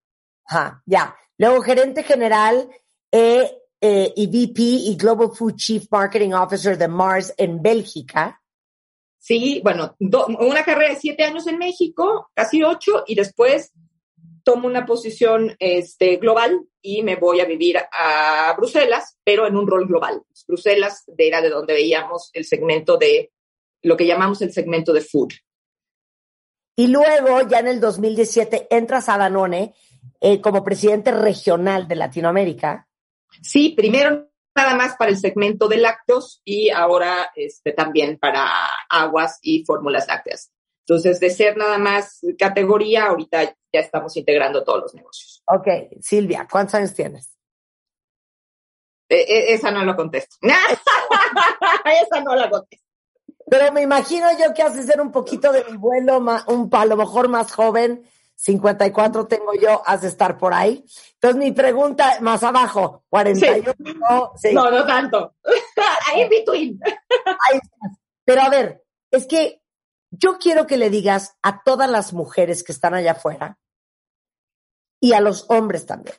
Ajá, 0.47 0.81
ya. 0.87 1.15
Luego 1.37 1.61
gerente 1.61 2.01
general, 2.01 2.67
eh, 3.11 3.51
eh, 3.79 4.13
y 4.15 4.27
VP 4.27 4.61
y 4.61 4.95
Global 4.95 5.29
Food 5.33 5.55
Chief 5.55 5.85
Marketing 5.91 6.31
Officer 6.31 6.77
de 6.77 6.87
Mars 6.87 7.33
en 7.37 7.61
Bélgica. 7.61 8.41
Sí, 9.19 9.61
bueno, 9.63 9.95
una 9.99 10.63
carrera 10.63 10.93
de 10.93 10.99
siete 10.99 11.23
años 11.23 11.47
en 11.47 11.57
México, 11.57 12.29
casi 12.33 12.63
ocho, 12.63 13.03
y 13.05 13.15
después 13.15 13.73
tomo 14.43 14.67
una 14.67 14.85
posición 14.85 15.57
este, 15.59 16.15
global 16.15 16.65
y 16.81 17.03
me 17.03 17.17
voy 17.17 17.41
a 17.41 17.45
vivir 17.45 17.77
a 17.77 18.53
Bruselas, 18.55 19.17
pero 19.21 19.45
en 19.45 19.57
un 19.57 19.67
rol 19.67 19.85
global. 19.85 20.23
Bruselas 20.47 21.03
era 21.17 21.41
de 21.41 21.49
donde 21.49 21.73
veíamos 21.73 22.29
el 22.31 22.45
segmento 22.45 22.95
de 22.95 23.33
lo 23.81 23.97
que 23.97 24.07
llamamos 24.07 24.41
el 24.41 24.53
segmento 24.53 24.93
de 24.93 25.01
food. 25.01 25.33
Y 26.77 26.87
luego, 26.87 27.41
ya 27.49 27.59
en 27.59 27.67
el 27.67 27.81
2017, 27.81 28.67
entras 28.69 29.09
a 29.09 29.17
Danone 29.17 29.73
eh, 30.21 30.39
como 30.39 30.63
presidente 30.63 31.11
regional 31.11 31.87
de 31.87 31.95
Latinoamérica. 31.95 32.87
Sí, 33.41 33.69
primero 33.75 34.29
nada 34.55 34.75
más 34.75 34.95
para 34.97 35.11
el 35.11 35.17
segmento 35.17 35.67
de 35.67 35.77
lácteos 35.77 36.41
y 36.43 36.69
ahora 36.69 37.31
este, 37.35 37.71
también 37.73 38.17
para 38.17 38.49
aguas 38.89 39.37
y 39.41 39.63
fórmulas 39.65 40.07
lácteas. 40.07 40.51
Entonces, 40.87 41.19
de 41.19 41.29
ser 41.29 41.57
nada 41.57 41.77
más 41.77 42.21
categoría, 42.39 43.05
ahorita 43.05 43.43
ya 43.43 43.79
estamos 43.79 44.15
integrando 44.17 44.63
todos 44.63 44.81
los 44.83 44.95
negocios. 44.95 45.43
Ok, 45.45 45.67
Silvia, 46.01 46.47
¿cuántos 46.49 46.75
años 46.75 46.93
tienes? 46.93 47.37
E, 49.09 49.17
e, 49.17 49.53
esa 49.53 49.69
no 49.71 49.83
lo 49.83 49.95
contesto. 49.95 50.37
esa 50.41 52.21
no 52.21 52.35
la 52.35 52.49
contesto. 52.49 52.85
Pero 53.49 53.71
me 53.71 53.81
imagino 53.81 54.27
yo 54.37 54.53
que 54.53 54.63
hace 54.63 54.83
ser 54.83 54.99
un 54.99 55.11
poquito 55.11 55.51
de 55.51 55.63
mi 55.65 55.77
vuelo, 55.77 56.17
un, 56.17 56.69
a 56.71 56.85
lo 56.85 56.97
mejor 56.97 57.29
más 57.29 57.51
joven, 57.51 58.03
54 58.37 59.27
tengo 59.27 59.53
yo, 59.55 59.81
has 59.85 60.01
de 60.01 60.07
estar 60.07 60.37
por 60.37 60.53
ahí. 60.53 60.85
Entonces 61.13 61.37
mi 61.37 61.51
pregunta, 61.51 62.19
más 62.21 62.43
abajo, 62.43 63.03
41. 63.09 63.73
No, 64.53 64.71
no 64.71 64.85
tanto. 64.85 65.35
ahí 66.07 66.21
en 66.21 66.29
between. 66.29 66.79
ahí 66.83 67.57
estás. 67.57 67.99
Pero 68.23 68.41
a 68.43 68.49
ver, 68.49 68.85
es 69.11 69.25
que 69.25 69.63
yo 70.11 70.37
quiero 70.37 70.67
que 70.67 70.77
le 70.77 70.91
digas 70.91 71.35
a 71.41 71.63
todas 71.63 71.89
las 71.89 72.13
mujeres 72.13 72.63
que 72.63 72.71
están 72.71 72.93
allá 72.93 73.13
afuera 73.13 73.59
y 75.01 75.13
a 75.13 75.19
los 75.19 75.49
hombres 75.49 75.87
también. 75.87 76.15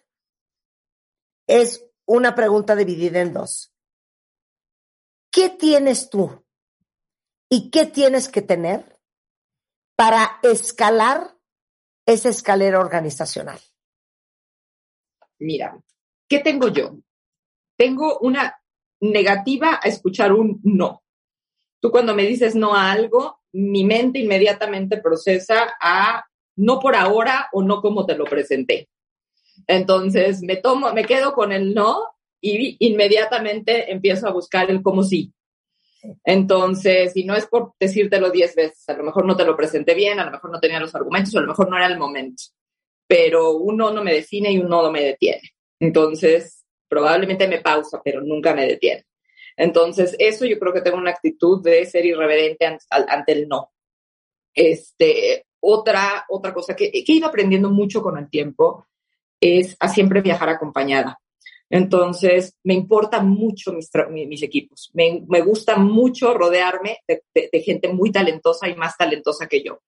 Es 1.46 1.86
una 2.04 2.34
pregunta 2.34 2.74
dividida 2.74 3.20
en 3.20 3.32
dos. 3.32 3.72
¿Qué 5.30 5.50
tienes 5.50 6.10
tú 6.10 6.44
y 7.48 7.70
qué 7.70 7.86
tienes 7.86 8.28
que 8.28 8.42
tener 8.42 8.98
para 9.96 10.40
escalar 10.42 11.37
esa 12.12 12.30
escalera 12.30 12.80
organizacional? 12.80 13.58
Mira, 15.38 15.78
¿qué 16.26 16.38
tengo 16.38 16.68
yo? 16.68 16.96
Tengo 17.76 18.18
una 18.20 18.58
negativa 19.00 19.78
a 19.82 19.88
escuchar 19.88 20.32
un 20.32 20.58
no. 20.64 21.02
Tú 21.80 21.90
cuando 21.90 22.14
me 22.14 22.24
dices 22.24 22.54
no 22.54 22.74
a 22.74 22.90
algo, 22.90 23.40
mi 23.52 23.84
mente 23.84 24.18
inmediatamente 24.18 24.96
procesa 24.96 25.76
a 25.80 26.24
no 26.56 26.80
por 26.80 26.96
ahora 26.96 27.48
o 27.52 27.62
no 27.62 27.80
como 27.82 28.06
te 28.06 28.16
lo 28.16 28.24
presenté. 28.24 28.88
Entonces 29.66 30.42
me 30.42 30.56
tomo, 30.56 30.92
me 30.94 31.04
quedo 31.04 31.34
con 31.34 31.52
el 31.52 31.74
no 31.74 32.14
y 32.40 32.76
inmediatamente 32.86 33.92
empiezo 33.92 34.26
a 34.26 34.32
buscar 34.32 34.70
el 34.70 34.82
cómo 34.82 35.02
sí. 35.02 35.32
Entonces, 36.24 37.16
y 37.16 37.24
no 37.24 37.34
es 37.34 37.46
por 37.46 37.72
decírtelo 37.78 38.30
diez 38.30 38.54
veces, 38.54 38.88
a 38.88 38.94
lo 38.94 39.04
mejor 39.04 39.24
no 39.24 39.36
te 39.36 39.44
lo 39.44 39.56
presenté 39.56 39.94
bien, 39.94 40.20
a 40.20 40.24
lo 40.24 40.30
mejor 40.30 40.50
no 40.50 40.60
tenía 40.60 40.80
los 40.80 40.94
argumentos, 40.94 41.34
a 41.34 41.40
lo 41.40 41.48
mejor 41.48 41.68
no 41.68 41.76
era 41.76 41.86
el 41.86 41.98
momento, 41.98 42.44
pero 43.06 43.52
uno 43.52 43.92
no 43.92 44.02
me 44.02 44.12
define 44.12 44.52
y 44.52 44.58
uno 44.58 44.82
no 44.82 44.92
me 44.92 45.02
detiene. 45.02 45.42
Entonces, 45.80 46.64
probablemente 46.88 47.48
me 47.48 47.60
pausa, 47.60 48.00
pero 48.04 48.20
nunca 48.22 48.54
me 48.54 48.66
detiene. 48.66 49.04
Entonces, 49.56 50.14
eso 50.18 50.44
yo 50.44 50.58
creo 50.58 50.72
que 50.72 50.82
tengo 50.82 50.98
una 50.98 51.10
actitud 51.10 51.62
de 51.62 51.84
ser 51.84 52.06
irreverente 52.06 52.64
ante, 52.90 53.32
el 53.32 53.48
no. 53.48 53.72
Este, 54.54 55.46
otra, 55.60 56.24
otra 56.28 56.54
cosa 56.54 56.76
que, 56.76 56.90
que 56.90 57.04
he 57.06 57.16
ido 57.16 57.26
aprendiendo 57.26 57.70
mucho 57.70 58.00
con 58.00 58.16
el 58.18 58.30
tiempo 58.30 58.86
es 59.40 59.76
a 59.80 59.88
siempre 59.88 60.20
viajar 60.20 60.48
acompañada. 60.48 61.18
Entonces, 61.70 62.56
me 62.64 62.74
importan 62.74 63.28
mucho 63.28 63.72
mis, 63.72 63.90
mis 64.10 64.42
equipos. 64.42 64.90
Me, 64.94 65.22
me, 65.28 65.42
gusta 65.42 65.76
mucho 65.76 66.32
rodearme 66.32 66.98
de, 67.06 67.60
gente 67.60 67.88
muy 67.88 68.10
talentosa 68.10 68.68
y 68.68 68.74
más 68.74 68.96
talentosa 68.96 69.46
que 69.46 69.62
yo. 69.62 69.80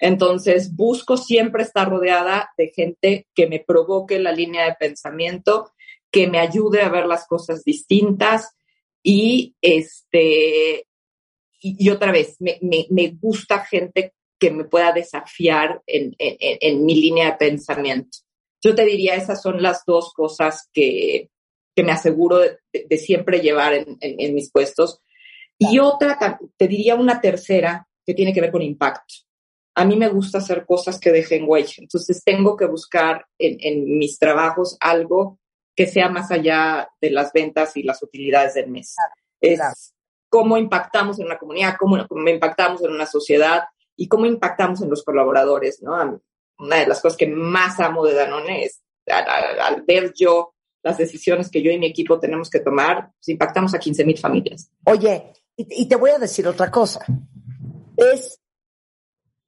Entonces, 0.00 0.74
busco 0.74 1.16
siempre 1.16 1.62
estar 1.62 1.88
rodeada 1.88 2.50
de 2.56 2.72
gente 2.74 3.28
que 3.34 3.46
me 3.46 3.60
provoque 3.60 4.18
la 4.18 4.32
línea 4.32 4.64
de 4.64 4.74
pensamiento, 4.74 5.72
que 6.10 6.26
me 6.26 6.40
ayude 6.40 6.82
a 6.82 6.88
ver 6.88 7.06
las 7.06 7.26
cosas 7.26 7.62
distintas, 7.62 8.56
y 9.02 9.54
este, 9.60 10.86
y, 11.60 11.90
otra 11.90 12.12
vez, 12.12 12.36
me, 12.40 12.58
me, 12.62 12.86
me, 12.90 13.16
gusta 13.20 13.64
gente 13.64 14.14
que 14.38 14.50
me 14.50 14.64
pueda 14.64 14.92
desafiar 14.92 15.82
en, 15.86 16.14
en, 16.18 16.36
en, 16.38 16.84
mi 16.84 16.94
línea 16.94 17.32
de 17.32 17.36
pensamiento. 17.36 18.18
Yo 18.62 18.74
te 18.74 18.84
diría, 18.84 19.14
esas 19.14 19.42
son 19.42 19.60
las 19.62 19.84
dos 19.84 20.12
cosas 20.14 20.68
que, 20.72 21.30
que 21.74 21.82
me 21.82 21.92
aseguro 21.92 22.38
de, 22.38 22.58
de, 22.72 22.98
siempre 22.98 23.40
llevar 23.40 23.74
en, 23.74 23.96
en, 24.00 24.34
mis 24.34 24.50
puestos. 24.50 25.00
Y 25.58 25.78
otra, 25.78 26.38
te 26.56 26.68
diría 26.68 26.94
una 26.94 27.20
tercera, 27.20 27.86
que 28.04 28.14
tiene 28.14 28.32
que 28.32 28.40
ver 28.40 28.50
con 28.50 28.62
impacto. 28.62 29.14
A 29.74 29.84
mí 29.84 29.96
me 29.96 30.08
gusta 30.08 30.38
hacer 30.38 30.66
cosas 30.66 30.98
que 30.98 31.12
dejen 31.12 31.44
huella. 31.46 31.74
Entonces 31.78 32.22
tengo 32.24 32.56
que 32.56 32.66
buscar 32.66 33.26
en, 33.38 33.56
en 33.60 33.98
mis 33.98 34.18
trabajos 34.18 34.76
algo 34.80 35.38
que 35.74 35.86
sea 35.86 36.08
más 36.08 36.30
allá 36.30 36.88
de 37.00 37.10
las 37.10 37.32
ventas 37.32 37.76
y 37.76 37.82
las 37.82 38.02
utilidades 38.02 38.54
del 38.54 38.70
mes. 38.70 38.94
es 39.40 39.60
cómo 40.32 40.56
impactamos 40.56 41.18
en 41.18 41.26
una 41.26 41.38
comunidad, 41.38 41.76
cómo, 41.78 41.98
impactamos 42.26 42.82
en 42.82 42.90
una 42.90 43.04
sociedad 43.04 43.64
y 43.94 44.08
cómo 44.08 44.24
impactamos 44.24 44.80
en 44.80 44.88
los 44.88 45.04
colaboradores, 45.04 45.82
¿no? 45.82 46.22
Una 46.62 46.76
de 46.76 46.86
las 46.86 47.00
cosas 47.00 47.16
que 47.16 47.26
más 47.26 47.78
amo 47.80 48.04
de 48.04 48.14
Danone 48.14 48.64
es 48.64 48.82
al, 49.06 49.82
ver 49.82 50.12
yo 50.16 50.54
las 50.82 50.98
decisiones 50.98 51.50
que 51.50 51.62
yo 51.62 51.70
y 51.70 51.78
mi 51.78 51.86
equipo 51.86 52.18
tenemos 52.18 52.50
que 52.50 52.60
tomar, 52.60 53.12
pues 53.12 53.28
impactamos 53.28 53.74
a 53.74 53.78
15 53.78 54.04
mil 54.04 54.18
familias. 54.18 54.70
Oye, 54.84 55.32
y, 55.56 55.82
y 55.82 55.86
te 55.86 55.96
voy 55.96 56.10
a 56.10 56.18
decir 56.18 56.46
otra 56.48 56.70
cosa. 56.70 57.04
Es 57.96 58.40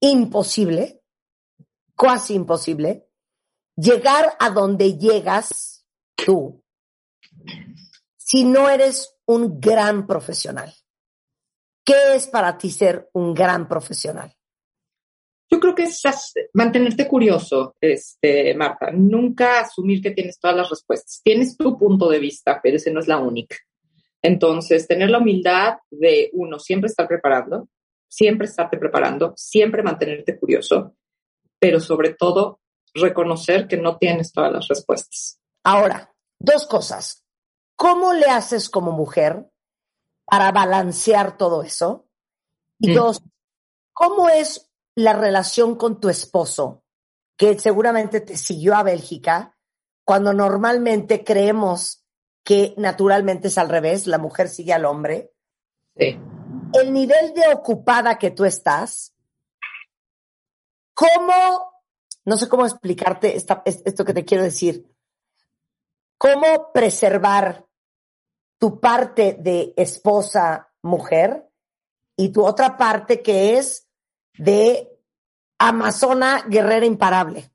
imposible, 0.01 1.01
casi 1.97 2.35
imposible, 2.35 3.09
llegar 3.77 4.37
a 4.39 4.51
donde 4.51 4.97
llegas 4.99 5.85
tú 6.15 6.63
si 8.17 8.45
no 8.45 8.69
eres 8.69 9.17
un 9.27 9.61
gran 9.61 10.07
profesional? 10.07 10.75
¿Qué 11.85 12.15
es 12.15 12.27
para 12.27 12.57
ti 12.57 12.71
ser 12.71 13.11
un 13.13 13.35
gran 13.35 13.69
profesional? 13.69 14.35
Yo 15.55 15.61
creo 15.61 15.75
que 15.77 15.85
es 15.85 16.03
mantenerte 16.53 17.07
curioso, 17.07 17.77
este, 17.81 18.55
Marta. 18.55 18.91
Nunca 18.91 19.61
asumir 19.61 20.03
que 20.03 20.11
tienes 20.11 20.37
todas 20.41 20.57
las 20.57 20.69
respuestas. 20.69 21.21
Tienes 21.23 21.57
tu 21.57 21.79
punto 21.79 22.11
de 22.11 22.19
vista, 22.19 22.59
pero 22.61 22.77
ese 22.77 22.91
no 22.91 22.99
es 22.99 23.07
la 23.07 23.19
única. 23.19 23.55
Entonces, 24.21 24.89
tener 24.89 25.11
la 25.11 25.19
humildad 25.19 25.77
de 25.93 26.29
uno, 26.33 26.59
siempre 26.59 26.89
estar 26.89 27.07
preparando, 27.07 27.69
siempre 28.09 28.49
estarte 28.49 28.79
preparando, 28.79 29.33
siempre 29.37 29.85
mantenerte 29.85 30.37
curioso, 30.37 30.97
pero 31.61 31.79
sobre 31.79 32.15
todo 32.15 32.59
reconocer 32.93 33.69
que 33.69 33.77
no 33.77 33.97
tienes 33.97 34.33
todas 34.33 34.51
las 34.51 34.67
respuestas. 34.67 35.39
Ahora, 35.63 36.13
dos 36.37 36.67
cosas. 36.67 37.25
¿Cómo 37.77 38.13
le 38.13 38.27
haces 38.27 38.69
como 38.69 38.91
mujer 38.91 39.47
para 40.25 40.51
balancear 40.51 41.37
todo 41.39 41.63
eso? 41.63 42.09
Y 42.81 42.91
mm. 42.91 42.95
dos, 42.97 43.23
¿cómo 43.93 44.29
es 44.29 44.69
la 44.95 45.13
relación 45.13 45.77
con 45.77 46.01
tu 46.01 46.09
esposo, 46.09 46.83
que 47.37 47.59
seguramente 47.59 48.21
te 48.21 48.37
siguió 48.37 48.75
a 48.75 48.83
Bélgica, 48.83 49.57
cuando 50.05 50.33
normalmente 50.33 51.25
creemos 51.25 52.05
que 52.45 52.75
naturalmente 52.77 53.49
es 53.49 53.59
al 53.59 53.71
revés, 53.71 54.07
la 54.07 54.19
mujer 54.19 54.49
sigue 54.49 54.73
al 54.73 54.85
hombre? 54.85 55.33
Sí. 55.97 56.19
El 56.75 56.93
nivel 56.93 57.33
de 57.33 57.49
ocupada 57.55 58.19
que 58.19 58.31
tú 58.31 58.45
estás, 58.45 59.15
¿cómo, 60.93 61.83
no 62.25 62.37
sé 62.37 62.49
cómo 62.49 62.67
explicarte 62.67 63.37
esto 63.37 64.05
que 64.05 64.15
te 64.15 64.25
quiero 64.25 64.45
decir, 64.45 64.95
cómo 66.19 66.73
preservar 66.73 67.67
tu 68.59 68.81
parte 68.81 69.37
de 69.41 69.73
esposa 69.77 70.73
mujer 70.83 71.51
y 72.17 72.31
tu 72.31 72.45
otra 72.45 72.77
parte 72.77 73.23
que 73.23 73.59
es 73.59 73.89
de 74.37 74.89
amazona 75.59 76.45
guerrera 76.49 76.87
imparable. 76.87 77.51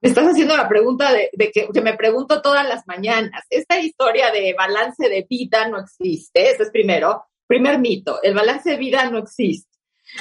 Me 0.00 0.10
estás 0.10 0.26
haciendo 0.26 0.56
la 0.56 0.68
pregunta 0.68 1.12
de, 1.12 1.30
que, 1.52 1.68
me 1.80 1.94
pregunto 1.94 2.40
todas 2.40 2.66
las 2.66 2.86
mañanas. 2.86 3.44
Esta 3.50 3.80
historia 3.80 4.30
de 4.30 4.54
balance 4.56 5.08
de 5.08 5.26
vida 5.28 5.68
no 5.68 5.80
existe. 5.80 6.50
Ese 6.50 6.64
es 6.64 6.70
primero. 6.70 7.24
Primer 7.46 7.80
mito. 7.80 8.22
El 8.22 8.34
balance 8.34 8.70
de 8.70 8.76
vida 8.76 9.10
no 9.10 9.18
existe. 9.18 9.68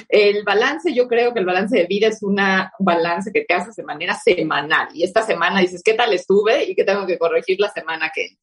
El 0.10 0.44
balance, 0.44 0.94
yo 0.94 1.08
creo 1.08 1.34
que 1.34 1.40
el 1.40 1.46
balance 1.46 1.78
de 1.78 1.86
vida 1.86 2.08
es 2.08 2.24
una, 2.24 2.74
un 2.80 2.86
balance 2.86 3.32
que 3.32 3.46
te 3.46 3.54
haces 3.54 3.76
de 3.76 3.84
manera 3.84 4.16
semanal. 4.16 4.90
Y 4.94 5.04
esta 5.04 5.22
semana 5.22 5.62
dices, 5.62 5.84
¿qué 5.84 5.94
tal 5.94 6.12
estuve? 6.12 6.64
Y 6.64 6.76
qué 6.76 6.84
tengo 6.84 7.06
que 7.06 7.20
corregir 7.20 7.60
la 7.60 7.70
semana 7.70 8.12
que 8.14 8.38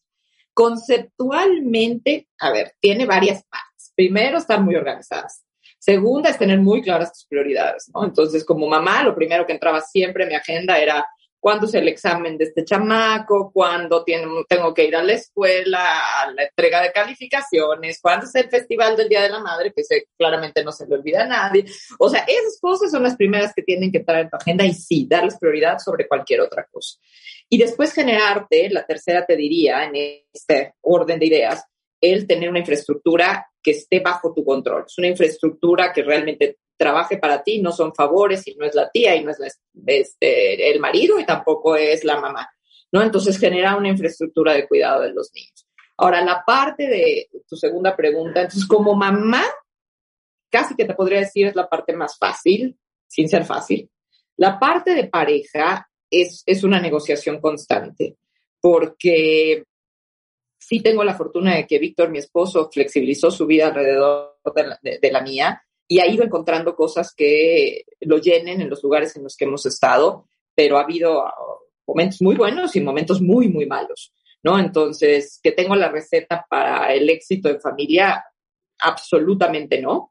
Conceptualmente, 0.55 2.29
a 2.39 2.53
ver, 2.53 2.75
tiene 2.81 3.07
varias 3.07 3.45
partes. 3.45 3.93
Primero, 3.97 4.39
estar 4.39 4.61
muy 4.61 4.77
organizadas. 4.77 5.44
Segunda, 5.85 6.31
es 6.31 6.39
tener 6.39 6.59
muy 6.61 6.81
claras 6.81 7.13
tus 7.13 7.27
prioridades, 7.27 7.91
¿no? 7.95 8.07
Entonces, 8.07 8.43
como 8.43 8.67
mamá, 8.67 9.03
lo 9.03 9.15
primero 9.15 9.45
que 9.45 9.53
entraba 9.53 9.83
siempre 9.83 10.23
en 10.23 10.31
mi 10.31 10.35
agenda 10.35 10.79
era 10.79 11.07
cuándo 11.39 11.67
es 11.67 11.75
el 11.75 11.87
examen 11.89 12.39
de 12.39 12.45
este 12.45 12.65
chamaco, 12.65 13.51
cuándo 13.53 14.03
tengo 14.03 14.73
que 14.73 14.85
ir 14.85 14.97
a 14.97 15.03
la 15.03 15.13
escuela, 15.13 15.85
a 16.23 16.31
la 16.31 16.45
entrega 16.45 16.81
de 16.81 16.91
calificaciones, 16.91 18.01
cuándo 18.01 18.25
es 18.25 18.35
el 18.35 18.49
festival 18.49 18.97
del 18.97 19.11
Día 19.11 19.21
de 19.25 19.29
la 19.29 19.41
Madre, 19.41 19.75
que 19.77 19.83
claramente 20.17 20.65
no 20.65 20.73
se 20.73 20.87
le 20.87 20.95
olvida 20.95 21.25
a 21.25 21.27
nadie. 21.27 21.67
O 21.99 22.09
sea, 22.09 22.25
esas 22.27 22.59
cosas 22.59 22.91
son 22.91 23.03
las 23.03 23.17
primeras 23.17 23.53
que 23.55 23.63
tienen 23.63 23.93
que 23.93 23.99
estar 23.99 24.17
en 24.17 24.31
tu 24.31 24.39
agenda 24.39 24.65
y 24.65 24.73
sí, 24.73 25.07
darles 25.07 25.37
prioridad 25.39 25.79
sobre 25.81 26.09
cualquier 26.09 26.41
otra 26.41 26.67
cosa. 26.73 26.99
Y 27.51 27.59
después 27.59 27.93
generarte, 27.93 28.71
la 28.71 28.87
tercera 28.87 29.27
te 29.27 29.37
diría, 29.37 29.85
en 29.85 30.23
este 30.33 30.77
orden 30.81 31.19
de 31.19 31.27
ideas, 31.27 31.63
el 32.13 32.27
tener 32.27 32.51
una 32.51 32.59
infraestructura 32.59 33.47
que 33.63 33.73
esté 33.73 34.01
bajo 34.01 34.35
tu 34.35 34.45
control. 34.45 34.85
Es 34.87 34.99
una 34.99 35.09
infraestructura 35.09 35.93
que 35.93 36.03
realmente 36.03 36.59
trabaje 36.77 37.19
para 37.19 37.43
ti, 37.43 37.63
no 37.63 37.73
son 37.73 37.95
favores 37.95 38.47
y 38.47 38.55
no 38.57 38.67
es 38.67 38.75
la 38.75 38.91
tía 38.91 39.17
y 39.17 39.25
no 39.25 39.31
es 39.31 39.61
este, 39.87 40.71
el 40.71 40.81
marido 40.81 41.19
y 41.19 41.25
tampoco 41.25 41.77
es 41.77 42.05
la 42.05 42.21
mamá. 42.21 42.49
¿no? 42.93 43.03
Entonces 43.03 43.39
genera 43.39 43.77
una 43.77 43.89
infraestructura 43.89 44.53
de 44.53 44.69
cuidado 44.69 45.03
de 45.03 45.13
los 45.13 45.33
niños. 45.33 45.67
Ahora, 45.97 46.25
la 46.25 46.43
parte 46.45 46.89
de 46.89 47.29
tu 47.49 47.57
segunda 47.57 47.97
pregunta, 47.97 48.41
entonces 48.41 48.67
como 48.67 48.95
mamá, 48.95 49.45
casi 50.51 50.75
que 50.75 50.85
te 50.85 50.95
podría 50.95 51.21
decir 51.21 51.47
es 51.47 51.55
la 51.55 51.69
parte 51.69 51.93
más 51.93 52.19
fácil, 52.19 52.77
sin 53.07 53.29
ser 53.29 53.45
fácil. 53.45 53.91
La 54.37 54.59
parte 54.59 54.95
de 54.95 55.09
pareja 55.09 55.89
es, 56.11 56.43
es 56.47 56.65
una 56.65 56.81
negociación 56.81 57.41
constante, 57.41 58.17
porque 58.61 59.65
sí 60.67 60.81
tengo 60.81 61.05
la 61.05 61.15
fortuna 61.15 61.57
de 61.57 61.67
que 61.67 61.79
Víctor, 61.79 62.11
mi 62.11 62.19
esposo, 62.19 62.71
flexibilizó 62.73 63.31
su 63.31 63.47
vida 63.47 63.67
alrededor 63.67 64.39
de 64.53 65.11
la, 65.13 65.21
mía 65.21 65.63
y 65.87 66.01
ha 66.01 66.07
ido 66.07 66.25
encontrando 66.25 66.75
cosas 66.75 67.13
que 67.15 67.85
lo 68.01 68.19
llenen 68.19 68.63
en 68.63 68.71
los 68.71 68.83
lugares 68.83 69.15
en 69.17 69.25
los 69.25 69.37
que 69.37 69.45
hemos 69.45 69.67
estado, 69.67 70.27
pero 70.55 70.79
ha 70.79 70.83
habido 70.83 71.25
momentos 71.87 72.23
muy 72.23 72.35
buenos 72.35 72.75
y 72.77 72.81
momentos 72.81 73.21
muy, 73.21 73.49
muy 73.49 73.67
malos, 73.67 74.15
¿no? 74.43 74.59
Entonces, 74.59 75.39
que 75.43 75.53
tengo 75.53 75.77
la 75.77 75.91
receta 75.91 76.47
para 76.49 76.95
el 76.95 77.11
éxito 77.11 77.51
en 77.51 77.61
familia, 77.61 78.25
absolutamente 78.79 79.83
no. 79.83 80.09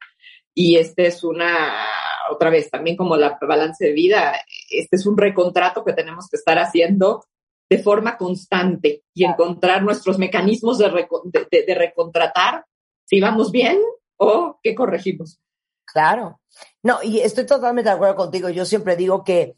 Y 0.54 0.78
este 0.78 1.08
es 1.08 1.24
una, 1.24 1.88
otra 2.30 2.52
vez, 2.52 2.70
también 2.70 2.96
como 2.96 3.18
la 3.18 3.40
balance 3.42 3.86
de 3.86 3.94
vida, 3.94 4.40
este 4.70 4.98
es 4.98 5.08
un 5.08 5.18
recontrato 5.18 5.84
que 5.84 5.94
tenemos 5.94 6.30
que 6.30 6.38
estar 6.38 6.60
haciendo 6.60 7.26
de 7.70 7.80
forma 7.80 8.18
constante 8.18 9.04
y 9.14 9.26
encontrar 9.26 9.84
nuestros 9.84 10.18
mecanismos 10.18 10.78
de, 10.78 11.08
de, 11.50 11.76
recontratar 11.76 12.66
si 13.06 13.20
vamos 13.20 13.52
bien 13.52 13.80
o 14.18 14.60
qué 14.62 14.76
corregimos. 14.76 15.40
Claro. 15.86 16.40
No, 16.84 17.02
y 17.04 17.20
estoy 17.20 17.46
totalmente 17.46 17.90
de 17.90 17.96
acuerdo 17.96 18.16
contigo. 18.16 18.50
Yo 18.50 18.66
siempre 18.66 18.96
digo 18.96 19.24
que 19.24 19.56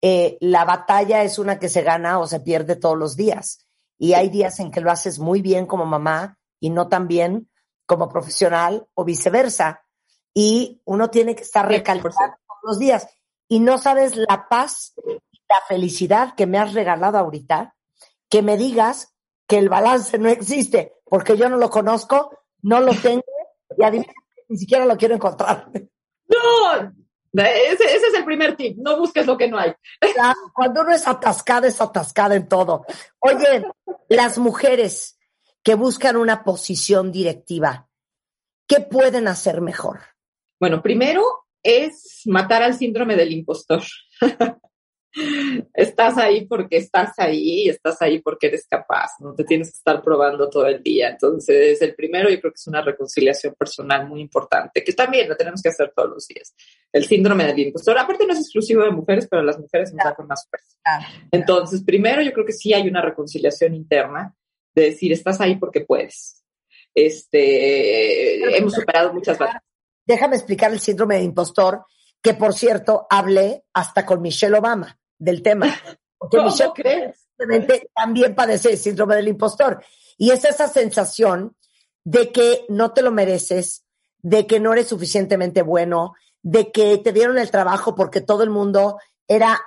eh, 0.00 0.38
la 0.40 0.64
batalla 0.64 1.22
es 1.22 1.38
una 1.38 1.58
que 1.58 1.68
se 1.68 1.82
gana 1.82 2.18
o 2.18 2.26
se 2.26 2.40
pierde 2.40 2.76
todos 2.76 2.96
los 2.96 3.16
días. 3.16 3.66
Y 3.98 4.12
hay 4.12 4.28
días 4.28 4.60
en 4.60 4.70
que 4.70 4.80
lo 4.80 4.90
haces 4.90 5.18
muy 5.18 5.42
bien 5.42 5.66
como 5.66 5.84
mamá 5.84 6.38
y 6.60 6.70
no 6.70 6.88
tan 6.88 7.08
bien 7.08 7.50
como 7.86 8.08
profesional 8.08 8.86
o 8.94 9.04
viceversa. 9.04 9.82
Y 10.34 10.80
uno 10.84 11.10
tiene 11.10 11.34
que 11.34 11.42
estar 11.42 11.66
recalcando 11.66 12.36
todos 12.46 12.60
los 12.62 12.78
días. 12.78 13.08
Y 13.48 13.60
no 13.60 13.78
sabes 13.78 14.14
la 14.14 14.46
paz 14.48 14.94
la 15.48 15.60
felicidad 15.66 16.34
que 16.34 16.46
me 16.46 16.58
has 16.58 16.74
regalado 16.74 17.18
ahorita, 17.18 17.74
que 18.28 18.42
me 18.42 18.56
digas 18.56 19.14
que 19.46 19.58
el 19.58 19.68
balance 19.68 20.18
no 20.18 20.28
existe, 20.28 20.94
porque 21.04 21.36
yo 21.36 21.48
no 21.48 21.56
lo 21.56 21.70
conozco, 21.70 22.38
no 22.62 22.80
lo 22.80 22.92
tengo 22.94 23.24
y 23.76 23.84
adivina, 23.84 24.12
ni 24.48 24.58
siquiera 24.58 24.84
lo 24.84 24.96
quiero 24.96 25.14
encontrar. 25.14 25.70
No, 25.72 26.92
ese, 27.32 27.84
es 27.84 28.14
el 28.14 28.24
primer 28.24 28.56
tip, 28.56 28.78
no 28.78 28.98
busques 28.98 29.26
lo 29.26 29.36
que 29.36 29.48
no 29.48 29.58
hay. 29.58 29.72
Cuando 30.52 30.82
uno 30.82 30.92
es 30.92 31.06
atascada, 31.06 31.66
es 31.66 31.80
atascada 31.80 32.34
en 32.34 32.48
todo. 32.48 32.84
Oye, 33.20 33.64
las 34.08 34.38
mujeres 34.38 35.18
que 35.62 35.74
buscan 35.74 36.16
una 36.16 36.44
posición 36.44 37.12
directiva, 37.12 37.88
¿qué 38.66 38.80
pueden 38.80 39.28
hacer 39.28 39.60
mejor? 39.60 40.00
Bueno, 40.60 40.82
primero 40.82 41.46
es 41.62 42.22
matar 42.26 42.62
al 42.62 42.74
síndrome 42.74 43.16
del 43.16 43.32
impostor. 43.32 43.82
estás 45.74 46.18
ahí 46.18 46.46
porque 46.46 46.76
estás 46.76 47.18
ahí 47.18 47.64
y 47.64 47.68
estás 47.68 48.00
ahí 48.02 48.20
porque 48.20 48.48
eres 48.48 48.66
capaz, 48.68 49.12
no 49.20 49.34
te 49.34 49.44
tienes 49.44 49.70
que 49.70 49.76
estar 49.76 50.02
probando 50.02 50.48
todo 50.48 50.66
el 50.66 50.82
día. 50.82 51.10
Entonces, 51.10 51.80
el 51.82 51.94
primero 51.94 52.28
yo 52.28 52.40
creo 52.40 52.52
que 52.52 52.58
es 52.58 52.66
una 52.66 52.82
reconciliación 52.82 53.54
personal 53.54 54.06
muy 54.06 54.20
importante, 54.20 54.84
que 54.84 54.92
también 54.92 55.28
lo 55.28 55.36
tenemos 55.36 55.62
que 55.62 55.70
hacer 55.70 55.92
todos 55.94 56.10
los 56.10 56.26
días. 56.28 56.54
El 56.92 57.04
síndrome 57.04 57.44
del 57.44 57.58
impostor, 57.58 57.98
aparte 57.98 58.26
no 58.26 58.32
es 58.32 58.40
exclusivo 58.40 58.82
de 58.82 58.90
mujeres, 58.90 59.26
pero 59.30 59.42
las 59.42 59.58
mujeres 59.58 59.92
nos 59.92 60.04
da 60.04 60.14
con 60.14 60.26
más 60.26 60.46
fuerza. 60.48 60.76
Entonces, 61.30 61.82
primero 61.82 62.22
yo 62.22 62.32
creo 62.32 62.46
que 62.46 62.52
sí 62.52 62.72
hay 62.72 62.88
una 62.88 63.02
reconciliación 63.02 63.74
interna 63.74 64.34
de 64.74 64.82
decir, 64.82 65.12
estás 65.12 65.40
ahí 65.40 65.56
porque 65.56 65.80
puedes. 65.80 66.44
Este, 66.94 68.56
hemos 68.56 68.74
superado 68.74 69.12
muchas 69.12 69.38
batallas. 69.38 69.62
Déjame 70.06 70.36
explicar 70.36 70.72
el 70.72 70.80
síndrome 70.80 71.16
de 71.16 71.24
impostor 71.24 71.84
que 72.22 72.34
por 72.34 72.54
cierto 72.54 73.06
hablé 73.10 73.64
hasta 73.72 74.04
con 74.04 74.22
Michelle 74.22 74.56
Obama 74.56 74.98
del 75.18 75.42
tema. 75.42 75.66
Porque 76.18 76.40
Michelle 76.42 76.72
crees? 76.74 77.28
también 77.94 78.34
padece 78.34 78.72
el 78.72 78.78
síndrome 78.78 79.14
del 79.14 79.28
impostor. 79.28 79.82
Y 80.16 80.30
es 80.30 80.44
esa 80.44 80.66
sensación 80.68 81.56
de 82.04 82.32
que 82.32 82.64
no 82.68 82.92
te 82.92 83.02
lo 83.02 83.12
mereces, 83.12 83.84
de 84.20 84.46
que 84.46 84.58
no 84.58 84.72
eres 84.72 84.88
suficientemente 84.88 85.62
bueno, 85.62 86.14
de 86.42 86.72
que 86.72 86.98
te 86.98 87.12
dieron 87.12 87.38
el 87.38 87.50
trabajo 87.50 87.94
porque 87.94 88.20
todo 88.20 88.42
el 88.42 88.50
mundo 88.50 88.98
era 89.28 89.60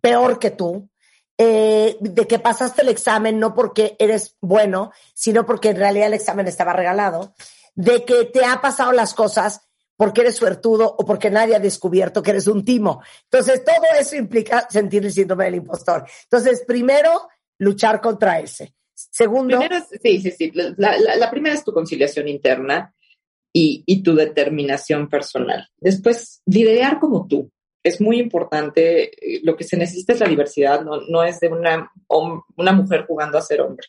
peor 0.00 0.38
que 0.38 0.50
tú, 0.50 0.88
eh, 1.36 1.96
de 2.00 2.26
que 2.26 2.38
pasaste 2.38 2.82
el 2.82 2.88
examen 2.88 3.38
no 3.38 3.54
porque 3.54 3.96
eres 3.98 4.36
bueno, 4.40 4.92
sino 5.14 5.44
porque 5.46 5.70
en 5.70 5.76
realidad 5.76 6.08
el 6.08 6.14
examen 6.14 6.48
estaba 6.48 6.72
regalado, 6.72 7.34
de 7.74 8.04
que 8.04 8.24
te 8.24 8.44
ha 8.44 8.60
pasado 8.60 8.92
las 8.92 9.14
cosas 9.14 9.68
porque 9.96 10.22
eres 10.22 10.36
suertudo 10.36 10.94
o 10.98 11.04
porque 11.04 11.30
nadie 11.30 11.56
ha 11.56 11.60
descubierto 11.60 12.22
que 12.22 12.30
eres 12.30 12.46
un 12.46 12.64
timo. 12.64 13.02
Entonces, 13.24 13.64
todo 13.64 13.84
eso 13.98 14.16
implica 14.16 14.66
sentir 14.68 15.04
el 15.04 15.12
síndrome 15.12 15.44
del 15.44 15.56
impostor. 15.56 16.04
Entonces, 16.24 16.64
primero, 16.66 17.28
luchar 17.58 18.00
contra 18.00 18.40
ese. 18.40 18.74
Segundo. 18.94 19.60
sí, 20.02 20.20
sí, 20.20 20.30
sí. 20.30 20.52
La, 20.76 21.30
primera 21.30 21.54
es 21.54 21.64
tu 21.64 21.72
conciliación 21.72 22.28
interna 22.28 22.94
y, 23.52 24.02
tu 24.02 24.14
determinación 24.14 25.08
personal. 25.08 25.68
Después, 25.78 26.42
liderar 26.46 26.98
como 26.98 27.26
tú. 27.26 27.50
Es 27.82 28.00
muy 28.00 28.18
importante. 28.18 29.12
Lo 29.42 29.56
que 29.56 29.64
se 29.64 29.76
necesita 29.76 30.14
es 30.14 30.20
la 30.20 30.28
diversidad, 30.28 30.82
no, 30.82 31.02
no 31.02 31.22
es 31.22 31.38
de 31.40 31.48
una, 31.48 31.90
una 32.56 32.72
mujer 32.72 33.04
jugando 33.06 33.36
a 33.36 33.42
ser 33.42 33.60
hombre 33.60 33.86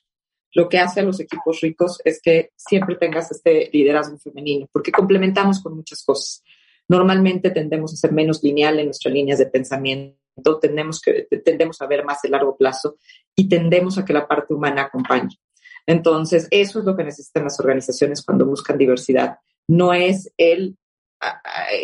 lo 0.56 0.70
que 0.70 0.80
hace 0.80 1.02
a 1.02 1.04
los 1.04 1.20
equipos 1.20 1.60
ricos 1.60 2.00
es 2.06 2.22
que 2.22 2.52
siempre 2.56 2.96
tengas 2.96 3.30
este 3.30 3.70
liderazgo 3.74 4.18
femenino, 4.18 4.68
porque 4.72 4.92
complementamos 4.92 5.62
con 5.62 5.76
muchas 5.76 6.02
cosas. 6.02 6.44
Normalmente 6.88 7.52
tendemos 7.52 7.94
a 7.94 7.98
ser 7.98 8.14
menos 8.14 8.42
lineal 8.42 8.80
en 8.80 8.86
nuestras 8.86 9.14
líneas 9.14 9.38
de 9.38 9.48
pensamiento, 9.48 10.60
tendemos, 10.62 11.02
que, 11.02 11.28
tendemos 11.44 11.82
a 11.82 11.88
ver 11.88 12.06
más 12.06 12.24
el 12.24 12.32
largo 12.32 12.56
plazo 12.56 12.96
y 13.36 13.50
tendemos 13.50 13.98
a 13.98 14.06
que 14.06 14.14
la 14.14 14.28
parte 14.28 14.54
humana 14.54 14.84
acompañe. 14.84 15.38
Entonces, 15.86 16.48
eso 16.50 16.80
es 16.80 16.86
lo 16.86 16.96
que 16.96 17.04
necesitan 17.04 17.44
las 17.44 17.60
organizaciones 17.60 18.24
cuando 18.24 18.46
buscan 18.46 18.78
diversidad. 18.78 19.40
No 19.68 19.94
es 19.94 20.32
el, 20.38 20.78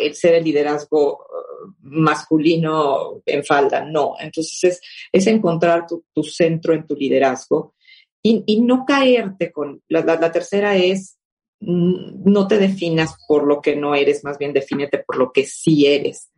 el 0.00 0.14
ser 0.14 0.36
el 0.36 0.44
liderazgo 0.44 1.18
uh, 1.18 1.72
masculino 1.82 3.20
en 3.26 3.44
falda, 3.44 3.84
no. 3.84 4.14
Entonces, 4.18 4.64
es, 4.64 4.80
es 5.12 5.26
encontrar 5.26 5.86
tu, 5.86 6.06
tu 6.14 6.22
centro 6.22 6.72
en 6.72 6.86
tu 6.86 6.96
liderazgo 6.96 7.74
y, 8.22 8.60
no 8.60 8.84
caerte 8.86 9.50
con, 9.50 9.82
la, 9.88 10.32
tercera 10.32 10.76
es, 10.76 11.18
mm, 11.60 12.30
no 12.30 12.46
te 12.46 12.58
definas 12.58 13.16
por 13.26 13.46
lo 13.46 13.60
que 13.60 13.74
no 13.74 13.94
eres, 13.94 14.22
más 14.22 14.38
bien 14.38 14.52
defínete 14.52 14.98
por 14.98 15.16
lo 15.16 15.32
que 15.32 15.44
sí 15.44 15.86
eres. 15.86 16.30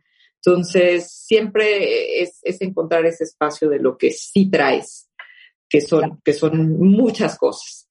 Entonces, 0.43 1.11
siempre 1.11 2.21
es, 2.21 2.41
encontrar 2.59 3.05
ese 3.05 3.23
espacio 3.23 3.69
de 3.69 3.79
lo 3.79 3.97
que 3.97 4.11
sí 4.11 4.49
traes, 4.49 5.09
que 5.69 5.81
son, 5.81 6.21
que 6.23 6.33
son 6.33 6.79
muchas 6.79 7.37
cosas. 7.37 7.87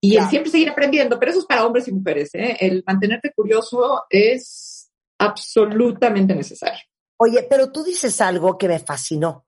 Y 0.00 0.16
el 0.16 0.24
siempre 0.28 0.50
seguir 0.50 0.70
aprendiendo, 0.70 1.18
pero 1.18 1.30
eso 1.30 1.40
es 1.40 1.46
para 1.46 1.66
hombres 1.66 1.86
y 1.88 1.92
mujeres. 1.92 2.30
¿eh? 2.34 2.56
El 2.60 2.82
mantenerte 2.86 3.32
curioso 3.34 4.04
es 4.08 4.90
absolutamente 5.18 6.34
necesario. 6.34 6.80
Oye, 7.18 7.46
pero 7.50 7.70
tú 7.70 7.84
dices 7.84 8.20
algo 8.20 8.56
que 8.56 8.66
me 8.66 8.78
fascinó. 8.78 9.46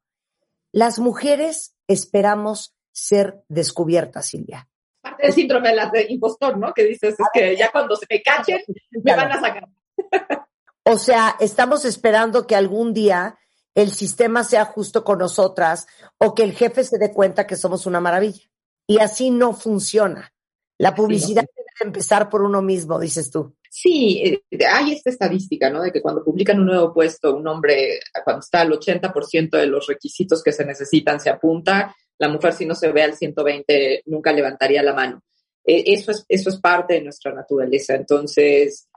Las 0.73 0.99
mujeres 0.99 1.75
esperamos 1.89 2.75
ser 2.93 3.43
descubierta, 3.49 4.23
Silvia. 4.23 4.69
Parte 5.01 5.27
del 5.27 5.33
síndrome 5.33 5.71
del 5.93 6.11
impostor, 6.11 6.57
¿no? 6.59 6.73
Que 6.73 6.85
dices, 6.85 7.15
es 7.19 7.27
que 7.33 7.57
ya 7.57 7.73
cuando 7.73 7.97
se 7.97 8.07
me 8.09 8.23
cachen, 8.23 8.61
me 9.03 9.17
van 9.17 9.33
a 9.33 9.41
sacar. 9.41 9.69
O 10.85 10.97
sea, 10.97 11.37
estamos 11.39 11.85
esperando 11.85 12.45
que 12.45 12.57
algún 12.57 12.93
día 12.93 13.39
el 13.75 13.91
sistema 13.93 14.45
sea 14.45 14.65
justo 14.65 15.05
con 15.05 15.19
nosotras 15.19 15.87
o 16.19 16.35
que 16.35 16.43
el 16.43 16.53
jefe 16.53 16.83
se 16.83 16.99
dé 16.99 17.13
cuenta 17.13 17.47
que 17.47 17.57
somos 17.57 17.87
una 17.87 18.01
maravilla. 18.01 18.43
Y 18.89 18.99
así 18.99 19.31
no 19.31 19.55
funciona. 19.55 20.33
La 20.79 20.95
publicidad 20.95 21.45
debe 21.57 21.89
empezar 21.89 22.29
por 22.29 22.43
uno 22.43 22.63
mismo, 22.63 22.99
dices 22.99 23.31
tú. 23.31 23.55
Sí, 23.71 24.43
eh, 24.51 24.67
hay 24.67 24.93
esta 24.93 25.11
estadística, 25.11 25.71
¿no? 25.71 25.81
De 25.81 25.93
que 25.93 26.03
cuando 26.03 26.25
publican 26.25 26.59
un 26.59 26.67
nuevo 26.67 26.93
puesto, 26.93 27.37
un 27.37 27.47
hombre, 27.47 28.01
cuando 28.25 28.41
está 28.41 28.63
al 28.63 28.73
80% 28.73 29.51
de 29.51 29.67
los 29.67 29.87
requisitos 29.87 30.43
que 30.43 30.53
se 30.53 30.65
necesitan, 30.65 31.21
se 31.21 31.31
apunta 31.31 31.95
la 32.19 32.29
mujer 32.29 32.53
si 32.53 32.67
no 32.67 32.75
se 32.75 32.93
ve 32.93 33.03
al 33.03 33.15
120 33.15 34.03
nunca 34.07 34.33
levantaría 34.33 34.83
la 34.83 34.95
mano. 34.95 35.23
Eh, 35.65 35.85
eso, 35.87 36.11
es, 36.11 36.25
eso 36.29 36.51
es 36.51 36.61
parte 36.61 36.95
de 36.95 37.03
nuestra 37.03 37.33
naturaleza. 37.33 37.95
Entonces, 37.95 38.89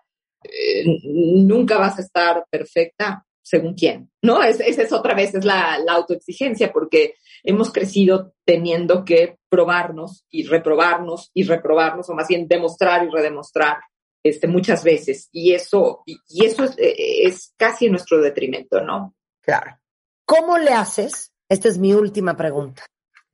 eh, 0.44 0.84
nunca 1.04 1.78
vas 1.78 1.98
a 1.98 2.02
estar 2.02 2.46
perfecta 2.50 3.26
según 3.42 3.76
quién, 3.76 4.10
¿no? 4.24 4.42
esa 4.42 4.64
es 4.66 4.92
otra 4.92 5.14
vez, 5.14 5.36
es 5.36 5.46
la, 5.46 5.76
autoexigencia, 5.88 6.74
porque 6.74 7.14
hemos 7.44 7.72
crecido 7.72 8.34
teniendo 8.44 9.06
que 9.06 9.38
probarnos 9.50 10.26
y 10.32 10.48
reprobarnos 10.48 11.30
y 11.32 11.44
reprobarnos, 11.44 12.10
o 12.10 12.16
más 12.16 12.28
bien 12.28 12.48
demostrar 12.48 13.06
y 13.06 13.12
redemostrar 13.12 13.78
este, 14.24 14.48
muchas 14.48 14.84
veces. 14.84 15.30
Y 15.32 15.54
eso, 15.54 16.02
y, 16.08 16.18
eso 16.44 16.64
es, 16.64 16.72
eh, 16.80 17.28
es 17.28 17.54
casi 17.56 17.88
nuestro 17.88 18.20
detrimento, 18.20 18.82
¿no? 18.82 19.14
Claro. 19.42 19.78
¿Cómo 20.26 20.58
le 20.58 20.72
haces 20.72 21.32
Esta 21.48 21.68
es 21.68 21.78
mi 21.78 21.94
última 21.94 22.36
pregunta. 22.36 22.84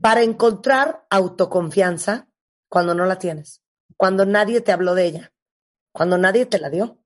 Para 0.02 0.24
encontrar 0.24 1.06
autoconfianza 1.10 2.28
cuando 2.68 2.96
no 2.96 3.06
la 3.06 3.20
tienes, 3.20 3.62
cuando 3.98 4.26
nadie 4.26 4.62
te 4.62 4.72
habló 4.72 4.96
de 4.96 5.06
ella, 5.06 5.34
cuando 5.92 6.18
nadie 6.18 6.48
te 6.48 6.58
la 6.58 6.70
dio. 6.70 6.98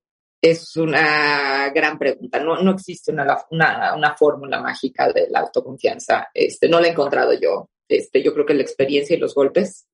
Es 0.41 0.77
una 0.77 1.69
gran 1.71 1.97
pregunta. 1.97 2.39
No, 2.39 2.61
no 2.61 2.71
existe 2.71 3.11
una, 3.11 3.25
una, 3.49 4.15
fórmula 4.15 4.61
mágica 4.61 5.11
de 5.11 5.27
la 5.29 5.39
autoconfianza. 5.39 6.29
Este, 6.33 6.69
no 6.69 6.79
la 6.79 6.87
he 6.87 6.91
encontrado 6.91 7.33
yo. 7.33 7.69
Este, 7.87 8.23
yo 8.23 8.33
creo 8.33 8.45
que 8.45 8.53
la 8.53 8.61
experiencia 8.61 9.15
y 9.15 9.19
los 9.19 9.33
golpes. 9.33 9.87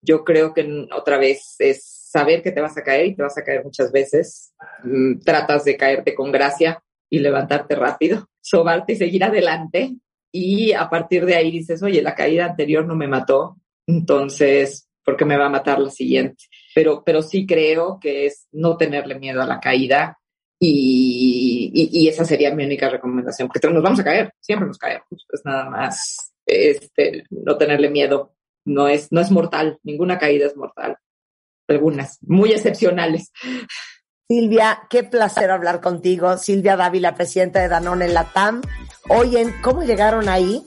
Yo 0.00 0.22
creo 0.22 0.52
que 0.54 0.86
otra 0.94 1.18
vez 1.18 1.56
es 1.58 1.82
saber 1.84 2.42
que 2.42 2.52
te 2.52 2.60
vas 2.60 2.76
a 2.76 2.84
caer 2.84 3.06
y 3.06 3.16
te 3.16 3.22
vas 3.22 3.36
a 3.38 3.42
caer 3.42 3.64
muchas 3.64 3.90
veces. 3.90 4.54
Mm, 4.84 5.20
tratas 5.20 5.64
de 5.64 5.76
caerte 5.76 6.14
con 6.14 6.30
gracia 6.30 6.82
y 7.08 7.18
levantarte 7.18 7.74
rápido, 7.74 8.28
sobarte 8.40 8.92
y 8.92 8.96
seguir 8.96 9.24
adelante. 9.24 9.96
Y 10.38 10.72
a 10.72 10.90
partir 10.90 11.24
de 11.24 11.34
ahí 11.34 11.50
dices, 11.50 11.82
oye, 11.82 12.02
la 12.02 12.14
caída 12.14 12.44
anterior 12.44 12.84
no 12.84 12.94
me 12.94 13.08
mató, 13.08 13.56
entonces, 13.86 14.88
¿por 15.02 15.16
qué 15.16 15.24
me 15.24 15.38
va 15.38 15.46
a 15.46 15.50
matar 15.50 15.78
la 15.78 15.90
siguiente? 15.90 16.44
Pero, 16.74 17.02
pero 17.04 17.22
sí 17.22 17.46
creo 17.46 17.98
que 17.98 18.26
es 18.26 18.46
no 18.52 18.76
tenerle 18.76 19.18
miedo 19.18 19.40
a 19.40 19.46
la 19.46 19.60
caída 19.60 20.18
y, 20.58 21.70
y, 21.72 22.08
esa 22.08 22.24
sería 22.24 22.54
mi 22.54 22.64
única 22.64 22.88
recomendación, 22.88 23.48
porque 23.48 23.68
nos 23.68 23.82
vamos 23.82 24.00
a 24.00 24.04
caer, 24.04 24.32
siempre 24.40 24.68
nos 24.68 24.78
caemos, 24.78 25.06
pues 25.28 25.42
nada 25.44 25.70
más 25.70 26.32
este, 26.46 27.24
no 27.30 27.56
tenerle 27.56 27.90
miedo. 27.90 28.34
No 28.64 28.88
es, 28.88 29.12
no 29.12 29.20
es 29.20 29.30
mortal, 29.30 29.78
ninguna 29.84 30.18
caída 30.18 30.46
es 30.46 30.56
mortal. 30.56 30.96
Algunas, 31.68 32.18
muy 32.22 32.52
excepcionales. 32.52 33.32
Silvia, 34.28 34.82
qué 34.90 35.04
placer 35.04 35.52
hablar 35.52 35.80
contigo. 35.80 36.36
Silvia 36.36 36.76
Dávila, 36.76 37.14
presidenta 37.14 37.60
de 37.60 37.68
Danone 37.68 38.06
en 38.06 38.14
Latam. 38.14 38.60
Oyen, 39.08 39.54
¿cómo 39.62 39.84
llegaron 39.84 40.28
ahí? 40.28 40.64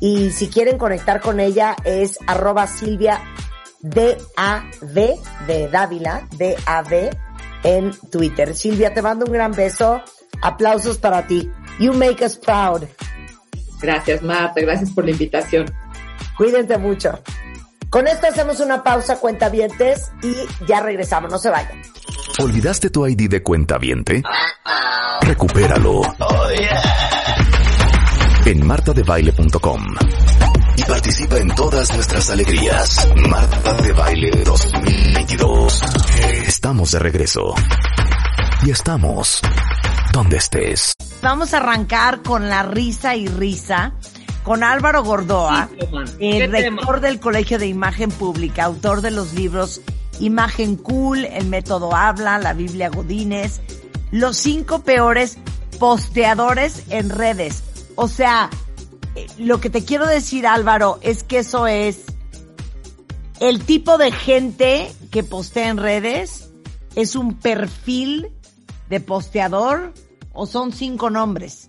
Y 0.00 0.30
si 0.30 0.48
quieren 0.48 0.78
conectar 0.78 1.20
con 1.20 1.38
ella 1.38 1.76
es 1.84 2.18
arroba 2.26 2.66
Silvia 2.66 3.20
D-A-V 3.80 5.16
de 5.46 5.68
Dávila, 5.68 6.26
D-A-V 6.38 7.10
en 7.64 7.92
Twitter. 8.10 8.54
Silvia, 8.56 8.94
te 8.94 9.02
mando 9.02 9.26
un 9.26 9.32
gran 9.32 9.52
beso. 9.52 10.00
Aplausos 10.40 10.96
para 10.96 11.26
ti. 11.26 11.50
You 11.78 11.92
make 11.92 12.24
us 12.24 12.36
proud. 12.36 12.84
Gracias, 13.80 14.22
Marta. 14.22 14.60
Gracias 14.62 14.90
por 14.90 15.04
la 15.04 15.10
invitación. 15.10 15.66
Cuídense 16.38 16.78
mucho. 16.78 17.20
Con 17.90 18.06
esto 18.06 18.26
hacemos 18.26 18.60
una 18.60 18.82
pausa, 18.82 19.16
cuentavientes, 19.16 20.12
y 20.22 20.34
ya 20.66 20.80
regresamos. 20.80 21.30
No 21.30 21.38
se 21.38 21.50
vayan. 21.50 21.82
¿Olvidaste 22.38 22.90
tu 22.90 23.06
ID 23.06 23.28
de 23.28 23.42
cuentaviente? 23.42 24.22
Recupéralo. 25.20 26.02
En 28.44 28.66
martadebaile.com 28.66 29.86
y 30.76 30.82
participa 30.84 31.36
en 31.36 31.48
todas 31.54 31.92
nuestras 31.94 32.30
alegrías. 32.30 33.08
Marta 33.28 33.74
de 33.74 33.92
Baile 33.92 34.30
2022. 34.44 35.82
Estamos 36.46 36.92
de 36.92 36.98
regreso. 36.98 37.54
Y 38.64 38.70
estamos 38.70 39.40
donde 40.12 40.38
estés. 40.38 40.94
Vamos 41.20 41.54
a 41.54 41.58
arrancar 41.58 42.22
con 42.22 42.48
la 42.48 42.62
risa 42.62 43.14
y 43.14 43.28
risa 43.28 43.92
con 44.42 44.64
Álvaro 44.64 45.04
Gordoa, 45.04 45.68
el 46.18 46.50
rector 46.50 47.00
del 47.00 47.20
Colegio 47.20 47.58
de 47.58 47.68
Imagen 47.68 48.10
Pública, 48.10 48.64
autor 48.64 49.00
de 49.00 49.12
los 49.12 49.34
libros 49.34 49.82
Imagen 50.22 50.76
Cool, 50.76 51.24
El 51.24 51.46
Método 51.46 51.94
Habla, 51.94 52.38
La 52.38 52.52
Biblia 52.52 52.88
Godínez, 52.88 53.60
los 54.10 54.36
cinco 54.36 54.82
peores 54.82 55.38
posteadores 55.78 56.84
en 56.90 57.10
redes. 57.10 57.62
O 57.96 58.08
sea, 58.08 58.48
eh, 59.16 59.26
lo 59.38 59.60
que 59.60 59.68
te 59.68 59.84
quiero 59.84 60.06
decir 60.06 60.46
Álvaro 60.46 60.98
es 61.02 61.24
que 61.24 61.38
eso 61.38 61.66
es 61.66 62.02
el 63.40 63.64
tipo 63.64 63.98
de 63.98 64.12
gente 64.12 64.92
que 65.10 65.24
postea 65.24 65.68
en 65.68 65.76
redes 65.76 66.50
es 66.94 67.16
un 67.16 67.38
perfil 67.38 68.28
de 68.88 69.00
posteador 69.00 69.92
o 70.32 70.46
son 70.46 70.72
cinco 70.72 71.10
nombres. 71.10 71.68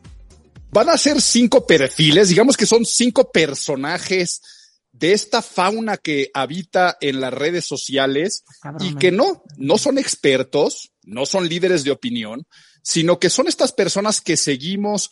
Van 0.72 0.90
a 0.90 0.98
ser 0.98 1.22
cinco 1.22 1.66
perfiles, 1.66 2.30
digamos 2.30 2.58
que 2.58 2.66
son 2.66 2.86
cinco 2.86 3.32
personajes 3.32 4.42
de 5.04 5.12
esta 5.12 5.42
fauna 5.42 5.98
que 5.98 6.32
habita 6.34 6.98
en 7.02 7.20
las 7.20 7.34
redes 7.34 7.66
sociales 7.66 8.46
y 8.80 8.96
que 8.96 9.12
no, 9.12 9.44
no 9.58 9.78
son 9.78 9.98
expertos, 9.98 10.94
no 11.04 11.26
son 11.26 11.50
líderes 11.50 11.84
de 11.84 11.92
opinión, 11.92 12.48
sino 12.82 13.20
que 13.20 13.30
son 13.30 13.50
estas 13.50 13.74
personas 13.74 14.22
que 14.22 14.38
seguimos 14.38 15.12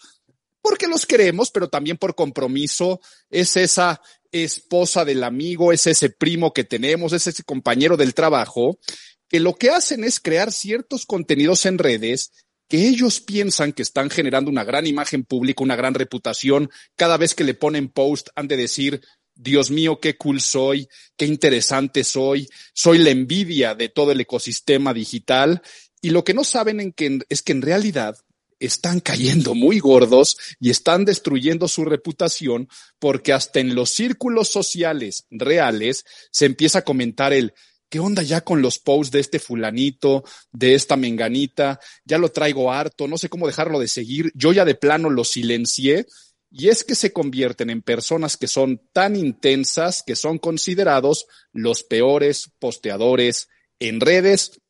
porque 0.61 0.87
los 0.87 1.05
queremos, 1.05 1.51
pero 1.51 1.67
también 1.67 1.97
por 1.97 2.15
compromiso. 2.15 3.01
Es 3.29 3.57
esa 3.57 4.01
esposa 4.31 5.03
del 5.03 5.25
amigo, 5.25 5.73
es 5.73 5.85
ese 5.85 6.09
primo 6.09 6.53
que 6.53 6.63
tenemos, 6.63 7.11
es 7.11 7.27
ese 7.27 7.43
compañero 7.43 7.97
del 7.97 8.13
trabajo, 8.13 8.79
que 9.27 9.41
lo 9.41 9.57
que 9.57 9.71
hacen 9.71 10.05
es 10.05 10.21
crear 10.21 10.53
ciertos 10.53 11.05
contenidos 11.05 11.65
en 11.65 11.77
redes 11.77 12.31
que 12.69 12.87
ellos 12.87 13.19
piensan 13.19 13.73
que 13.73 13.81
están 13.81 14.09
generando 14.09 14.49
una 14.49 14.63
gran 14.63 14.87
imagen 14.87 15.25
pública, 15.25 15.61
una 15.61 15.75
gran 15.75 15.93
reputación. 15.93 16.71
Cada 16.95 17.17
vez 17.17 17.35
que 17.35 17.43
le 17.43 17.53
ponen 17.53 17.89
post 17.89 18.29
han 18.33 18.47
de 18.47 18.55
decir, 18.55 19.01
Dios 19.41 19.71
mío, 19.71 19.99
qué 19.99 20.17
cool 20.17 20.39
soy, 20.39 20.87
qué 21.17 21.25
interesante 21.25 22.03
soy, 22.03 22.47
soy 22.73 22.99
la 22.99 23.09
envidia 23.09 23.73
de 23.73 23.89
todo 23.89 24.11
el 24.11 24.21
ecosistema 24.21 24.93
digital. 24.93 25.61
Y 26.01 26.11
lo 26.11 26.23
que 26.23 26.33
no 26.33 26.43
saben 26.43 26.93
es 27.29 27.41
que 27.41 27.51
en 27.51 27.61
realidad 27.61 28.17
están 28.59 28.99
cayendo 28.99 29.55
muy 29.55 29.79
gordos 29.79 30.37
y 30.59 30.69
están 30.69 31.05
destruyendo 31.05 31.67
su 31.67 31.83
reputación 31.83 32.69
porque 32.99 33.33
hasta 33.33 33.59
en 33.59 33.73
los 33.73 33.89
círculos 33.89 34.49
sociales 34.49 35.25
reales 35.31 36.05
se 36.31 36.45
empieza 36.45 36.79
a 36.79 36.83
comentar 36.83 37.33
el 37.33 37.53
¿Qué 37.91 37.99
onda 37.99 38.23
ya 38.23 38.39
con 38.39 38.61
los 38.61 38.79
posts 38.79 39.11
de 39.11 39.19
este 39.19 39.37
fulanito, 39.37 40.23
de 40.53 40.75
esta 40.75 40.95
menganita? 40.95 41.77
Ya 42.05 42.17
lo 42.17 42.29
traigo 42.29 42.71
harto, 42.71 43.05
no 43.05 43.17
sé 43.17 43.27
cómo 43.27 43.47
dejarlo 43.47 43.79
de 43.79 43.89
seguir. 43.89 44.31
Yo 44.33 44.53
ya 44.53 44.63
de 44.63 44.75
plano 44.75 45.09
lo 45.09 45.25
silencié 45.25 46.05
y 46.51 46.67
es 46.67 46.83
que 46.83 46.95
se 46.95 47.13
convierten 47.13 47.69
en 47.69 47.81
personas 47.81 48.35
que 48.35 48.47
son 48.47 48.81
tan 48.91 49.15
intensas 49.15 50.03
que 50.05 50.17
son 50.17 50.37
considerados 50.37 51.25
los 51.53 51.83
peores 51.83 52.51
posteadores 52.59 53.47
en 53.79 54.01
redes. 54.01 54.61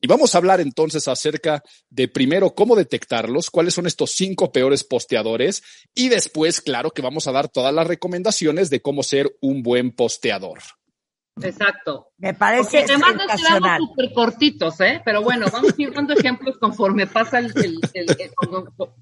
Y 0.00 0.08
vamos 0.08 0.34
a 0.34 0.38
hablar 0.38 0.60
entonces 0.60 1.06
acerca 1.08 1.62
de 1.90 2.08
primero 2.08 2.54
cómo 2.54 2.76
detectarlos, 2.76 3.50
cuáles 3.50 3.74
son 3.74 3.86
estos 3.86 4.12
cinco 4.12 4.52
peores 4.52 4.84
posteadores 4.84 5.62
y 5.94 6.08
después, 6.08 6.60
claro, 6.60 6.90
que 6.90 7.02
vamos 7.02 7.26
a 7.26 7.32
dar 7.32 7.48
todas 7.48 7.74
las 7.74 7.86
recomendaciones 7.86 8.68
de 8.70 8.82
cómo 8.82 9.02
ser 9.02 9.36
un 9.40 9.62
buen 9.62 9.92
posteador. 9.92 10.58
Exacto. 11.40 12.08
Me 12.16 12.34
parece 12.34 12.78
Porque 12.78 12.92
además 12.92 13.14
nos 13.14 13.40
quedamos 13.40 13.88
súper 13.88 14.12
cortitos, 14.12 14.80
¿eh? 14.80 15.00
Pero 15.04 15.22
bueno, 15.22 15.46
vamos 15.52 15.72
a 15.78 15.82
ir 15.82 15.92
dando 15.92 16.14
ejemplos 16.14 16.58
conforme 16.58 17.06
pasa 17.06 17.38
el, 17.38 17.52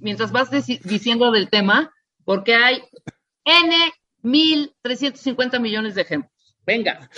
mientras 0.00 0.32
vas 0.32 0.50
diciendo 0.50 1.30
del 1.30 1.48
tema, 1.48 1.92
porque 2.26 2.54
hay 2.54 2.82
N 3.46 3.74
mil 4.20 4.74
trescientos 4.82 5.22
cincuenta 5.22 5.58
millones 5.58 5.94
de 5.94 6.02
ejemplos. 6.02 6.32
Venga. 6.66 7.08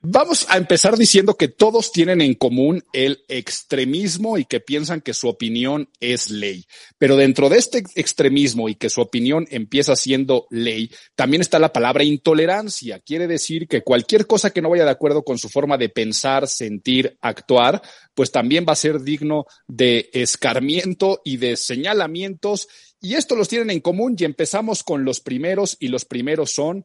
Vamos 0.00 0.46
a 0.48 0.56
empezar 0.56 0.96
diciendo 0.96 1.34
que 1.34 1.48
todos 1.48 1.90
tienen 1.90 2.20
en 2.20 2.34
común 2.34 2.84
el 2.92 3.24
extremismo 3.26 4.38
y 4.38 4.44
que 4.44 4.60
piensan 4.60 5.00
que 5.00 5.12
su 5.12 5.28
opinión 5.28 5.90
es 5.98 6.30
ley. 6.30 6.66
Pero 6.98 7.16
dentro 7.16 7.48
de 7.48 7.58
este 7.58 7.82
extremismo 7.96 8.68
y 8.68 8.76
que 8.76 8.90
su 8.90 9.00
opinión 9.00 9.48
empieza 9.50 9.96
siendo 9.96 10.46
ley, 10.50 10.92
también 11.16 11.40
está 11.40 11.58
la 11.58 11.72
palabra 11.72 12.04
intolerancia. 12.04 13.00
Quiere 13.00 13.26
decir 13.26 13.66
que 13.66 13.82
cualquier 13.82 14.28
cosa 14.28 14.50
que 14.50 14.62
no 14.62 14.70
vaya 14.70 14.84
de 14.84 14.92
acuerdo 14.92 15.24
con 15.24 15.36
su 15.36 15.48
forma 15.48 15.76
de 15.76 15.88
pensar, 15.88 16.46
sentir, 16.46 17.18
actuar, 17.20 17.82
pues 18.14 18.30
también 18.30 18.64
va 18.68 18.74
a 18.74 18.76
ser 18.76 19.00
digno 19.00 19.46
de 19.66 20.10
escarmiento 20.12 21.22
y 21.24 21.38
de 21.38 21.56
señalamientos. 21.56 22.68
Y 23.00 23.14
esto 23.14 23.36
los 23.36 23.48
tienen 23.48 23.70
en 23.70 23.80
común 23.80 24.16
y 24.18 24.24
empezamos 24.24 24.82
con 24.82 25.04
los 25.04 25.20
primeros 25.20 25.76
y 25.78 25.88
los 25.88 26.04
primeros 26.04 26.50
son 26.50 26.84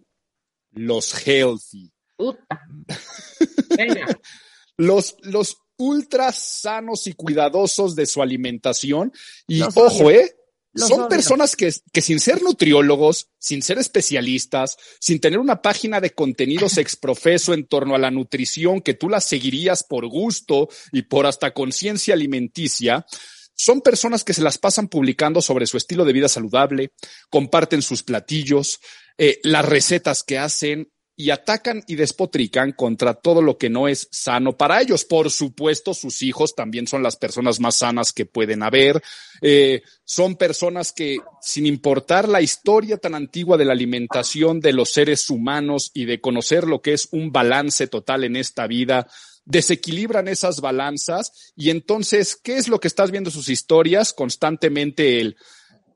los 0.72 1.14
healthy. 1.26 1.92
los, 4.78 5.16
los 5.22 5.58
ultra 5.78 6.32
sanos 6.32 7.08
y 7.08 7.14
cuidadosos 7.14 7.96
de 7.96 8.06
su 8.06 8.22
alimentación. 8.22 9.12
Y 9.48 9.62
ojo, 9.62 10.12
¿eh? 10.12 10.36
Son 10.76 11.08
personas 11.08 11.56
que, 11.56 11.72
que 11.92 12.02
sin 12.02 12.20
ser 12.20 12.42
nutriólogos, 12.42 13.30
sin 13.38 13.62
ser 13.62 13.78
especialistas, 13.78 14.78
sin 15.00 15.20
tener 15.20 15.38
una 15.38 15.62
página 15.62 16.02
de 16.02 16.12
contenidos 16.12 16.78
exprofeso 16.80 17.54
en 17.54 17.68
torno 17.68 17.94
a 17.94 18.00
la 18.00 18.10
nutrición 18.10 18.82
que 18.82 18.96
tú 18.96 19.08
la 19.08 19.22
seguirías 19.22 19.84
por 19.84 20.08
gusto 20.08 20.70
y 20.92 21.04
por 21.04 21.28
hasta 21.28 21.54
conciencia 21.54 22.16
alimenticia, 22.16 23.06
son 23.56 23.82
personas 23.82 24.24
que 24.24 24.34
se 24.34 24.42
las 24.42 24.58
pasan 24.58 24.88
publicando 24.88 25.42
sobre 25.42 25.68
su 25.68 25.78
estilo 25.78 26.06
de 26.06 26.14
vida 26.14 26.28
saludable, 26.28 26.92
comparten 27.30 27.82
sus 27.82 28.04
platillos, 28.04 28.80
eh, 29.18 29.40
las 29.44 29.66
recetas 29.66 30.24
que 30.24 30.38
hacen, 30.38 30.92
y 31.16 31.30
atacan 31.30 31.84
y 31.88 31.96
despotrican 31.96 32.72
contra 32.72 33.14
todo 33.14 33.42
lo 33.42 33.58
que 33.58 33.70
no 33.70 33.88
es 33.88 34.08
sano 34.12 34.58
para 34.58 34.82
ellos. 34.82 35.06
Por 35.06 35.30
supuesto, 35.30 35.94
sus 35.94 36.24
hijos 36.24 36.56
también 36.56 36.88
son 36.88 37.04
las 37.04 37.18
personas 37.18 37.60
más 37.60 37.78
sanas 37.78 38.12
que 38.14 38.26
pueden 38.26 38.64
haber. 38.64 39.02
Eh, 39.42 39.84
son 40.04 40.36
personas 40.36 40.92
que, 40.92 41.20
sin 41.42 41.68
importar 41.68 42.28
la 42.28 42.42
historia 42.42 42.98
tan 42.98 43.14
antigua 43.14 43.58
de 43.58 43.66
la 43.66 43.74
alimentación 43.74 44.60
de 44.60 44.74
los 44.74 44.92
seres 44.92 45.30
humanos 45.30 45.92
y 45.94 46.06
de 46.06 46.20
conocer 46.20 46.64
lo 46.64 46.82
que 46.82 46.94
es 46.94 47.08
un 47.12 47.32
balance 47.32 47.88
total 47.88 48.24
en 48.24 48.36
esta 48.36 48.66
vida, 48.66 49.08
desequilibran 49.46 50.28
esas 50.28 50.62
balanzas 50.62 51.54
y 51.56 51.70
entonces, 51.70 52.36
¿qué 52.36 52.58
es 52.58 52.68
lo 52.68 52.80
que 52.80 52.88
estás 52.88 53.12
viendo 53.12 53.32
sus 53.32 53.50
historias? 53.50 54.14
Constantemente 54.14 55.20
el 55.20 55.38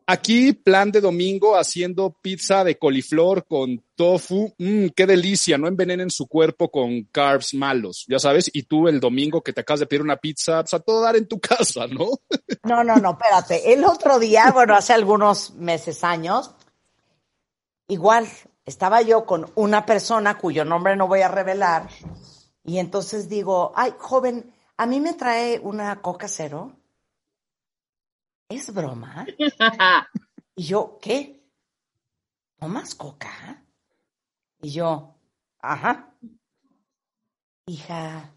Aquí, 0.09 0.53
plan 0.53 0.89
de 0.89 1.01
domingo, 1.01 1.57
haciendo 1.57 2.15
pizza 2.21 2.63
de 2.63 2.77
coliflor 2.77 3.45
con 3.45 3.83
tofu. 3.93 4.53
Mmm, 4.57 4.87
qué 4.95 5.05
delicia, 5.05 5.57
no 5.57 5.67
envenenen 5.67 6.09
su 6.09 6.27
cuerpo 6.27 6.71
con 6.71 7.03
carbs 7.11 7.53
malos, 7.53 8.05
ya 8.07 8.17
sabes. 8.17 8.49
Y 8.53 8.63
tú 8.63 8.87
el 8.87 9.01
domingo 9.01 9.41
que 9.41 9.51
te 9.51 9.59
acabas 9.59 9.81
de 9.81 9.85
pedir 9.85 10.01
una 10.01 10.15
pizza, 10.15 10.61
pues 10.61 10.73
a 10.73 10.79
todo 10.79 11.01
dar 11.01 11.17
en 11.17 11.27
tu 11.27 11.39
casa, 11.41 11.87
¿no? 11.87 12.05
No, 12.63 12.85
no, 12.85 12.95
no, 12.95 13.11
espérate. 13.11 13.73
El 13.73 13.83
otro 13.83 14.17
día, 14.17 14.49
bueno, 14.53 14.77
hace 14.77 14.93
algunos 14.93 15.55
meses, 15.55 16.05
años, 16.05 16.51
igual 17.89 18.29
estaba 18.65 19.01
yo 19.01 19.25
con 19.25 19.51
una 19.55 19.85
persona 19.85 20.37
cuyo 20.37 20.63
nombre 20.63 20.95
no 20.95 21.09
voy 21.09 21.19
a 21.19 21.27
revelar. 21.27 21.89
Y 22.67 22.79
entonces 22.79 23.29
digo, 23.29 23.71
ay, 23.77 23.93
joven, 23.97 24.53
a 24.75 24.85
mí 24.85 24.99
me 24.99 25.13
trae 25.13 25.57
una 25.57 26.01
coca 26.01 26.27
cero. 26.27 26.77
¿es 28.49 28.73
broma? 28.73 29.25
y 30.55 30.63
yo, 30.63 30.99
¿qué? 31.01 31.47
¿Tomas 32.59 32.93
coca? 32.93 33.63
Y 34.61 34.71
yo, 34.71 35.15
ajá. 35.59 36.13
Hija, 37.67 38.33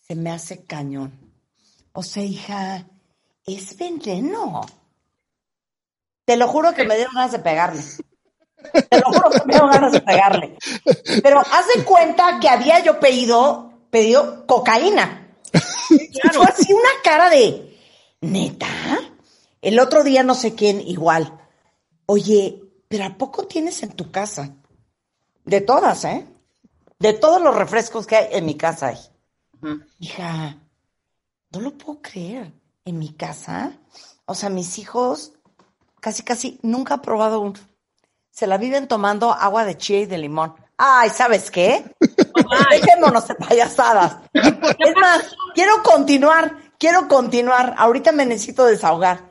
se 0.00 0.14
me 0.14 0.30
hace 0.30 0.66
cañón. 0.66 1.32
O 1.92 2.02
sea, 2.02 2.22
hija, 2.22 2.86
es 3.46 3.74
veneno. 3.74 4.60
Te 6.26 6.36
lo 6.36 6.46
juro 6.46 6.74
que 6.74 6.84
me 6.84 6.96
dieron 6.96 7.14
ganas 7.14 7.32
de 7.32 7.38
pegarle. 7.38 7.82
Te 8.88 9.00
lo 9.00 9.06
juro 9.06 9.30
que 9.30 9.40
me 9.46 9.52
dieron 9.52 9.70
ganas 9.70 9.92
de 9.92 10.00
pegarle. 10.00 10.56
Pero 11.22 11.40
haz 11.40 11.66
de 11.74 11.84
cuenta 11.84 12.38
que 12.40 12.48
había 12.48 12.82
yo 12.82 13.00
pedido, 13.00 13.72
pedido 13.90 14.46
cocaína. 14.46 15.28
Claro. 16.22 16.42
así 16.42 16.72
una 16.72 16.90
cara 17.02 17.30
de, 17.30 17.76
¿neta? 18.20 18.68
El 19.60 19.78
otro 19.80 20.04
día 20.04 20.22
no 20.22 20.34
sé 20.34 20.54
quién 20.54 20.80
igual. 20.80 21.40
Oye, 22.06 22.62
pero 22.88 23.04
¿a 23.04 23.18
poco 23.18 23.46
tienes 23.46 23.82
en 23.82 23.92
tu 23.92 24.10
casa? 24.10 24.54
De 25.44 25.60
todas, 25.60 26.04
¿eh? 26.04 26.26
De 26.98 27.12
todos 27.12 27.40
los 27.40 27.54
refrescos 27.54 28.06
que 28.06 28.16
hay 28.16 28.28
en 28.32 28.46
mi 28.46 28.54
casa 28.56 28.88
hay. 28.88 28.98
Hija, 29.98 30.58
no 31.50 31.60
lo 31.60 31.76
puedo 31.76 32.00
creer. 32.00 32.52
En 32.84 32.98
mi 32.98 33.12
casa, 33.12 33.72
o 34.24 34.34
sea, 34.34 34.48
mis 34.48 34.78
hijos 34.78 35.32
casi, 36.00 36.22
casi 36.22 36.58
nunca 36.62 36.94
han 36.94 37.02
probado 37.02 37.40
uno. 37.40 37.60
Se 38.40 38.46
la 38.46 38.56
viven 38.56 38.88
tomando 38.88 39.34
agua 39.34 39.66
de 39.66 39.76
chía 39.76 40.00
y 40.00 40.06
de 40.06 40.16
limón. 40.16 40.54
Ay, 40.78 41.10
¿sabes 41.10 41.50
qué? 41.50 41.94
Dejémonos 42.70 43.28
de 43.28 43.34
payasadas. 43.34 44.16
Es 44.32 44.94
más, 44.98 45.36
quiero 45.54 45.82
continuar, 45.82 46.56
quiero 46.78 47.06
continuar. 47.06 47.74
Ahorita 47.76 48.12
me 48.12 48.24
necesito 48.24 48.64
desahogar. 48.64 49.30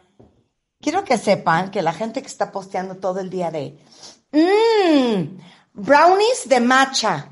Quiero 0.79 1.03
que 1.03 1.17
sepan 1.17 1.71
que 1.71 1.81
la 1.81 1.91
gente 1.91 2.21
que 2.21 2.27
está 2.27 2.51
posteando 2.51 2.97
todo 2.97 3.19
el 3.19 3.31
día 3.31 3.49
de 3.49 3.79
mmm, 4.31 5.39
brownies 5.73 6.47
de 6.47 6.59
matcha. 6.59 7.29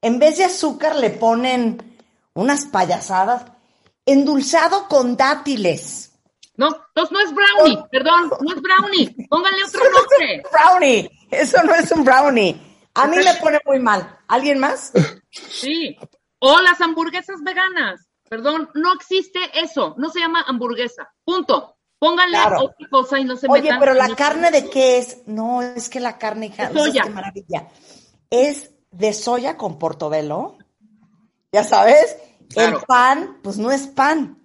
En 0.00 0.18
vez 0.18 0.38
de 0.38 0.44
azúcar 0.44 0.96
le 0.96 1.10
ponen 1.10 1.98
unas 2.32 2.64
payasadas. 2.64 3.44
Endulzado 4.06 4.88
con 4.88 5.18
dátiles. 5.18 6.13
No, 6.56 6.68
entonces 6.68 7.12
no 7.12 7.20
es 7.20 7.34
brownie, 7.34 7.84
perdón, 7.90 8.32
no 8.40 8.54
es 8.54 8.62
brownie. 8.62 9.16
Pónganle 9.28 9.64
otro 9.64 9.82
nombre. 9.84 10.42
brownie, 10.52 11.10
eso 11.30 11.62
no 11.64 11.74
es 11.74 11.90
un 11.90 12.04
brownie. 12.04 12.60
A 12.94 13.06
mí 13.08 13.16
me 13.16 13.34
pone 13.42 13.60
muy 13.66 13.80
mal. 13.80 14.18
¿Alguien 14.28 14.58
más? 14.58 14.92
Sí. 15.30 15.96
O 16.38 16.60
las 16.60 16.80
hamburguesas 16.80 17.42
veganas. 17.42 18.06
Perdón, 18.28 18.70
no 18.74 18.94
existe 18.94 19.40
eso. 19.54 19.94
No 19.98 20.08
se 20.10 20.20
llama 20.20 20.44
hamburguesa. 20.46 21.12
Punto. 21.24 21.76
Pónganle 21.98 22.38
otra 22.38 22.88
cosa 22.90 23.18
y 23.18 23.24
no 23.24 23.36
se 23.36 23.46
Oye, 23.48 23.70
pero 23.78 23.94
la 23.94 24.14
carne 24.14 24.50
de 24.50 24.68
qué 24.68 24.98
es? 24.98 25.22
No, 25.26 25.62
es 25.62 25.88
que 25.88 26.00
la 26.00 26.18
carne, 26.18 26.46
hija, 26.46 26.68
no 26.70 26.84
qué 26.92 27.08
maravilla. 27.08 27.68
Es 28.28 28.72
de 28.90 29.12
soya 29.12 29.56
con 29.56 29.78
portobelo. 29.78 30.58
Ya 31.50 31.64
sabes, 31.64 32.16
el 32.56 32.74
pan, 32.86 33.38
pues 33.42 33.56
no 33.56 33.70
es 33.70 33.86
pan. 33.86 34.42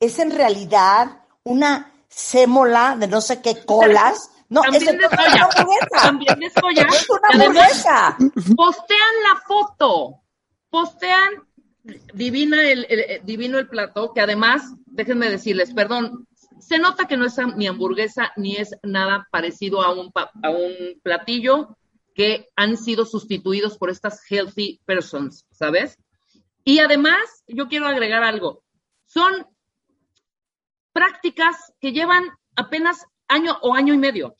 Es 0.00 0.18
en 0.20 0.30
realidad 0.30 1.21
una 1.44 1.92
sémola 2.08 2.96
de 2.98 3.08
no 3.08 3.20
sé 3.20 3.40
qué 3.40 3.64
colas. 3.64 4.30
No, 4.48 4.62
es 4.64 4.80
de 4.80 4.86
soya. 4.86 5.48
También 6.02 6.38
de 6.38 6.50
soya. 6.50 6.82
Es 6.82 7.08
una 7.08 7.28
hamburguesa. 7.32 8.16
Postean 8.54 9.14
la 9.22 9.40
foto. 9.46 10.20
Postean 10.68 11.46
divina 12.14 12.70
el, 12.70 12.86
el, 12.88 13.24
divino 13.24 13.58
el 13.58 13.68
plato, 13.68 14.12
que 14.12 14.20
además, 14.20 14.62
déjenme 14.86 15.30
decirles, 15.30 15.72
perdón, 15.72 16.26
se 16.60 16.78
nota 16.78 17.06
que 17.06 17.16
no 17.16 17.26
es 17.26 17.36
ni 17.56 17.66
hamburguesa 17.66 18.32
ni 18.36 18.56
es 18.56 18.74
nada 18.82 19.26
parecido 19.30 19.82
a 19.82 19.92
un, 19.92 20.12
a 20.14 20.50
un 20.50 21.00
platillo 21.02 21.76
que 22.14 22.50
han 22.56 22.76
sido 22.76 23.04
sustituidos 23.04 23.78
por 23.78 23.90
estas 23.90 24.20
healthy 24.28 24.80
persons, 24.84 25.46
¿sabes? 25.50 25.98
Y 26.64 26.78
además, 26.78 27.42
yo 27.46 27.68
quiero 27.68 27.86
agregar 27.86 28.22
algo. 28.22 28.62
Son 29.06 29.46
prácticas 30.92 31.56
que 31.80 31.92
llevan 31.92 32.24
apenas 32.56 33.06
año 33.28 33.56
o 33.62 33.74
año 33.74 33.94
y 33.94 33.98
medio. 33.98 34.36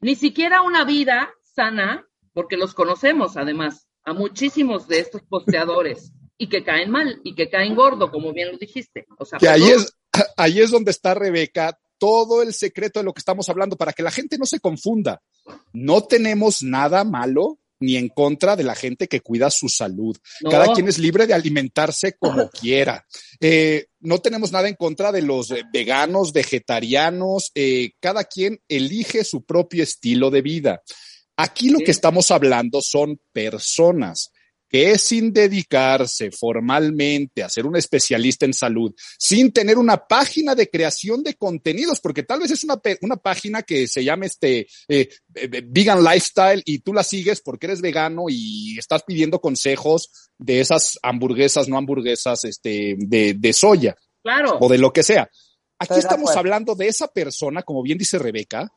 Ni 0.00 0.14
siquiera 0.14 0.62
una 0.62 0.84
vida 0.84 1.30
sana, 1.42 2.06
porque 2.32 2.56
los 2.56 2.74
conocemos 2.74 3.36
además, 3.36 3.88
a 4.04 4.12
muchísimos 4.12 4.86
de 4.88 5.00
estos 5.00 5.22
posteadores, 5.22 6.12
y 6.38 6.48
que 6.48 6.62
caen 6.62 6.90
mal, 6.90 7.20
y 7.24 7.34
que 7.34 7.48
caen 7.48 7.74
gordo, 7.74 8.10
como 8.10 8.32
bien 8.32 8.52
lo 8.52 8.58
dijiste. 8.58 9.06
O 9.18 9.24
sea, 9.24 9.38
que 9.38 9.48
ahí 9.48 9.64
es, 9.64 9.96
ahí 10.36 10.60
es 10.60 10.70
donde 10.70 10.90
está 10.90 11.14
Rebeca, 11.14 11.78
todo 11.98 12.42
el 12.42 12.52
secreto 12.52 13.00
de 13.00 13.04
lo 13.04 13.14
que 13.14 13.20
estamos 13.20 13.48
hablando 13.48 13.76
para 13.76 13.92
que 13.92 14.02
la 14.02 14.10
gente 14.10 14.36
no 14.38 14.44
se 14.46 14.60
confunda. 14.60 15.22
No 15.72 16.02
tenemos 16.02 16.62
nada 16.62 17.04
malo 17.04 17.58
ni 17.80 17.96
en 17.96 18.08
contra 18.08 18.56
de 18.56 18.64
la 18.64 18.74
gente 18.74 19.08
que 19.08 19.20
cuida 19.20 19.50
su 19.50 19.68
salud. 19.68 20.16
Cada 20.50 20.72
quien 20.72 20.88
es 20.88 20.98
libre 20.98 21.26
de 21.26 21.34
alimentarse 21.34 22.16
como 22.18 22.48
quiera. 22.50 23.06
Eh, 23.40 23.86
no 24.00 24.18
tenemos 24.18 24.52
nada 24.52 24.68
en 24.68 24.74
contra 24.74 25.12
de 25.12 25.22
los 25.22 25.52
veganos, 25.72 26.32
vegetarianos. 26.32 27.50
Eh, 27.54 27.92
cada 28.00 28.24
quien 28.24 28.60
elige 28.68 29.24
su 29.24 29.44
propio 29.44 29.82
estilo 29.82 30.30
de 30.30 30.42
vida. 30.42 30.82
Aquí 31.36 31.68
lo 31.68 31.80
que 31.80 31.90
estamos 31.90 32.30
hablando 32.30 32.80
son 32.80 33.20
personas 33.32 34.30
que 34.68 34.98
sin 34.98 35.32
dedicarse 35.32 36.30
formalmente 36.30 37.42
a 37.42 37.48
ser 37.48 37.66
un 37.66 37.76
especialista 37.76 38.46
en 38.46 38.54
salud, 38.54 38.94
sin 39.18 39.52
tener 39.52 39.78
una 39.78 39.96
página 39.96 40.54
de 40.54 40.68
creación 40.68 41.22
de 41.22 41.34
contenidos, 41.34 42.00
porque 42.00 42.22
tal 42.22 42.40
vez 42.40 42.50
es 42.50 42.64
una, 42.64 42.80
una 43.02 43.16
página 43.16 43.62
que 43.62 43.86
se 43.86 44.04
llama 44.04 44.26
este 44.26 44.66
eh, 44.88 45.08
eh, 45.34 45.62
Vegan 45.66 46.02
Lifestyle 46.02 46.62
y 46.64 46.80
tú 46.80 46.92
la 46.92 47.04
sigues 47.04 47.40
porque 47.40 47.66
eres 47.66 47.80
vegano 47.80 48.24
y 48.28 48.78
estás 48.78 49.02
pidiendo 49.04 49.40
consejos 49.40 50.10
de 50.38 50.60
esas 50.60 50.98
hamburguesas, 51.02 51.68
no 51.68 51.76
hamburguesas, 51.76 52.44
este, 52.44 52.96
de, 52.98 53.34
de 53.34 53.52
soya. 53.52 53.96
Claro. 54.22 54.58
O 54.60 54.68
de 54.68 54.78
lo 54.78 54.92
que 54.92 55.02
sea. 55.02 55.30
Aquí 55.78 55.94
estamos 55.98 56.34
hablando 56.36 56.74
de 56.74 56.88
esa 56.88 57.08
persona, 57.08 57.62
como 57.62 57.82
bien 57.82 57.98
dice 57.98 58.18
Rebeca, 58.18 58.72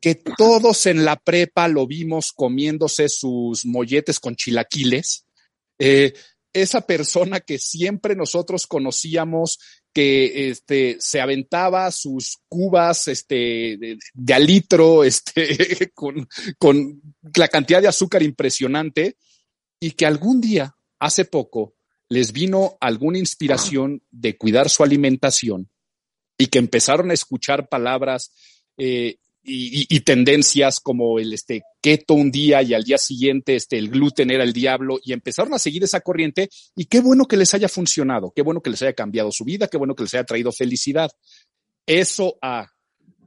que 0.00 0.14
todos 0.14 0.86
en 0.86 1.04
la 1.04 1.16
prepa 1.16 1.68
lo 1.68 1.86
vimos 1.86 2.32
comiéndose 2.32 3.08
sus 3.08 3.66
molletes 3.66 4.18
con 4.18 4.36
chilaquiles. 4.36 5.26
Eh, 5.78 6.14
esa 6.52 6.80
persona 6.80 7.40
que 7.40 7.58
siempre 7.58 8.16
nosotros 8.16 8.66
conocíamos 8.66 9.58
que 9.92 10.50
este, 10.50 10.96
se 11.00 11.20
aventaba 11.20 11.90
sus 11.90 12.38
cubas 12.48 13.08
este, 13.08 13.76
de, 13.78 13.98
de 14.14 14.40
litro 14.40 15.04
este, 15.04 15.90
con, 15.94 16.28
con 16.58 17.00
la 17.34 17.48
cantidad 17.48 17.82
de 17.82 17.88
azúcar 17.88 18.22
impresionante 18.22 19.16
y 19.80 19.92
que 19.92 20.06
algún 20.06 20.40
día, 20.40 20.76
hace 20.98 21.24
poco, 21.24 21.74
les 22.08 22.32
vino 22.32 22.76
alguna 22.80 23.18
inspiración 23.18 24.02
de 24.10 24.36
cuidar 24.36 24.68
su 24.68 24.82
alimentación 24.82 25.70
y 26.36 26.46
que 26.46 26.58
empezaron 26.58 27.10
a 27.10 27.14
escuchar 27.14 27.68
palabras 27.68 28.32
eh, 28.76 29.18
y, 29.42 30.00
tendencias 30.00 30.80
como 30.80 31.18
el 31.18 31.32
este, 31.32 31.62
keto 31.80 32.14
un 32.14 32.30
día 32.30 32.62
y 32.62 32.74
al 32.74 32.84
día 32.84 32.98
siguiente 32.98 33.56
este, 33.56 33.78
el 33.78 33.88
gluten 33.88 34.30
era 34.30 34.44
el 34.44 34.52
diablo 34.52 34.98
y 35.02 35.12
empezaron 35.12 35.54
a 35.54 35.58
seguir 35.58 35.82
esa 35.82 36.00
corriente 36.00 36.50
y 36.76 36.84
qué 36.84 37.00
bueno 37.00 37.26
que 37.26 37.36
les 37.36 37.54
haya 37.54 37.68
funcionado, 37.68 38.32
qué 38.34 38.42
bueno 38.42 38.60
que 38.60 38.70
les 38.70 38.82
haya 38.82 38.92
cambiado 38.92 39.32
su 39.32 39.44
vida, 39.44 39.68
qué 39.68 39.78
bueno 39.78 39.94
que 39.94 40.02
les 40.02 40.14
haya 40.14 40.24
traído 40.24 40.52
felicidad. 40.52 41.10
Eso 41.86 42.36
a 42.42 42.68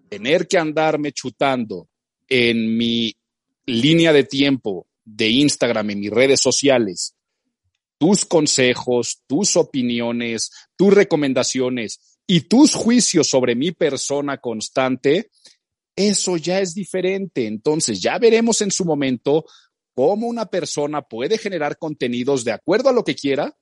tener 0.09 0.47
que 0.47 0.57
andarme 0.57 1.11
chutando 1.11 1.89
en 2.29 2.77
mi 2.77 3.15
línea 3.65 4.13
de 4.13 4.23
tiempo 4.23 4.87
de 5.03 5.29
Instagram 5.29 5.89
en 5.89 5.99
mis 5.99 6.11
redes 6.11 6.39
sociales 6.39 7.15
tus 8.03 8.25
consejos, 8.25 9.21
tus 9.27 9.55
opiniones, 9.55 10.51
tus 10.75 10.93
recomendaciones 10.93 12.19
y 12.27 12.41
tus 12.41 12.75
juicios 12.75 13.29
sobre 13.29 13.55
mi 13.55 13.71
persona 13.71 14.39
constante, 14.39 15.29
eso 15.95 16.37
ya 16.37 16.59
es 16.59 16.73
diferente. 16.73 17.47
Entonces 17.47 18.01
ya 18.01 18.17
veremos 18.17 18.61
en 18.61 18.71
su 18.71 18.85
momento 18.85 19.45
cómo 19.95 20.27
una 20.27 20.45
persona 20.45 21.01
puede 21.01 21.37
generar 21.37 21.77
contenidos 21.77 22.43
de 22.43 22.51
acuerdo 22.51 22.89
a 22.89 22.93
lo 22.93 23.03
que 23.03 23.15
quiera, 23.15 23.55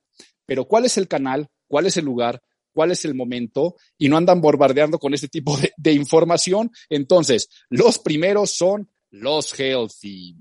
pero 0.46 0.66
cuál 0.66 0.84
es 0.84 0.96
el 0.96 1.08
canal, 1.08 1.48
cuál 1.68 1.86
es 1.86 1.96
el 1.96 2.04
lugar, 2.04 2.42
cuál 2.72 2.90
es 2.90 3.04
el 3.04 3.14
momento 3.14 3.76
y 3.98 4.08
no 4.08 4.16
andan 4.16 4.40
bombardeando 4.40 4.98
con 4.98 5.14
este 5.14 5.28
tipo 5.28 5.56
de, 5.76 5.92
información. 5.92 6.70
Entonces, 6.88 7.48
los 7.68 7.98
primeros 7.98 8.50
son 8.52 8.90
los 9.10 9.58
healthy. 9.58 10.36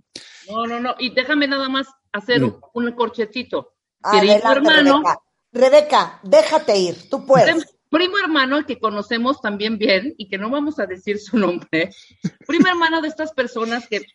No, 0.50 0.66
no, 0.66 0.80
no. 0.80 0.96
Y 0.98 1.14
déjame 1.14 1.48
nada 1.48 1.70
más 1.70 1.88
hacer 2.12 2.42
mm. 2.42 2.62
un, 2.74 2.92
corchetito. 2.94 3.74
Adelante, 4.02 4.48
hermano, 4.48 5.04
Rebeca. 5.52 6.20
déjate 6.24 6.78
ir, 6.78 7.10
tú 7.10 7.26
puedes. 7.26 7.66
Primo 7.92 8.18
hermano 8.18 8.66
que 8.66 8.80
conocemos 8.80 9.42
también 9.42 9.78
bien 9.78 10.16
y 10.18 10.30
que 10.30 10.38
no 10.38 10.50
vamos 10.50 10.80
a 10.80 10.86
decir 10.86 11.20
su 11.20 11.38
nombre. 11.38 11.90
Primo 12.48 12.68
hermano 12.70 13.02
de 13.02 13.10
estas 13.10 13.34
personas 13.34 13.86
que 13.90 14.06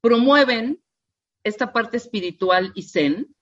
promueven 0.00 0.82
esta 1.44 1.74
parte 1.74 1.98
espiritual 1.98 2.72
y 2.74 2.84
zen 2.84 3.36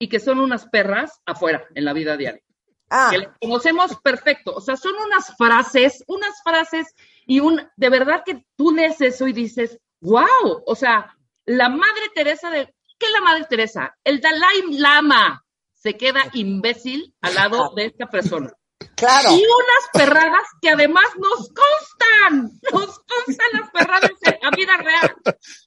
y 0.00 0.08
que 0.08 0.18
son 0.18 0.40
unas 0.40 0.66
perras 0.66 1.22
afuera 1.24 1.64
en 1.76 1.84
la 1.84 1.92
vida 1.92 2.16
diaria. 2.16 2.42
Ah. 2.90 3.12
Que 3.12 3.28
conocemos 3.40 3.96
perfecto, 4.02 4.52
o 4.52 4.60
sea, 4.60 4.76
son 4.76 4.94
unas 5.06 5.36
frases, 5.36 6.02
unas 6.08 6.34
frases 6.42 6.94
y 7.26 7.38
un, 7.38 7.62
de 7.76 7.88
verdad 7.90 8.24
que 8.26 8.44
tú 8.56 8.72
lees 8.72 9.00
eso 9.00 9.28
y 9.28 9.32
dices, 9.32 9.78
wow, 10.00 10.64
o 10.66 10.74
sea, 10.74 11.16
la 11.46 11.68
Madre 11.68 12.10
Teresa 12.12 12.50
de, 12.50 12.74
¿qué 12.98 13.06
es 13.06 13.12
la 13.12 13.20
Madre 13.20 13.46
Teresa? 13.48 13.96
El 14.02 14.20
Dalai 14.20 14.62
Lama 14.72 15.44
se 15.74 15.96
queda 15.96 16.22
imbécil 16.32 17.14
al 17.20 17.34
lado 17.36 17.72
de 17.76 17.86
esta 17.86 18.10
persona. 18.10 18.52
Claro. 18.96 19.30
Y 19.32 19.42
unas 19.42 19.90
perradas 19.92 20.46
que 20.60 20.70
además 20.70 21.04
nos 21.18 21.48
constan, 21.48 22.60
nos 22.72 22.98
constan 23.00 23.46
las 23.52 23.70
perradas 23.70 24.10
en 24.22 24.38
la 24.42 24.50
vida 24.50 24.76
real. 24.76 25.14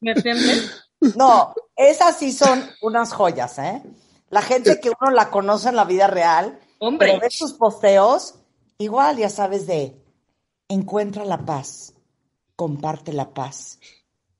¿Me 0.01 0.11
entiendes? 0.11 0.83
No, 1.15 1.53
esas 1.75 2.17
sí 2.17 2.31
son 2.31 2.69
unas 2.81 3.13
joyas, 3.13 3.59
¿eh? 3.59 3.83
La 4.29 4.41
gente 4.41 4.79
que 4.79 4.89
uno 4.89 5.11
la 5.11 5.29
conoce 5.29 5.69
en 5.69 5.75
la 5.75 5.85
vida 5.85 6.07
real, 6.07 6.59
Hombre. 6.79 7.07
pero 7.07 7.21
ve 7.21 7.29
sus 7.29 7.53
posteos, 7.53 8.35
igual 8.77 9.17
ya 9.17 9.29
sabes 9.29 9.67
de 9.67 9.95
encuentra 10.67 11.23
la 11.23 11.45
paz, 11.45 11.93
comparte 12.55 13.13
la 13.13 13.33
paz, 13.33 13.79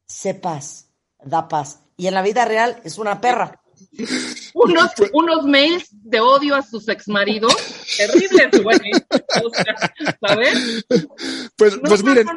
sé 0.06 0.34
paz, 0.34 0.90
da 1.24 1.48
paz. 1.48 1.80
Y 1.96 2.08
en 2.08 2.16
la 2.16 2.22
vida 2.22 2.46
real 2.46 2.82
es 2.84 2.98
una 2.98 3.22
perra. 3.22 3.62
Unos, 4.60 4.92
unos 5.14 5.46
mails 5.46 5.88
de 5.92 6.20
odio 6.20 6.56
a 6.56 6.64
sus 6.64 6.88
exmaridos, 6.90 7.54
terribles, 7.96 8.50
güey. 8.64 8.80
¿Sabes? 10.20 10.86
Pues, 11.56 11.80
pues 11.84 12.04
miren, 12.04 12.28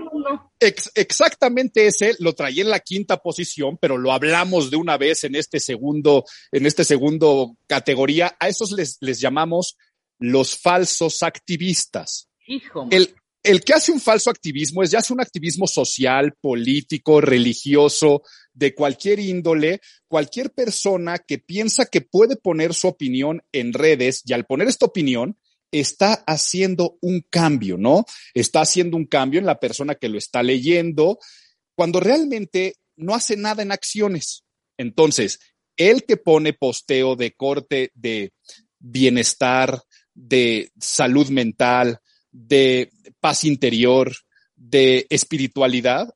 exactamente 0.95 1.87
ese 1.87 2.15
lo 2.19 2.35
traía 2.35 2.63
en 2.63 2.69
la 2.69 2.81
quinta 2.81 3.17
posición, 3.17 3.79
pero 3.81 3.97
lo 3.97 4.13
hablamos 4.13 4.71
de 4.71 4.77
una 4.77 4.99
vez 4.99 5.25
en 5.25 5.35
este 5.35 5.61
segundo, 5.61 6.25
en 6.53 6.67
este 6.67 6.85
segundo 6.85 7.57
categoría. 7.67 8.37
A 8.39 8.49
esos 8.49 8.73
les, 8.73 8.99
les 9.01 9.21
llamamos 9.21 9.79
los 10.19 10.59
falsos 10.59 11.23
activistas. 11.23 12.29
Hijo. 12.47 12.87
El, 12.91 13.15
el 13.43 13.63
que 13.63 13.73
hace 13.73 13.93
un 13.93 14.01
falso 14.01 14.31
activismo 14.31 14.83
es 14.83 14.91
ya 14.91 14.99
hace 14.99 15.13
un 15.13 15.21
activismo 15.21 15.67
social, 15.67 16.35
político, 16.41 17.21
religioso, 17.21 18.23
de 18.53 18.75
cualquier 18.75 19.21
índole, 19.21 19.81
cualquier 20.09 20.51
persona 20.53 21.19
que 21.19 21.39
piensa 21.39 21.87
que 21.87 22.03
puede 22.03 22.37
poner 22.37 22.75
su 22.75 22.89
opinión 22.89 23.43
en 23.53 23.73
redes 23.73 24.23
y 24.27 24.33
al 24.33 24.45
poner 24.45 24.69
esta 24.69 24.87
opinión 24.87 25.39
está 25.73 26.15
haciendo 26.27 26.99
un 27.01 27.25
cambio, 27.31 27.79
¿no? 27.79 28.05
Está 28.35 28.61
haciendo 28.61 28.97
un 28.97 29.07
cambio 29.07 29.41
en 29.41 29.47
la 29.47 29.61
persona 29.61 29.95
que 29.95 30.09
lo 30.09 30.19
está 30.19 30.43
leyendo, 30.43 31.19
cuando 31.75 32.01
realmente 32.01 32.75
no 32.97 33.15
hace 33.15 33.37
nada 33.37 33.63
en 33.63 33.73
acciones. 33.73 34.45
Entonces, 34.77 35.39
el 35.77 36.05
que 36.05 36.17
pone 36.17 36.53
posteo 36.53 37.17
de 37.17 37.33
corte 37.33 37.93
de 37.95 38.33
bienestar, 38.79 39.81
de 40.13 40.73
salud 40.79 41.29
mental, 41.29 42.01
de 42.31 42.91
paz 43.21 43.45
interior, 43.45 44.13
de 44.57 45.07
espiritualidad, 45.11 46.15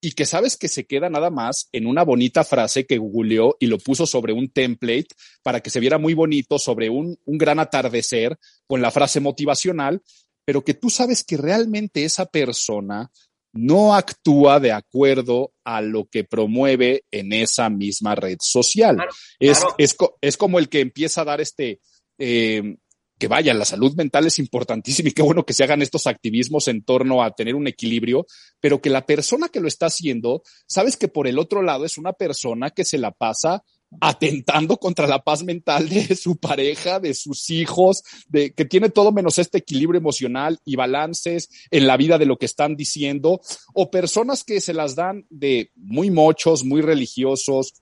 y 0.00 0.12
que 0.12 0.26
sabes 0.26 0.56
que 0.56 0.68
se 0.68 0.86
queda 0.86 1.08
nada 1.08 1.30
más 1.30 1.68
en 1.72 1.86
una 1.86 2.04
bonita 2.04 2.44
frase 2.44 2.86
que 2.86 2.98
googleó 2.98 3.56
y 3.58 3.66
lo 3.66 3.78
puso 3.78 4.06
sobre 4.06 4.32
un 4.32 4.48
template 4.48 5.08
para 5.42 5.60
que 5.60 5.70
se 5.70 5.80
viera 5.80 5.98
muy 5.98 6.14
bonito 6.14 6.58
sobre 6.58 6.90
un, 6.90 7.18
un 7.24 7.38
gran 7.38 7.58
atardecer 7.58 8.38
con 8.66 8.82
la 8.82 8.90
frase 8.90 9.20
motivacional, 9.20 10.02
pero 10.44 10.62
que 10.62 10.74
tú 10.74 10.90
sabes 10.90 11.24
que 11.24 11.36
realmente 11.36 12.04
esa 12.04 12.26
persona 12.26 13.10
no 13.52 13.94
actúa 13.94 14.60
de 14.60 14.70
acuerdo 14.70 15.52
a 15.64 15.80
lo 15.80 16.04
que 16.04 16.24
promueve 16.24 17.04
en 17.10 17.32
esa 17.32 17.70
misma 17.70 18.14
red 18.14 18.38
social. 18.40 18.98
es, 19.40 19.64
Es, 19.78 19.96
es, 20.20 20.36
como 20.36 20.58
el 20.58 20.68
que 20.68 20.80
empieza 20.80 21.22
a 21.22 21.24
dar 21.24 21.40
este, 21.40 21.80
eh, 22.18 22.76
que 23.18 23.28
vaya, 23.28 23.54
la 23.54 23.64
salud 23.64 23.94
mental 23.94 24.26
es 24.26 24.38
importantísima 24.38 25.08
y 25.08 25.12
qué 25.12 25.22
bueno 25.22 25.44
que 25.44 25.54
se 25.54 25.64
hagan 25.64 25.82
estos 25.82 26.06
activismos 26.06 26.68
en 26.68 26.82
torno 26.82 27.22
a 27.22 27.30
tener 27.30 27.54
un 27.54 27.66
equilibrio, 27.66 28.26
pero 28.60 28.80
que 28.80 28.90
la 28.90 29.06
persona 29.06 29.48
que 29.48 29.60
lo 29.60 29.68
está 29.68 29.86
haciendo, 29.86 30.42
sabes 30.66 30.96
que 30.96 31.08
por 31.08 31.26
el 31.26 31.38
otro 31.38 31.62
lado 31.62 31.84
es 31.84 31.98
una 31.98 32.12
persona 32.12 32.70
que 32.70 32.84
se 32.84 32.98
la 32.98 33.12
pasa 33.12 33.62
atentando 34.00 34.76
contra 34.78 35.06
la 35.06 35.22
paz 35.22 35.44
mental 35.44 35.88
de 35.88 36.14
su 36.16 36.36
pareja, 36.36 37.00
de 37.00 37.14
sus 37.14 37.50
hijos, 37.50 38.02
de 38.28 38.52
que 38.52 38.64
tiene 38.64 38.90
todo 38.90 39.12
menos 39.12 39.38
este 39.38 39.58
equilibrio 39.58 39.98
emocional 39.98 40.58
y 40.64 40.76
balances 40.76 41.48
en 41.70 41.86
la 41.86 41.96
vida 41.96 42.18
de 42.18 42.26
lo 42.26 42.36
que 42.36 42.46
están 42.46 42.76
diciendo, 42.76 43.40
o 43.74 43.90
personas 43.90 44.44
que 44.44 44.60
se 44.60 44.74
las 44.74 44.94
dan 44.94 45.26
de 45.30 45.70
muy 45.76 46.10
mochos, 46.10 46.64
muy 46.64 46.82
religiosos, 46.82 47.74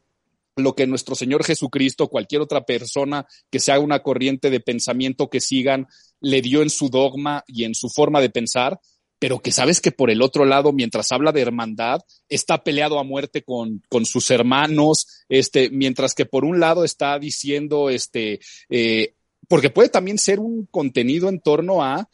lo 0.56 0.74
que 0.74 0.86
nuestro 0.86 1.14
Señor 1.14 1.44
Jesucristo, 1.44 2.08
cualquier 2.08 2.40
otra 2.40 2.64
persona 2.64 3.26
que 3.50 3.60
se 3.60 3.72
haga 3.72 3.82
una 3.82 4.00
corriente 4.00 4.50
de 4.50 4.60
pensamiento 4.60 5.28
que 5.28 5.40
sigan, 5.40 5.86
le 6.20 6.42
dio 6.42 6.62
en 6.62 6.70
su 6.70 6.88
dogma 6.88 7.44
y 7.46 7.64
en 7.64 7.74
su 7.74 7.88
forma 7.88 8.20
de 8.20 8.30
pensar, 8.30 8.78
pero 9.18 9.40
que 9.40 9.52
sabes 9.52 9.80
que 9.80 9.90
por 9.90 10.10
el 10.10 10.22
otro 10.22 10.44
lado, 10.44 10.72
mientras 10.72 11.10
habla 11.10 11.32
de 11.32 11.40
hermandad, 11.40 12.00
está 12.28 12.62
peleado 12.62 12.98
a 12.98 13.04
muerte 13.04 13.42
con, 13.42 13.82
con 13.88 14.04
sus 14.04 14.30
hermanos, 14.30 15.24
este, 15.28 15.70
mientras 15.70 16.14
que 16.14 16.26
por 16.26 16.44
un 16.44 16.60
lado 16.60 16.84
está 16.84 17.18
diciendo, 17.18 17.90
este, 17.90 18.40
eh, 18.68 19.14
porque 19.54 19.70
puede 19.70 19.88
también 19.88 20.18
ser 20.18 20.40
un 20.40 20.66
contenido 20.66 21.28
en 21.28 21.38
torno 21.38 21.80
a 21.80 22.08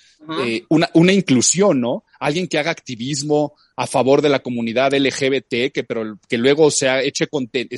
eh, 0.44 0.62
una, 0.68 0.90
una, 0.92 1.14
inclusión, 1.14 1.80
¿no? 1.80 2.04
Alguien 2.18 2.46
que 2.46 2.58
haga 2.58 2.70
activismo 2.70 3.54
a 3.76 3.86
favor 3.86 4.20
de 4.20 4.28
la 4.28 4.40
comunidad 4.40 4.92
LGBT, 4.92 5.72
que, 5.72 5.84
pero 5.88 6.18
que 6.28 6.36
luego 6.36 6.70
se, 6.70 6.90
ha 6.90 7.00
eche, 7.00 7.26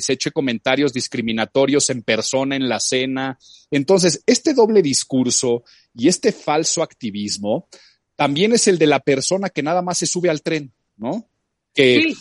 se 0.01 0.13
eche 0.13 0.31
comentarios 0.31 0.91
discriminatorios 0.91 1.89
en 1.91 2.01
persona, 2.01 2.57
en 2.57 2.67
la 2.67 2.81
cena. 2.81 3.39
Entonces, 3.71 4.21
este 4.25 4.53
doble 4.53 4.81
discurso 4.81 5.63
y 5.95 6.09
este 6.09 6.33
falso 6.33 6.83
activismo 6.83 7.69
también 8.17 8.51
es 8.51 8.67
el 8.67 8.77
de 8.77 8.87
la 8.87 8.99
persona 8.99 9.47
que 9.47 9.63
nada 9.63 9.81
más 9.81 9.97
se 9.97 10.07
sube 10.07 10.29
al 10.29 10.41
tren, 10.41 10.73
¿no? 10.97 11.25
Que, 11.73 12.13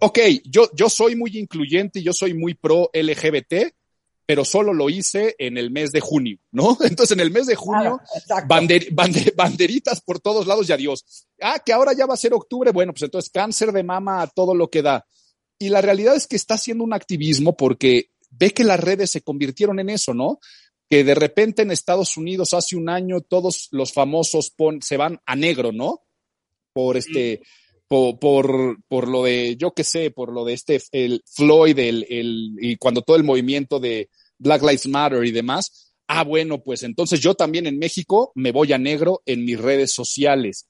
ok, 0.00 0.18
yo, 0.46 0.68
yo 0.74 0.90
soy 0.90 1.14
muy 1.14 1.38
incluyente, 1.38 2.02
yo 2.02 2.12
soy 2.12 2.34
muy 2.34 2.54
pro 2.54 2.90
LGBT, 2.92 3.72
pero 4.26 4.44
solo 4.44 4.72
lo 4.72 4.88
hice 4.88 5.34
en 5.38 5.58
el 5.58 5.70
mes 5.70 5.92
de 5.92 6.00
junio, 6.00 6.38
¿no? 6.50 6.76
Entonces 6.80 7.12
en 7.12 7.20
el 7.20 7.30
mes 7.30 7.46
de 7.46 7.54
junio, 7.54 8.00
banderitas 9.36 10.00
por 10.00 10.20
todos 10.20 10.46
lados 10.46 10.68
y 10.68 10.72
adiós. 10.72 11.26
Ah, 11.40 11.58
que 11.64 11.72
ahora 11.72 11.92
ya 11.92 12.06
va 12.06 12.14
a 12.14 12.18
ser 12.18 12.32
octubre, 12.34 12.70
bueno, 12.70 12.92
pues 12.92 13.02
entonces 13.02 13.30
cáncer 13.30 13.72
de 13.72 13.82
mama 13.82 14.22
a 14.22 14.26
todo 14.28 14.54
lo 14.54 14.70
que 14.70 14.82
da. 14.82 15.06
Y 15.58 15.68
la 15.68 15.80
realidad 15.80 16.14
es 16.14 16.26
que 16.26 16.36
está 16.36 16.54
haciendo 16.54 16.84
un 16.84 16.92
activismo 16.92 17.56
porque 17.56 18.10
ve 18.30 18.52
que 18.52 18.64
las 18.64 18.80
redes 18.80 19.10
se 19.10 19.22
convirtieron 19.22 19.78
en 19.80 19.90
eso, 19.90 20.14
¿no? 20.14 20.38
Que 20.88 21.04
de 21.04 21.14
repente 21.14 21.62
en 21.62 21.70
Estados 21.70 22.16
Unidos 22.16 22.54
hace 22.54 22.76
un 22.76 22.88
año 22.88 23.20
todos 23.20 23.68
los 23.70 23.92
famosos 23.92 24.54
se 24.80 24.96
van 24.96 25.20
a 25.26 25.36
negro, 25.36 25.72
¿no? 25.72 26.02
Por 26.72 26.96
este, 26.96 27.42
por, 27.92 28.82
por, 28.88 29.08
lo 29.08 29.24
de, 29.24 29.56
yo 29.58 29.72
qué 29.72 29.84
sé, 29.84 30.10
por 30.10 30.32
lo 30.32 30.46
de 30.46 30.54
este, 30.54 30.80
el 30.92 31.22
Floyd, 31.26 31.78
el, 31.78 32.06
el, 32.08 32.52
y 32.58 32.76
cuando 32.76 33.02
todo 33.02 33.16
el 33.16 33.24
movimiento 33.24 33.80
de 33.80 34.08
Black 34.38 34.62
Lives 34.62 34.88
Matter 34.88 35.22
y 35.26 35.30
demás, 35.30 35.92
ah, 36.08 36.24
bueno, 36.24 36.62
pues 36.62 36.84
entonces 36.84 37.20
yo 37.20 37.34
también 37.34 37.66
en 37.66 37.78
México 37.78 38.32
me 38.34 38.50
voy 38.50 38.72
a 38.72 38.78
negro 38.78 39.22
en 39.26 39.44
mis 39.44 39.60
redes 39.60 39.92
sociales. 39.92 40.66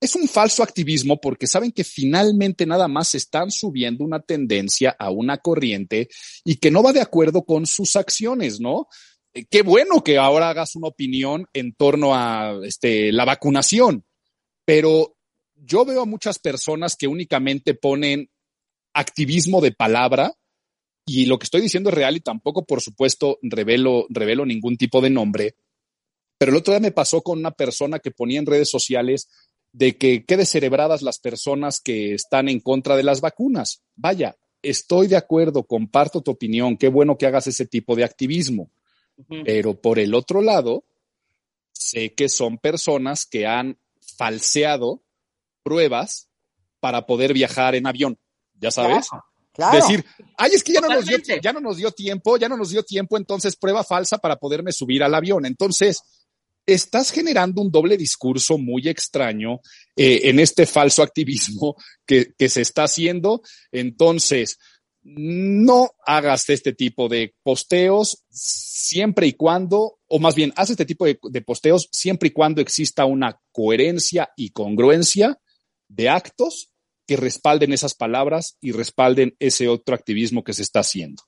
Es 0.00 0.16
un 0.16 0.26
falso 0.26 0.64
activismo 0.64 1.20
porque 1.20 1.46
saben 1.46 1.70
que 1.70 1.84
finalmente 1.84 2.66
nada 2.66 2.88
más 2.88 3.14
están 3.14 3.52
subiendo 3.52 4.04
una 4.04 4.20
tendencia 4.20 4.96
a 4.98 5.10
una 5.10 5.38
corriente 5.38 6.08
y 6.44 6.56
que 6.56 6.72
no 6.72 6.82
va 6.82 6.92
de 6.92 7.00
acuerdo 7.00 7.44
con 7.44 7.66
sus 7.66 7.94
acciones, 7.94 8.58
¿no? 8.58 8.88
Eh, 9.34 9.44
qué 9.48 9.62
bueno 9.62 10.02
que 10.02 10.18
ahora 10.18 10.50
hagas 10.50 10.74
una 10.74 10.88
opinión 10.88 11.46
en 11.52 11.74
torno 11.74 12.12
a 12.12 12.58
este, 12.64 13.12
la 13.12 13.24
vacunación, 13.24 14.04
pero 14.64 15.15
yo 15.66 15.84
veo 15.84 16.02
a 16.02 16.06
muchas 16.06 16.38
personas 16.38 16.96
que 16.96 17.08
únicamente 17.08 17.74
ponen 17.74 18.30
activismo 18.94 19.60
de 19.60 19.72
palabra 19.72 20.32
y 21.04 21.26
lo 21.26 21.38
que 21.38 21.44
estoy 21.44 21.60
diciendo 21.60 21.90
es 21.90 21.94
real 21.94 22.16
y 22.16 22.20
tampoco, 22.20 22.64
por 22.64 22.80
supuesto, 22.80 23.38
revelo, 23.42 24.06
revelo 24.08 24.46
ningún 24.46 24.76
tipo 24.76 25.00
de 25.00 25.10
nombre. 25.10 25.56
Pero 26.38 26.52
el 26.52 26.58
otro 26.58 26.72
día 26.72 26.80
me 26.80 26.92
pasó 26.92 27.22
con 27.22 27.38
una 27.38 27.50
persona 27.50 27.98
que 27.98 28.10
ponía 28.10 28.38
en 28.38 28.46
redes 28.46 28.70
sociales 28.70 29.28
de 29.72 29.96
que 29.96 30.24
qué 30.24 30.36
descerebradas 30.36 31.02
las 31.02 31.18
personas 31.18 31.80
que 31.80 32.14
están 32.14 32.48
en 32.48 32.60
contra 32.60 32.96
de 32.96 33.02
las 33.02 33.20
vacunas. 33.20 33.82
Vaya, 33.94 34.36
estoy 34.62 35.06
de 35.06 35.16
acuerdo, 35.16 35.64
comparto 35.64 36.22
tu 36.22 36.32
opinión, 36.32 36.76
qué 36.76 36.88
bueno 36.88 37.16
que 37.16 37.26
hagas 37.26 37.46
ese 37.46 37.66
tipo 37.66 37.94
de 37.94 38.04
activismo. 38.04 38.70
Pero 39.44 39.80
por 39.80 39.98
el 39.98 40.14
otro 40.14 40.42
lado, 40.42 40.84
sé 41.72 42.14
que 42.14 42.28
son 42.28 42.58
personas 42.58 43.26
que 43.26 43.46
han 43.46 43.78
falseado 44.18 45.02
pruebas 45.66 46.28
para 46.78 47.06
poder 47.06 47.32
viajar 47.32 47.74
en 47.74 47.88
avión, 47.88 48.16
ya 48.54 48.70
sabes. 48.70 49.08
Decir, 49.72 50.04
ay, 50.36 50.52
es 50.54 50.62
que 50.62 50.74
ya 50.74 50.80
no, 50.80 50.88
nos 50.88 51.06
dio, 51.06 51.18
ya 51.42 51.52
no 51.52 51.60
nos 51.60 51.76
dio 51.76 51.90
tiempo, 51.90 52.36
ya 52.36 52.48
no 52.48 52.56
nos 52.56 52.70
dio 52.70 52.84
tiempo, 52.84 53.16
entonces 53.16 53.56
prueba 53.56 53.82
falsa 53.82 54.18
para 54.18 54.36
poderme 54.36 54.70
subir 54.70 55.02
al 55.02 55.12
avión. 55.12 55.44
Entonces, 55.44 56.02
estás 56.64 57.10
generando 57.10 57.62
un 57.62 57.72
doble 57.72 57.96
discurso 57.96 58.58
muy 58.58 58.86
extraño 58.86 59.58
eh, 59.96 60.20
en 60.24 60.38
este 60.38 60.66
falso 60.66 61.02
activismo 61.02 61.74
que, 62.06 62.32
que 62.38 62.48
se 62.48 62.60
está 62.60 62.84
haciendo. 62.84 63.42
Entonces, 63.72 64.58
no 65.02 65.90
hagas 66.06 66.48
este 66.48 66.74
tipo 66.74 67.08
de 67.08 67.34
posteos 67.42 68.24
siempre 68.30 69.26
y 69.26 69.32
cuando, 69.32 69.98
o 70.06 70.20
más 70.20 70.36
bien, 70.36 70.52
haz 70.54 70.70
este 70.70 70.84
tipo 70.84 71.06
de, 71.06 71.18
de, 71.20 71.42
posteos 71.42 71.88
siempre 71.90 72.28
y 72.28 72.32
cuando 72.32 72.60
exista 72.60 73.04
una 73.04 73.40
coherencia 73.50 74.30
y 74.36 74.50
congruencia 74.50 75.36
de 75.88 76.08
actos 76.08 76.72
que 77.06 77.16
respalden 77.16 77.72
esas 77.72 77.94
palabras 77.94 78.58
y 78.60 78.72
respalden 78.72 79.36
ese 79.38 79.68
otro 79.68 79.94
activismo 79.94 80.42
que 80.42 80.52
se 80.52 80.62
está 80.62 80.80
haciendo. 80.80 81.22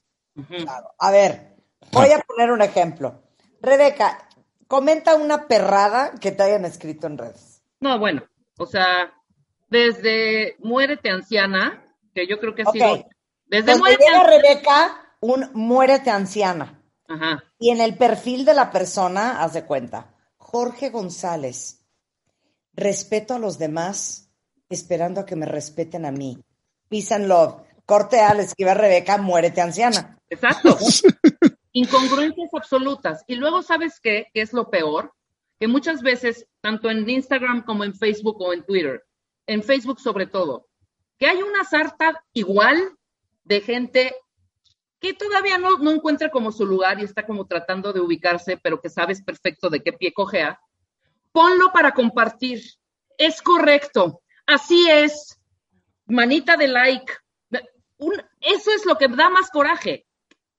Claro. 0.49 0.91
A 0.99 1.11
ver, 1.11 1.57
voy 1.93 2.11
a 2.11 2.21
poner 2.21 2.51
un 2.51 2.63
ejemplo. 2.63 3.23
Rebeca, 3.61 4.29
comenta 4.67 5.15
una 5.15 5.47
perrada 5.47 6.13
que 6.21 6.33
te 6.33 6.43
hayan 6.43 6.65
escrito 6.65 7.07
en 7.07 7.19
redes. 7.19 7.63
No, 7.81 7.99
bueno, 7.99 8.25
o 8.59 8.67
sea, 8.67 9.13
desde 9.69 10.57
Muérete 10.59 11.11
Anciana, 11.11 11.95
que 12.15 12.27
yo 12.27 12.39
creo 12.39 12.55
que 12.55 12.63
ha 12.63 12.71
sido... 12.71 13.09
Desde 13.47 13.77
Muérete 13.77 14.07
Anciana. 14.09 14.31
Rebeca, 14.31 15.17
un 15.21 15.51
Muérete 15.55 16.11
Anciana. 16.11 16.83
Ajá. 17.09 17.43
Y 17.59 17.71
en 17.71 17.81
el 17.81 17.97
perfil 17.97 18.45
de 18.45 18.55
la 18.55 18.71
persona, 18.71 19.43
haz 19.43 19.55
de 19.55 19.65
cuenta, 19.65 20.15
Jorge 20.37 20.91
González, 20.91 21.87
respeto 22.75 23.35
a 23.35 23.39
los 23.39 23.59
demás 23.59 24.28
esperando 24.69 25.21
a 25.21 25.27
que 25.27 25.37
me 25.37 25.47
respeten 25.47 26.05
a 26.05 26.13
mí. 26.13 26.39
Peace 26.89 27.15
and 27.15 27.27
love. 27.27 27.63
Corte 27.87 28.21
A, 28.21 28.35
le 28.35 28.43
escribe 28.43 28.71
a 28.71 28.75
Rebeca, 28.75 29.17
muérete 29.19 29.61
anciana. 29.61 30.19
Exacto. 30.29 30.77
Incongruencias 31.73 32.51
absolutas. 32.53 33.25
Y 33.27 33.37
luego, 33.37 33.63
¿sabes 33.63 34.01
qué? 34.01 34.27
¿Qué 34.35 34.43
es 34.43 34.53
lo 34.53 34.69
peor? 34.69 35.15
Que 35.59 35.69
muchas 35.69 36.03
veces, 36.03 36.47
tanto 36.61 36.91
en 36.91 37.09
Instagram 37.09 37.65
como 37.65 37.85
en 37.85 37.95
Facebook 37.95 38.41
o 38.41 38.53
en 38.53 38.65
Twitter, 38.65 39.05
en 39.47 39.63
Facebook 39.63 40.01
sobre 40.01 40.27
todo, 40.27 40.67
que 41.19 41.27
hay 41.27 41.43
una 41.43 41.65
sarta 41.65 42.23
igual 42.33 42.97
de 43.45 43.61
gente 43.61 44.15
que 45.01 45.15
todavía 45.15 45.59
no, 45.59 45.79
no 45.79 45.91
encuentra 45.91 46.31
como 46.31 46.53
su 46.53 46.67
lugar 46.67 47.01
y 47.01 47.05
está 47.05 47.25
como 47.25 47.47
tratando 47.47 47.93
de 47.93 48.01
ubicarse, 48.01 48.59
pero 48.59 48.81
que 48.81 48.91
sabes 48.91 49.23
perfecto 49.23 49.71
de 49.71 49.81
qué 49.81 49.93
pie 49.93 50.13
cojea, 50.13 50.61
ponlo 51.33 51.73
para 51.73 51.93
compartir. 51.93 52.63
Es 53.17 53.41
correcto 53.43 54.23
así 54.49 54.89
es, 54.91 55.39
manita 56.07 56.57
de 56.57 56.69
like. 56.69 57.13
eso 58.41 58.71
es 58.73 58.85
lo 58.87 58.97
que 58.97 59.09
da 59.09 59.31
más 59.31 59.51
coraje, 59.51 60.07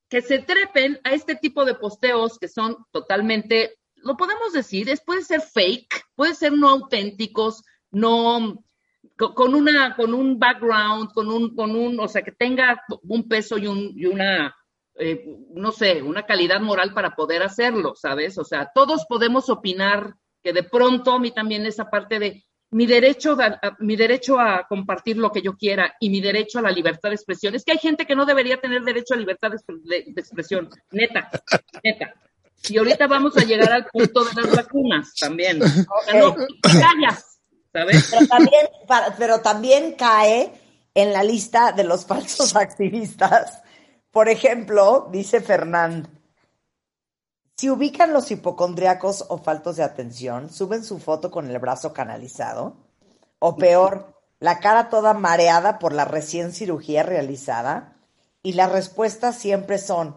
que 0.08 0.22
se 0.22 0.40
trepen 0.40 1.00
a 1.04 1.12
este 1.12 1.36
tipo 1.36 1.66
de 1.66 1.76
posteos 1.76 2.38
que 2.40 2.48
son 2.48 2.78
totalmente, 2.92 3.80
lo 3.96 4.16
podemos 4.16 4.54
decir, 4.54 4.90
es, 4.90 5.02
puede 5.02 5.24
ser 5.24 5.42
fake, 5.42 6.06
puede 6.16 6.36
ser 6.36 6.54
no 6.54 6.70
auténticos, 6.70 7.64
no 7.92 8.64
con 9.18 9.56
una 9.56 9.96
con 9.96 10.14
un 10.14 10.40
background, 10.40 11.12
con 11.14 11.30
un 11.30 11.56
con 11.56 11.76
un, 11.76 12.00
o 12.00 12.08
sea, 12.08 12.22
que 12.22 12.32
tenga 12.32 12.82
un 13.04 13.28
peso 13.28 13.58
y 13.58 13.68
un 13.68 13.94
y 13.96 14.06
una 14.06 14.56
eh, 14.96 15.26
no 15.52 15.72
sé, 15.72 16.02
una 16.02 16.26
calidad 16.26 16.62
moral 16.62 16.94
para 16.94 17.16
poder 17.16 17.42
hacerlo, 17.42 17.96
¿sabes? 17.96 18.38
O 18.38 18.44
sea, 18.44 18.72
todos 18.74 19.06
podemos 19.08 19.50
opinar 19.50 20.16
que 20.44 20.54
de 20.54 20.64
pronto 20.64 21.14
a 21.14 21.20
mí 21.20 21.32
también 21.32 21.66
esa 21.66 21.90
parte 21.90 22.20
de 22.20 22.46
mi 22.72 22.86
derecho, 22.86 23.36
a, 23.40 23.60
mi 23.80 23.96
derecho 23.96 24.40
a 24.40 24.68
compartir 24.68 25.18
lo 25.18 25.32
que 25.32 25.42
yo 25.42 25.56
quiera 25.58 25.96
y 26.00 26.10
mi 26.10 26.22
derecho 26.22 26.60
a 26.60 26.62
la 26.62 26.72
libertad 26.72 27.10
de 27.10 27.16
expresión. 27.16 27.56
Es 27.56 27.64
que 27.64 27.72
hay 27.72 27.78
gente 27.80 28.06
que 28.06 28.16
no 28.16 28.26
debería 28.26 28.58
tener 28.58 28.84
derecho 28.84 29.14
a 29.14 29.18
libertad 29.18 29.52
de, 29.52 29.98
expresión, 30.16 30.70
neta, 30.92 31.30
neta. 31.84 32.14
Y 32.68 32.78
ahorita 32.78 33.08
vamos 33.08 33.38
a 33.38 33.44
llegar 33.44 33.72
al 33.72 33.86
punto 33.86 34.24
de 34.26 34.42
las 34.42 34.56
vacunas 34.56 35.14
también. 35.16 35.60
no, 35.60 36.36
callas, 36.62 37.40
¿sabes? 37.72 38.10
Pero 38.12 38.28
también, 38.28 38.68
pero 39.18 39.42
también 39.42 39.94
cae 39.94 40.52
en 40.94 41.14
la 41.14 41.24
lista 41.24 41.72
de 41.72 41.86
los 41.86 42.06
falsos 42.06 42.56
activistas. 42.56 43.62
Por 44.12 44.30
ejemplo, 44.30 45.08
dice 45.12 45.42
Fernand, 45.42 46.19
si 47.60 47.70
ubican 47.70 48.14
los 48.14 48.32
hipocondriacos 48.32 49.26
o 49.28 49.38
faltos 49.38 49.76
de 49.76 49.84
atención, 49.84 50.50
suben 50.50 50.82
su 50.82 50.98
foto 50.98 51.30
con 51.30 51.52
el 51.52 51.60
brazo 51.60 51.92
canalizado, 51.92 52.78
o 53.38 53.58
peor, 53.58 54.16
la 54.40 54.62
cara 54.62 54.88
toda 54.88 55.14
mareada 55.14 55.78
por 55.78 55.92
la 55.92 56.06
recién 56.06 56.54
cirugía 56.54 57.04
realizada, 57.04 57.98
y 58.42 58.54
las 58.54 58.72
respuestas 58.72 59.38
siempre 59.38 59.78
son, 59.78 60.16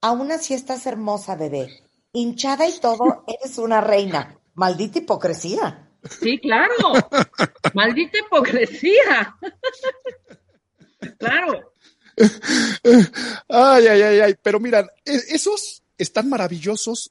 aún 0.00 0.30
así 0.30 0.54
estás 0.54 0.86
hermosa, 0.86 1.34
bebé, 1.34 1.82
hinchada 2.12 2.68
y 2.68 2.78
todo, 2.78 3.24
eres 3.42 3.58
una 3.58 3.80
reina. 3.80 4.38
Maldita 4.54 5.00
hipocresía. 5.00 5.90
Sí, 6.08 6.38
claro. 6.38 6.92
Maldita 7.74 8.18
hipocresía. 8.20 9.36
claro. 11.18 11.72
Ay, 13.48 13.86
ay, 13.88 14.02
ay, 14.02 14.20
ay. 14.20 14.34
Pero 14.40 14.60
miran, 14.60 14.86
e-, 15.04 15.34
esos 15.34 15.82
están 15.98 16.28
maravillosos 16.28 17.10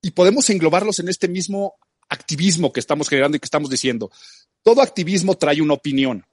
y 0.00 0.12
podemos 0.12 0.48
englobarlos 0.50 0.98
en 1.00 1.08
este 1.08 1.28
mismo 1.28 1.74
activismo 2.08 2.72
que 2.72 2.80
estamos 2.80 3.08
generando 3.08 3.36
y 3.36 3.40
que 3.40 3.46
estamos 3.46 3.70
diciendo. 3.70 4.10
Todo 4.62 4.80
activismo 4.80 5.36
trae 5.36 5.60
una 5.60 5.74
opinión 5.74 6.24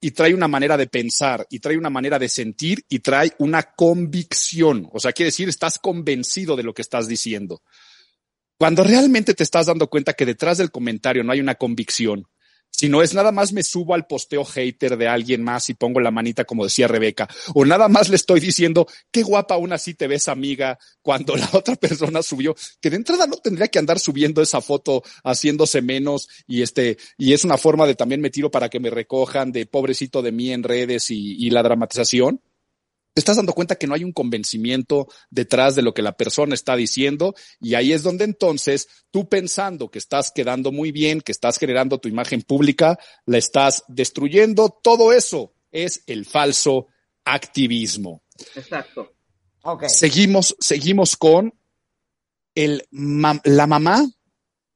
y 0.00 0.12
trae 0.12 0.34
una 0.34 0.48
manera 0.48 0.76
de 0.76 0.86
pensar 0.86 1.46
y 1.50 1.58
trae 1.58 1.76
una 1.76 1.90
manera 1.90 2.18
de 2.18 2.28
sentir 2.28 2.84
y 2.88 3.00
trae 3.00 3.32
una 3.38 3.62
convicción. 3.62 4.88
O 4.92 4.98
sea, 4.98 5.12
quiere 5.12 5.28
decir, 5.28 5.48
estás 5.48 5.78
convencido 5.78 6.56
de 6.56 6.62
lo 6.62 6.72
que 6.72 6.82
estás 6.82 7.06
diciendo. 7.06 7.62
Cuando 8.58 8.82
realmente 8.82 9.34
te 9.34 9.42
estás 9.42 9.66
dando 9.66 9.88
cuenta 9.88 10.14
que 10.14 10.26
detrás 10.26 10.58
del 10.58 10.70
comentario 10.70 11.22
no 11.22 11.32
hay 11.32 11.40
una 11.40 11.54
convicción, 11.54 12.26
si 12.70 12.88
no 12.88 13.02
es 13.02 13.14
nada 13.14 13.32
más 13.32 13.52
me 13.52 13.62
subo 13.62 13.94
al 13.94 14.06
posteo 14.06 14.44
hater 14.44 14.96
de 14.96 15.08
alguien 15.08 15.42
más 15.42 15.68
y 15.68 15.74
pongo 15.74 16.00
la 16.00 16.10
manita 16.10 16.44
como 16.44 16.64
decía 16.64 16.88
Rebeca, 16.88 17.28
o 17.54 17.64
nada 17.64 17.88
más 17.88 18.08
le 18.08 18.16
estoy 18.16 18.40
diciendo 18.40 18.86
qué 19.10 19.22
guapa 19.22 19.54
aún 19.54 19.72
así 19.72 19.94
te 19.94 20.06
ves 20.06 20.28
amiga 20.28 20.78
cuando 21.02 21.36
la 21.36 21.48
otra 21.52 21.76
persona 21.76 22.22
subió, 22.22 22.54
que 22.80 22.90
de 22.90 22.96
entrada 22.96 23.26
no 23.26 23.36
tendría 23.36 23.68
que 23.68 23.78
andar 23.78 23.98
subiendo 23.98 24.42
esa 24.42 24.60
foto 24.60 25.02
haciéndose 25.24 25.82
menos 25.82 26.28
y 26.46 26.62
este, 26.62 26.96
y 27.18 27.32
es 27.32 27.44
una 27.44 27.58
forma 27.58 27.86
de 27.86 27.94
también 27.94 28.20
me 28.20 28.30
tiro 28.30 28.50
para 28.50 28.68
que 28.68 28.80
me 28.80 28.90
recojan 28.90 29.52
de 29.52 29.66
pobrecito 29.66 30.22
de 30.22 30.32
mí 30.32 30.52
en 30.52 30.62
redes 30.62 31.10
y, 31.10 31.36
y 31.44 31.50
la 31.50 31.62
dramatización 31.62 32.40
te 33.12 33.20
estás 33.20 33.36
dando 33.36 33.52
cuenta 33.52 33.76
que 33.76 33.86
no 33.86 33.94
hay 33.94 34.04
un 34.04 34.12
convencimiento 34.12 35.08
detrás 35.30 35.74
de 35.74 35.82
lo 35.82 35.92
que 35.92 36.02
la 36.02 36.16
persona 36.16 36.54
está 36.54 36.76
diciendo 36.76 37.34
y 37.60 37.74
ahí 37.74 37.92
es 37.92 38.02
donde 38.02 38.24
entonces 38.24 38.88
tú 39.10 39.28
pensando 39.28 39.90
que 39.90 39.98
estás 39.98 40.30
quedando 40.30 40.70
muy 40.70 40.92
bien, 40.92 41.20
que 41.20 41.32
estás 41.32 41.58
generando 41.58 41.98
tu 41.98 42.08
imagen 42.08 42.42
pública, 42.42 42.98
la 43.26 43.38
estás 43.38 43.84
destruyendo. 43.88 44.78
Todo 44.82 45.12
eso 45.12 45.52
es 45.72 46.04
el 46.06 46.24
falso 46.24 46.86
activismo. 47.24 48.22
Exacto. 48.54 49.12
Okay. 49.62 49.88
Seguimos, 49.88 50.56
seguimos 50.60 51.16
con 51.16 51.52
el, 52.54 52.86
la 52.92 53.66
mamá 53.66 54.08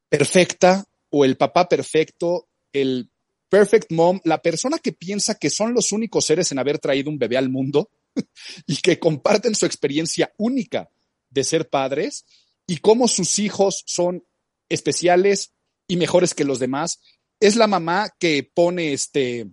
perfecta 0.09 0.85
o 1.11 1.25
el 1.25 1.37
papá 1.37 1.69
perfecto, 1.69 2.49
el 2.73 3.11
perfect 3.49 3.93
mom, 3.93 4.21
la 4.25 4.43
persona 4.43 4.79
que 4.79 4.93
piensa 4.93 5.37
que 5.37 5.49
son 5.49 5.73
los 5.73 5.93
únicos 5.93 6.25
seres 6.27 6.51
en 6.51 6.59
haber 6.59 6.81
traído 6.81 7.09
un 7.11 7.19
bebé 7.19 7.37
al 7.37 7.49
mundo 7.49 7.89
y 8.67 8.77
que 8.77 8.99
comparten 8.99 9.55
su 9.55 9.67
experiencia 9.67 10.33
única 10.39 10.91
de 11.31 11.45
ser 11.45 11.69
padres 11.69 12.25
y 12.67 12.79
cómo 12.79 13.09
sus 13.09 13.39
hijos 13.39 13.83
son 13.87 14.25
especiales 14.69 15.53
y 15.87 15.97
mejores 15.97 16.35
que 16.35 16.45
los 16.45 16.59
demás. 16.59 17.01
Es 17.41 17.57
la 17.57 17.67
mamá 17.67 18.09
que 18.19 18.49
pone 18.55 18.93
este, 18.93 19.49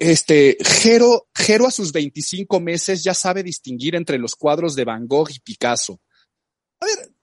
este, 0.00 0.56
Jero, 0.60 1.28
Jero 1.34 1.66
a 1.66 1.70
sus 1.70 1.92
25 1.92 2.60
meses 2.60 3.02
ya 3.02 3.14
sabe 3.14 3.42
distinguir 3.42 3.94
entre 3.94 4.18
los 4.18 4.34
cuadros 4.34 4.74
de 4.74 4.84
Van 4.84 5.06
Gogh 5.06 5.30
y 5.30 5.40
Picasso. 5.40 6.00
A 6.80 6.86
ver, 6.86 7.13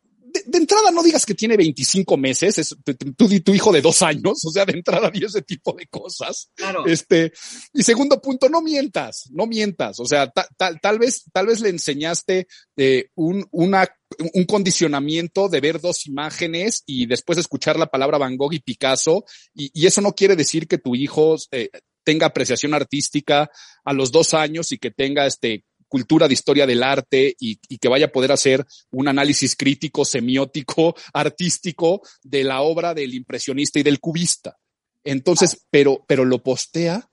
de, 0.46 0.58
entrada 0.58 0.92
no 0.92 1.04
digas 1.04 1.26
que 1.26 1.36
tiene 1.36 1.58
25 1.58 2.18
meses, 2.18 2.58
es 2.58 2.76
tú 3.18 3.28
y 3.30 3.40
tu 3.42 3.54
hijo 3.54 3.72
de 3.72 3.82
dos 3.82 4.02
años, 4.02 4.44
o 4.46 4.52
sea, 4.52 4.66
de 4.66 4.74
entrada 4.74 5.10
di 5.10 5.24
ese 5.24 5.42
tipo 5.42 5.74
de 5.74 5.88
cosas. 5.88 6.50
Claro. 6.56 6.86
Este, 6.86 7.32
y 7.74 7.84
segundo 7.84 8.22
punto, 8.22 8.50
no 8.50 8.62
mientas, 8.62 9.30
no 9.32 9.48
mientas, 9.48 10.00
o 10.00 10.06
sea, 10.06 10.32
tal 10.32 11.00
vez, 11.00 11.24
tal 11.32 11.48
vez 11.48 11.62
le 11.62 11.70
enseñaste 11.70 12.48
eh, 12.78 13.10
un, 13.16 13.48
una, 13.52 13.88
un 14.34 14.46
condicionamiento 14.46 15.50
de 15.50 15.62
ver 15.62 15.80
dos 15.80 16.08
imágenes 16.08 16.84
y 16.86 17.06
después 17.06 17.38
escuchar 17.38 17.78
la 17.78 17.88
palabra 17.88 18.18
Van 18.18 18.38
Gogh 18.38 18.54
y 18.54 18.60
Picasso, 18.60 19.26
y, 19.54 19.72
y 19.74 19.88
eso 19.88 20.02
no 20.02 20.14
quiere 20.14 20.36
decir 20.36 20.68
que 20.68 20.78
tu 20.78 20.96
hijo 20.96 21.36
eh, 21.52 21.70
tenga 22.04 22.28
apreciación 22.28 22.74
artística 22.74 23.50
a 23.84 23.94
los 23.94 24.12
dos 24.12 24.34
años 24.34 24.72
y 24.72 24.78
que 24.78 24.92
tenga 24.92 25.26
este 25.26 25.66
cultura 25.92 26.26
de 26.26 26.34
historia 26.34 26.66
del 26.66 26.84
arte 26.84 27.36
y, 27.38 27.58
que 27.58 27.90
vaya 27.90 28.06
a 28.06 28.12
poder 28.14 28.32
hacer 28.32 28.66
un 28.92 29.10
análisis 29.10 29.58
crítico, 29.58 30.06
semiótico, 30.06 30.96
artístico 31.14 32.02
de 32.24 32.46
la 32.46 32.62
obra 32.62 32.94
del 32.94 33.14
impresionista 33.14 33.78
y 33.78 33.84
del 33.84 34.00
cubista. 34.00 34.58
Entonces, 35.04 35.68
pero, 35.70 36.06
pero 36.08 36.24
lo 36.24 36.42
postea 36.42 37.10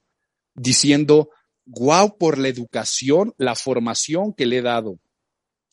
diciendo, 0.55 1.31
guau 1.67 2.17
por 2.19 2.39
la 2.39 2.47
educación, 2.47 3.35
la 3.37 3.57
formación 3.57 4.33
que 4.33 4.47
le 4.47 4.59
he 4.59 4.63
dado 4.63 5.01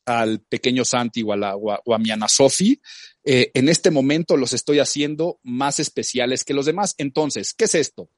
al 0.05 0.39
pequeño 0.39 0.83
Santi 0.83 1.21
o 1.21 1.31
a, 1.31 1.37
la, 1.37 1.55
o 1.55 1.93
a, 1.93 1.99
mi 1.99 2.09
Ana 2.09 2.27
Sofi, 2.27 2.81
eh, 3.23 3.51
en 3.53 3.69
este 3.69 3.91
momento 3.91 4.35
los 4.35 4.53
estoy 4.53 4.79
haciendo 4.79 5.39
más 5.43 5.79
especiales 5.79 6.43
que 6.43 6.55
los 6.55 6.65
demás. 6.65 6.95
Entonces, 6.97 7.53
¿qué 7.53 7.65
es 7.65 7.75
esto? 7.75 8.09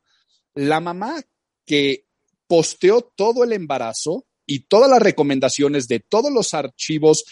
La 0.54 0.80
mamá 0.80 1.22
que 1.66 2.06
posteó 2.48 3.02
todo 3.02 3.44
el 3.44 3.52
embarazo 3.52 4.26
y 4.48 4.62
todas 4.62 4.90
las 4.90 5.02
recomendaciones 5.02 5.88
de 5.88 6.00
todos 6.00 6.32
los 6.32 6.54
archivos 6.54 7.26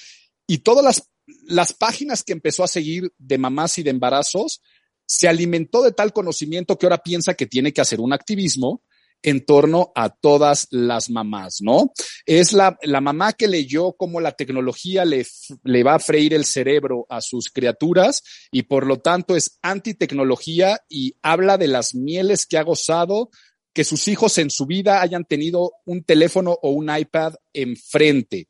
y 0.46 0.60
todas 0.60 0.84
las, 0.84 1.10
las 1.48 1.74
páginas 1.74 2.24
que 2.24 2.34
empezó 2.34 2.64
a 2.64 2.68
seguir 2.68 3.12
de 3.18 3.38
mamás 3.38 3.78
y 3.80 3.84
de 3.84 3.90
embarazos, 3.90 4.62
se 5.08 5.28
alimentó 5.28 5.82
de 5.82 5.92
tal 5.92 6.14
conocimiento 6.14 6.78
que 6.78 6.86
ahora 6.86 6.98
piensa 7.02 7.34
que 7.34 7.48
tiene 7.48 7.74
que 7.74 7.82
hacer 7.82 8.00
un 8.02 8.14
activismo 8.14 8.82
en 9.24 9.44
torno 9.44 9.92
a 9.96 10.10
todas 10.10 10.68
las 10.70 11.10
mamás, 11.10 11.58
¿no? 11.62 11.94
Es 12.28 12.54
la, 12.54 12.78
la 12.84 13.02
mamá 13.02 13.34
que 13.34 13.48
leyó 13.48 13.94
cómo 13.94 14.22
la 14.22 14.34
tecnología 14.34 15.04
le, 15.04 15.26
le 15.64 15.84
va 15.84 15.96
a 15.96 16.00
freír 16.00 16.36
el 16.36 16.46
cerebro 16.46 17.08
a 17.10 17.22
sus 17.22 17.50
criaturas 17.50 18.22
y 18.52 18.64
por 18.64 18.86
lo 18.86 19.00
tanto 19.00 19.36
es 19.36 19.58
antitecnología 19.64 20.80
y 20.90 21.16
habla 21.24 21.58
de 21.58 21.68
las 21.68 21.96
mieles 21.96 22.46
que 22.46 22.60
ha 22.60 22.64
gozado 22.64 23.30
que 23.76 23.84
sus 23.84 24.08
hijos 24.08 24.38
en 24.38 24.50
su 24.50 24.66
vida 24.66 25.02
hayan 25.02 25.26
tenido 25.26 25.74
un 25.84 26.02
teléfono 26.02 26.58
o 26.62 26.70
un 26.70 26.90
iPad 26.98 27.36
enfrente. 27.52 28.48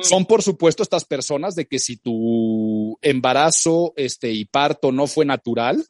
Son, 0.00 0.24
por 0.24 0.42
supuesto, 0.42 0.82
estas 0.82 1.04
personas 1.04 1.54
de 1.54 1.66
que 1.66 1.78
si 1.78 1.98
tu 1.98 2.98
embarazo 3.02 3.92
este, 3.94 4.32
y 4.32 4.46
parto 4.46 4.90
no 4.90 5.06
fue 5.06 5.26
natural 5.26 5.84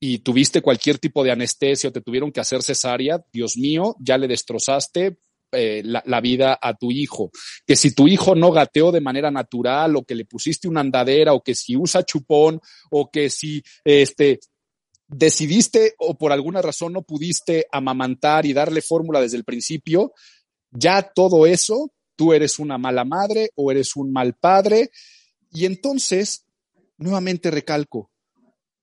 y 0.00 0.18
tuviste 0.18 0.60
cualquier 0.60 0.98
tipo 0.98 1.22
de 1.22 1.30
anestesia 1.30 1.88
o 1.88 1.92
te 1.92 2.00
tuvieron 2.00 2.32
que 2.32 2.40
hacer 2.40 2.64
cesárea, 2.64 3.24
Dios 3.32 3.56
mío, 3.56 3.94
ya 4.00 4.18
le 4.18 4.26
destrozaste 4.26 5.18
eh, 5.52 5.82
la, 5.84 6.02
la, 6.04 6.20
vida 6.20 6.58
a 6.60 6.74
tu 6.74 6.90
hijo. 6.90 7.30
Que 7.64 7.76
si 7.76 7.94
tu 7.94 8.08
hijo 8.08 8.34
no 8.34 8.50
gateó 8.50 8.90
de 8.90 9.00
manera 9.00 9.30
natural 9.30 9.94
o 9.94 10.02
que 10.02 10.16
le 10.16 10.24
pusiste 10.24 10.66
una 10.66 10.80
andadera 10.80 11.32
o 11.32 11.44
que 11.44 11.54
si 11.54 11.76
usa 11.76 12.02
chupón 12.02 12.60
o 12.90 13.08
que 13.08 13.30
si 13.30 13.62
este 13.84 14.40
decidiste 15.08 15.94
o 15.98 16.16
por 16.16 16.32
alguna 16.32 16.62
razón 16.62 16.92
no 16.92 17.02
pudiste 17.02 17.66
amamantar 17.70 18.46
y 18.46 18.52
darle 18.52 18.82
fórmula 18.82 19.20
desde 19.20 19.36
el 19.36 19.44
principio, 19.44 20.12
ya 20.70 21.02
todo 21.02 21.46
eso, 21.46 21.92
tú 22.16 22.32
eres 22.32 22.58
una 22.58 22.78
mala 22.78 23.04
madre 23.04 23.50
o 23.54 23.70
eres 23.70 23.96
un 23.96 24.12
mal 24.12 24.34
padre. 24.34 24.90
Y 25.52 25.64
entonces, 25.64 26.44
nuevamente 26.98 27.50
recalco, 27.50 28.10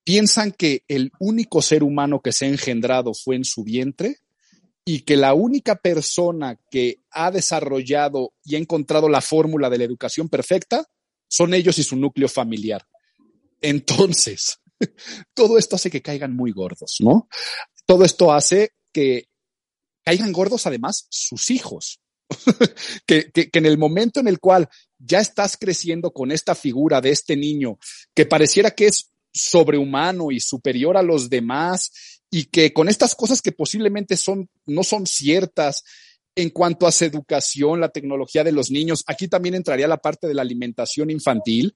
piensan 0.04 0.52
que 0.52 0.84
el 0.88 1.12
único 1.20 1.62
ser 1.62 1.84
humano 1.84 2.22
que 2.22 2.32
se 2.32 2.46
ha 2.46 2.50
engendrado 2.50 3.14
fue 3.14 3.36
en 3.36 3.46
su 3.46 3.64
vientre 3.64 4.18
y 4.86 5.02
que 5.02 5.16
la 5.16 5.34
única 5.34 5.76
persona 5.76 6.60
que 6.70 7.00
ha 7.12 7.32
desarrollado 7.32 8.34
y 8.44 8.56
ha 8.56 8.60
encontrado 8.60 9.08
la 9.08 9.22
fórmula 9.22 9.70
de 9.70 9.78
la 9.78 9.86
educación 9.86 10.30
perfecta 10.30 10.86
son 11.28 11.54
ellos 11.54 11.80
y 11.80 11.84
su 11.84 11.96
núcleo 11.96 12.28
familiar. 12.28 12.86
Entonces, 13.62 14.60
todo 15.34 15.58
esto 15.58 15.76
hace 15.76 15.90
que 15.90 16.02
caigan 16.02 16.36
muy 16.36 16.52
gordos, 16.52 16.98
¿no? 17.00 17.28
Todo 17.86 18.04
esto 18.06 18.32
hace 18.32 18.72
que 18.92 19.28
caigan 20.04 20.32
gordos 20.32 20.66
además 20.68 21.08
sus 21.10 21.52
hijos. 21.52 22.00
que, 23.06 23.32
que, 23.32 23.50
que, 23.50 23.60
en 23.60 23.66
el 23.66 23.78
momento 23.78 24.20
en 24.20 24.28
el 24.28 24.40
cual 24.40 24.68
ya 24.98 25.20
estás 25.20 25.58
creciendo 25.58 26.12
con 26.12 26.32
esta 26.32 26.56
figura 26.56 27.00
de 27.00 27.12
este 27.12 27.36
niño 27.36 27.78
que 28.16 28.26
pareciera 28.26 28.72
que 28.72 28.88
es 28.88 29.12
sobrehumano 29.32 30.32
y 30.32 30.40
superior 30.40 30.98
a 30.98 31.04
los 31.04 31.30
demás 31.30 31.92
y 32.30 32.46
que 32.46 32.74
con 32.74 32.90
estas 32.90 33.14
cosas 33.14 33.42
que 33.42 33.52
posiblemente 33.52 34.18
son, 34.18 34.50
no 34.66 34.84
son 34.84 35.06
ciertas 35.06 35.84
en 36.36 36.50
cuanto 36.50 36.88
a 36.88 36.92
su 36.92 37.06
educación, 37.06 37.80
la 37.80 37.90
tecnología 37.90 38.44
de 38.44 38.52
los 38.52 38.72
niños, 38.72 39.04
aquí 39.06 39.28
también 39.28 39.56
entraría 39.56 39.88
la 39.88 39.98
parte 39.98 40.28
de 40.28 40.34
la 40.34 40.42
alimentación 40.42 41.12
infantil, 41.12 41.76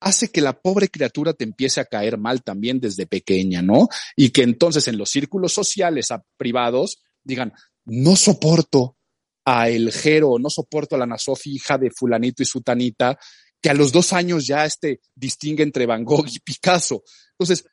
hace 0.00 0.30
que 0.30 0.40
la 0.40 0.60
pobre 0.60 0.88
criatura 0.88 1.32
te 1.32 1.44
empiece 1.44 1.80
a 1.80 1.84
caer 1.84 2.18
mal 2.18 2.42
también 2.42 2.80
desde 2.80 3.06
pequeña, 3.06 3.62
¿no? 3.62 3.88
Y 4.14 4.30
que 4.30 4.42
entonces 4.42 4.88
en 4.88 4.98
los 4.98 5.10
círculos 5.10 5.52
sociales 5.52 6.10
a 6.10 6.22
privados 6.36 7.02
digan, 7.24 7.52
no 7.84 8.16
soporto 8.16 8.96
a 9.44 9.68
el 9.68 9.92
Jero, 9.92 10.38
no 10.38 10.50
soporto 10.50 10.96
a 10.96 10.98
la 10.98 11.06
Nasofi, 11.06 11.54
hija 11.54 11.78
de 11.78 11.90
fulanito 11.90 12.42
y 12.42 12.46
sutanita, 12.46 13.18
que 13.60 13.70
a 13.70 13.74
los 13.74 13.92
dos 13.92 14.12
años 14.12 14.46
ya 14.46 14.64
este 14.64 15.00
distingue 15.14 15.62
entre 15.62 15.86
Van 15.86 16.04
Gogh 16.04 16.26
y 16.28 16.40
Picasso. 16.40 17.02
Entonces, 17.32 17.64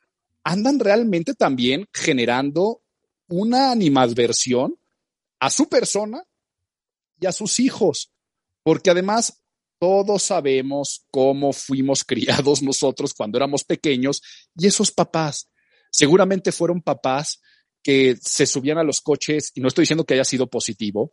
andan 0.43 0.79
realmente 0.79 1.33
también 1.33 1.87
generando 1.93 2.81
una 3.27 3.71
animadversión 3.71 4.75
a 5.39 5.49
su 5.49 5.67
persona 5.67 6.23
y 7.19 7.25
a 7.25 7.31
sus 7.31 7.59
hijos, 7.59 8.11
porque 8.63 8.91
además 8.91 9.42
todos 9.83 10.23
sabemos 10.23 11.05
cómo 11.11 11.51
fuimos 11.51 12.03
criados 12.07 12.63
nosotros 12.63 13.13
cuando 13.13 13.37
éramos 13.37 13.65
pequeños 13.65 14.21
y 14.57 14.67
esos 14.67 14.91
papás 14.91 15.49
seguramente 15.91 16.53
fueron 16.53 16.81
papás 16.81 17.41
que 17.83 18.15
se 18.21 18.45
subían 18.45 18.77
a 18.77 18.85
los 18.85 19.01
coches, 19.01 19.51
y 19.55 19.59
no 19.59 19.67
estoy 19.67 19.81
diciendo 19.81 20.05
que 20.05 20.13
haya 20.13 20.23
sido 20.23 20.47
positivo, 20.47 21.11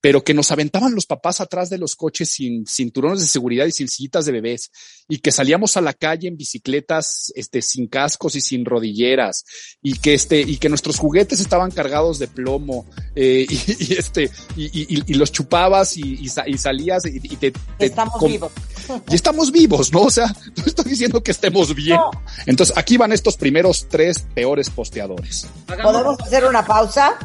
pero 0.00 0.22
que 0.22 0.34
nos 0.34 0.52
aventaban 0.52 0.94
los 0.94 1.06
papás 1.06 1.40
atrás 1.40 1.70
de 1.70 1.78
los 1.78 1.96
coches 1.96 2.30
sin 2.30 2.66
cinturones 2.66 3.20
de 3.20 3.26
seguridad 3.26 3.66
y 3.66 3.72
sin 3.72 3.88
sillitas 3.88 4.26
de 4.26 4.32
bebés 4.32 4.70
y 5.08 5.18
que 5.18 5.32
salíamos 5.32 5.76
a 5.76 5.80
la 5.80 5.94
calle 5.94 6.28
en 6.28 6.36
bicicletas 6.36 7.32
este 7.34 7.62
sin 7.62 7.88
cascos 7.88 8.36
y 8.36 8.40
sin 8.40 8.64
rodilleras 8.64 9.44
y 9.82 9.98
que 9.98 10.14
este 10.14 10.40
y 10.40 10.58
que 10.58 10.68
nuestros 10.68 10.98
juguetes 10.98 11.40
estaban 11.40 11.70
cargados 11.70 12.18
de 12.18 12.28
plomo 12.28 12.86
eh, 13.14 13.46
y, 13.78 13.94
este 13.94 14.30
y, 14.56 15.14
los 15.14 15.32
chupabas 15.32 15.96
y, 15.96 16.28
salías 16.28 17.04
y, 17.06 17.20
te, 17.36 17.52
estamos 17.78 18.22
vivos. 18.22 18.52
y 19.10 19.14
estamos 19.14 19.50
vivos 19.50 19.92
no 19.92 20.02
o 20.02 20.10
sea 20.10 20.26
no 20.56 20.64
estoy 20.64 20.84
diciendo 20.90 21.22
que 21.22 21.30
estemos 21.30 21.74
bien. 21.74 21.98
Entonces 22.46 22.76
aquí 22.76 22.96
van 22.96 23.12
estos 23.12 23.36
primeros 23.36 23.86
tres 23.88 24.26
peores 24.34 24.70
posteadores. 24.70 25.46
Podemos 25.66 26.20
hacer 26.20 26.44
una 26.44 26.64
pausa 26.64 27.16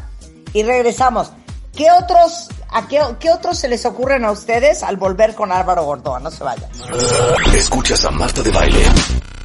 y 0.54 0.64
regresamos 0.64 1.32
¿Qué 1.76 1.88
otros, 1.90 2.50
a 2.70 2.88
qué, 2.88 3.00
qué, 3.20 3.32
otros 3.32 3.58
se 3.58 3.68
les 3.68 3.86
ocurren 3.86 4.26
a 4.26 4.32
ustedes 4.32 4.84
al 4.84 4.98
volver 4.98 5.36
con 5.36 5.52
Álvaro 5.52 5.84
Gordoa? 5.86 6.20
No 6.20 6.30
se 6.30 6.44
vayan. 6.44 6.70
Escuchas 7.56 8.04
a 8.06 8.12
Marta 8.12 8.42
de 8.42 8.52
Baile 8.52 8.84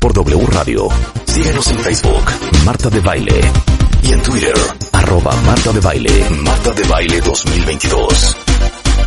por 0.00 0.12
W 0.12 0.46
Radio. 0.48 0.88
Síguenos 1.24 1.68
en 1.68 1.78
Facebook, 1.78 2.24
Marta 2.64 2.90
de 2.90 3.00
Baile. 3.00 3.40
Y 4.02 4.12
en 4.12 4.22
Twitter, 4.22 4.54
arroba 4.92 5.32
Marta 5.42 5.72
de 5.72 5.80
Baile, 5.80 6.30
Marta 6.30 6.72
de 6.72 6.84
Baile 6.84 7.20
2022. 7.20 8.36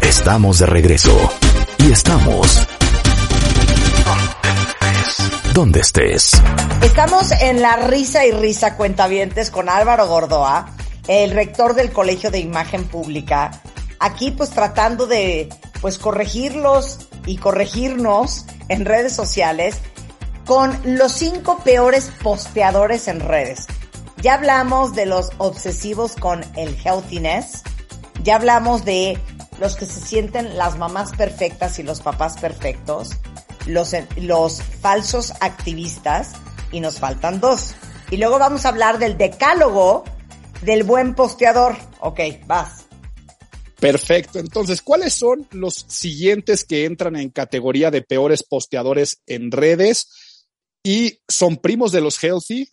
Estamos 0.02 0.60
de 0.60 0.66
regreso. 0.66 1.32
Y 1.80 1.92
estamos 1.92 2.68
donde 5.54 5.82
estés. 5.82 6.42
Estamos 6.82 7.32
en 7.32 7.62
la 7.62 7.76
risa 7.76 8.26
y 8.26 8.32
risa 8.32 8.78
cuentavientes 8.78 9.52
con 9.52 9.68
Álvaro 9.68 10.08
Gordoa 10.08 10.74
el 11.10 11.32
rector 11.32 11.74
del 11.74 11.92
Colegio 11.92 12.30
de 12.30 12.38
Imagen 12.38 12.88
Pública, 12.88 13.50
aquí 14.00 14.30
pues 14.30 14.52
tratando 14.52 15.08
de 15.08 15.50
pues 15.82 15.98
corregirlos 15.98 17.00
y 17.26 17.38
corregirnos 17.38 18.46
en 18.68 18.86
redes 18.86 19.14
sociales 19.14 19.78
con 20.46 20.80
los 20.84 21.12
cinco 21.14 21.64
peores 21.64 22.12
posteadores 22.22 23.08
en 23.08 23.22
redes. 23.22 23.66
Ya 24.22 24.36
hablamos 24.36 24.94
de 24.94 25.08
los 25.08 25.32
obsesivos 25.40 26.16
con 26.16 26.46
el 26.56 26.78
healthiness, 26.86 27.64
ya 28.22 28.36
hablamos 28.36 28.86
de 28.86 29.18
los 29.60 29.78
que 29.78 29.88
se 29.88 30.02
sienten 30.02 30.60
las 30.60 30.78
mamás 30.78 31.12
perfectas 31.14 31.80
y 31.80 31.84
los 31.84 32.02
papás 32.02 32.38
perfectos, 32.38 33.18
los, 33.66 33.96
los 34.18 34.62
falsos 34.62 35.34
activistas 35.40 36.34
y 36.72 36.82
nos 36.82 37.00
faltan 37.00 37.40
dos. 37.40 37.74
Y 38.12 38.18
luego 38.18 38.38
vamos 38.38 38.66
a 38.66 38.70
hablar 38.70 39.00
del 39.00 39.18
decálogo 39.18 40.04
del 40.62 40.84
buen 40.84 41.16
posteador. 41.16 41.76
Ok, 42.00 42.20
vas. 42.46 42.88
Perfecto. 43.80 44.40
Entonces, 44.40 44.82
¿cuáles 44.82 45.14
son 45.14 45.48
los 45.52 45.86
siguientes 45.88 46.66
que 46.66 46.86
entran 46.86 47.16
en 47.16 47.30
categoría 47.30 47.92
de 47.92 48.02
peores 48.02 48.44
posteadores 48.44 49.22
en 49.26 49.52
redes? 49.52 50.48
Y 50.84 51.20
son 51.28 51.58
primos 51.58 51.92
de 51.92 52.02
los 52.02 52.22
healthy, 52.22 52.70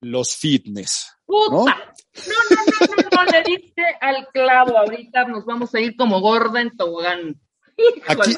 los 0.00 0.36
fitness. 0.36 1.06
¡Puta! 1.24 1.94
No, 2.26 2.34
no, 2.50 2.56
no, 2.66 2.96
no, 2.96 3.24
no, 3.24 3.30
le 3.30 3.42
diste 3.44 3.82
al 4.00 4.28
clavo. 4.32 4.76
Ahorita 4.76 5.24
nos 5.26 5.46
vamos 5.46 5.74
a 5.74 5.80
ir 5.80 5.96
como 5.96 6.20
gorda 6.20 6.60
en 6.60 6.76
tobogán. 6.76 7.40
Aquí, 8.06 8.36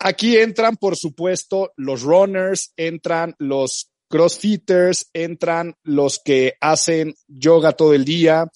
aquí 0.00 0.36
entran, 0.38 0.76
por 0.76 0.96
supuesto, 0.96 1.72
los 1.76 2.02
runners, 2.02 2.72
entran 2.76 3.36
los 3.38 3.91
crossfitters, 4.12 5.08
entran 5.14 5.74
los 5.82 6.20
que 6.22 6.54
hacen 6.60 7.14
yoga 7.28 7.72
todo 7.72 7.94
el 7.94 8.04
día, 8.04 8.46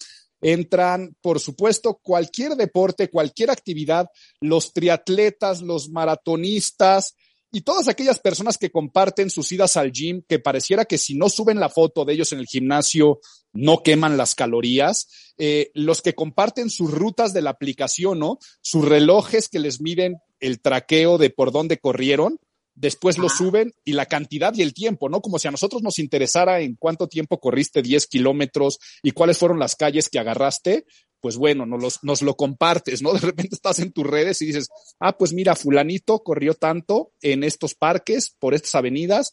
entran, 0.43 1.17
por 1.23 1.41
supuesto, 1.41 1.99
cualquier 2.03 2.57
deporte, 2.57 3.09
cualquier 3.09 3.51
actividad, 3.51 4.11
los 4.39 4.75
triatletas, 4.75 5.63
los 5.63 5.89
maratonistas 5.89 7.15
y 7.51 7.63
todas 7.63 7.89
aquellas 7.89 8.21
personas 8.21 8.59
que 8.59 8.71
comparten 8.71 9.31
sus 9.31 9.51
idas 9.51 9.79
al 9.79 9.93
gym, 9.93 10.23
que 10.29 10.39
pareciera 10.39 10.85
que 10.85 10.99
si 10.99 11.15
no 11.15 11.31
suben 11.31 11.59
la 11.59 11.71
foto 11.71 12.05
de 12.05 12.13
ellos 12.13 12.33
en 12.33 12.41
el 12.41 12.47
gimnasio, 12.47 13.21
no 13.55 13.83
queman 13.83 14.19
las 14.19 14.35
calorías, 14.35 15.09
eh, 15.39 15.71
los 15.73 16.03
que 16.03 16.15
comparten 16.15 16.69
sus 16.69 16.91
rutas 16.91 17.33
de 17.33 17.41
la 17.41 17.51
aplicación, 17.51 18.19
¿no? 18.19 18.39
Sus 18.61 18.85
relojes 18.85 19.49
que 19.49 19.59
les 19.59 19.81
miden 19.81 20.19
el 20.39 20.61
traqueo 20.61 21.17
de 21.17 21.31
por 21.31 21.51
dónde 21.51 21.79
corrieron, 21.79 22.39
después 22.77 23.19
lo 23.19 23.29
suben 23.29 23.73
y 23.85 23.95
la 23.95 24.07
cantidad 24.07 24.55
y 24.55 24.63
el 24.63 24.75
tiempo, 24.75 25.09
¿no? 25.09 25.21
Como 25.21 25.39
si 25.39 25.49
a 25.49 25.51
nosotros 25.51 25.83
nos 25.83 25.99
interesara 25.99 26.61
en 26.61 26.77
cuánto 26.77 27.09
tiempo 27.09 27.41
corriste 27.41 27.83
10 27.83 28.07
kilómetros 28.07 28.79
y 29.03 29.11
cuáles 29.11 29.39
fueron 29.39 29.59
las 29.59 29.75
calles 29.75 30.09
que 30.09 30.19
agarraste, 30.19 30.85
pues 31.21 31.39
bueno, 31.39 31.65
nos, 31.67 32.05
nos 32.05 32.23
lo 32.23 32.37
compartes, 32.37 33.03
¿no? 33.03 33.13
De 33.15 33.21
repente 33.21 33.57
estás 33.57 33.81
en 33.81 33.93
tus 33.93 34.07
redes 34.07 34.41
y 34.43 34.47
dices, 34.47 34.69
ah, 35.01 35.17
pues 35.17 35.33
mira, 35.33 35.57
fulanito 35.57 36.23
corrió 36.23 36.55
tanto 36.55 37.13
en 37.23 37.43
estos 37.43 37.75
parques, 37.75 38.37
por 38.39 38.55
estas 38.55 38.75
avenidas, 38.75 39.33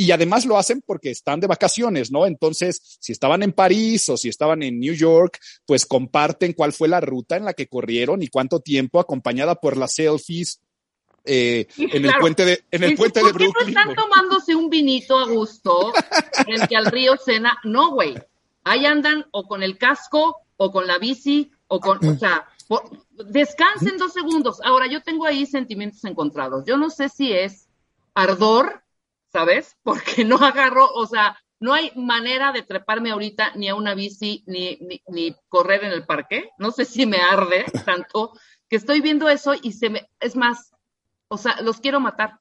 y 0.00 0.12
además 0.12 0.46
lo 0.46 0.56
hacen 0.56 0.80
porque 0.86 1.10
están 1.10 1.40
de 1.40 1.48
vacaciones, 1.48 2.12
¿no? 2.12 2.24
Entonces, 2.24 2.80
si 3.00 3.10
estaban 3.10 3.42
en 3.42 3.52
París 3.52 4.08
o 4.08 4.16
si 4.16 4.28
estaban 4.28 4.62
en 4.62 4.78
New 4.78 4.94
York, 4.94 5.38
pues 5.66 5.86
comparten 5.86 6.52
cuál 6.52 6.72
fue 6.72 6.86
la 6.86 7.00
ruta 7.00 7.36
en 7.36 7.44
la 7.44 7.52
que 7.52 7.66
corrieron 7.66 8.22
y 8.22 8.28
cuánto 8.28 8.60
tiempo 8.60 9.00
acompañada 9.00 9.56
por 9.56 9.76
las 9.76 9.94
selfies 9.94 10.60
eh, 11.28 11.68
en, 11.76 12.06
el 12.06 12.14
puente 12.18 12.44
de, 12.44 12.64
en 12.70 12.84
el 12.84 12.94
puente 12.96 13.22
de 13.22 13.32
Brooklyn. 13.32 13.52
¿Por 13.52 13.66
qué 13.66 13.72
no 13.72 13.80
están 13.80 13.94
tomándose 13.94 14.54
un 14.54 14.70
vinito 14.70 15.18
a 15.18 15.26
gusto 15.26 15.92
frente 16.32 16.74
al 16.74 16.86
río 16.86 17.16
Sena? 17.16 17.58
No, 17.64 17.90
güey. 17.90 18.14
Ahí 18.64 18.86
andan 18.86 19.26
o 19.30 19.46
con 19.46 19.62
el 19.62 19.76
casco 19.76 20.38
o 20.56 20.72
con 20.72 20.86
la 20.86 20.98
bici 20.98 21.50
o 21.66 21.80
con, 21.80 22.04
o 22.06 22.18
sea, 22.18 22.48
descansen 23.26 23.98
dos 23.98 24.12
segundos. 24.12 24.60
Ahora, 24.64 24.86
yo 24.86 25.02
tengo 25.02 25.26
ahí 25.26 25.46
sentimientos 25.46 26.04
encontrados. 26.04 26.64
Yo 26.66 26.76
no 26.76 26.88
sé 26.90 27.08
si 27.08 27.32
es 27.32 27.68
ardor, 28.14 28.82
¿sabes? 29.30 29.76
Porque 29.82 30.24
no 30.24 30.36
agarro, 30.36 30.88
o 30.94 31.06
sea, 31.06 31.38
no 31.60 31.74
hay 31.74 31.92
manera 31.94 32.52
de 32.52 32.62
treparme 32.62 33.10
ahorita 33.10 33.52
ni 33.56 33.68
a 33.68 33.74
una 33.74 33.94
bici 33.94 34.44
ni, 34.46 34.78
ni, 34.80 35.02
ni 35.08 35.36
correr 35.48 35.84
en 35.84 35.92
el 35.92 36.06
parque. 36.06 36.50
No 36.58 36.70
sé 36.70 36.84
si 36.84 37.04
me 37.04 37.18
arde 37.18 37.66
tanto 37.84 38.32
que 38.68 38.76
estoy 38.76 39.00
viendo 39.00 39.28
eso 39.28 39.54
y 39.60 39.72
se 39.72 39.90
me, 39.90 40.10
es 40.20 40.36
más, 40.36 40.72
o 41.28 41.38
sea, 41.38 41.60
los 41.62 41.80
quiero 41.80 42.00
matar. 42.00 42.40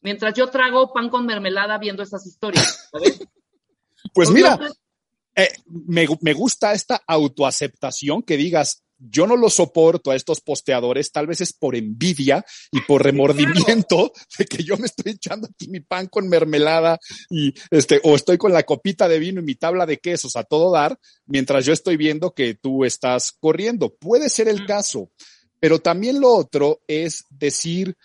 Mientras 0.00 0.34
yo 0.34 0.48
trago 0.48 0.92
pan 0.92 1.08
con 1.08 1.26
mermelada 1.26 1.78
viendo 1.78 2.02
esas 2.02 2.26
historias, 2.26 2.88
¿sabes? 2.90 3.20
Pues 4.14 4.30
mira, 4.30 4.56
eh, 5.34 5.48
me, 5.66 6.06
me 6.20 6.32
gusta 6.32 6.72
esta 6.72 7.02
autoaceptación 7.06 8.22
que 8.22 8.36
digas, 8.36 8.86
yo 8.98 9.26
no 9.26 9.36
lo 9.36 9.50
soporto 9.50 10.10
a 10.10 10.16
estos 10.16 10.40
posteadores, 10.40 11.12
tal 11.12 11.26
vez 11.26 11.40
es 11.40 11.52
por 11.52 11.76
envidia 11.76 12.44
y 12.72 12.80
por 12.82 13.02
remordimiento 13.04 14.12
de 14.38 14.44
que 14.46 14.62
yo 14.62 14.76
me 14.76 14.86
estoy 14.86 15.12
echando 15.12 15.48
aquí 15.50 15.68
mi 15.68 15.80
pan 15.80 16.06
con 16.06 16.28
mermelada 16.28 16.98
y 17.30 17.52
este, 17.70 18.00
o 18.04 18.14
estoy 18.14 18.38
con 18.38 18.52
la 18.52 18.62
copita 18.62 19.08
de 19.08 19.18
vino 19.18 19.40
y 19.40 19.44
mi 19.44 19.54
tabla 19.54 19.86
de 19.86 19.98
quesos 19.98 20.36
a 20.36 20.44
todo 20.44 20.72
dar, 20.72 20.98
mientras 21.26 21.64
yo 21.66 21.72
estoy 21.72 21.96
viendo 21.96 22.32
que 22.32 22.54
tú 22.54 22.84
estás 22.84 23.32
corriendo. 23.38 23.94
Puede 23.94 24.28
ser 24.28 24.48
el 24.48 24.66
caso, 24.66 25.10
pero 25.60 25.80
también 25.80 26.20
lo 26.20 26.34
otro 26.34 26.80
es 26.86 27.24
decir, 27.30 27.96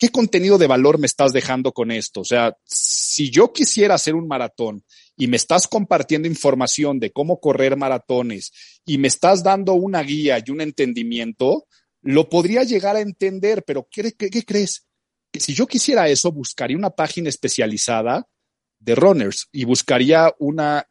¿qué 0.00 0.08
contenido 0.08 0.56
de 0.56 0.66
valor 0.66 0.98
me 0.98 1.06
estás 1.06 1.32
dejando 1.32 1.72
con 1.72 1.90
esto? 1.90 2.22
O 2.22 2.24
sea, 2.24 2.56
si 2.64 3.30
yo 3.30 3.52
quisiera 3.52 3.94
hacer 3.94 4.14
un 4.14 4.26
maratón 4.26 4.82
y 5.14 5.26
me 5.26 5.36
estás 5.36 5.68
compartiendo 5.68 6.26
información 6.26 6.98
de 6.98 7.12
cómo 7.12 7.38
correr 7.38 7.76
maratones 7.76 8.50
y 8.86 8.96
me 8.96 9.08
estás 9.08 9.42
dando 9.42 9.74
una 9.74 10.02
guía 10.02 10.42
y 10.44 10.50
un 10.50 10.62
entendimiento, 10.62 11.66
lo 12.00 12.30
podría 12.30 12.64
llegar 12.64 12.96
a 12.96 13.02
entender, 13.02 13.62
pero 13.66 13.86
¿qué, 13.90 14.14
crees? 14.16 14.86
Que 15.30 15.38
si 15.38 15.52
yo 15.52 15.66
quisiera 15.66 16.08
eso, 16.08 16.32
buscaría 16.32 16.78
una 16.78 16.90
página 16.90 17.28
especializada 17.28 18.26
de 18.78 18.94
runners 18.94 19.48
y 19.52 19.66
buscaría 19.66 20.34
una 20.38 20.88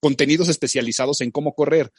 contenidos 0.00 0.48
especializados 0.48 1.20
en 1.20 1.30
cómo 1.30 1.54
correr. 1.54 1.92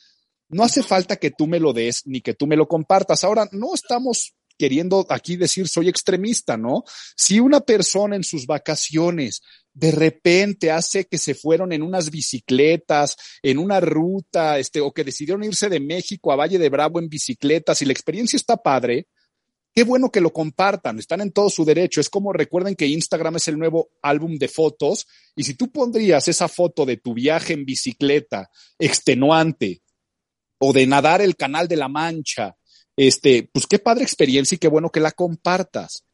No 0.49 0.63
hace 0.63 0.83
falta 0.83 1.15
que 1.15 1.31
tú 1.31 1.47
me 1.47 1.61
lo 1.61 1.71
des 1.71 2.01
ni 2.05 2.19
que 2.19 2.33
tú 2.33 2.45
me 2.45 2.57
lo 2.57 2.67
compartas. 2.67 3.23
Ahora, 3.23 3.47
no 3.53 3.73
estamos 3.73 4.35
queriendo 4.57 5.05
aquí 5.09 5.35
decir 5.35 5.67
soy 5.67 5.89
extremista, 5.89 6.57
¿no? 6.57 6.83
Si 7.15 7.39
una 7.39 7.61
persona 7.61 8.15
en 8.15 8.23
sus 8.23 8.45
vacaciones 8.45 9.41
de 9.75 9.91
repente 9.91 10.71
hace 10.71 11.05
que 11.05 11.17
se 11.17 11.35
fueron 11.35 11.73
en 11.73 11.83
unas 11.83 12.09
bicicletas, 12.09 13.17
en 13.43 13.57
una 13.57 13.81
ruta, 13.81 14.57
este, 14.57 14.79
o 14.79 14.93
que 14.93 15.03
decidieron 15.03 15.43
irse 15.43 15.67
de 15.67 15.81
México 15.81 16.31
a 16.31 16.37
Valle 16.37 16.57
de 16.57 16.69
Bravo 16.69 16.99
en 16.99 17.09
bicicletas 17.09 17.81
y 17.81 17.85
la 17.85 17.91
experiencia 17.91 18.37
está 18.37 18.55
padre, 18.55 19.07
qué 19.75 19.83
bueno 19.83 20.09
que 20.09 20.21
lo 20.21 20.31
compartan, 20.31 20.97
están 20.97 21.19
en 21.19 21.33
todo 21.33 21.49
su 21.49 21.65
derecho. 21.65 21.99
Es 21.99 22.09
como 22.09 22.31
recuerden 22.31 22.75
que 22.75 22.87
Instagram 22.87 23.35
es 23.35 23.49
el 23.49 23.59
nuevo 23.59 23.89
álbum 24.01 24.37
de 24.37 24.47
fotos 24.47 25.05
y 25.35 25.43
si 25.43 25.55
tú 25.55 25.69
pondrías 25.69 26.29
esa 26.29 26.47
foto 26.47 26.85
de 26.85 26.95
tu 26.95 27.13
viaje 27.13 27.53
en 27.53 27.65
bicicleta 27.65 28.49
extenuante 28.79 29.81
o 30.57 30.71
de 30.71 30.87
nadar 30.87 31.21
el 31.21 31.35
canal 31.35 31.67
de 31.67 31.75
la 31.75 31.89
Mancha 31.89 32.55
este, 32.97 33.49
pues 33.51 33.67
qué 33.67 33.79
padre 33.79 34.03
experiencia 34.03 34.55
y 34.55 34.59
qué 34.59 34.67
bueno 34.67 34.89
que 34.89 34.99
la 34.99 35.11
compartas, 35.11 36.05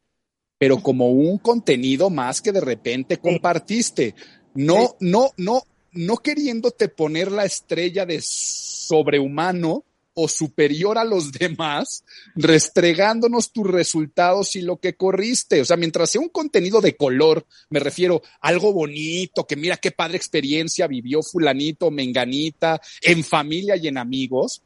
pero 0.58 0.82
como 0.82 1.10
un 1.10 1.38
contenido 1.38 2.10
más 2.10 2.40
que 2.40 2.52
de 2.52 2.60
repente 2.60 3.18
compartiste, 3.18 4.14
no, 4.54 4.96
no, 5.00 5.30
no, 5.36 5.62
no 5.92 6.16
queriéndote 6.18 6.88
poner 6.88 7.32
la 7.32 7.44
estrella 7.44 8.06
de 8.06 8.20
sobrehumano 8.20 9.84
o 10.14 10.28
superior 10.28 10.98
a 10.98 11.04
los 11.04 11.32
demás, 11.38 12.04
restregándonos 12.34 13.52
tus 13.52 13.66
resultados 13.66 14.56
y 14.56 14.62
lo 14.62 14.76
que 14.76 14.94
corriste. 14.94 15.60
O 15.60 15.64
sea, 15.64 15.76
mientras 15.76 16.10
sea 16.10 16.20
un 16.20 16.28
contenido 16.28 16.80
de 16.80 16.96
color, 16.96 17.46
me 17.70 17.80
refiero 17.80 18.22
a 18.40 18.48
algo 18.48 18.72
bonito, 18.72 19.46
que 19.46 19.56
mira 19.56 19.78
qué 19.78 19.90
padre 19.90 20.16
experiencia 20.16 20.86
vivió 20.86 21.22
fulanito, 21.22 21.90
menganita, 21.90 22.80
en 23.00 23.24
familia 23.24 23.76
y 23.76 23.88
en 23.88 23.98
amigos, 23.98 24.62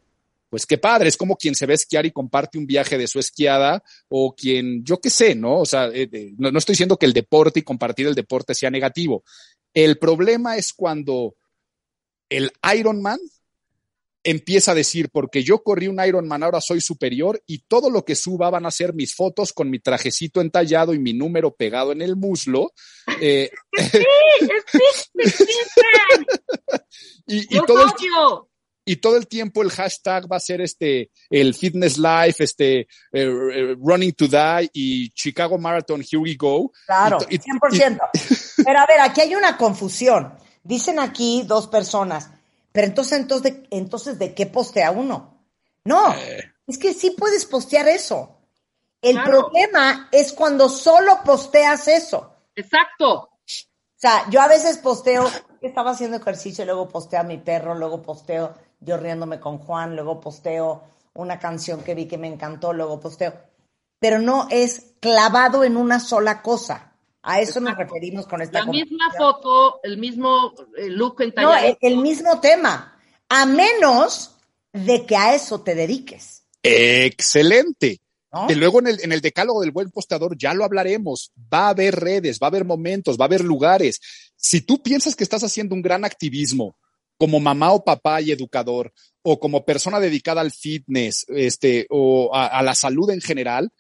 pues 0.57 0.65
qué 0.65 0.79
padre, 0.79 1.11
es 1.11 1.19
como 1.19 1.37
quien 1.37 1.55
se 1.55 1.67
ve 1.67 1.75
esquiar 1.75 2.07
y 2.07 2.13
comparte 2.13 2.57
un 2.57 2.67
viaje 2.67 2.97
de 2.97 3.07
su 3.07 3.19
esquiada 3.19 3.85
o 4.09 4.35
quien, 4.35 4.83
yo 4.87 5.03
qué 5.03 5.11
sé, 5.11 5.35
¿no? 5.35 5.59
O 5.59 5.67
sea, 5.67 5.91
eh, 5.93 6.33
no, 6.39 6.51
no, 6.51 6.59
estoy 6.59 6.73
diciendo 6.73 6.97
que 6.97 7.05
el 7.05 7.13
deporte 7.13 7.61
y 7.61 7.63
compartir 7.63 8.07
el 8.07 8.15
deporte 8.15 8.55
sea 8.55 8.71
negativo. 8.71 9.23
El 9.75 9.99
problema 9.99 10.57
es 10.57 10.73
cuando 10.73 11.37
el 12.31 12.53
Ironman 12.75 13.19
empieza 14.25 14.73
a 14.73 14.75
decir, 14.75 15.11
porque 15.11 15.45
yo 15.45 15.63
corrí 15.63 15.89
un 15.89 16.03
Ironman, 16.03 16.43
ahora 16.43 16.63
soy 16.63 16.81
superior 16.81 17.43
y 17.47 17.59
todo 17.69 17.91
lo 17.91 18.07
que 18.07 18.15
suba 18.15 18.49
van 18.49 18.65
a 18.65 18.71
ser 18.71 18.95
mis 18.95 19.15
fotos 19.15 19.53
con 19.53 19.69
mi 19.69 19.79
trajecito 19.79 20.41
entallado 20.41 20.95
y 20.95 20.99
mi 20.99 21.13
número 21.13 21.55
pegado 21.55 21.93
en 21.93 22.01
el 22.01 22.17
muslo. 22.17 22.73
Eh, 23.21 23.51
y, 27.27 27.59
y 27.59 27.61
todo 27.67 27.83
el, 27.83 27.91
y 28.89 28.97
todo 28.97 29.17
el 29.17 29.27
tiempo 29.27 29.63
el 29.63 29.71
hashtag 29.71 30.31
va 30.31 30.37
a 30.37 30.41
ser 30.41 30.61
este, 30.61 31.11
el 31.29 31.55
fitness 31.55 31.99
life, 31.99 32.43
este, 32.43 32.81
eh, 32.81 32.87
eh, 33.13 33.77
running 33.81 34.13
to 34.13 34.29
die 34.29 34.71
y 34.73 35.11
Chicago 35.11 35.59
Marathon, 35.59 36.01
here 36.01 36.23
we 36.23 36.37
go. 36.37 36.73
Claro, 36.87 37.19
100%. 37.19 37.99
pero 38.65 38.79
a 38.79 38.87
ver, 38.87 39.01
aquí 39.01 39.21
hay 39.21 39.35
una 39.35 39.57
confusión. 39.57 40.33
Dicen 40.63 41.01
aquí 41.01 41.43
dos 41.47 41.67
personas, 41.67 42.31
pero 42.71 42.87
entonces, 42.87 43.19
entonces, 43.19 43.53
¿de, 43.53 43.69
entonces, 43.71 44.19
¿de 44.21 44.35
qué 44.35 44.47
postea 44.47 44.93
uno? 44.93 45.45
No, 45.85 46.15
eh. 46.15 46.53
es 46.67 46.79
que 46.79 46.95
sí 46.95 47.11
puedes 47.11 47.45
postear 47.45 47.89
eso. 47.89 48.39
El 49.03 49.21
problema 49.23 50.09
es 50.13 50.33
cuando 50.33 50.69
solo 50.69 51.21
posteas 51.25 51.89
eso. 51.89 52.35
Exacto. 52.55 53.15
O 53.15 53.99
sea, 53.99 54.29
yo 54.31 54.41
a 54.41 54.49
veces 54.49 54.79
posteo 54.79 55.29
estaba 55.61 55.93
haciendo 55.93 56.19
ejercicio, 56.19 56.65
luego 56.65 56.89
posteo 56.89 57.21
a 57.21 57.25
mi 57.25 57.39
perro, 57.39 57.75
luego 57.75 58.03
posteo 58.03 58.55
yo 58.81 58.97
riéndome 58.97 59.41
con 59.41 59.59
Juan, 59.59 59.95
luego 59.95 60.21
posteo 60.21 60.83
una 61.17 61.39
canción 61.39 61.83
que 61.83 61.95
vi 61.95 62.07
que 62.07 62.19
me 62.19 62.29
encantó, 62.29 62.73
luego 62.73 63.01
posteo. 63.01 63.35
Pero 63.99 64.19
no 64.19 64.47
es 64.51 64.95
clavado 65.01 65.65
en 65.65 65.77
una 65.77 66.01
sola 66.01 66.43
cosa. 66.43 66.93
A 67.23 67.41
eso 67.41 67.59
nos 67.59 67.77
referimos 67.77 68.27
con 68.27 68.41
esta 68.41 68.61
La 68.61 68.67
misma 68.67 69.13
foto, 69.17 69.81
el 69.83 69.99
mismo 69.99 70.55
eh, 70.77 70.89
look 70.89 71.21
entallado. 71.23 71.69
No, 71.69 71.77
el, 71.81 71.97
mismo 71.97 72.39
tema. 72.41 72.97
A 73.29 73.47
menos 73.47 74.37
de 74.73 75.05
que 75.05 75.17
a 75.17 75.35
eso 75.35 75.61
te 75.63 75.75
dediques. 75.75 76.45
Excelente. 76.63 78.01
Que 78.47 78.55
luego 78.55 78.81
en 78.81 78.89
el, 78.89 79.01
en 79.03 79.13
el 79.13 79.23
decálogo 79.23 79.63
del 79.63 79.71
buen 79.71 79.91
posteador 79.91 80.37
ya 80.37 80.53
lo 80.53 80.65
hablaremos. 80.65 81.33
Va 81.53 81.67
a 81.67 81.71
haber 81.71 81.97
redes, 81.97 82.39
va 82.41 82.49
a 82.49 82.51
haber 82.51 82.67
momentos, 82.67 83.17
va 83.19 83.25
a 83.25 83.29
haber 83.29 83.43
lugares. 83.43 83.99
Si 84.37 84.61
tú 84.61 84.83
piensas 84.83 85.17
que 85.17 85.25
estás 85.25 85.43
haciendo 85.43 85.75
un 85.75 85.83
gran 85.83 86.05
activismo 86.05 86.77
como 87.19 87.41
mamá 87.41 87.73
o 87.73 87.85
papá 87.85 88.21
y 88.21 88.31
educador, 88.31 88.93
o 89.23 89.41
como 89.41 89.65
persona 89.65 90.01
dedicada 90.01 90.41
al 90.41 90.53
fitness, 90.53 91.25
este, 91.29 91.87
o 91.91 92.31
a, 92.35 92.63
la 92.63 92.75
salud 92.75 93.11
en 93.11 93.21
general, 93.21 93.73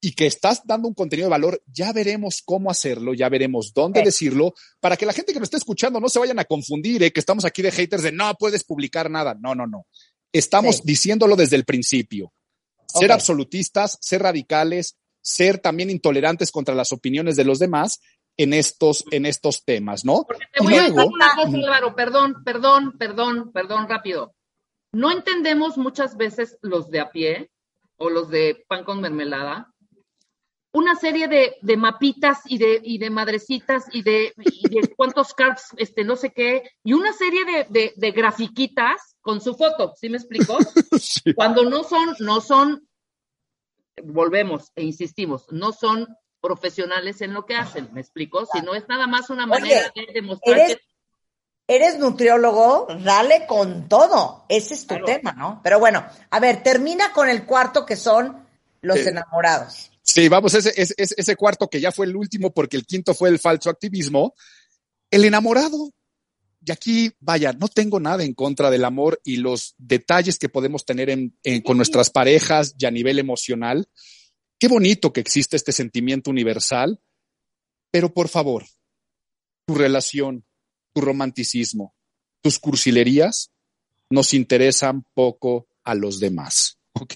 y 0.00 0.12
que 0.12 0.26
estás 0.26 0.62
dando 0.64 0.86
un 0.86 0.94
contenido 0.94 1.26
de 1.26 1.32
valor, 1.32 1.62
ya 1.66 1.92
veremos 1.92 2.40
cómo 2.44 2.70
hacerlo, 2.70 3.14
ya 3.14 3.28
veremos 3.28 3.72
dónde 3.74 4.02
decirlo, 4.02 4.54
para 4.80 4.96
que 4.96 5.06
la 5.06 5.12
gente 5.12 5.32
que 5.32 5.40
nos 5.40 5.46
esté 5.46 5.56
escuchando 5.56 5.98
no 5.98 6.08
se 6.08 6.20
vayan 6.20 6.38
a 6.38 6.44
confundir, 6.44 7.02
¿eh? 7.02 7.12
que 7.12 7.20
estamos 7.20 7.44
aquí 7.44 7.62
de 7.62 7.72
haters 7.72 8.04
de 8.04 8.12
no 8.12 8.32
puedes 8.34 8.62
publicar 8.62 9.10
nada. 9.10 9.36
No, 9.40 9.56
no, 9.56 9.66
no. 9.66 9.86
Estamos 10.32 10.84
diciéndolo 10.84 11.34
desde 11.34 11.56
el 11.56 11.64
principio. 11.64 12.32
Ser 12.86 13.10
absolutistas, 13.10 13.98
ser 14.00 14.22
radicales, 14.22 14.96
ser 15.20 15.58
también 15.58 15.90
intolerantes 15.90 16.52
contra 16.52 16.74
las 16.74 16.92
opiniones 16.92 17.36
de 17.36 17.44
los 17.44 17.58
demás 17.58 18.00
en 18.38 18.54
estos, 18.54 19.04
en 19.10 19.26
estos 19.26 19.64
temas, 19.64 20.04
¿no? 20.04 20.24
Porque 20.26 20.46
te 20.52 20.62
voy 20.62 20.74
a 20.74 20.82
decir 20.84 20.94
una 20.94 21.34
cosa, 21.34 21.94
perdón, 21.94 22.44
perdón, 22.44 22.96
perdón, 22.96 23.52
perdón, 23.52 23.88
rápido. 23.88 24.34
No 24.92 25.10
entendemos 25.10 25.76
muchas 25.76 26.16
veces 26.16 26.56
los 26.62 26.88
de 26.88 27.00
a 27.00 27.10
pie 27.10 27.50
o 27.96 28.08
los 28.08 28.30
de 28.30 28.64
pan 28.68 28.84
con 28.84 29.00
mermelada, 29.00 29.74
una 30.72 30.94
serie 30.94 31.26
de, 31.26 31.56
de 31.62 31.76
mapitas 31.76 32.40
y 32.46 32.58
de, 32.58 32.80
y 32.82 32.98
de 32.98 33.10
madrecitas 33.10 33.84
y 33.92 34.02
de, 34.02 34.32
de 34.36 34.88
cuántos 34.96 35.34
cards, 35.34 35.70
este, 35.76 36.04
no 36.04 36.14
sé 36.14 36.30
qué, 36.30 36.62
y 36.84 36.92
una 36.92 37.12
serie 37.12 37.44
de, 37.44 37.66
de, 37.68 37.92
de 37.96 38.10
grafiquitas 38.12 39.16
con 39.20 39.40
su 39.40 39.56
foto, 39.56 39.94
¿sí 39.96 40.08
me 40.08 40.18
explico? 40.18 40.56
Cuando 41.34 41.64
no 41.68 41.82
son, 41.82 42.14
no 42.20 42.40
son, 42.40 42.88
volvemos 44.04 44.70
e 44.76 44.84
insistimos, 44.84 45.46
no 45.50 45.72
son 45.72 46.06
profesionales 46.40 47.20
en 47.20 47.34
lo 47.34 47.44
que 47.46 47.54
hacen, 47.54 47.88
¿me 47.92 48.00
explico? 48.00 48.46
Si 48.52 48.60
no 48.60 48.74
es 48.74 48.88
nada 48.88 49.06
más 49.06 49.30
una 49.30 49.46
manera 49.46 49.92
de 49.94 50.12
demostrar 50.12 50.58
eres, 50.58 50.78
Eres 51.70 51.98
nutriólogo, 51.98 52.86
dale 53.04 53.44
con 53.46 53.90
todo. 53.90 54.46
Ese 54.48 54.72
es 54.72 54.86
tu 54.86 54.94
tema, 55.04 55.32
¿no? 55.32 55.60
Pero 55.62 55.78
bueno, 55.78 56.02
a 56.30 56.40
ver, 56.40 56.62
termina 56.62 57.12
con 57.12 57.28
el 57.28 57.44
cuarto 57.44 57.84
que 57.84 57.94
son 57.94 58.42
los 58.80 58.98
enamorados. 59.00 59.90
Sí, 60.02 60.30
vamos, 60.30 60.54
ese, 60.54 60.72
ese, 60.80 60.94
ese 60.96 61.36
cuarto 61.36 61.68
que 61.68 61.82
ya 61.82 61.92
fue 61.92 62.06
el 62.06 62.16
último 62.16 62.54
porque 62.54 62.78
el 62.78 62.86
quinto 62.86 63.12
fue 63.12 63.28
el 63.28 63.38
falso 63.38 63.68
activismo. 63.68 64.34
El 65.10 65.26
enamorado. 65.26 65.92
Y 66.64 66.72
aquí, 66.72 67.12
vaya, 67.20 67.52
no 67.52 67.68
tengo 67.68 68.00
nada 68.00 68.24
en 68.24 68.32
contra 68.32 68.70
del 68.70 68.86
amor 68.86 69.20
y 69.22 69.36
los 69.36 69.74
detalles 69.76 70.38
que 70.38 70.48
podemos 70.48 70.86
tener 70.86 71.10
en, 71.10 71.34
con 71.64 71.76
nuestras 71.76 72.08
parejas 72.08 72.74
y 72.78 72.86
a 72.86 72.90
nivel 72.90 73.18
emocional. 73.18 73.86
Qué 74.58 74.66
bonito 74.66 75.12
que 75.12 75.20
existe 75.20 75.56
este 75.56 75.70
sentimiento 75.70 76.30
universal, 76.30 77.00
pero 77.92 78.12
por 78.12 78.28
favor, 78.28 78.66
tu 79.66 79.74
relación, 79.74 80.44
tu 80.92 81.00
romanticismo, 81.00 81.94
tus 82.42 82.58
cursilerías 82.58 83.52
nos 84.10 84.34
interesan 84.34 85.04
poco 85.14 85.68
a 85.84 85.94
los 85.94 86.18
demás. 86.18 86.78
¿Ok? 86.92 87.14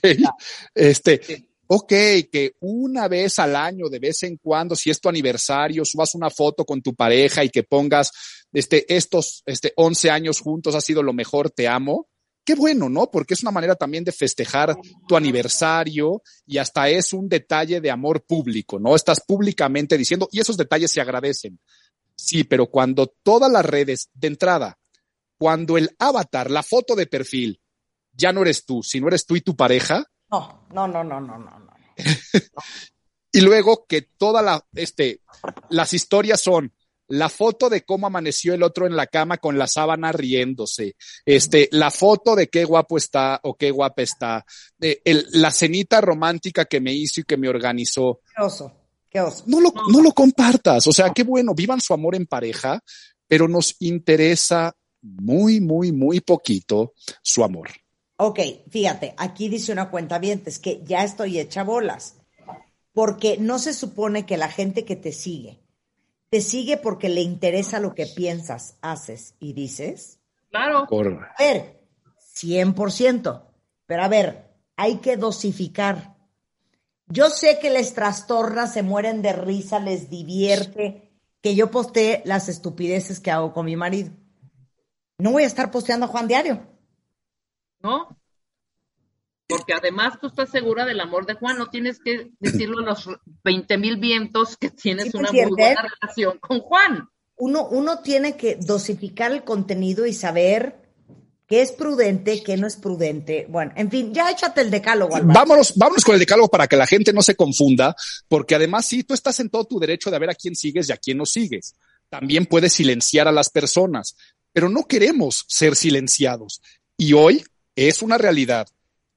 Este, 0.74 1.48
ok, 1.66 1.88
que 2.30 2.52
una 2.60 3.08
vez 3.08 3.40
al 3.40 3.56
año, 3.56 3.88
de 3.88 3.98
vez 3.98 4.22
en 4.22 4.36
cuando, 4.36 4.76
si 4.76 4.90
es 4.90 5.00
tu 5.00 5.08
aniversario, 5.08 5.84
subas 5.84 6.14
una 6.14 6.30
foto 6.30 6.64
con 6.64 6.80
tu 6.80 6.94
pareja 6.94 7.42
y 7.42 7.50
que 7.50 7.64
pongas, 7.64 8.12
este, 8.52 8.94
estos, 8.94 9.42
este, 9.46 9.72
11 9.74 10.10
años 10.10 10.38
juntos 10.38 10.76
ha 10.76 10.80
sido 10.80 11.02
lo 11.02 11.12
mejor, 11.12 11.50
te 11.50 11.66
amo 11.66 12.11
qué 12.44 12.54
bueno, 12.54 12.88
¿no? 12.88 13.10
Porque 13.10 13.34
es 13.34 13.42
una 13.42 13.50
manera 13.50 13.74
también 13.74 14.04
de 14.04 14.12
festejar 14.12 14.76
tu 15.06 15.16
aniversario 15.16 16.22
y 16.46 16.58
hasta 16.58 16.88
es 16.88 17.12
un 17.12 17.28
detalle 17.28 17.80
de 17.80 17.90
amor 17.90 18.24
público, 18.24 18.78
¿no? 18.78 18.94
Estás 18.94 19.20
públicamente 19.20 19.96
diciendo, 19.96 20.28
y 20.32 20.40
esos 20.40 20.56
detalles 20.56 20.90
se 20.90 21.00
agradecen. 21.00 21.58
Sí, 22.16 22.44
pero 22.44 22.66
cuando 22.66 23.06
todas 23.22 23.50
las 23.50 23.64
redes 23.64 24.10
de 24.14 24.28
entrada, 24.28 24.78
cuando 25.38 25.76
el 25.76 25.90
avatar, 25.98 26.50
la 26.50 26.62
foto 26.62 26.94
de 26.94 27.06
perfil, 27.06 27.60
ya 28.12 28.32
no 28.32 28.42
eres 28.42 28.64
tú, 28.64 28.82
sino 28.82 29.08
eres 29.08 29.26
tú 29.26 29.36
y 29.36 29.40
tu 29.40 29.56
pareja. 29.56 30.04
No, 30.30 30.66
no, 30.72 30.86
no, 30.86 31.02
no, 31.02 31.20
no, 31.20 31.38
no. 31.38 31.58
no. 31.58 31.72
y 33.32 33.40
luego 33.40 33.86
que 33.86 34.02
todas 34.02 34.44
la, 34.44 34.64
este, 34.74 35.20
las 35.70 35.92
historias 35.94 36.40
son, 36.40 36.72
la 37.12 37.28
foto 37.28 37.68
de 37.68 37.82
cómo 37.82 38.06
amaneció 38.06 38.54
el 38.54 38.62
otro 38.62 38.86
en 38.86 38.96
la 38.96 39.06
cama 39.06 39.36
con 39.36 39.58
la 39.58 39.66
sábana 39.66 40.12
riéndose, 40.12 40.96
este, 41.26 41.68
la 41.70 41.90
foto 41.90 42.34
de 42.34 42.48
qué 42.48 42.64
guapo 42.64 42.96
está 42.96 43.38
o 43.42 43.54
qué 43.54 43.70
guapa 43.70 44.00
está, 44.00 44.46
de 44.78 45.02
la 45.04 45.50
cenita 45.50 46.00
romántica 46.00 46.64
que 46.64 46.80
me 46.80 46.94
hizo 46.94 47.20
y 47.20 47.24
que 47.24 47.36
me 47.36 47.50
organizó. 47.50 48.20
Qué 48.34 48.42
oso, 48.42 48.72
qué 49.10 49.20
oso. 49.20 49.44
No 49.46 49.60
lo, 49.60 49.74
no 49.90 50.00
lo 50.00 50.12
compartas, 50.12 50.86
o 50.86 50.92
sea, 50.92 51.10
qué 51.10 51.22
bueno, 51.22 51.54
vivan 51.54 51.82
su 51.82 51.92
amor 51.92 52.14
en 52.14 52.24
pareja, 52.24 52.82
pero 53.28 53.46
nos 53.46 53.76
interesa 53.80 54.74
muy, 55.02 55.60
muy, 55.60 55.92
muy 55.92 56.20
poquito 56.20 56.94
su 57.20 57.44
amor. 57.44 57.68
Ok, 58.16 58.40
fíjate, 58.70 59.14
aquí 59.18 59.50
dice 59.50 59.70
una 59.70 59.90
cuenta 59.90 60.18
bien, 60.18 60.42
es 60.46 60.58
que 60.58 60.80
ya 60.82 61.04
estoy 61.04 61.38
hecha 61.38 61.62
bolas, 61.62 62.16
porque 62.94 63.36
no 63.36 63.58
se 63.58 63.74
supone 63.74 64.24
que 64.24 64.38
la 64.38 64.48
gente 64.48 64.86
que 64.86 64.96
te 64.96 65.12
sigue 65.12 65.61
te 66.32 66.40
sigue 66.40 66.78
porque 66.78 67.10
le 67.10 67.20
interesa 67.20 67.78
lo 67.78 67.94
que 67.94 68.06
piensas, 68.06 68.78
haces 68.80 69.34
y 69.38 69.52
dices. 69.52 70.18
Claro. 70.48 70.86
A 70.88 71.42
ver, 71.42 71.78
100%. 72.34 73.42
Pero 73.84 74.02
a 74.02 74.08
ver, 74.08 74.50
hay 74.74 74.96
que 74.96 75.18
dosificar. 75.18 76.16
Yo 77.06 77.28
sé 77.28 77.58
que 77.58 77.68
les 77.68 77.92
trastorna, 77.92 78.66
se 78.66 78.82
mueren 78.82 79.20
de 79.20 79.34
risa, 79.34 79.78
les 79.78 80.08
divierte 80.08 81.12
que 81.42 81.54
yo 81.54 81.70
postee 81.70 82.22
las 82.24 82.48
estupideces 82.48 83.20
que 83.20 83.30
hago 83.30 83.52
con 83.52 83.66
mi 83.66 83.76
marido. 83.76 84.14
No 85.18 85.32
voy 85.32 85.42
a 85.42 85.48
estar 85.48 85.70
posteando 85.70 86.06
a 86.06 86.08
Juan 86.08 86.28
Diario. 86.28 86.66
No, 87.80 88.08
porque 89.56 89.74
además 89.74 90.18
tú 90.20 90.28
estás 90.28 90.50
segura 90.50 90.84
del 90.84 91.00
amor 91.00 91.26
de 91.26 91.34
Juan, 91.34 91.58
no 91.58 91.68
tienes 91.68 91.98
que 91.98 92.32
decirlo 92.40 92.78
a 92.80 92.82
los 92.82 93.08
20 93.44 93.78
mil 93.78 93.96
vientos 93.96 94.56
que 94.56 94.70
tienes 94.70 95.14
una 95.14 95.32
muy 95.32 95.44
buena 95.46 95.86
relación 96.00 96.38
con 96.38 96.60
Juan. 96.60 97.08
Uno, 97.36 97.66
uno 97.68 98.00
tiene 98.00 98.36
que 98.36 98.56
dosificar 98.56 99.32
el 99.32 99.44
contenido 99.44 100.06
y 100.06 100.12
saber 100.12 100.82
qué 101.52 101.60
es 101.60 101.72
prudente, 101.72 102.42
qué 102.42 102.56
no 102.56 102.66
es 102.66 102.76
prudente. 102.76 103.46
Bueno, 103.48 103.72
en 103.76 103.90
fin, 103.90 104.14
ya 104.14 104.30
échate 104.30 104.60
el 104.62 104.70
decálogo. 104.70 105.18
Vámonos, 105.22 105.74
vámonos 105.76 106.04
con 106.04 106.14
el 106.14 106.20
decálogo 106.20 106.48
para 106.48 106.66
que 106.66 106.76
la 106.76 106.86
gente 106.86 107.12
no 107.12 107.20
se 107.20 107.34
confunda, 107.34 107.94
porque 108.28 108.54
además 108.54 108.86
sí, 108.86 109.04
tú 109.04 109.12
estás 109.12 109.38
en 109.40 109.50
todo 109.50 109.64
tu 109.64 109.78
derecho 109.78 110.10
de 110.10 110.18
ver 110.18 110.30
a 110.30 110.34
quién 110.34 110.56
sigues 110.56 110.88
y 110.88 110.92
a 110.92 110.96
quién 110.96 111.18
no 111.18 111.26
sigues. 111.26 111.74
También 112.08 112.46
puedes 112.46 112.72
silenciar 112.72 113.28
a 113.28 113.32
las 113.32 113.50
personas, 113.50 114.16
pero 114.52 114.68
no 114.68 114.86
queremos 114.86 115.44
ser 115.48 115.76
silenciados. 115.76 116.62
Y 116.96 117.12
hoy 117.14 117.44
es 117.76 118.02
una 118.02 118.18
realidad 118.18 118.68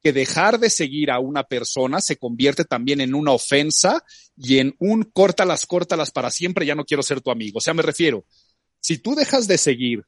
que 0.05 0.13
dejar 0.13 0.59
de 0.59 0.69
seguir 0.69 1.09
a 1.09 1.17
una 1.17 1.45
persona 1.45 1.99
se 1.99 2.17
convierte 2.17 2.63
también 2.63 3.01
en 3.01 3.15
una 3.15 3.31
ofensa 3.31 4.03
y 4.37 4.59
en 4.59 4.75
un 4.77 5.01
córtalas, 5.01 5.65
córtalas 5.65 6.11
para 6.11 6.29
siempre, 6.29 6.63
ya 6.63 6.75
no 6.75 6.85
quiero 6.85 7.01
ser 7.01 7.21
tu 7.21 7.31
amigo. 7.31 7.57
O 7.57 7.61
sea, 7.61 7.73
me 7.73 7.81
refiero, 7.81 8.23
si 8.79 8.99
tú 8.99 9.15
dejas 9.15 9.47
de 9.47 9.57
seguir 9.57 10.03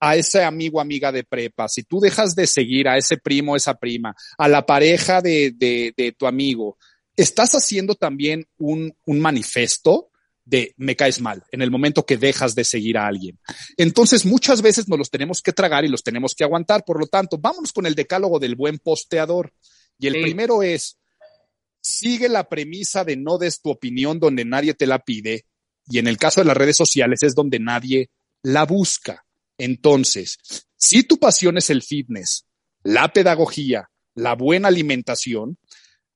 a 0.00 0.16
ese 0.16 0.44
amigo, 0.44 0.80
amiga 0.80 1.12
de 1.12 1.24
prepa, 1.24 1.68
si 1.68 1.82
tú 1.82 2.00
dejas 2.00 2.34
de 2.34 2.46
seguir 2.46 2.88
a 2.88 2.96
ese 2.96 3.18
primo, 3.18 3.54
esa 3.54 3.74
prima, 3.74 4.16
a 4.38 4.48
la 4.48 4.64
pareja 4.64 5.20
de, 5.20 5.52
de, 5.54 5.92
de 5.94 6.12
tu 6.12 6.26
amigo, 6.26 6.78
estás 7.14 7.54
haciendo 7.54 7.96
también 7.96 8.46
un, 8.56 8.96
un 9.04 9.20
manifiesto 9.20 10.10
de 10.44 10.74
me 10.76 10.96
caes 10.96 11.20
mal 11.20 11.42
en 11.50 11.62
el 11.62 11.70
momento 11.70 12.04
que 12.04 12.16
dejas 12.16 12.54
de 12.54 12.64
seguir 12.64 12.98
a 12.98 13.06
alguien. 13.06 13.38
Entonces, 13.76 14.26
muchas 14.26 14.62
veces 14.62 14.88
nos 14.88 14.98
los 14.98 15.10
tenemos 15.10 15.40
que 15.40 15.52
tragar 15.52 15.84
y 15.84 15.88
los 15.88 16.02
tenemos 16.02 16.34
que 16.34 16.44
aguantar. 16.44 16.84
Por 16.84 17.00
lo 17.00 17.06
tanto, 17.06 17.38
vámonos 17.38 17.72
con 17.72 17.86
el 17.86 17.94
decálogo 17.94 18.38
del 18.38 18.54
buen 18.54 18.78
posteador. 18.78 19.52
Y 19.98 20.06
el 20.08 20.20
primero 20.20 20.62
es, 20.62 20.98
sigue 21.80 22.28
la 22.28 22.48
premisa 22.48 23.04
de 23.04 23.16
no 23.16 23.38
des 23.38 23.60
tu 23.60 23.70
opinión 23.70 24.18
donde 24.18 24.44
nadie 24.44 24.74
te 24.74 24.86
la 24.86 24.98
pide. 24.98 25.46
Y 25.88 25.98
en 25.98 26.08
el 26.08 26.16
caso 26.16 26.40
de 26.40 26.46
las 26.46 26.56
redes 26.56 26.76
sociales 26.76 27.22
es 27.22 27.34
donde 27.34 27.58
nadie 27.58 28.10
la 28.42 28.64
busca. 28.64 29.24
Entonces, 29.56 30.38
si 30.76 31.04
tu 31.04 31.18
pasión 31.18 31.56
es 31.56 31.70
el 31.70 31.82
fitness, 31.82 32.46
la 32.82 33.12
pedagogía, 33.12 33.90
la 34.14 34.34
buena 34.34 34.68
alimentación, 34.68 35.58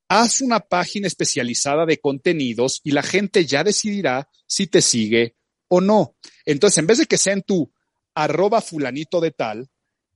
haz 0.08 0.40
una 0.40 0.60
página 0.60 1.06
especializada 1.06 1.86
de 1.86 1.98
contenidos 1.98 2.80
y 2.84 2.92
la 2.92 3.02
gente 3.02 3.44
ya 3.44 3.62
decidirá 3.64 4.28
si 4.46 4.66
te 4.66 4.80
sigue 4.80 5.36
o 5.68 5.80
no. 5.80 6.16
Entonces, 6.44 6.78
en 6.78 6.86
vez 6.86 6.98
de 6.98 7.06
que 7.06 7.18
sea 7.18 7.34
en 7.34 7.42
tu 7.42 7.70
arroba 8.14 8.60
fulanito 8.60 9.20
de 9.20 9.30
tal, 9.30 9.68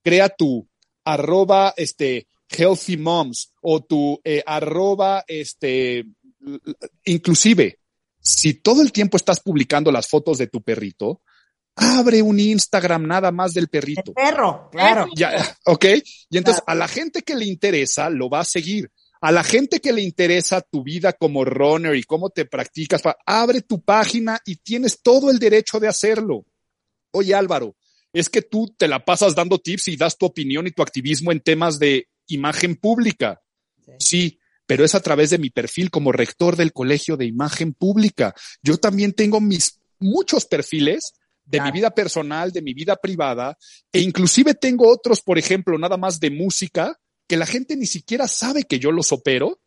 crea 0.03 0.29
tu 0.29 0.69
arroba 1.05 1.75
este 1.77 2.27
healthy 2.49 2.97
moms 2.97 3.53
o 3.61 3.83
tu 3.83 4.21
eh, 4.25 4.43
arroba 4.47 5.25
este 5.27 6.05
inclusive 7.05 7.79
si 8.23 8.55
todo 8.55 8.83
el 8.83 8.93
tiempo 8.93 9.17
estás 9.17 9.41
publicando 9.41 9.91
las 9.91 10.09
fotos 10.09 10.39
de 10.39 10.47
tu 10.47 10.63
perrito, 10.63 11.23
abre 11.75 12.23
un 12.23 12.39
Instagram 12.39 13.07
nada 13.07 13.33
más 13.33 13.53
del 13.53 13.69
perrito. 13.69 14.13
perro, 14.15 14.69
claro. 14.71 15.09
Ya, 15.17 15.57
ok. 15.65 15.85
Y 16.31 16.39
entonces 16.39 16.63
a 16.67 16.75
la 16.75 16.89
gente 16.89 17.23
que 17.23 17.35
le 17.35 17.47
interesa 17.47 18.09
lo 18.09 18.31
va 18.31 18.41
a 18.41 18.45
seguir. 18.45 18.91
A 19.23 19.33
la 19.33 19.43
gente 19.45 19.81
que 19.81 19.93
le 19.93 20.03
interesa 20.03 20.61
tu 20.61 20.83
vida 20.83 21.13
como 21.13 21.45
runner 21.45 21.95
y 21.97 22.03
cómo 22.03 22.31
te 22.31 22.45
practicas, 22.45 23.03
abre 23.25 23.63
tu 23.63 23.83
página 23.83 24.41
y 24.45 24.57
tienes 24.57 25.01
todo 25.01 25.31
el 25.31 25.39
derecho 25.39 25.81
de 25.81 25.89
hacerlo. 25.89 26.45
Oye 27.13 27.35
Álvaro, 27.35 27.77
es 28.13 28.29
que 28.29 28.43
tú 28.43 28.75
te 28.77 28.89
la 28.89 29.05
pasas 29.05 29.35
dando 29.35 29.59
tips 29.59 29.89
y 29.89 29.97
das 29.97 30.19
tu 30.19 30.27
opinión 30.27 30.67
y 30.67 30.73
tu 30.73 30.83
activismo 30.83 31.33
en 31.33 31.41
temas 31.41 31.79
de 31.79 32.09
imagen 32.27 32.77
pública. 32.77 33.41
sí 33.99 34.39
pero 34.65 34.85
es 34.85 34.95
a 34.95 35.01
través 35.01 35.29
de 35.29 35.39
mi 35.39 35.51
perfil 35.51 35.91
como 35.91 36.13
rector 36.13 36.57
del 36.57 36.73
Colegio 36.73 37.19
de 37.19 37.27
Imagen 37.27 37.75
Pública. 37.75 38.35
Yo 38.63 38.79
también 38.79 39.13
tengo 39.13 39.39
mis 39.39 39.81
muchos 39.99 40.47
perfiles 40.47 41.13
de 41.45 41.61
mi 41.61 41.71
vida 41.73 41.91
personal, 41.91 42.53
de 42.53 42.63
mi 42.63 42.73
vida 42.73 42.97
privada, 42.97 43.59
e 43.93 44.01
inclusive 44.01 44.55
tengo 44.55 44.91
otros, 44.91 45.21
por 45.21 45.39
ejemplo, 45.39 45.77
nada 45.77 45.97
más 45.97 46.21
de 46.21 46.31
música, 46.31 46.99
que 47.29 47.37
la 47.37 47.47
gente 47.47 47.77
ni 47.77 47.87
siquiera 47.87 48.29
sabe 48.29 48.65
que 48.65 48.79
yo 48.79 48.93
los 48.93 49.13
opero 49.13 49.61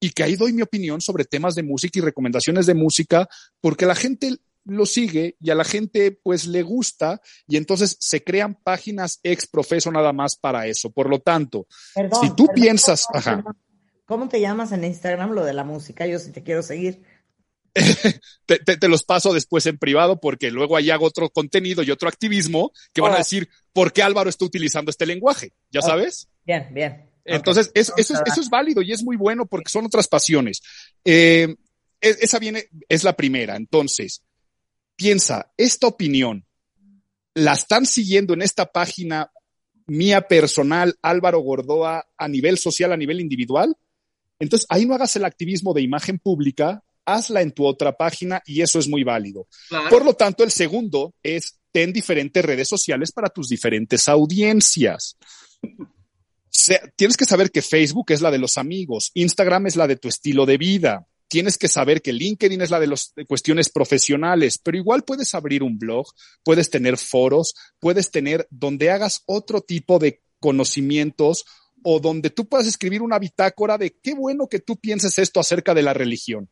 y 0.00 0.10
que 0.10 0.22
ahí 0.22 0.36
doy 0.36 0.52
mi 0.52 0.62
opinión 0.62 1.00
sobre 1.00 1.24
temas 1.24 1.54
de 1.54 1.62
música 1.62 1.98
y 1.98 2.02
recomendaciones 2.02 2.66
de 2.66 2.74
música, 2.74 3.28
porque 3.60 3.86
la 3.86 3.94
gente 3.94 4.38
lo 4.64 4.86
sigue 4.86 5.36
y 5.40 5.50
a 5.50 5.54
la 5.54 5.64
gente 5.64 6.12
pues 6.22 6.46
le 6.46 6.62
gusta 6.62 7.20
y 7.46 7.56
entonces 7.56 7.96
se 7.98 8.22
crean 8.22 8.54
páginas 8.54 9.20
ex 9.22 9.46
profeso 9.46 9.90
nada 9.90 10.12
más 10.12 10.36
para 10.36 10.66
eso. 10.66 10.90
Por 10.90 11.10
lo 11.10 11.20
tanto, 11.20 11.66
si 12.20 12.34
tú 12.34 12.46
piensas, 12.54 13.06
ajá. 13.12 13.42
¿Cómo 14.06 14.28
te 14.28 14.40
llamas 14.40 14.72
en 14.72 14.84
Instagram 14.84 15.30
lo 15.32 15.44
de 15.44 15.52
la 15.52 15.64
música? 15.64 16.06
Yo 16.06 16.18
sí 16.18 16.32
te 16.32 16.42
quiero 16.42 16.62
seguir. 16.62 17.02
te, 18.46 18.88
los 18.88 19.04
paso 19.04 19.32
después 19.32 19.64
en 19.66 19.78
privado 19.78 20.18
porque 20.18 20.50
luego 20.50 20.76
ahí 20.76 20.90
hago 20.90 21.06
otro 21.06 21.30
contenido 21.30 21.84
y 21.84 21.92
otro 21.92 22.08
activismo 22.08 22.72
que 22.92 23.00
van 23.00 23.12
a 23.12 23.18
decir 23.18 23.48
por 23.72 23.92
qué 23.92 24.02
Álvaro 24.02 24.28
está 24.28 24.44
utilizando 24.44 24.90
este 24.90 25.06
lenguaje. 25.06 25.52
¿Ya 25.70 25.82
sabes? 25.82 26.28
Bien, 26.44 26.68
bien. 26.72 27.10
Entonces, 27.24 27.70
eso, 27.74 27.92
es, 27.96 28.10
eso, 28.10 28.40
es, 28.40 28.50
válido 28.50 28.82
y 28.82 28.92
es 28.92 29.02
muy 29.02 29.16
bueno 29.16 29.46
porque 29.46 29.70
son 29.70 29.86
otras 29.86 30.08
pasiones. 30.08 30.62
Eh, 31.04 31.54
esa 32.00 32.38
viene, 32.38 32.66
es 32.88 33.04
la 33.04 33.14
primera. 33.14 33.56
Entonces, 33.56 34.22
piensa, 34.96 35.52
esta 35.56 35.86
opinión, 35.86 36.46
¿la 37.34 37.52
están 37.52 37.86
siguiendo 37.86 38.34
en 38.34 38.42
esta 38.42 38.66
página 38.66 39.30
mía 39.86 40.22
personal, 40.22 40.96
Álvaro 41.02 41.40
Gordoa, 41.40 42.06
a 42.16 42.28
nivel 42.28 42.58
social, 42.58 42.92
a 42.92 42.96
nivel 42.96 43.20
individual? 43.20 43.76
Entonces, 44.38 44.66
ahí 44.70 44.86
no 44.86 44.94
hagas 44.94 45.14
el 45.16 45.24
activismo 45.24 45.74
de 45.74 45.82
imagen 45.82 46.18
pública, 46.18 46.82
hazla 47.04 47.42
en 47.42 47.52
tu 47.52 47.66
otra 47.66 47.96
página 47.96 48.42
y 48.46 48.62
eso 48.62 48.78
es 48.78 48.88
muy 48.88 49.04
válido. 49.04 49.46
Por 49.90 50.04
lo 50.04 50.14
tanto, 50.14 50.42
el 50.42 50.50
segundo 50.50 51.14
es 51.22 51.58
ten 51.70 51.92
diferentes 51.92 52.44
redes 52.44 52.68
sociales 52.68 53.12
para 53.12 53.28
tus 53.28 53.48
diferentes 53.48 54.08
audiencias. 54.08 55.16
Tienes 56.96 57.16
que 57.16 57.24
saber 57.24 57.50
que 57.50 57.62
Facebook 57.62 58.10
es 58.12 58.20
la 58.20 58.30
de 58.30 58.38
los 58.38 58.58
amigos, 58.58 59.10
Instagram 59.14 59.66
es 59.66 59.76
la 59.76 59.86
de 59.86 59.96
tu 59.96 60.08
estilo 60.08 60.46
de 60.46 60.58
vida. 60.58 61.06
Tienes 61.28 61.58
que 61.58 61.68
saber 61.68 62.02
que 62.02 62.12
LinkedIn 62.12 62.60
es 62.60 62.70
la 62.70 62.80
de 62.80 62.88
las 62.88 63.14
cuestiones 63.28 63.68
profesionales, 63.68 64.58
pero 64.58 64.76
igual 64.76 65.04
puedes 65.04 65.32
abrir 65.34 65.62
un 65.62 65.78
blog, 65.78 66.08
puedes 66.42 66.70
tener 66.70 66.96
foros, 66.96 67.54
puedes 67.78 68.10
tener 68.10 68.48
donde 68.50 68.90
hagas 68.90 69.22
otro 69.26 69.60
tipo 69.60 70.00
de 70.00 70.22
conocimientos 70.40 71.44
o 71.84 72.00
donde 72.00 72.30
tú 72.30 72.48
puedas 72.48 72.66
escribir 72.66 73.00
una 73.00 73.20
bitácora 73.20 73.78
de 73.78 73.96
qué 74.02 74.14
bueno 74.14 74.48
que 74.48 74.58
tú 74.58 74.76
pienses 74.76 75.18
esto 75.18 75.38
acerca 75.38 75.72
de 75.72 75.82
la 75.82 75.94
religión. 75.94 76.48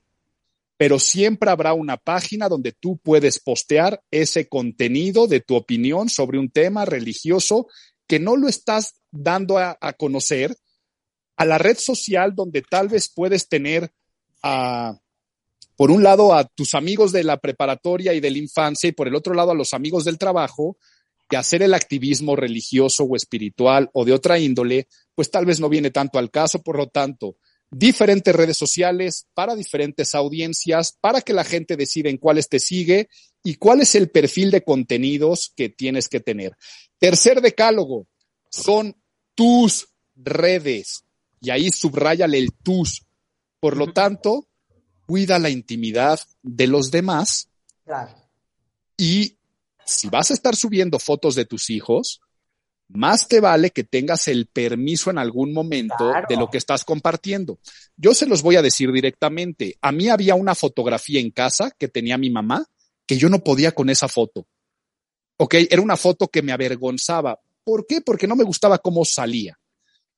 Pero 0.77 1.01
siempre 1.01 1.51
habrá 1.51 1.73
una 1.73 1.97
página 1.97 2.49
donde 2.49 2.71
tú 2.71 2.99
puedes 2.99 3.41
postear 3.41 4.01
ese 4.13 4.49
contenido 4.49 5.27
de 5.27 5.41
tu 5.41 5.57
opinión 5.57 6.09
sobre 6.09 6.39
un 6.39 6.51
tema 6.51 6.85
religioso 6.85 7.67
que 8.09 8.19
no 8.19 8.37
lo 8.37 8.49
estás 8.49 8.95
dando 9.13 9.59
a, 9.59 9.77
conocer 9.97 10.57
a 11.37 11.45
la 11.45 11.59
red 11.59 11.79
social 11.79 12.35
donde 12.35 12.63
tal 12.63 12.89
vez 12.89 13.13
puedes 13.15 13.49
tener 13.49 13.93
a, 14.43 14.99
por 15.77 15.93
un 15.93 16.03
lado 16.03 16.35
a 16.35 16.45
tus 16.45 16.75
amigos 16.75 17.13
de 17.13 17.23
la 17.23 17.37
preparatoria 17.37 18.15
y 18.15 18.21
de 18.21 18.31
la 18.31 18.39
infancia 18.39 18.89
y 18.89 18.93
por 18.93 19.07
el 19.07 19.15
otro 19.15 19.35
lado 19.35 19.53
a 19.53 19.55
los 19.55 19.75
amigos 19.75 20.05
del 20.05 20.19
trabajo, 20.19 20.77
que 21.29 21.37
hacer 21.37 21.63
el 21.63 21.75
activismo 21.75 22.35
religioso 22.35 23.05
o 23.05 23.15
espiritual 23.15 23.91
o 23.93 24.05
de 24.05 24.15
otra 24.15 24.39
índole 24.39 24.89
pues 25.15 25.31
tal 25.31 25.47
vez 25.47 25.59
no 25.59 25.69
viene 25.69 25.91
tanto 25.91 26.21
al 26.21 26.31
caso, 26.31 26.63
por 26.63 26.77
lo 26.77 26.87
tanto, 26.87 27.39
diferentes 27.71 28.35
redes 28.35 28.57
sociales 28.57 29.27
para 29.35 29.55
diferentes 29.55 30.15
audiencias, 30.15 30.97
para 31.01 31.21
que 31.21 31.33
la 31.33 31.45
gente 31.45 31.77
decida 31.77 32.09
en 32.09 32.17
cuáles 32.17 32.49
te 32.49 32.61
sigue 32.61 33.09
y 33.43 33.57
cuál 33.57 33.81
es 33.81 33.95
el 33.95 34.11
perfil 34.11 34.51
de 34.51 34.63
contenidos 34.63 35.53
que 35.57 35.69
tienes 35.69 36.09
que 36.09 36.21
tener. 36.21 36.57
Tercer 36.99 37.41
decálogo, 37.41 38.07
son 38.51 38.97
tus 39.35 39.89
redes. 40.17 41.05
Y 41.41 41.51
ahí 41.51 41.71
subrayale 41.71 42.39
el 42.39 42.53
tus. 42.63 43.05
Por 43.61 43.77
lo 43.77 43.93
tanto, 43.93 44.49
cuida 45.07 45.39
la 45.39 45.51
intimidad 45.51 46.19
de 46.43 46.67
los 46.67 46.91
demás. 46.91 47.49
Y 48.97 49.39
si 49.85 50.09
vas 50.09 50.31
a 50.31 50.35
estar 50.35 50.57
subiendo 50.57 50.99
fotos 50.99 51.35
de 51.35 51.45
tus 51.45 51.71
hijos, 51.71 52.21
más 52.89 53.29
te 53.29 53.41
vale 53.41 53.71
que 53.71 53.85
tengas 53.85 54.29
el 54.29 54.47
permiso 54.47 55.11
en 55.11 55.19
algún 55.19 55.53
momento 55.53 56.13
de 56.29 56.37
lo 56.37 56.49
que 56.49 56.59
estás 56.59 56.85
compartiendo. 56.85 57.59
Yo 57.97 58.15
se 58.15 58.27
los 58.27 58.43
voy 58.43 58.57
a 58.57 58.63
decir 58.63 58.91
directamente. 58.93 59.77
A 59.83 59.93
mí 59.93 60.09
había 60.09 60.35
una 60.35 60.55
fotografía 60.55 61.21
en 61.21 61.31
casa 61.31 61.71
que 61.79 61.89
tenía 61.89 62.17
mi 62.17 62.31
mamá 62.31 62.67
que 63.07 63.17
yo 63.17 63.29
no 63.29 63.41
podía 63.41 63.73
con 63.73 63.91
esa 63.91 64.09
foto. 64.09 64.47
Ok, 65.37 65.55
era 65.71 65.83
una 65.83 65.97
foto 65.97 66.29
que 66.29 66.43
me 66.43 66.53
avergonzaba. 66.53 67.39
¿Por 67.63 67.87
qué? 67.87 68.01
Porque 68.01 68.27
no 68.27 68.37
me 68.37 68.45
gustaba 68.45 68.79
cómo 68.79 69.05
salía. 69.05 69.59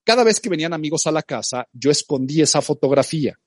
Cada 0.04 0.24
vez 0.24 0.40
que 0.40 0.48
venían 0.48 0.72
amigos 0.72 1.06
a 1.06 1.12
la 1.12 1.22
casa, 1.22 1.68
yo 1.72 1.90
escondí 1.90 2.40
esa 2.40 2.62
fotografía 2.62 3.38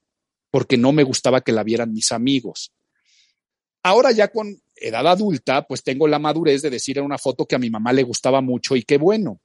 porque 0.51 0.77
no 0.77 0.91
me 0.91 1.01
gustaba 1.01 1.41
que 1.41 1.51
la 1.51 1.63
vieran 1.63 1.91
mis 1.91 2.11
amigos. 2.11 2.71
Ahora 3.83 4.11
ya 4.11 4.29
con 4.29 4.57
edad 4.75 5.05
adulta, 5.07 5.67
pues 5.67 5.83
tengo 5.83 6.07
la 6.07 6.19
madurez 6.19 6.61
de 6.61 6.69
decir 6.69 6.97
en 6.97 7.05
una 7.05 7.17
foto 7.17 7.45
que 7.45 7.55
a 7.55 7.59
mi 7.59 7.69
mamá 7.69 7.93
le 7.93 8.03
gustaba 8.03 8.41
mucho 8.41 8.75
y 8.75 8.83
qué 8.83 8.97
bueno. 8.97 9.41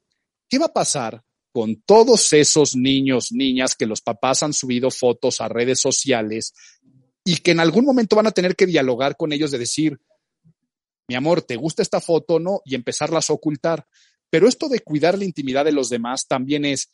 ¿Qué 0.49 0.59
va 0.59 0.67
a 0.67 0.73
pasar 0.73 1.23
con 1.53 1.83
todos 1.83 2.33
esos 2.33 2.77
niños, 2.77 3.33
niñas 3.33 3.75
que 3.75 3.87
los 3.87 4.01
papás 4.01 4.43
han 4.43 4.53
subido 4.53 4.91
fotos 4.91 5.41
a 5.41 5.49
redes 5.49 5.81
sociales 5.81 6.55
y 7.25 7.39
que 7.39 7.51
en 7.51 7.61
algún 7.61 7.85
momento 7.85 8.17
van 8.17 8.29
a 8.29 8.33
tener 8.33 8.55
que 8.55 8.67
dialogar 8.67 9.17
con 9.17 9.33
ellos 9.33 9.51
de 9.51 9.59
decir, 9.59 9.99
mi 11.09 11.15
amor, 11.15 11.43
¿te 11.43 11.57
gusta 11.57 11.83
esta 11.83 12.01
foto 12.01 12.35
o 12.35 12.39
no? 12.39 12.61
Y 12.65 12.75
empezarlas 12.75 13.31
a 13.31 13.33
ocultar. 13.33 13.87
Pero 14.31 14.47
esto 14.47 14.69
de 14.69 14.81
cuidar 14.81 15.19
la 15.19 15.25
intimidad 15.25 15.65
de 15.65 15.73
los 15.73 15.89
demás 15.89 16.27
también 16.29 16.65
es, 16.65 16.91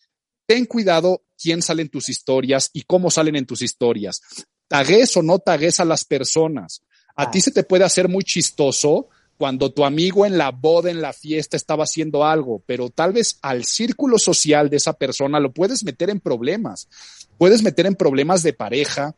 ten 0.47 0.67
cuidado 0.67 1.25
quién 1.37 1.63
sale 1.63 1.83
en 1.83 1.89
tus 1.89 2.09
historias 2.09 2.71
y 2.73 2.83
cómo 2.83 3.11
salen 3.11 3.37
en 3.37 3.47
tus 3.47 3.61
historias. 3.61 4.21
Tagues 4.69 5.17
o 5.17 5.23
no 5.23 5.41
tagues 5.41 5.81
a 5.81 5.85
las 5.85 6.05
personas. 6.05 6.81
A 7.17 7.31
ti 7.31 7.41
se 7.41 7.53
te 7.53 7.63
puede 7.63 7.85
hacer 7.85 8.09
muy 8.09 8.25
chistoso 8.25 9.09
cuando 9.37 9.73
tu 9.73 9.85
amigo 9.85 10.27
en 10.27 10.39
la 10.39 10.51
boda, 10.51 10.91
en 10.91 11.01
la 11.01 11.13
fiesta, 11.13 11.57
estaba 11.57 11.85
haciendo 11.85 12.25
algo, 12.25 12.63
pero 12.67 12.91
tal 12.91 13.13
vez 13.13 13.39
al 13.43 13.65
círculo 13.65 14.19
social 14.19 14.71
de 14.71 14.77
esa 14.77 14.93
persona 14.93 15.41
lo 15.41 15.53
puedes 15.53 15.85
meter 15.85 16.11
en 16.11 16.21
problemas. 16.21 16.89
Puedes 17.37 17.63
meter 17.63 17.87
en 17.87 17.97
problemas 17.97 18.43
de 18.43 18.53
pareja, 18.53 19.17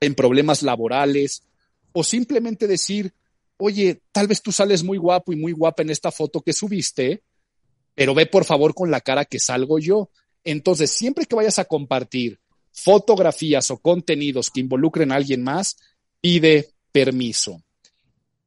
en 0.00 0.14
problemas 0.14 0.62
laborales, 0.62 1.42
o 1.92 2.04
simplemente 2.04 2.66
decir, 2.66 3.12
oye, 3.56 4.02
tal 4.12 4.28
vez 4.28 4.40
tú 4.42 4.52
sales 4.52 4.84
muy 4.84 4.98
guapo 4.98 5.32
y 5.32 5.36
muy 5.36 5.52
guapa 5.52 5.82
en 5.82 5.90
esta 5.90 6.12
foto 6.12 6.42
que 6.42 6.52
subiste, 6.52 7.22
pero 7.94 8.14
ve 8.14 8.26
por 8.26 8.44
favor 8.44 8.74
con 8.74 8.90
la 8.90 9.00
cara 9.00 9.24
que 9.24 9.40
salgo 9.40 9.78
yo. 9.78 10.10
Entonces, 10.44 10.90
siempre 10.90 11.26
que 11.26 11.34
vayas 11.34 11.58
a 11.58 11.64
compartir 11.64 12.38
fotografías 12.70 13.70
o 13.70 13.78
contenidos 13.78 14.50
que 14.50 14.60
involucren 14.60 15.10
a 15.10 15.16
alguien 15.16 15.42
más, 15.42 15.78
pide 16.20 16.68
permiso. 16.96 17.62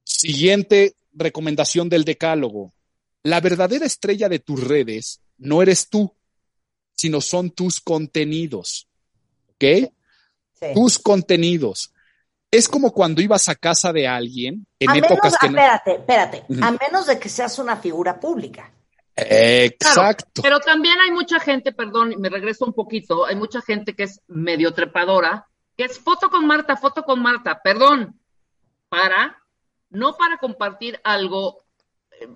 Siguiente 0.04 0.96
recomendación 1.14 1.88
del 1.88 2.04
decálogo. 2.04 2.74
La 3.22 3.42
verdadera 3.42 3.86
estrella 3.86 4.28
de 4.28 4.40
tus 4.40 4.68
redes 4.68 5.22
no 5.38 5.62
eres 5.62 5.88
tú, 5.88 6.16
sino 6.96 7.22
son 7.22 7.52
tus 7.52 7.80
contenidos. 7.80 8.88
¿Ok? 9.50 9.94
Tus 10.74 10.98
contenidos. 10.98 11.94
Es 12.50 12.68
como 12.68 12.92
cuando 12.92 13.22
ibas 13.22 13.48
a 13.50 13.56
casa 13.56 13.94
de 13.94 14.08
alguien 14.08 14.66
en 14.80 14.96
épocas 14.96 15.38
que 15.38 15.46
Espérate, 15.46 15.92
espérate. 15.92 16.44
A 16.60 16.72
menos 16.72 17.06
de 17.06 17.20
que 17.20 17.30
seas 17.30 17.60
una 17.60 17.78
figura 17.78 18.20
pública. 18.20 18.74
Exacto. 19.16 20.42
pero 20.42 20.60
también 20.60 20.98
hay 21.02 21.12
mucha 21.12 21.40
gente, 21.40 21.72
perdón, 21.72 22.16
me 22.18 22.30
regreso 22.30 22.66
un 22.66 22.74
poquito, 22.74 23.26
hay 23.26 23.36
mucha 23.36 23.62
gente 23.62 23.94
que 23.94 24.04
es 24.04 24.22
medio 24.28 24.74
trepadora, 24.74 25.46
que 25.78 25.84
es 25.84 26.00
foto 26.00 26.30
con 26.30 26.48
Marta, 26.48 26.78
foto 26.78 27.04
con 27.04 27.22
Marta, 27.22 27.60
perdón, 27.62 28.18
para, 28.90 29.42
no 29.90 30.16
para 30.18 30.38
compartir 30.38 31.00
algo 31.04 31.64
eh, 32.12 32.28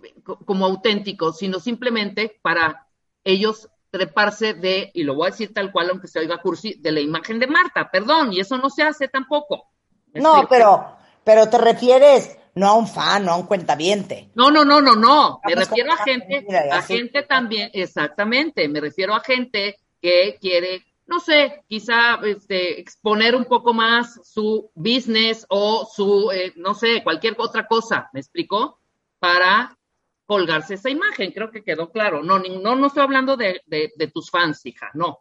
como 0.46 0.66
auténtico, 0.66 1.34
sino 1.34 1.60
simplemente 1.60 2.40
para 2.42 2.88
ellos 3.24 3.70
treparse 3.90 4.54
de, 4.54 4.90
y 4.94 5.04
lo 5.04 5.16
voy 5.16 5.28
a 5.28 5.32
decir 5.32 5.54
tal 5.54 5.72
cual, 5.72 5.92
aunque 5.92 6.08
se 6.08 6.20
oiga 6.20 6.42
cursi, 6.42 6.76
de 6.76 6.92
la 6.92 7.00
imagen 7.00 7.40
de 7.40 7.48
Marta, 7.48 7.92
perdón, 7.92 8.34
y 8.34 8.40
eso 8.40 8.58
no 8.58 8.70
se 8.70 8.84
hace 8.84 9.08
tampoco. 9.08 9.70
No, 10.14 10.48
pero, 10.50 10.96
pero 11.24 11.50
te 11.50 11.58
refieres 11.58 12.38
no 12.56 12.68
a 12.68 12.74
un 12.74 12.88
fan, 12.88 13.26
no 13.26 13.32
a 13.32 13.36
un 13.36 13.46
cuentaviente. 13.46 14.30
No, 14.36 14.52
no, 14.52 14.64
no, 14.64 14.82
no, 14.82 14.96
no. 14.96 15.42
Me 15.46 15.56
refiero 15.56 15.92
a 15.92 15.98
gente, 15.98 16.46
a 16.72 16.82
gente 16.82 17.24
también, 17.24 17.70
exactamente. 17.74 18.68
Me 18.68 18.80
refiero 18.80 19.16
a 19.16 19.22
gente 19.22 19.78
que 20.02 20.38
quiere, 20.40 20.84
no 21.06 21.20
sé, 21.20 21.64
quizá 21.68 22.16
este, 22.24 22.80
exponer 22.80 23.36
un 23.36 23.46
poco 23.46 23.74
más 23.74 24.20
su 24.24 24.72
business 24.74 25.46
o 25.50 25.90
su, 25.92 26.32
eh, 26.32 26.54
no 26.56 26.74
sé, 26.74 27.04
cualquier 27.04 27.36
otra 27.38 27.68
cosa. 27.68 28.10
¿Me 28.14 28.20
explicó? 28.20 28.80
Para 29.20 29.78
colgarse 30.26 30.76
esa 30.76 30.90
imagen. 30.90 31.32
Creo 31.32 31.52
que 31.52 31.64
quedó 31.64 31.92
claro. 31.92 32.24
No, 32.24 32.40
no, 32.40 32.76
no 32.76 32.88
estoy 32.88 33.04
hablando 33.04 33.36
de, 33.38 33.62
de, 33.66 34.08
tus 34.14 34.30
fans, 34.30 34.66
hija, 34.66 34.90
no. 34.94 35.20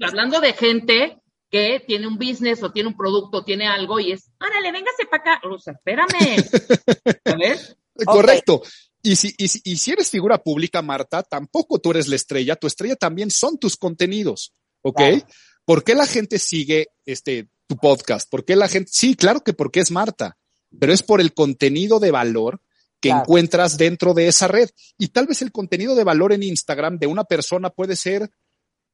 hablando 0.00 0.40
de 0.40 0.52
gente 0.52 1.18
que 1.50 1.84
tiene 1.86 2.06
un 2.06 2.16
business 2.16 2.62
o 2.62 2.72
tiene 2.72 2.88
un 2.88 2.96
producto, 2.96 3.44
tiene 3.44 3.66
algo 3.66 4.00
y 4.00 4.12
es, 4.12 4.30
órale, 4.40 4.72
véngase 4.72 5.04
para 5.10 5.34
acá. 5.34 5.48
O 5.48 5.58
sea, 5.58 5.74
espérame. 5.74 6.42
Correcto. 8.06 8.62
Y 9.02 9.16
si, 9.16 9.34
y, 9.36 9.44
y 9.44 9.76
si 9.76 9.90
eres 9.90 10.10
figura 10.10 10.38
pública, 10.38 10.80
Marta, 10.80 11.22
tampoco 11.22 11.78
tú 11.78 11.90
eres 11.90 12.08
la 12.08 12.16
estrella, 12.16 12.56
tu 12.56 12.66
estrella 12.66 12.96
también 12.96 13.30
son 13.30 13.58
tus 13.58 13.76
contenidos, 13.76 14.54
¿ok? 14.82 15.00
¿Por 15.64 15.84
qué 15.84 15.94
la 15.94 16.06
gente 16.06 16.38
sigue 16.38 16.88
este, 17.06 17.48
tu 17.66 17.76
podcast? 17.76 18.28
¿Por 18.28 18.44
qué 18.44 18.56
la 18.56 18.68
gente? 18.68 18.90
Sí, 18.92 19.14
claro 19.14 19.42
que 19.42 19.52
porque 19.52 19.80
es 19.80 19.90
Marta, 19.90 20.36
pero 20.78 20.92
es 20.92 21.02
por 21.02 21.20
el 21.20 21.32
contenido 21.34 22.00
de 22.00 22.10
valor 22.10 22.60
que 23.00 23.10
encuentras 23.10 23.78
dentro 23.78 24.14
de 24.14 24.28
esa 24.28 24.46
red. 24.46 24.70
Y 24.96 25.08
tal 25.08 25.26
vez 25.26 25.42
el 25.42 25.50
contenido 25.50 25.94
de 25.94 26.04
valor 26.04 26.32
en 26.32 26.44
Instagram 26.44 26.98
de 26.98 27.08
una 27.08 27.24
persona 27.24 27.70
puede 27.70 27.96
ser 27.96 28.30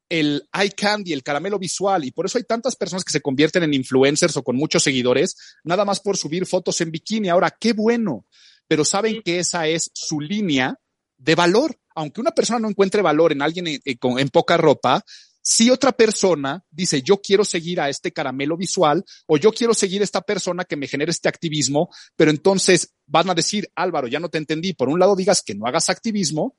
el 0.09 0.49
eye 0.59 0.71
candy, 0.71 1.13
el 1.13 1.23
caramelo 1.23 1.59
visual, 1.59 2.05
y 2.05 2.11
por 2.11 2.25
eso 2.25 2.39
hay 2.39 2.45
tantas 2.45 2.75
personas 2.77 3.05
que 3.05 3.13
se 3.13 3.21
convierten 3.21 3.63
en 3.63 3.75
influencers 3.75 4.39
o 4.39 4.43
con 4.43 4.57
muchos 4.57 4.83
seguidores, 4.83 5.37
nada 5.65 5.85
más 5.85 6.01
por 6.01 6.17
subir 6.17 6.47
fotos 6.47 6.81
en 6.81 6.91
bikini. 6.91 7.29
Ahora, 7.29 7.55
qué 7.61 7.75
bueno, 7.75 8.25
pero 8.67 8.85
saben 8.87 9.21
que 9.23 9.39
esa 9.39 9.67
es 9.69 9.91
su 9.93 10.21
línea 10.21 10.79
de 11.19 11.35
valor. 11.35 11.79
Aunque 11.95 12.21
una 12.21 12.31
persona 12.31 12.61
no 12.61 12.69
encuentre 12.69 13.03
valor 13.03 13.33
en 13.33 13.43
alguien 13.43 13.67
en, 13.67 13.81
en 13.85 14.29
poca 14.31 14.57
ropa, 14.57 15.05
si 15.49 15.71
otra 15.71 15.93
persona 15.93 16.63
dice, 16.71 17.01
yo 17.01 17.23
quiero 17.23 17.43
seguir 17.43 17.81
a 17.81 17.89
este 17.89 18.13
caramelo 18.13 18.55
visual 18.55 19.03
o 19.27 19.39
yo 19.39 19.51
quiero 19.51 19.73
seguir 19.73 20.03
a 20.03 20.05
esta 20.05 20.21
persona 20.21 20.67
que 20.67 20.77
me 20.77 20.87
genere 20.87 21.11
este 21.11 21.27
activismo, 21.27 21.89
pero 22.17 22.31
entonces 22.31 22.93
van 23.07 23.31
a 23.31 23.35
decir, 23.35 23.67
Álvaro, 23.75 24.09
ya 24.09 24.21
no 24.21 24.29
te 24.29 24.37
entendí. 24.37 24.75
Por 24.75 24.91
un 24.91 25.01
lado 25.01 25.17
digas 25.17 25.41
que 25.41 25.55
no 25.55 25.67
hagas 25.67 25.89
activismo, 25.89 26.59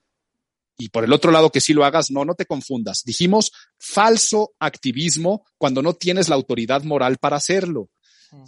y 0.75 0.89
por 0.89 1.03
el 1.03 1.13
otro 1.13 1.29
lado 1.29 1.51
que 1.51 1.61
sí 1.61 1.73
lo 1.73 1.85
hagas, 1.85 2.09
no, 2.09 2.25
no 2.25 2.33
te 2.33 2.47
confundas. 2.47 3.03
Dijimos 3.05 3.51
falso 3.77 4.53
activismo 4.57 5.45
cuando 5.59 5.83
no 5.83 5.93
tienes 5.93 6.27
la 6.27 6.35
autoridad 6.35 6.81
moral 6.81 7.17
para 7.19 7.37
hacerlo. 7.37 7.91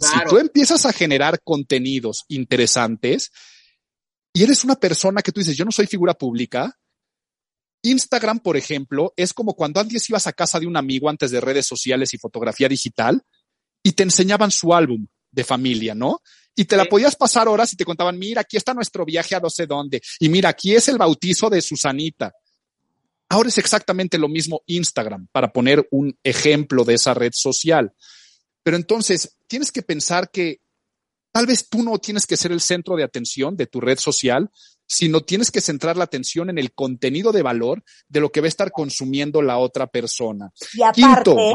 Si 0.00 0.28
tú 0.28 0.38
empiezas 0.38 0.86
a 0.86 0.92
generar 0.92 1.40
contenidos 1.44 2.24
interesantes 2.26 3.30
y 4.32 4.42
eres 4.42 4.64
una 4.64 4.74
persona 4.74 5.22
que 5.22 5.30
tú 5.30 5.38
dices, 5.38 5.56
yo 5.56 5.64
no 5.64 5.70
soy 5.70 5.86
figura 5.86 6.14
pública, 6.14 6.76
Instagram, 7.82 8.40
por 8.40 8.56
ejemplo, 8.56 9.12
es 9.16 9.32
como 9.32 9.54
cuando 9.54 9.80
antes 9.80 10.08
ibas 10.08 10.26
a 10.26 10.32
casa 10.32 10.58
de 10.58 10.66
un 10.66 10.76
amigo 10.76 11.08
antes 11.08 11.30
de 11.30 11.40
redes 11.40 11.66
sociales 11.66 12.14
y 12.14 12.18
fotografía 12.18 12.68
digital 12.68 13.22
y 13.82 13.92
te 13.92 14.04
enseñaban 14.04 14.50
su 14.50 14.72
álbum 14.72 15.06
de 15.30 15.44
familia, 15.44 15.94
¿no? 15.94 16.20
y 16.54 16.64
te 16.64 16.76
la 16.76 16.84
podías 16.84 17.16
pasar 17.16 17.48
horas 17.48 17.72
y 17.72 17.76
te 17.76 17.84
contaban, 17.84 18.18
mira, 18.18 18.42
aquí 18.42 18.56
está 18.56 18.74
nuestro 18.74 19.04
viaje 19.04 19.34
a 19.34 19.40
no 19.40 19.50
sé 19.50 19.66
dónde, 19.66 20.02
y 20.18 20.28
mira, 20.28 20.50
aquí 20.50 20.74
es 20.74 20.88
el 20.88 20.98
bautizo 20.98 21.48
de 21.48 21.62
Susanita. 21.62 22.32
Ahora 23.28 23.48
es 23.48 23.56
exactamente 23.56 24.18
lo 24.18 24.28
mismo 24.28 24.62
Instagram, 24.66 25.28
para 25.32 25.52
poner 25.52 25.86
un 25.90 26.16
ejemplo 26.22 26.84
de 26.84 26.94
esa 26.94 27.14
red 27.14 27.32
social. 27.34 27.92
Pero 28.62 28.76
entonces, 28.76 29.36
tienes 29.46 29.72
que 29.72 29.82
pensar 29.82 30.30
que 30.30 30.60
tal 31.32 31.46
vez 31.46 31.68
tú 31.68 31.82
no 31.82 31.98
tienes 31.98 32.26
que 32.26 32.36
ser 32.36 32.52
el 32.52 32.60
centro 32.60 32.94
de 32.94 33.04
atención 33.04 33.56
de 33.56 33.66
tu 33.66 33.80
red 33.80 33.98
social, 33.98 34.50
sino 34.86 35.22
tienes 35.22 35.50
que 35.50 35.60
centrar 35.60 35.96
la 35.96 36.04
atención 36.04 36.50
en 36.50 36.58
el 36.58 36.72
contenido 36.72 37.32
de 37.32 37.42
valor 37.42 37.82
de 38.08 38.20
lo 38.20 38.30
que 38.30 38.40
va 38.40 38.46
a 38.46 38.48
estar 38.48 38.70
consumiendo 38.70 39.40
la 39.40 39.58
otra 39.58 39.86
persona. 39.86 40.52
Y 40.74 40.82
aparte, 40.82 41.52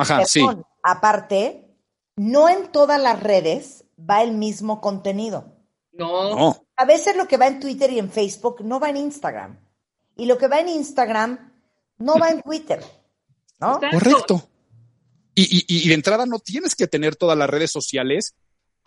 aparte, 0.84 1.68
no 2.16 2.50
en 2.50 2.72
todas 2.72 3.00
las 3.00 3.22
redes 3.22 3.86
va 3.98 4.24
el 4.24 4.34
mismo 4.34 4.82
contenido. 4.82 5.54
No. 5.92 6.66
A 6.76 6.86
veces 6.86 7.16
lo 7.16 7.28
que 7.28 7.38
va 7.38 7.48
en 7.48 7.60
Twitter 7.60 7.92
y 7.92 8.00
en 8.00 8.12
Facebook 8.12 8.64
no 8.64 8.80
va 8.80 8.90
en 8.90 8.98
Instagram. 8.98 9.60
Y 10.16 10.26
lo 10.26 10.38
que 10.38 10.48
va 10.48 10.60
en 10.60 10.70
Instagram 10.70 11.54
no 12.00 12.18
va 12.18 12.30
en 12.30 12.42
Twitter. 12.42 12.84
¿No? 13.60 13.80
Correcto. 13.92 14.50
Y, 15.34 15.66
y, 15.68 15.88
de 15.88 15.94
entrada 15.94 16.26
no 16.26 16.40
tienes 16.40 16.76
que 16.76 16.88
tener 16.88 17.16
todas 17.16 17.38
las 17.38 17.48
redes 17.48 17.72
sociales 17.72 18.36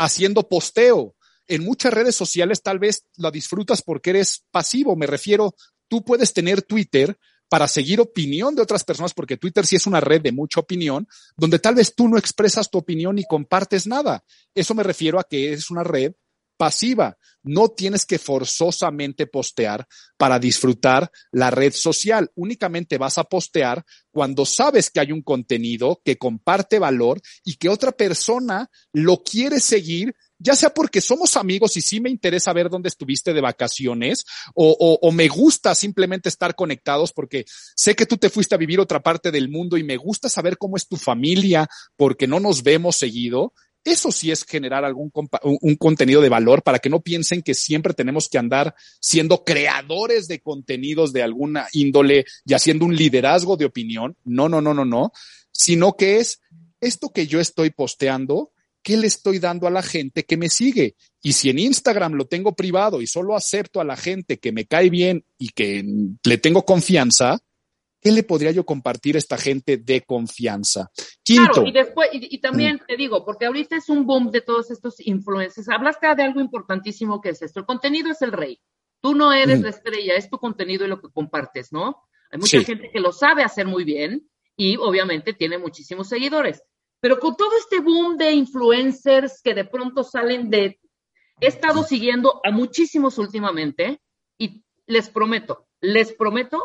haciendo 0.00 0.48
posteo. 0.48 1.14
En 1.46 1.64
muchas 1.64 1.92
redes 1.92 2.16
sociales 2.16 2.62
tal 2.62 2.78
vez 2.78 3.04
la 3.16 3.30
disfrutas 3.30 3.82
porque 3.82 4.10
eres 4.10 4.44
pasivo. 4.50 4.96
Me 4.96 5.06
refiero, 5.06 5.54
tú 5.88 6.04
puedes 6.04 6.32
tener 6.32 6.62
Twitter, 6.62 7.16
para 7.50 7.66
seguir 7.66 8.00
opinión 8.00 8.54
de 8.54 8.62
otras 8.62 8.84
personas, 8.84 9.12
porque 9.12 9.36
Twitter 9.36 9.66
sí 9.66 9.74
es 9.74 9.86
una 9.88 9.98
red 9.98 10.22
de 10.22 10.30
mucha 10.30 10.60
opinión, 10.60 11.08
donde 11.36 11.58
tal 11.58 11.74
vez 11.74 11.96
tú 11.96 12.08
no 12.08 12.16
expresas 12.16 12.70
tu 12.70 12.78
opinión 12.78 13.18
y 13.18 13.24
compartes 13.24 13.88
nada. 13.88 14.24
Eso 14.54 14.72
me 14.72 14.84
refiero 14.84 15.18
a 15.18 15.24
que 15.24 15.52
es 15.52 15.68
una 15.68 15.82
red 15.82 16.12
pasiva. 16.60 17.16
No 17.42 17.70
tienes 17.70 18.04
que 18.04 18.18
forzosamente 18.18 19.26
postear 19.26 19.86
para 20.18 20.38
disfrutar 20.38 21.10
la 21.32 21.50
red 21.50 21.72
social. 21.72 22.30
Únicamente 22.34 22.98
vas 22.98 23.16
a 23.16 23.24
postear 23.24 23.82
cuando 24.10 24.44
sabes 24.44 24.90
que 24.90 25.00
hay 25.00 25.10
un 25.10 25.22
contenido 25.22 26.02
que 26.04 26.18
comparte 26.18 26.78
valor 26.78 27.22
y 27.46 27.54
que 27.54 27.70
otra 27.70 27.92
persona 27.92 28.68
lo 28.92 29.22
quiere 29.22 29.58
seguir 29.58 30.14
ya 30.42 30.56
sea 30.56 30.70
porque 30.70 31.02
somos 31.02 31.36
amigos 31.36 31.76
y 31.76 31.82
sí 31.82 32.00
me 32.00 32.08
interesa 32.08 32.54
ver 32.54 32.70
dónde 32.70 32.88
estuviste 32.88 33.34
de 33.34 33.42
vacaciones 33.42 34.24
o, 34.54 34.98
o, 35.02 35.12
me 35.12 35.28
gusta 35.28 35.74
simplemente 35.74 36.30
estar 36.30 36.54
conectados 36.54 37.12
porque 37.12 37.44
sé 37.76 37.94
que 37.94 38.06
tú 38.06 38.16
te 38.16 38.30
fuiste 38.30 38.54
a 38.54 38.58
vivir 38.58 38.80
otra 38.80 39.00
parte 39.00 39.30
del 39.30 39.50
mundo 39.50 39.76
y 39.76 39.84
me 39.84 39.98
gusta 39.98 40.30
saber 40.30 40.56
cómo 40.56 40.78
es 40.78 40.88
tu 40.88 40.96
familia 40.96 41.68
porque 41.94 42.26
no 42.26 42.40
nos 42.40 42.62
vemos 42.62 42.96
seguido. 42.96 43.52
Eso 43.84 44.12
sí 44.12 44.30
es 44.30 44.44
generar 44.44 44.84
algún 44.84 45.10
un 45.42 45.76
contenido 45.76 46.20
de 46.20 46.28
valor 46.28 46.62
para 46.62 46.78
que 46.78 46.90
no 46.90 47.00
piensen 47.00 47.42
que 47.42 47.54
siempre 47.54 47.94
tenemos 47.94 48.28
que 48.28 48.38
andar 48.38 48.74
siendo 49.00 49.42
creadores 49.42 50.28
de 50.28 50.40
contenidos 50.40 51.12
de 51.12 51.22
alguna 51.22 51.66
índole 51.72 52.26
y 52.44 52.54
haciendo 52.54 52.84
un 52.84 52.94
liderazgo 52.94 53.56
de 53.56 53.64
opinión. 53.64 54.16
No, 54.24 54.48
no, 54.48 54.60
no, 54.60 54.74
no, 54.74 54.84
no, 54.84 55.12
sino 55.50 55.96
que 55.96 56.18
es 56.18 56.40
esto 56.80 57.08
que 57.08 57.26
yo 57.26 57.40
estoy 57.40 57.70
posteando 57.70 58.52
¿qué 58.82 58.96
le 58.96 59.06
estoy 59.06 59.38
dando 59.38 59.66
a 59.66 59.70
la 59.70 59.82
gente 59.82 60.24
que 60.24 60.36
me 60.36 60.48
sigue? 60.48 60.96
Y 61.22 61.32
si 61.34 61.50
en 61.50 61.58
Instagram 61.58 62.14
lo 62.14 62.26
tengo 62.26 62.54
privado 62.54 63.00
y 63.00 63.06
solo 63.06 63.36
acepto 63.36 63.80
a 63.80 63.84
la 63.84 63.96
gente 63.96 64.38
que 64.38 64.52
me 64.52 64.66
cae 64.66 64.90
bien 64.90 65.24
y 65.38 65.50
que 65.50 65.84
le 66.24 66.38
tengo 66.38 66.64
confianza, 66.64 67.40
¿qué 68.00 68.10
le 68.10 68.22
podría 68.22 68.50
yo 68.50 68.64
compartir 68.64 69.16
a 69.16 69.18
esta 69.18 69.36
gente 69.36 69.76
de 69.76 70.02
confianza? 70.02 70.90
Quinto. 71.22 71.52
Claro, 71.52 71.68
y 71.68 71.72
después, 71.72 72.08
y, 72.12 72.38
también 72.38 72.76
mm. 72.76 72.86
te 72.86 72.96
digo, 72.96 73.24
porque 73.24 73.46
ahorita 73.46 73.76
es 73.76 73.88
un 73.88 74.06
boom 74.06 74.30
de 74.30 74.40
todos 74.40 74.70
estos 74.70 75.00
influencers. 75.00 75.68
Hablaste 75.68 76.14
de 76.14 76.22
algo 76.22 76.40
importantísimo 76.40 77.20
que 77.20 77.30
es 77.30 77.42
esto. 77.42 77.60
El 77.60 77.66
contenido 77.66 78.10
es 78.10 78.22
el 78.22 78.32
rey. 78.32 78.60
Tú 79.00 79.14
no 79.14 79.32
eres 79.32 79.60
mm. 79.60 79.62
la 79.62 79.70
estrella, 79.70 80.14
es 80.14 80.30
tu 80.30 80.38
contenido 80.38 80.84
y 80.84 80.88
lo 80.88 81.00
que 81.00 81.10
compartes, 81.10 81.72
¿no? 81.72 82.02
Hay 82.30 82.38
mucha 82.38 82.62
gente 82.62 82.90
que 82.92 83.00
lo 83.00 83.12
sabe 83.12 83.42
hacer 83.42 83.66
muy 83.66 83.84
bien 83.84 84.28
y 84.56 84.76
obviamente 84.76 85.32
tiene 85.32 85.58
muchísimos 85.58 86.08
seguidores. 86.08 86.62
Pero 87.00 87.18
con 87.18 87.34
todo 87.34 87.56
este 87.58 87.80
boom 87.80 88.16
de 88.16 88.32
influencers 88.32 89.40
que 89.42 89.54
de 89.54 89.64
pronto 89.64 90.04
salen 90.04 90.50
de... 90.50 90.78
He 91.40 91.46
estado 91.46 91.82
siguiendo 91.82 92.40
a 92.44 92.50
muchísimos 92.50 93.16
últimamente 93.16 94.02
y 94.38 94.62
les 94.86 95.08
prometo, 95.08 95.66
les 95.80 96.12
prometo 96.12 96.62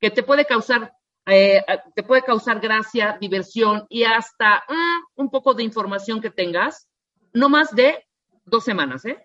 que 0.00 0.10
te 0.10 0.22
puede 0.22 0.44
causar, 0.44 0.92
eh, 1.26 1.62
te 1.94 2.02
puede 2.02 2.22
causar 2.22 2.60
gracia, 2.60 3.16
diversión 3.20 3.86
y 3.88 4.04
hasta 4.04 4.64
mm, 4.68 5.20
un 5.20 5.30
poco 5.30 5.54
de 5.54 5.62
información 5.62 6.20
que 6.20 6.30
tengas, 6.30 6.88
no 7.32 7.48
más 7.48 7.70
de 7.74 8.06
dos 8.44 8.64
semanas, 8.64 9.04
¿eh? 9.04 9.18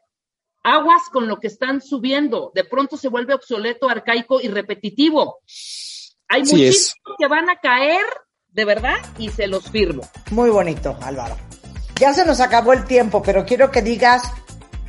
Aguas 0.63 1.03
con 1.11 1.27
lo 1.27 1.39
que 1.39 1.47
están 1.47 1.79
subiendo. 1.79 2.51
De 2.55 2.63
pronto 2.63 2.97
se 2.97 3.07
vuelve 3.07 3.35
obsoleto, 3.35 3.87
arcaico 3.87 4.41
y 4.41 4.47
repetitivo. 4.47 5.39
Hay 6.27 6.41
muchísimos 6.41 6.95
que 7.19 7.27
van 7.27 7.51
a 7.51 7.59
caer 7.59 8.03
de 8.55 8.63
verdad, 8.63 8.95
y 9.17 9.29
se 9.29 9.47
los 9.47 9.69
firmo. 9.69 10.03
Muy 10.31 10.49
bonito, 10.49 10.97
Álvaro. 11.01 11.35
Ya 11.99 12.13
se 12.13 12.25
nos 12.25 12.39
acabó 12.39 12.71
el 12.71 12.85
tiempo, 12.85 13.21
pero 13.21 13.45
quiero 13.45 13.69
que 13.69 13.81
digas 13.81 14.23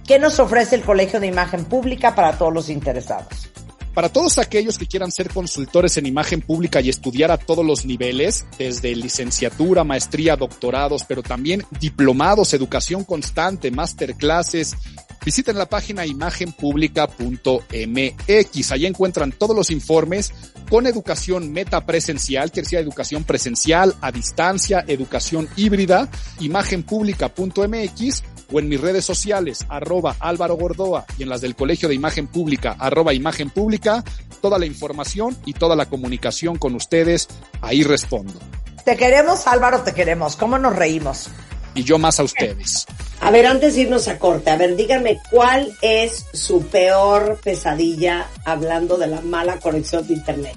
qué 0.07 0.21
nos 0.21 0.39
ofrece 0.39 0.77
el 0.77 0.83
Colegio 0.83 1.19
de 1.19 1.27
Imagen 1.27 1.65
Pública 1.65 2.15
para 2.15 2.39
todos 2.39 2.55
los 2.55 2.69
interesados. 2.69 3.51
Para 3.97 4.11
todos 4.11 4.37
aquellos 4.37 4.77
que 4.77 4.87
quieran 4.87 5.11
ser 5.11 5.31
consultores 5.31 5.97
en 5.97 6.05
imagen 6.05 6.43
pública 6.43 6.83
y 6.83 6.91
estudiar 6.91 7.31
a 7.31 7.39
todos 7.39 7.65
los 7.65 7.87
niveles, 7.87 8.45
desde 8.59 8.95
licenciatura, 8.95 9.85
maestría, 9.85 10.37
doctorados, 10.37 11.05
pero 11.05 11.23
también 11.23 11.65
diplomados, 11.81 12.53
educación 12.53 13.05
constante, 13.05 13.71
masterclasses, 13.71 14.77
visiten 15.25 15.57
la 15.57 15.65
página 15.65 16.05
imagenpublica.mx. 16.05 18.73
Allí 18.73 18.85
encuentran 18.85 19.33
todos 19.33 19.57
los 19.57 19.71
informes 19.71 20.31
con 20.69 20.87
educación 20.87 21.51
metapresencial, 21.51 22.53
que 22.53 22.61
decir 22.61 22.79
educación 22.79 23.25
presencial, 23.25 23.95
a 24.03 24.13
distancia, 24.13 24.85
educación 24.87 25.49
híbrida, 25.57 26.11
imagenpublica.mx 26.41 28.23
o 28.53 28.59
en 28.59 28.69
mis 28.69 28.81
redes 28.81 29.05
sociales, 29.05 29.67
arroba 29.69 30.17
Álvaro 30.21 30.57
Gordoa 30.57 31.07
y 31.19 31.23
en 31.23 31.29
las 31.29 31.41
del 31.41 31.57
Colegio 31.57 31.89
de 31.89 31.95
Imagen 31.95 32.27
Pública, 32.27 32.77
arroba 32.79 33.15
Imagen 33.15 33.51
Pública, 33.51 34.05
toda 34.41 34.59
la 34.59 34.67
información 34.67 35.37
y 35.45 35.53
toda 35.53 35.77
la 35.77 35.87
comunicación 35.87 36.57
con 36.57 36.75
ustedes, 36.75 37.29
ahí 37.61 37.83
respondo. 37.83 38.39
Te 38.85 38.97
queremos, 38.97 39.47
Álvaro, 39.47 39.81
te 39.83 39.93
queremos. 39.93 40.37
¿Cómo 40.37 40.59
nos 40.59 40.77
reímos? 40.77 41.29
Y 41.75 41.83
yo 41.83 41.99
más 41.99 42.21
a 42.21 42.23
ustedes. 42.23 42.87
A 43.21 43.31
ver, 43.31 43.47
antes 43.47 43.75
de 43.75 43.83
irnos 43.83 44.09
a 44.09 44.19
corte, 44.19 44.51
a 44.51 44.57
ver, 44.57 44.77
díganme 44.77 45.19
cuál 45.31 45.77
es 45.83 46.27
su 46.33 46.63
peor 46.67 47.41
pesadilla 47.43 48.29
hablando 48.45 48.97
de 48.97 49.09
la 49.09 49.21
mala 49.21 49.59
conexión 49.59 50.07
de 50.07 50.15
internet. 50.15 50.57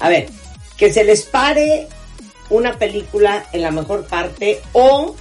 A 0.00 0.08
ver, 0.08 0.28
que 0.76 0.92
se 0.92 1.04
les 1.04 1.22
pare 1.22 1.88
una 2.50 2.78
película 2.78 3.44
en 3.52 3.62
la 3.62 3.70
mejor 3.70 4.06
parte 4.06 4.60
o 4.72 5.14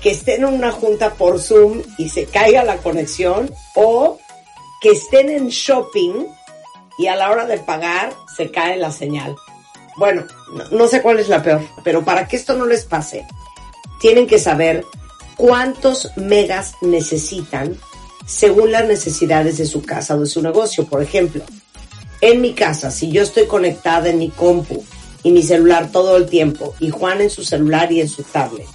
que 0.00 0.10
estén 0.10 0.42
en 0.44 0.54
una 0.54 0.72
junta 0.72 1.14
por 1.14 1.40
Zoom 1.40 1.82
y 1.98 2.08
se 2.08 2.26
caiga 2.26 2.64
la 2.64 2.78
conexión 2.78 3.50
o 3.74 4.18
que 4.80 4.90
estén 4.90 5.28
en 5.30 5.48
shopping 5.48 6.26
y 6.98 7.06
a 7.06 7.16
la 7.16 7.30
hora 7.30 7.46
de 7.46 7.58
pagar 7.58 8.12
se 8.36 8.50
cae 8.50 8.76
la 8.76 8.90
señal. 8.90 9.36
Bueno, 9.96 10.24
no, 10.70 10.86
sé 10.86 11.02
cuál 11.02 11.18
es 11.18 11.28
la 11.28 11.42
peor, 11.42 11.60
pero 11.82 12.04
para 12.04 12.28
que 12.28 12.36
esto 12.36 12.54
no 12.54 12.66
les 12.66 12.84
pase, 12.84 13.26
tienen 14.00 14.26
que 14.26 14.38
saber 14.38 14.84
cuántos 15.36 16.10
megas 16.16 16.74
necesitan 16.80 17.76
según 18.26 18.70
las 18.70 18.86
necesidades 18.86 19.58
de 19.58 19.66
su 19.66 19.82
casa 19.82 20.14
o 20.14 20.20
de 20.20 20.26
su 20.26 20.40
negocio. 20.40 20.86
Por 20.86 21.02
ejemplo, 21.02 21.42
en 22.20 22.40
mi 22.40 22.52
casa, 22.52 22.90
si 22.90 23.10
yo 23.10 23.22
estoy 23.22 23.46
conectada 23.46 24.08
en 24.08 24.18
mi 24.18 24.30
compu 24.30 24.84
y 25.24 25.32
mi 25.32 25.42
celular 25.42 25.90
todo 25.90 26.16
el 26.16 26.26
tiempo 26.26 26.74
y 26.78 26.90
Juan 26.90 27.20
en 27.20 27.30
su 27.30 27.42
celular 27.42 27.90
y 27.90 28.00
en 28.00 28.08
su 28.08 28.22
tablet, 28.22 28.66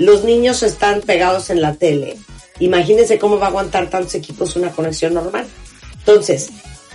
los 0.00 0.24
niños 0.24 0.62
están 0.62 1.02
pegados 1.02 1.50
en 1.50 1.60
la 1.60 1.74
tele. 1.74 2.16
Imagínense 2.58 3.18
cómo 3.18 3.38
va 3.38 3.46
a 3.46 3.48
aguantar 3.50 3.90
tantos 3.90 4.14
equipos 4.14 4.56
una 4.56 4.70
conexión 4.70 5.12
normal. 5.12 5.46
Entonces, 5.98 6.48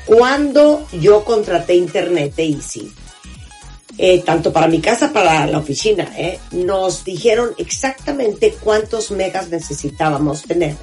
cuando 0.06 0.88
yo 0.92 1.24
contraté 1.24 1.76
internet 1.76 2.34
Easy, 2.38 2.92
eh, 4.00 4.24
tanto 4.26 4.52
para 4.52 4.68
mi 4.68 4.82
casa, 4.82 5.14
para 5.14 5.46
la 5.46 5.60
oficina, 5.60 6.12
eh, 6.18 6.40
nos 6.52 7.06
dijeron 7.06 7.52
exactamente 7.60 8.56
cuántos 8.60 9.12
megas 9.12 9.50
necesitábamos 9.50 10.42
tener 10.42 10.76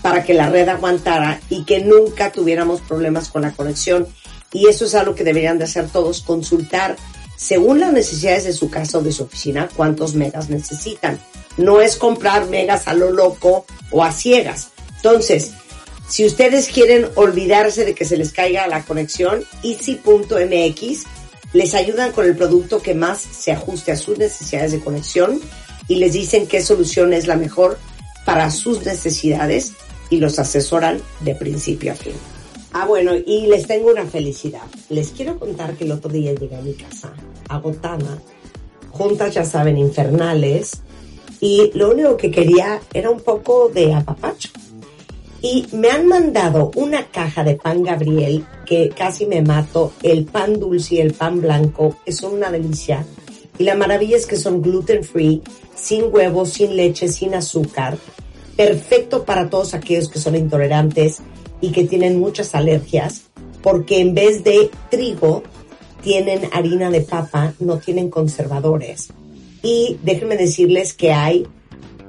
para 0.00 0.24
que 0.24 0.32
la 0.32 0.48
red 0.48 0.68
aguantara 0.70 1.38
y 1.50 1.64
que 1.64 1.80
nunca 1.80 2.32
tuviéramos 2.32 2.80
problemas 2.80 3.28
con 3.28 3.42
la 3.42 3.52
conexión. 3.52 4.06
Y 4.52 4.68
eso 4.68 4.86
es 4.86 4.94
algo 4.94 5.14
que 5.14 5.24
deberían 5.24 5.58
de 5.58 5.64
hacer 5.64 5.88
todos, 5.88 6.22
consultar 6.22 6.96
según 7.38 7.78
las 7.78 7.92
necesidades 7.92 8.44
de 8.44 8.52
su 8.52 8.68
casa 8.68 8.98
o 8.98 9.02
de 9.02 9.12
su 9.12 9.22
oficina 9.22 9.68
cuántos 9.74 10.14
megas 10.14 10.50
necesitan. 10.50 11.18
No 11.56 11.80
es 11.80 11.96
comprar 11.96 12.46
megas 12.48 12.88
a 12.88 12.94
lo 12.94 13.10
loco 13.10 13.64
o 13.90 14.04
a 14.04 14.12
ciegas. 14.12 14.70
Entonces, 14.96 15.52
si 16.08 16.26
ustedes 16.26 16.68
quieren 16.68 17.08
olvidarse 17.14 17.84
de 17.84 17.94
que 17.94 18.04
se 18.04 18.16
les 18.16 18.32
caiga 18.32 18.66
la 18.66 18.84
conexión, 18.84 19.44
easy.mx 19.62 21.04
les 21.52 21.74
ayudan 21.74 22.12
con 22.12 22.26
el 22.26 22.36
producto 22.36 22.82
que 22.82 22.94
más 22.94 23.20
se 23.20 23.52
ajuste 23.52 23.92
a 23.92 23.96
sus 23.96 24.18
necesidades 24.18 24.72
de 24.72 24.80
conexión 24.80 25.40
y 25.86 25.96
les 25.96 26.12
dicen 26.12 26.46
qué 26.46 26.60
solución 26.60 27.14
es 27.14 27.26
la 27.26 27.36
mejor 27.36 27.78
para 28.26 28.50
sus 28.50 28.84
necesidades 28.84 29.72
y 30.10 30.18
los 30.18 30.38
asesoran 30.38 31.00
de 31.20 31.34
principio 31.34 31.92
a 31.92 31.94
fin. 31.94 32.14
Ah, 32.72 32.86
bueno, 32.86 33.12
y 33.14 33.46
les 33.46 33.66
tengo 33.66 33.90
una 33.90 34.04
felicidad. 34.04 34.66
Les 34.90 35.10
quiero 35.10 35.38
contar 35.38 35.74
que 35.74 35.84
el 35.84 35.92
otro 35.92 36.10
día 36.10 36.34
llegué 36.34 36.56
a 36.56 36.60
mi 36.60 36.74
casa, 36.74 37.12
agotada, 37.48 38.18
juntas, 38.90 39.34
ya 39.34 39.44
saben, 39.44 39.78
infernales, 39.78 40.82
y 41.40 41.70
lo 41.74 41.90
único 41.92 42.16
que 42.16 42.30
quería 42.30 42.80
era 42.92 43.10
un 43.10 43.20
poco 43.20 43.70
de 43.72 43.94
apapacho. 43.94 44.50
Y 45.40 45.66
me 45.72 45.88
han 45.90 46.06
mandado 46.06 46.72
una 46.74 47.06
caja 47.06 47.44
de 47.44 47.54
pan 47.54 47.84
Gabriel 47.84 48.44
que 48.66 48.88
casi 48.88 49.24
me 49.24 49.40
mato. 49.40 49.92
El 50.02 50.24
pan 50.24 50.58
dulce 50.58 50.96
y 50.96 51.00
el 51.00 51.14
pan 51.14 51.40
blanco 51.40 51.96
son 52.08 52.34
una 52.34 52.50
delicia. 52.50 53.06
Y 53.56 53.64
la 53.64 53.76
maravilla 53.76 54.16
es 54.16 54.26
que 54.26 54.36
son 54.36 54.60
gluten 54.60 55.04
free, 55.04 55.42
sin 55.76 56.12
huevos, 56.12 56.50
sin 56.50 56.76
leche, 56.76 57.08
sin 57.08 57.34
azúcar. 57.34 57.96
Perfecto 58.56 59.24
para 59.24 59.48
todos 59.48 59.74
aquellos 59.74 60.08
que 60.08 60.18
son 60.18 60.34
intolerantes 60.34 61.22
y 61.60 61.72
que 61.72 61.84
tienen 61.84 62.18
muchas 62.18 62.54
alergias, 62.54 63.22
porque 63.62 64.00
en 64.00 64.14
vez 64.14 64.44
de 64.44 64.70
trigo 64.90 65.42
tienen 66.02 66.48
harina 66.52 66.90
de 66.90 67.00
papa, 67.00 67.54
no 67.58 67.78
tienen 67.78 68.10
conservadores. 68.10 69.08
Y 69.62 69.98
déjenme 70.02 70.36
decirles 70.36 70.94
que 70.94 71.12
hay 71.12 71.46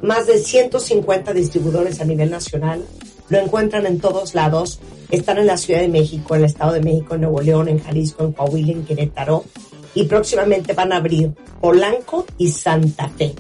más 0.02 0.28
de 0.28 0.38
150 0.38 1.34
distribuidores 1.34 2.00
a 2.00 2.06
nivel 2.06 2.30
nacional 2.30 2.86
lo 3.30 3.38
encuentran 3.38 3.86
en 3.86 4.00
todos 4.00 4.36
lados. 4.36 4.80
Están 5.12 5.38
en 5.38 5.48
la 5.48 5.58
Ciudad 5.58 5.82
de 5.82 5.88
México, 5.88 6.36
en 6.36 6.42
el 6.42 6.46
Estado 6.46 6.74
de 6.74 6.82
México, 6.82 7.16
en 7.16 7.22
Nuevo 7.22 7.42
León, 7.42 7.68
en 7.70 7.80
Jalisco, 7.80 8.26
en 8.26 8.34
Coahuila, 8.34 8.72
en 8.72 8.86
Querétaro. 8.86 9.46
Y 9.94 10.04
próximamente 10.04 10.74
van 10.74 10.92
a 10.92 10.98
abrir 10.98 11.34
Polanco 11.62 12.26
y 12.38 12.50
Santa 12.50 13.10
Fe. 13.10 13.34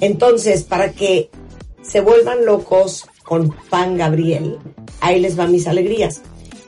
Entonces, 0.00 0.64
para 0.64 0.92
que 0.92 1.30
se 1.82 2.00
vuelvan 2.00 2.44
locos 2.44 3.06
con 3.24 3.50
Pan 3.70 3.96
Gabriel, 3.96 4.58
ahí 5.00 5.18
les 5.18 5.34
van 5.34 5.50
mis 5.50 5.66
alegrías. 5.66 6.20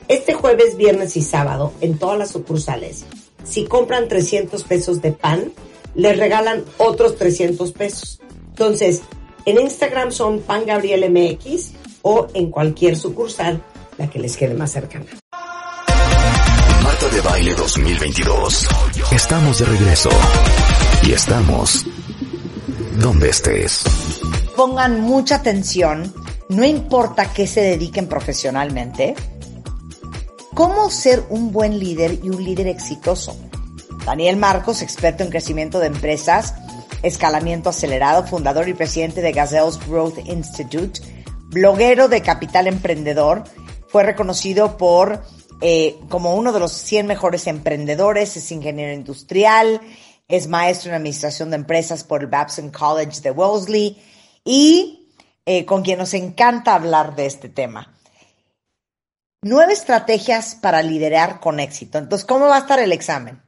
Este 0.09 0.33
jueves, 0.33 0.75
viernes 0.75 1.15
y 1.15 1.21
sábado, 1.21 1.71
en 1.79 1.97
todas 1.97 2.17
las 2.17 2.31
sucursales, 2.31 3.05
si 3.43 3.65
compran 3.65 4.07
300 4.07 4.63
pesos 4.63 5.01
de 5.01 5.13
pan, 5.13 5.53
les 5.95 6.17
regalan 6.17 6.65
otros 6.77 7.15
300 7.15 7.71
pesos. 7.71 8.19
Entonces, 8.49 9.01
en 9.45 9.59
Instagram 9.59 10.11
son 10.11 10.41
Pan 10.41 10.65
Gabriel 10.65 11.09
MX 11.09 11.71
o 12.01 12.27
en 12.33 12.51
cualquier 12.51 12.97
sucursal, 12.97 13.61
la 13.97 14.09
que 14.09 14.19
les 14.19 14.35
quede 14.35 14.53
más 14.53 14.71
cercana. 14.71 15.05
Marta 16.83 17.09
de 17.09 17.21
Baile 17.21 17.53
2022. 17.55 18.67
Estamos 19.11 19.59
de 19.59 19.65
regreso. 19.65 20.09
Y 21.03 21.11
estamos 21.11 21.85
donde 22.99 23.29
estés. 23.29 23.83
Pongan 24.55 25.01
mucha 25.01 25.35
atención, 25.35 26.13
no 26.49 26.63
importa 26.65 27.31
qué 27.33 27.47
se 27.47 27.61
dediquen 27.61 28.07
profesionalmente, 28.07 29.15
cómo 30.53 30.89
ser 30.89 31.23
un 31.29 31.51
buen 31.51 31.79
líder 31.79 32.19
y 32.23 32.29
un 32.29 32.43
líder 32.43 32.67
exitoso. 32.67 33.37
Daniel 34.05 34.37
Marcos, 34.37 34.81
experto 34.81 35.23
en 35.23 35.29
crecimiento 35.29 35.79
de 35.79 35.87
empresas, 35.87 36.55
escalamiento 37.03 37.69
acelerado, 37.69 38.25
fundador 38.25 38.69
y 38.69 38.73
presidente 38.73 39.21
de 39.21 39.33
Gazelle's 39.33 39.79
Growth 39.87 40.19
Institute, 40.25 41.01
bloguero 41.49 42.07
de 42.07 42.21
Capital 42.21 42.67
Emprendedor, 42.67 43.43
fue 43.87 44.03
reconocido 44.03 44.77
por 44.77 45.23
eh, 45.59 45.97
como 46.09 46.35
uno 46.35 46.53
de 46.53 46.59
los 46.59 46.71
100 46.71 47.07
mejores 47.07 47.47
emprendedores, 47.47 48.37
es 48.37 48.51
ingeniero 48.51 48.93
industrial, 48.93 49.81
es 50.27 50.47
maestro 50.47 50.89
en 50.89 50.95
administración 50.95 51.49
de 51.49 51.55
empresas 51.55 52.03
por 52.03 52.21
el 52.21 52.27
Babson 52.27 52.69
College 52.69 53.21
de 53.21 53.31
Wellesley 53.31 53.97
y 54.45 54.96
eh, 55.49 55.65
con 55.65 55.81
quien 55.81 55.97
nos 55.97 56.13
encanta 56.13 56.75
hablar 56.75 57.15
de 57.15 57.25
este 57.25 57.47
tema. 57.47 57.93
Nueve 59.41 59.71
estrategias 59.71 60.55
para 60.55 60.83
liderar 60.83 61.39
con 61.39 61.61
éxito. 61.61 61.97
Entonces, 61.97 62.27
¿cómo 62.27 62.47
va 62.47 62.57
a 62.57 62.59
estar 62.59 62.79
el 62.79 62.91
examen? 62.91 63.41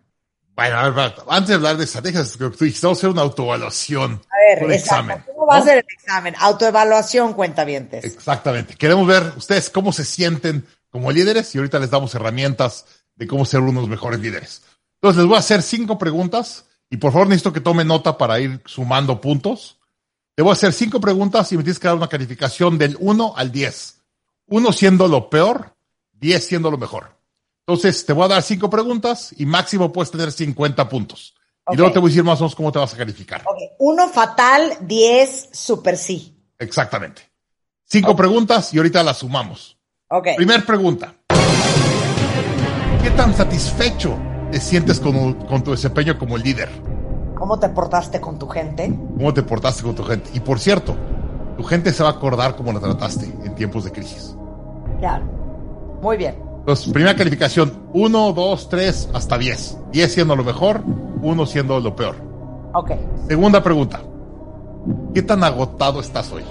Bueno, 0.56 0.78
a 0.78 0.90
ver, 0.92 1.14
antes 1.28 1.50
de 1.50 1.56
hablar 1.56 1.76
de 1.76 1.84
estrategias, 1.84 2.38
creo 2.38 2.52
que 2.52 2.58
tú 2.58 2.64
dijiste, 2.64 2.88
vamos 2.88 3.00
a 3.00 3.02
hacer 3.02 3.10
una 3.10 3.22
autoevaluación. 3.24 4.22
A 4.30 4.62
ver, 4.62 4.72
examen, 4.72 5.26
¿cómo 5.26 5.46
va 5.46 5.58
a 5.58 5.62
ser 5.62 5.80
el 5.80 5.86
examen? 5.94 6.36
Autoevaluación, 6.40 7.34
cuentavientes. 7.34 8.06
Exactamente. 8.06 8.76
Queremos 8.76 9.06
ver 9.06 9.34
ustedes 9.36 9.70
cómo 9.70 9.92
se 9.92 10.06
sienten 10.06 10.66
como 10.90 11.12
líderes 11.12 11.54
y 11.54 11.58
ahorita 11.58 11.80
les 11.80 11.90
damos 11.90 12.16
herramientas 12.16 12.86
de 13.16 13.28
cómo 13.28 13.44
ser 13.44 13.60
unos 13.60 13.90
mejores 13.90 14.22
líderes. 14.22 14.62
Entonces, 15.02 15.18
les 15.18 15.28
voy 15.28 15.36
a 15.36 15.40
hacer 15.40 15.62
cinco 15.62 15.98
preguntas 15.98 16.64
y 16.90 16.96
por 16.96 17.12
favor 17.12 17.28
necesito 17.28 17.52
que 17.52 17.60
tomen 17.60 17.88
nota 17.88 18.18
para 18.18 18.40
ir 18.40 18.62
sumando 18.66 19.20
puntos. 19.20 19.79
Te 20.40 20.44
voy 20.44 20.52
a 20.52 20.54
hacer 20.54 20.72
cinco 20.72 21.02
preguntas 21.02 21.52
y 21.52 21.58
me 21.58 21.64
tienes 21.64 21.80
que 21.80 21.90
dar 21.90 21.98
una 21.98 22.08
calificación 22.08 22.78
del 22.78 22.96
1 22.98 23.34
al 23.36 23.52
10. 23.52 24.02
Uno 24.48 24.72
siendo 24.72 25.10
lo 25.10 25.30
peor, 25.30 25.76
10 26.14 26.48
siendo 26.48 26.72
lo 26.72 26.78
mejor. 26.78 27.12
Entonces, 27.68 28.06
te 28.06 28.14
voy 28.14 28.24
a 28.24 28.30
dar 28.30 28.42
cinco 28.42 28.70
preguntas 28.70 29.36
y 29.36 29.46
máximo 29.46 29.92
puedes 29.92 30.12
tener 30.12 30.32
50 30.32 30.88
puntos. 30.88 31.36
Y 31.70 31.76
luego 31.76 31.92
te 31.92 32.00
voy 32.00 32.08
a 32.08 32.12
decir 32.12 32.24
más 32.24 32.40
o 32.40 32.46
menos 32.46 32.56
cómo 32.56 32.72
te 32.72 32.80
vas 32.80 32.94
a 32.94 32.96
calificar. 32.96 33.42
Okay. 33.46 33.68
Uno 33.80 34.08
fatal, 34.08 34.78
10 34.80 35.50
super 35.52 35.98
sí. 35.98 36.34
Exactamente. 36.58 37.22
Cinco 37.84 38.16
preguntas 38.16 38.74
y 38.74 38.78
ahorita 38.78 39.04
las 39.04 39.18
sumamos. 39.18 39.78
Ok. 40.08 40.28
Primer 40.38 40.66
pregunta. 40.66 41.16
¿Qué 43.04 43.12
tan 43.12 43.36
satisfecho 43.36 44.18
te 44.54 44.62
sientes 44.62 45.02
con, 45.02 45.34
con 45.48 45.62
tu 45.66 45.72
desempeño 45.72 46.18
como 46.18 46.38
líder? 46.38 46.70
¿Cómo 47.40 47.58
te 47.58 47.70
portaste 47.70 48.20
con 48.20 48.38
tu 48.38 48.48
gente? 48.48 48.94
¿Cómo 49.18 49.34
te 49.34 49.42
portaste 49.42 49.82
con 49.82 49.96
tu 49.96 50.04
gente? 50.04 50.30
Y 50.34 50.42
por 50.42 50.60
cierto, 50.60 50.96
tu 51.58 51.64
gente 51.64 51.94
se 51.94 52.04
va 52.04 52.10
a 52.10 52.12
acordar 52.14 52.56
cómo 52.58 52.74
la 52.74 52.82
trataste 52.82 53.26
en 53.26 53.56
tiempos 53.56 53.86
de 53.86 53.92
crisis. 53.94 54.36
Claro. 55.00 55.24
Muy 56.02 56.18
bien. 56.18 56.36
Entonces, 56.60 56.92
primera 56.92 57.16
calificación, 57.16 57.88
1, 57.94 58.34
2, 58.34 58.70
3, 58.70 59.10
hasta 59.14 59.38
10. 59.38 59.78
10 59.94 60.14
siendo 60.14 60.36
lo 60.36 60.44
mejor, 60.44 60.84
1 61.22 61.46
siendo 61.46 61.80
lo 61.80 61.96
peor. 61.96 62.16
Ok. 62.74 62.92
Segunda 63.28 63.64
pregunta. 63.64 64.02
¿Qué 65.14 65.22
tan 65.22 65.44
agotado 65.44 66.02
estás 66.02 66.32
hoy? 66.34 66.44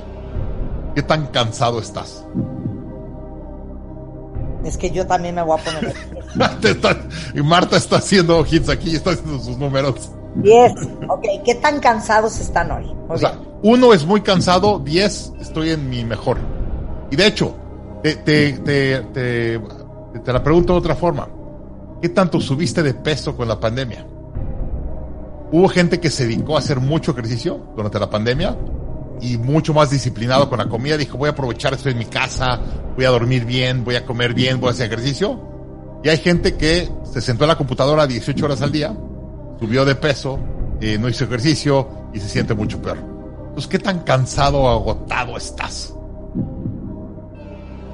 ¿Qué 0.94 1.02
tan 1.02 1.26
cansado 1.26 1.80
estás? 1.80 2.24
Es 4.64 4.76
que 4.76 4.90
yo 4.90 5.06
también 5.06 5.34
me 5.34 5.42
voy 5.42 5.58
a 5.60 5.62
poner. 5.62 5.94
y 7.34 7.42
Marta 7.42 7.76
está 7.76 7.96
haciendo 7.96 8.38
ojitos 8.38 8.70
aquí, 8.70 8.96
está 8.96 9.10
haciendo 9.10 9.38
sus 9.38 9.58
números. 9.58 10.12
10. 10.42 10.72
Ok, 11.08 11.24
¿qué 11.44 11.54
tan 11.56 11.80
cansados 11.80 12.38
están 12.40 12.70
hoy? 12.70 12.84
o 13.08 13.16
sea, 13.18 13.38
uno 13.62 13.92
es 13.92 14.04
muy 14.04 14.20
cansado, 14.20 14.78
10 14.78 15.32
estoy 15.40 15.70
en 15.70 15.88
mi 15.88 16.04
mejor. 16.04 16.38
Y 17.10 17.16
de 17.16 17.26
hecho, 17.26 17.54
te, 18.02 18.16
te, 18.16 18.52
te, 18.52 19.00
te, 19.00 19.60
te 20.24 20.32
la 20.32 20.42
pregunto 20.42 20.74
de 20.74 20.78
otra 20.78 20.94
forma. 20.94 21.28
¿Qué 22.00 22.10
tanto 22.10 22.40
subiste 22.40 22.82
de 22.82 22.94
peso 22.94 23.36
con 23.36 23.48
la 23.48 23.58
pandemia? 23.58 24.06
Hubo 25.50 25.68
gente 25.68 25.98
que 25.98 26.10
se 26.10 26.26
dedicó 26.26 26.56
a 26.56 26.58
hacer 26.60 26.78
mucho 26.78 27.12
ejercicio 27.12 27.72
durante 27.74 27.98
la 27.98 28.10
pandemia 28.10 28.56
y 29.20 29.38
mucho 29.38 29.74
más 29.74 29.90
disciplinado 29.90 30.48
con 30.48 30.58
la 30.58 30.68
comida. 30.68 30.96
Dijo, 30.96 31.18
voy 31.18 31.28
a 31.28 31.32
aprovechar, 31.32 31.74
estoy 31.74 31.92
en 31.92 31.98
mi 31.98 32.04
casa, 32.04 32.60
voy 32.94 33.04
a 33.04 33.10
dormir 33.10 33.44
bien, 33.44 33.82
voy 33.84 33.96
a 33.96 34.04
comer 34.04 34.34
bien, 34.34 34.60
voy 34.60 34.68
a 34.68 34.72
hacer 34.72 34.86
ejercicio. 34.86 35.40
Y 36.04 36.08
hay 36.08 36.18
gente 36.18 36.54
que 36.56 36.88
se 37.02 37.20
sentó 37.20 37.44
en 37.44 37.48
la 37.48 37.56
computadora 37.56 38.06
18 38.06 38.44
horas 38.44 38.62
al 38.62 38.70
día, 38.70 38.94
subió 39.60 39.84
de 39.84 39.94
peso, 39.94 40.38
eh, 40.80 40.98
no 40.98 41.08
hizo 41.08 41.24
ejercicio 41.24 41.88
y 42.12 42.20
se 42.20 42.28
siente 42.28 42.54
mucho 42.54 42.80
peor. 42.80 42.98
Entonces, 42.98 43.66
¿qué 43.66 43.78
tan 43.78 44.00
cansado 44.00 44.60
o 44.60 44.68
agotado 44.68 45.36
estás? 45.36 45.94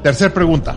Tercer 0.03 0.33
pregunta. 0.35 0.77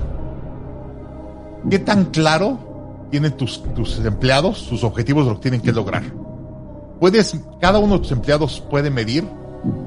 ¿Qué 1.69 1.79
tan 1.79 2.05
claro 2.05 3.07
tienen 3.11 3.33
tus, 3.33 3.61
tus 3.73 3.99
empleados 3.99 4.57
sus 4.57 4.83
objetivos 4.83 5.25
de 5.25 5.31
lo 5.31 5.35
que 5.37 5.41
tienen 5.41 5.61
que 5.61 5.73
lograr? 5.73 6.03
Puedes, 6.99 7.37
cada 7.59 7.79
uno 7.79 7.95
de 7.95 7.99
tus 7.99 8.11
empleados 8.11 8.61
puede 8.69 8.89
medir 8.89 9.27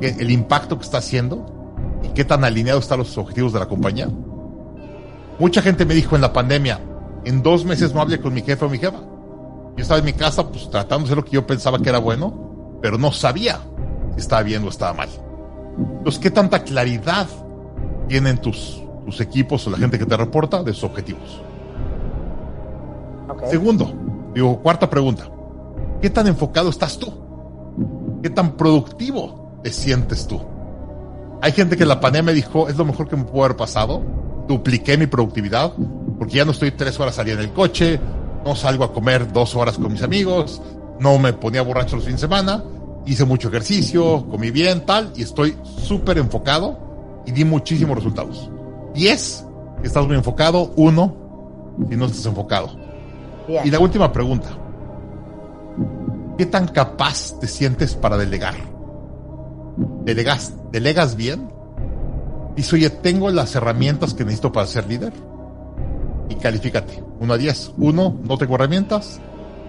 el 0.01 0.31
impacto 0.31 0.79
que 0.79 0.85
está 0.85 0.99
haciendo 0.99 1.47
y 2.03 2.09
qué 2.09 2.25
tan 2.25 2.45
alineados 2.45 2.85
están 2.85 2.99
los 2.99 3.17
objetivos 3.17 3.53
de 3.53 3.61
la 3.61 3.67
compañía. 3.67 4.09
Mucha 5.39 5.63
gente 5.63 5.87
me 5.87 5.95
dijo 5.95 6.17
en 6.17 6.23
la 6.23 6.33
pandemia, 6.33 6.81
en 7.25 7.43
dos 7.43 7.65
meses 7.65 7.95
no 7.95 8.01
hablé 8.01 8.21
con 8.21 8.35
mi 8.35 8.43
jefe 8.43 8.65
o 8.65 8.69
mi 8.69 8.79
jefa. 8.79 9.01
Yo 9.77 9.83
estaba 9.83 9.99
en 9.99 10.05
mi 10.05 10.13
casa, 10.13 10.49
pues 10.49 10.71
tratando 10.71 10.99
de 10.99 11.05
hacer 11.05 11.17
lo 11.17 11.25
que 11.25 11.33
yo 11.33 11.47
pensaba 11.47 11.79
que 11.79 11.89
era 11.89 11.99
bueno, 11.99 12.79
pero 12.83 12.99
no 12.99 13.13
sabía 13.13 13.61
si 14.15 14.21
estaba 14.21 14.43
bien 14.43 14.65
o 14.65 14.69
estaba 14.69 14.93
mal. 14.93 15.09
Entonces, 15.99 16.21
¿qué 16.21 16.31
tanta 16.31 16.63
claridad 16.63 17.27
tienen 18.09 18.39
tus, 18.39 18.83
tus 19.05 19.21
equipos 19.21 19.67
o 19.67 19.71
la 19.71 19.79
gente 19.79 19.99
que 19.99 20.07
te 20.07 20.17
reporta 20.17 20.63
de 20.63 20.73
sus 20.75 20.85
objetivos? 20.85 21.43
Segundo, 23.49 23.93
digo, 24.35 24.61
cuarta 24.61 24.91
pregunta. 24.91 25.29
¿Qué 26.03 26.11
tan 26.11 26.27
enfocado 26.27 26.71
estás 26.71 26.99
tú? 26.99 27.13
¿Qué 28.23 28.31
tan 28.31 28.57
productivo 28.57 29.61
te 29.63 29.71
sientes 29.71 30.27
tú? 30.27 30.41
Hay 31.43 31.53
gente 31.53 31.77
que 31.77 31.85
en 31.85 31.89
la 31.89 32.01
pandemia 32.01 32.35
dijo, 32.35 32.69
es 32.69 32.77
lo 32.77 32.85
mejor 32.85 33.09
que 33.09 33.17
me 33.17 33.25
pudo 33.25 33.45
haber 33.45 33.57
pasado. 33.57 34.03
Dupliqué 34.47 34.99
mi 34.99 35.07
productividad 35.07 35.73
porque 36.19 36.35
ya 36.35 36.45
no 36.45 36.51
estoy 36.51 36.73
tres 36.73 37.01
horas 37.01 37.19
al 37.19 37.25
día 37.25 37.35
en 37.35 37.41
el 37.41 37.53
coche, 37.53 37.99
no 38.45 38.55
salgo 38.55 38.85
a 38.85 38.93
comer 38.93 39.33
dos 39.33 39.55
horas 39.55 39.77
con 39.77 39.93
mis 39.93 40.03
amigos, 40.03 40.61
no 40.99 41.19
me 41.19 41.33
ponía 41.33 41.62
borracho 41.62 41.97
los 41.97 42.05
fines 42.05 42.21
de 42.21 42.27
semana, 42.27 42.62
hice 43.07 43.25
mucho 43.25 43.49
ejercicio, 43.49 44.27
comí 44.31 44.51
bien, 44.51 44.85
tal, 44.87 45.12
y 45.17 45.23
estoy 45.23 45.57
súper 45.65 46.19
enfocado 46.19 47.23
y 47.27 47.33
di 47.33 47.45
muchísimos 47.45 47.97
resultados. 47.97 48.51
Diez, 48.95 49.45
estás 49.83 50.07
muy 50.07 50.17
enfocado, 50.17 50.73
uno, 50.77 51.15
si 51.89 51.97
no 51.97 52.07
estás 52.07 52.27
enfocado. 52.27 52.71
Y 53.65 53.71
la 53.71 53.81
última 53.81 54.12
pregunta, 54.12 54.49
¿qué 56.39 56.47
tan 56.47 56.69
capaz 56.69 57.39
te 57.41 57.47
sientes 57.47 57.95
para 57.95 58.17
delegar? 58.17 58.55
¿Delegas, 60.05 60.55
delegas 60.71 61.17
bien? 61.17 61.51
Dice, 62.57 62.77
oye, 62.77 62.91
tengo 62.91 63.31
las 63.31 63.55
herramientas 63.55 64.15
que 64.15 64.25
necesito 64.25 64.53
para 64.53 64.67
ser 64.67 64.87
líder. 64.87 65.12
Y 66.31 66.36
califícate. 66.36 67.02
1 67.19 67.35
a 67.35 67.36
10. 67.36 67.73
1, 67.77 68.20
no 68.23 68.39
tengo 68.39 68.55
herramientas. 68.55 69.20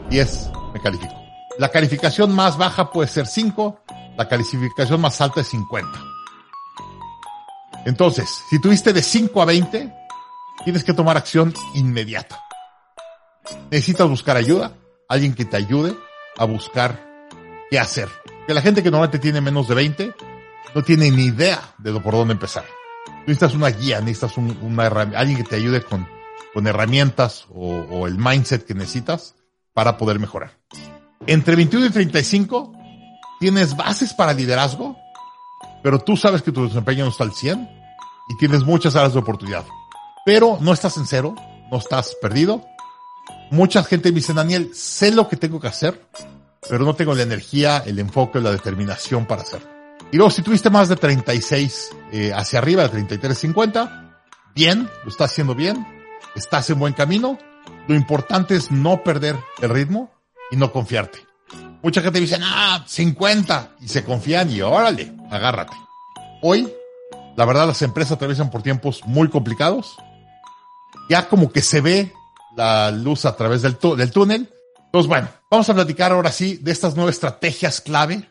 10, 0.10 0.52
me 0.74 0.80
califico. 0.80 1.14
La 1.58 1.70
calificación 1.70 2.34
más 2.34 2.58
baja 2.58 2.92
puede 2.92 3.10
ser 3.10 3.28
5. 3.28 3.82
La 4.18 4.30
calificación 4.30 5.02
más 5.02 5.20
alta 5.20 5.42
es 5.42 5.48
50. 5.48 5.90
Entonces, 7.86 8.30
si 8.50 8.62
tuviste 8.62 8.94
de 8.94 9.02
5 9.02 9.42
a 9.42 9.46
20, 9.46 9.94
tienes 10.64 10.84
que 10.84 10.94
tomar 10.94 11.18
acción 11.18 11.54
inmediata. 11.74 12.40
Necesitas 13.72 14.08
buscar 14.08 14.38
ayuda, 14.38 14.74
alguien 15.10 15.34
que 15.34 15.46
te 15.46 15.58
ayude 15.58 15.96
a 16.38 16.46
buscar 16.46 17.26
qué 17.72 17.80
hacer. 17.80 18.08
Que 18.46 18.54
la 18.54 18.62
gente 18.62 18.84
que 18.84 18.92
normalmente 18.92 19.20
tiene 19.20 19.42
menos 19.42 19.68
de 19.68 19.76
20 19.76 20.14
no 20.76 20.84
tiene 20.84 21.10
ni 21.10 21.26
idea 21.26 21.74
de 21.80 22.00
por 22.00 22.14
dónde 22.14 22.34
empezar. 22.34 22.66
Necesitas 23.22 23.56
una 23.56 23.70
guía, 23.70 24.00
necesitas 24.00 24.38
una 24.38 24.86
alguien 24.88 25.38
que 25.38 25.44
te 25.44 25.56
ayude 25.56 25.82
con, 25.82 26.08
con 26.54 26.68
herramientas 26.68 27.46
o, 27.54 28.08
el 28.08 28.18
mindset 28.18 28.66
que 28.66 28.74
necesitas 28.74 29.36
para 29.74 29.98
poder 29.98 30.20
mejorar. 30.20 30.58
Entre 31.28 31.56
21 31.56 31.88
y 31.88 31.90
35 31.90 32.74
tienes 33.40 33.76
bases 33.76 34.14
para 34.14 34.34
liderazgo, 34.34 34.98
pero 35.84 36.00
tú 36.00 36.18
sabes 36.18 36.42
que 36.42 36.52
tu 36.52 36.66
desempeño 36.66 37.06
no 37.06 37.12
está 37.12 37.24
al 37.24 37.34
100 37.34 37.70
y 38.30 38.38
tienes 38.38 38.64
muchas 38.64 38.96
áreas 38.96 39.14
de 39.14 39.20
oportunidad. 39.20 39.66
Pero 40.26 40.58
no 40.62 40.74
estás 40.74 40.98
en 40.98 41.08
cero, 41.08 41.36
no 41.72 41.78
estás 41.78 42.16
perdido. 42.22 42.66
Mucha 43.50 43.84
gente 43.84 44.10
me 44.10 44.16
dice, 44.16 44.34
Daniel, 44.34 44.72
sé 44.74 45.12
lo 45.12 45.28
que 45.28 45.38
tengo 45.38 45.60
que 45.60 45.68
hacer, 45.68 46.08
pero 46.70 46.86
no 46.86 46.96
tengo 46.96 47.16
la 47.16 47.24
energía, 47.24 47.84
el 47.86 48.00
enfoque, 48.00 48.40
la 48.40 48.52
determinación 48.52 49.26
para 49.26 49.42
hacerlo. 49.42 49.68
Y 50.12 50.18
luego, 50.18 50.30
si 50.30 50.42
tuviste 50.42 50.70
más 50.70 50.90
de 50.90 50.98
36 50.98 51.90
eh, 52.12 52.32
hacia 52.34 52.60
arriba, 52.60 52.84
de 52.84 52.90
33, 52.90 53.38
50, 53.38 54.24
bien, 54.54 54.90
lo 55.04 55.10
estás 55.10 55.32
haciendo 55.32 55.56
bien, 55.56 55.86
estás 56.36 56.70
en 56.70 56.80
buen 56.80 56.94
camino. 56.94 57.38
Lo 57.88 57.96
importante 57.96 58.56
es 58.56 58.72
no 58.72 59.04
perder 59.04 59.38
el 59.62 59.70
ritmo 59.70 60.12
y 60.52 60.58
no 60.58 60.72
confiarte. 60.72 61.20
Mucha 61.84 62.02
gente 62.02 62.20
dice, 62.20 62.38
ah, 62.42 62.84
50, 62.88 63.76
y 63.82 63.88
se 63.88 64.04
confían 64.04 64.52
y 64.52 64.62
órale, 64.62 65.14
agárrate. 65.32 65.76
Hoy, 66.44 66.72
la 67.36 67.46
verdad, 67.46 67.68
las 67.68 67.82
empresas 67.82 68.14
atraviesan 68.14 68.52
por 68.52 68.62
tiempos 68.62 69.02
muy 69.06 69.30
complicados. 69.30 69.96
Ya 71.10 71.28
como 71.28 71.52
que 71.52 71.62
se 71.62 71.82
ve 71.82 72.14
la 72.56 72.92
luz 72.92 73.26
a 73.26 73.36
través 73.36 73.62
del, 73.62 73.78
túnel. 73.78 74.50
Entonces, 74.86 75.08
bueno, 75.08 75.30
vamos 75.50 75.70
a 75.70 75.74
platicar 75.74 76.12
ahora 76.12 76.32
sí 76.32 76.58
de 76.58 76.72
estas 76.72 76.96
nueve 76.96 77.12
estrategias 77.12 77.82
clave 77.82 78.30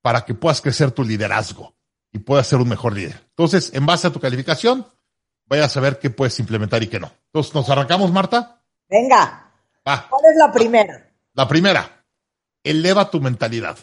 para 0.00 0.24
que 0.24 0.34
puedas 0.34 0.60
crecer 0.60 0.90
tu 0.92 1.04
liderazgo 1.04 1.74
y 2.12 2.18
puedas 2.18 2.46
ser 2.46 2.60
un 2.60 2.68
mejor 2.68 2.94
líder. 2.94 3.26
Entonces, 3.30 3.72
en 3.74 3.84
base 3.84 4.06
a 4.06 4.10
tu 4.10 4.20
calificación, 4.20 4.86
vayas 5.46 5.66
a 5.66 5.74
saber 5.74 5.98
qué 5.98 6.10
puedes 6.10 6.38
implementar 6.38 6.82
y 6.82 6.88
qué 6.88 7.00
no. 7.00 7.12
Entonces, 7.26 7.54
¿nos 7.54 7.68
arrancamos, 7.68 8.12
Marta? 8.12 8.62
Venga. 8.88 9.52
Va. 9.86 10.06
¿Cuál 10.08 10.22
es 10.30 10.36
la 10.36 10.52
primera? 10.52 11.12
La 11.34 11.46
primera, 11.46 12.04
eleva 12.62 13.10
tu 13.10 13.20
mentalidad. 13.20 13.78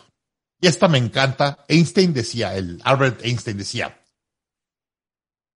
Y 0.60 0.68
esta 0.68 0.88
me 0.88 0.98
encanta. 0.98 1.66
Einstein 1.68 2.14
decía, 2.14 2.56
el 2.56 2.82
Albert 2.84 3.24
Einstein 3.24 3.58
decía, 3.58 4.02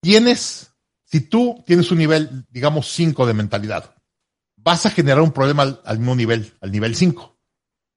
tienes, 0.02 0.72
si 1.06 1.22
tú 1.22 1.64
tienes 1.66 1.92
un 1.92 1.98
nivel, 1.98 2.46
digamos, 2.50 2.92
5 2.92 3.26
de 3.26 3.34
mentalidad, 3.34 3.96
vas 4.56 4.86
a 4.86 4.92
generar 4.92 5.22
un 5.22 5.32
problema 5.32 5.64
al, 5.64 5.82
al 5.86 6.00
mismo 6.00 6.16
nivel, 6.16 6.54
al 6.62 6.72
nivel 6.72 6.96
5. 6.96 7.38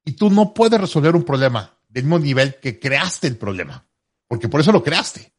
Y 0.05 0.13
tú 0.13 0.31
no 0.31 0.55
puedes 0.55 0.81
resolver 0.81 1.15
un 1.15 1.25
problema 1.25 1.79
del 1.89 2.05
mismo 2.05 2.19
nivel 2.19 2.59
que 2.61 2.79
creaste 2.79 3.27
el 3.27 3.37
problema. 3.37 3.87
Porque 4.27 4.49
por 4.49 4.61
eso 4.61 4.73
lo 4.73 4.83
creaste. 4.83 5.33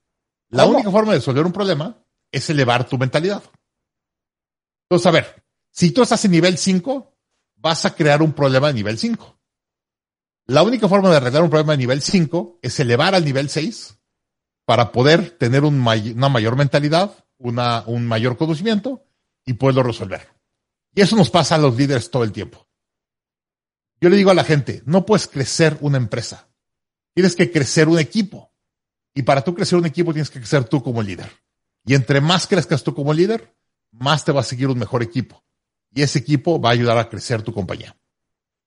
La 0.49 0.65
única 0.65 0.91
forma 0.91 1.14
de 1.14 1.19
resolver 1.19 1.45
un 1.45 1.53
problema 1.53 2.00
es 2.31 2.49
elevar 2.49 2.87
tu 2.87 2.97
mentalidad. 2.97 3.43
Entonces, 4.89 5.05
a 5.05 5.11
ver, 5.11 5.43
si 5.69 5.91
tú 5.91 6.01
estás 6.01 6.23
en 6.25 6.31
nivel 6.31 6.57
5, 6.57 7.15
vas 7.55 7.85
a 7.85 7.95
crear 7.95 8.21
un 8.21 8.33
problema 8.33 8.67
de 8.67 8.73
nivel 8.73 8.97
5. 8.97 9.39
La 10.47 10.63
única 10.63 10.89
forma 10.89 11.09
de 11.09 11.17
arreglar 11.17 11.43
un 11.43 11.49
problema 11.49 11.73
de 11.73 11.77
nivel 11.77 12.01
5 12.01 12.59
es 12.61 12.79
elevar 12.79 13.15
al 13.15 13.23
nivel 13.23 13.49
6 13.49 13.97
para 14.65 14.91
poder 14.91 15.31
tener 15.31 15.63
una 15.63 16.29
mayor 16.29 16.55
mentalidad, 16.55 17.25
una, 17.37 17.83
un 17.85 18.05
mayor 18.07 18.37
conocimiento 18.37 19.05
y 19.45 19.53
poderlo 19.53 19.83
resolver. 19.83 20.27
Y 20.93 21.01
eso 21.01 21.15
nos 21.15 21.29
pasa 21.29 21.55
a 21.55 21.57
los 21.57 21.75
líderes 21.77 22.11
todo 22.11 22.23
el 22.23 22.31
tiempo. 22.31 22.67
Yo 24.01 24.09
le 24.09 24.17
digo 24.17 24.31
a 24.31 24.35
la 24.35 24.43
gente, 24.43 24.81
no 24.85 25.05
puedes 25.05 25.27
crecer 25.27 25.77
una 25.81 25.97
empresa. 25.97 26.49
Tienes 27.13 27.35
que 27.35 27.51
crecer 27.51 27.87
un 27.87 27.99
equipo. 27.99 28.51
Y 29.13 29.23
para 29.23 29.43
tú 29.43 29.53
crecer 29.53 29.77
un 29.77 29.85
equipo 29.85 30.11
tienes 30.13 30.29
que 30.29 30.39
crecer 30.39 30.63
tú 30.65 30.81
como 30.81 31.03
líder. 31.03 31.29
Y 31.85 31.95
entre 31.95 32.21
más 32.21 32.47
crezcas 32.47 32.83
tú 32.83 32.93
como 32.93 33.13
líder, 33.13 33.55
más 33.91 34.23
te 34.23 34.31
va 34.31 34.41
a 34.41 34.45
seguir 34.45 34.67
un 34.67 34.79
mejor 34.79 35.03
equipo. 35.03 35.43
Y 35.93 36.01
ese 36.01 36.19
equipo 36.19 36.59
va 36.59 36.69
a 36.69 36.73
ayudar 36.73 36.97
a 36.97 37.09
crecer 37.09 37.41
tu 37.41 37.53
compañía. 37.53 37.95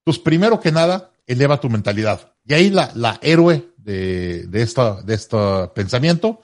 Entonces, 0.00 0.22
primero 0.22 0.60
que 0.60 0.72
nada, 0.72 1.12
eleva 1.26 1.60
tu 1.60 1.70
mentalidad. 1.70 2.34
Y 2.44 2.54
ahí 2.54 2.70
la, 2.70 2.90
la 2.94 3.18
héroe 3.22 3.72
de, 3.76 4.46
de, 4.46 4.62
esta, 4.62 5.00
de 5.02 5.14
este 5.14 5.36
pensamiento 5.74 6.42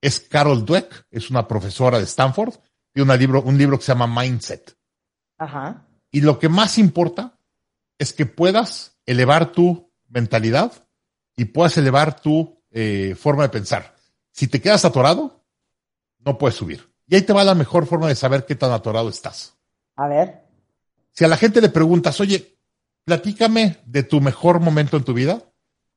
es 0.00 0.20
Carol 0.20 0.64
Dweck, 0.64 1.06
es 1.10 1.30
una 1.30 1.48
profesora 1.48 1.98
de 1.98 2.04
Stanford, 2.04 2.54
tiene 2.92 3.12
un 3.12 3.18
libro, 3.18 3.42
un 3.42 3.58
libro 3.58 3.78
que 3.78 3.84
se 3.84 3.92
llama 3.92 4.22
Mindset. 4.22 4.76
Ajá. 5.38 5.86
Y 6.10 6.20
lo 6.20 6.38
que 6.38 6.48
más 6.48 6.78
importa 6.78 7.38
es 7.98 8.12
que 8.12 8.26
puedas 8.26 8.98
elevar 9.06 9.52
tu 9.52 9.90
mentalidad 10.08 10.72
y 11.36 11.46
puedas 11.46 11.76
elevar 11.76 12.20
tu 12.20 12.62
eh, 12.70 13.14
forma 13.18 13.44
de 13.44 13.48
pensar. 13.50 13.94
Si 14.32 14.48
te 14.48 14.60
quedas 14.60 14.84
atorado, 14.84 15.37
no 16.24 16.38
puedes 16.38 16.56
subir. 16.56 16.88
Y 17.06 17.14
ahí 17.14 17.22
te 17.22 17.32
va 17.32 17.44
la 17.44 17.54
mejor 17.54 17.86
forma 17.86 18.08
de 18.08 18.14
saber 18.14 18.44
qué 18.44 18.54
tan 18.54 18.72
atorado 18.72 19.08
estás. 19.08 19.54
A 19.96 20.08
ver. 20.08 20.42
Si 21.12 21.24
a 21.24 21.28
la 21.28 21.36
gente 21.36 21.60
le 21.60 21.70
preguntas, 21.70 22.20
oye, 22.20 22.58
platícame 23.04 23.78
de 23.86 24.02
tu 24.02 24.20
mejor 24.20 24.60
momento 24.60 24.96
en 24.96 25.04
tu 25.04 25.14
vida, 25.14 25.42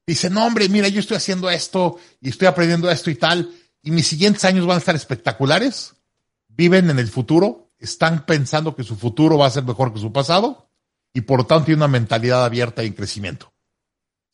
dice, 0.07 0.29
no, 0.29 0.45
hombre, 0.45 0.67
mira, 0.69 0.87
yo 0.87 0.99
estoy 0.99 1.17
haciendo 1.17 1.49
esto 1.49 1.97
y 2.21 2.29
estoy 2.29 2.47
aprendiendo 2.47 2.89
esto 2.89 3.11
y 3.11 3.15
tal, 3.15 3.53
y 3.83 3.91
mis 3.91 4.07
siguientes 4.07 4.43
años 4.45 4.65
van 4.65 4.75
a 4.75 4.79
estar 4.79 4.95
espectaculares, 4.95 5.93
viven 6.47 6.89
en 6.89 6.99
el 6.99 7.07
futuro, 7.07 7.71
están 7.77 8.25
pensando 8.25 8.75
que 8.75 8.83
su 8.83 8.95
futuro 8.95 9.37
va 9.37 9.47
a 9.47 9.51
ser 9.51 9.63
mejor 9.63 9.93
que 9.93 9.99
su 9.99 10.11
pasado, 10.11 10.69
y 11.13 11.21
por 11.21 11.39
lo 11.39 11.45
tanto 11.45 11.65
tienen 11.65 11.79
una 11.79 11.87
mentalidad 11.87 12.45
abierta 12.45 12.83
y 12.83 12.87
en 12.87 12.93
crecimiento. 12.93 13.53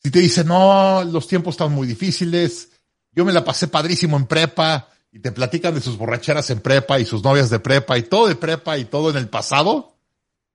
Si 0.02 0.10
te 0.10 0.20
dice, 0.20 0.44
no, 0.44 1.02
los 1.04 1.26
tiempos 1.26 1.54
están 1.54 1.72
muy 1.72 1.86
difíciles, 1.86 2.70
yo 3.12 3.24
me 3.24 3.32
la 3.32 3.44
pasé 3.44 3.66
padrísimo 3.66 4.16
en 4.16 4.26
prepa, 4.26 4.88
y 5.10 5.20
te 5.20 5.32
platican 5.32 5.74
de 5.74 5.80
sus 5.80 5.96
borracheras 5.96 6.50
en 6.50 6.60
prepa 6.60 6.98
y 6.98 7.04
sus 7.04 7.22
novias 7.22 7.50
de 7.50 7.60
prepa 7.60 7.98
y 7.98 8.02
todo 8.02 8.28
de 8.28 8.36
prepa 8.36 8.78
y 8.78 8.84
todo 8.84 9.10
en 9.10 9.16
el 9.16 9.28
pasado, 9.28 9.96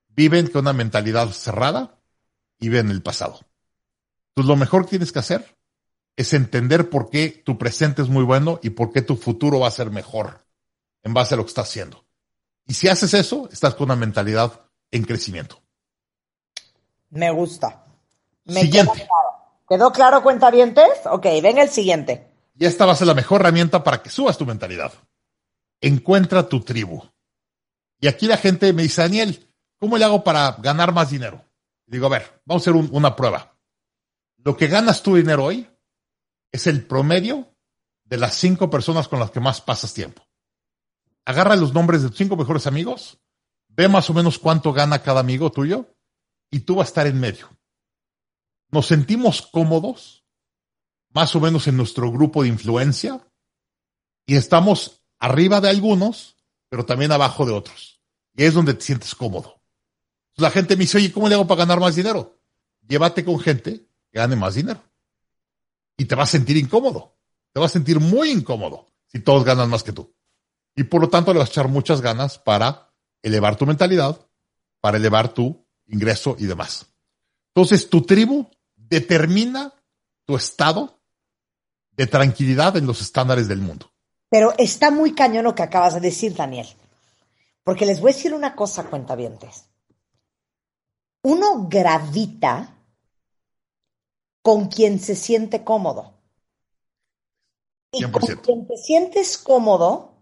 viven 0.09 0.47
con 0.47 0.61
una 0.61 0.73
mentalidad 0.73 1.29
cerrada 1.29 1.99
y 2.59 2.69
viven 2.69 2.87
en 2.87 2.91
el 2.91 3.01
pasado. 3.01 3.39
Entonces 4.29 4.49
lo 4.49 4.55
mejor 4.55 4.83
que 4.83 4.91
tienes 4.91 5.11
que 5.11 5.19
hacer 5.19 5.57
es 6.15 6.33
entender 6.33 6.89
por 6.89 7.09
qué 7.09 7.29
tu 7.29 7.57
presente 7.57 8.01
es 8.01 8.09
muy 8.09 8.23
bueno 8.23 8.59
y 8.61 8.71
por 8.71 8.91
qué 8.91 9.01
tu 9.01 9.15
futuro 9.15 9.59
va 9.59 9.67
a 9.67 9.71
ser 9.71 9.89
mejor 9.89 10.45
en 11.01 11.13
base 11.13 11.33
a 11.33 11.37
lo 11.37 11.43
que 11.43 11.49
estás 11.49 11.69
haciendo. 11.69 12.05
Y 12.65 12.75
si 12.75 12.87
haces 12.87 13.13
eso, 13.13 13.49
estás 13.51 13.75
con 13.75 13.85
una 13.85 13.95
mentalidad 13.95 14.61
en 14.91 15.03
crecimiento. 15.03 15.61
Me 17.09 17.31
gusta. 17.31 17.85
Me 18.45 18.61
Siguiente. 18.61 18.93
Quedó 18.93 19.05
claro, 19.07 19.67
¿Quedó 19.67 19.91
claro, 19.91 20.23
cuentavientes? 20.23 20.89
Ok, 21.05 21.23
ven 21.41 21.57
el 21.57 21.69
siguiente. 21.69 22.32
Y 22.55 22.65
esta 22.65 22.85
va 22.85 22.93
a 22.93 22.95
ser 22.95 23.07
la 23.07 23.13
mejor 23.13 23.41
herramienta 23.41 23.83
para 23.83 24.01
que 24.01 24.09
subas 24.09 24.37
tu 24.37 24.45
mentalidad. 24.45 24.93
Encuentra 25.81 26.47
tu 26.47 26.61
tribu. 26.61 27.03
Y 27.99 28.07
aquí 28.07 28.27
la 28.27 28.37
gente 28.37 28.71
me 28.73 28.83
dice, 28.83 29.01
Daniel, 29.01 29.49
¿cómo 29.79 29.97
le 29.97 30.05
hago 30.05 30.23
para 30.23 30.51
ganar 30.59 30.93
más 30.93 31.09
dinero? 31.09 31.43
Digo, 31.85 32.05
a 32.05 32.09
ver, 32.09 32.41
vamos 32.45 32.61
a 32.61 32.63
hacer 32.63 32.73
un- 32.79 32.89
una 32.93 33.15
prueba. 33.15 33.57
Lo 34.37 34.55
que 34.57 34.67
ganas 34.67 35.03
tu 35.03 35.15
dinero 35.15 35.45
hoy 35.45 35.69
es 36.51 36.67
el 36.67 36.85
promedio 36.85 37.55
de 38.03 38.17
las 38.17 38.35
cinco 38.35 38.69
personas 38.69 39.07
con 39.07 39.19
las 39.19 39.31
que 39.31 39.39
más 39.39 39.61
pasas 39.61 39.93
tiempo. 39.93 40.23
Agarra 41.25 41.55
los 41.55 41.73
nombres 41.73 42.01
de 42.01 42.09
tus 42.09 42.17
cinco 42.17 42.35
mejores 42.35 42.67
amigos, 42.67 43.19
ve 43.69 43.87
más 43.87 44.09
o 44.09 44.13
menos 44.13 44.37
cuánto 44.37 44.73
gana 44.73 45.01
cada 45.01 45.21
amigo 45.21 45.51
tuyo 45.51 45.95
y 46.51 46.59
tú 46.61 46.75
vas 46.75 46.87
a 46.87 46.89
estar 46.89 47.07
en 47.07 47.19
medio. 47.19 47.49
Nos 48.69 48.87
sentimos 48.87 49.41
cómodos, 49.41 50.22
más 51.13 51.35
o 51.35 51.39
menos 51.39 51.67
en 51.67 51.77
nuestro 51.77 52.11
grupo 52.11 52.43
de 52.43 52.49
influencia, 52.49 53.25
y 54.25 54.35
estamos 54.35 55.03
arriba 55.19 55.61
de 55.61 55.69
algunos, 55.69 56.35
pero 56.69 56.85
también 56.85 57.11
abajo 57.11 57.45
de 57.45 57.53
otros. 57.53 58.01
Y 58.35 58.43
es 58.43 58.53
donde 58.53 58.73
te 58.73 58.81
sientes 58.81 59.13
cómodo. 59.15 59.61
La 60.37 60.49
gente 60.49 60.75
me 60.75 60.81
dice, 60.81 60.97
oye, 60.97 61.11
¿cómo 61.11 61.29
le 61.29 61.35
hago 61.35 61.47
para 61.47 61.59
ganar 61.59 61.79
más 61.79 61.95
dinero? 61.95 62.39
Llévate 62.87 63.23
con 63.23 63.39
gente 63.39 63.87
que 64.11 64.19
gane 64.19 64.35
más 64.35 64.55
dinero. 64.55 64.81
Y 65.97 66.05
te 66.05 66.15
vas 66.15 66.29
a 66.29 66.31
sentir 66.31 66.57
incómodo. 66.57 67.15
Te 67.51 67.59
vas 67.59 67.71
a 67.71 67.73
sentir 67.73 67.99
muy 67.99 68.31
incómodo 68.31 68.91
si 69.05 69.19
todos 69.19 69.43
ganan 69.43 69.69
más 69.69 69.83
que 69.83 69.93
tú. 69.93 70.15
Y 70.75 70.85
por 70.85 71.01
lo 71.01 71.09
tanto 71.09 71.33
le 71.33 71.39
vas 71.39 71.49
a 71.49 71.51
echar 71.51 71.67
muchas 71.67 72.01
ganas 72.01 72.39
para 72.39 72.91
elevar 73.21 73.55
tu 73.55 73.67
mentalidad, 73.67 74.27
para 74.81 74.97
elevar 74.97 75.33
tu 75.33 75.63
ingreso 75.85 76.35
y 76.39 76.45
demás. 76.45 76.87
Entonces, 77.53 77.87
tu 77.89 78.01
tribu 78.01 78.49
determina 78.75 79.73
tu 80.25 80.35
estado 80.35 81.02
de 81.95 82.07
tranquilidad 82.07 82.77
en 82.77 82.87
los 82.87 83.01
estándares 83.01 83.47
del 83.47 83.59
mundo. 83.59 83.91
Pero 84.29 84.53
está 84.57 84.89
muy 84.89 85.13
cañón 85.13 85.43
lo 85.43 85.55
que 85.55 85.63
acabas 85.63 85.93
de 85.93 85.99
decir, 85.99 86.35
Daniel. 86.35 86.67
Porque 87.63 87.85
les 87.85 88.01
voy 88.01 88.11
a 88.11 88.15
decir 88.15 88.33
una 88.33 88.55
cosa, 88.55 88.89
cuentavientes. 88.89 89.65
Uno 91.21 91.67
gravita 91.69 92.75
con 94.41 94.67
quien 94.67 94.99
se 94.99 95.15
siente 95.15 95.63
cómodo. 95.63 96.19
Y 97.91 98.03
con 98.03 98.21
100%. 98.23 98.41
quien 98.41 98.67
te 98.67 98.77
sientes 98.77 99.37
cómodo 99.37 100.15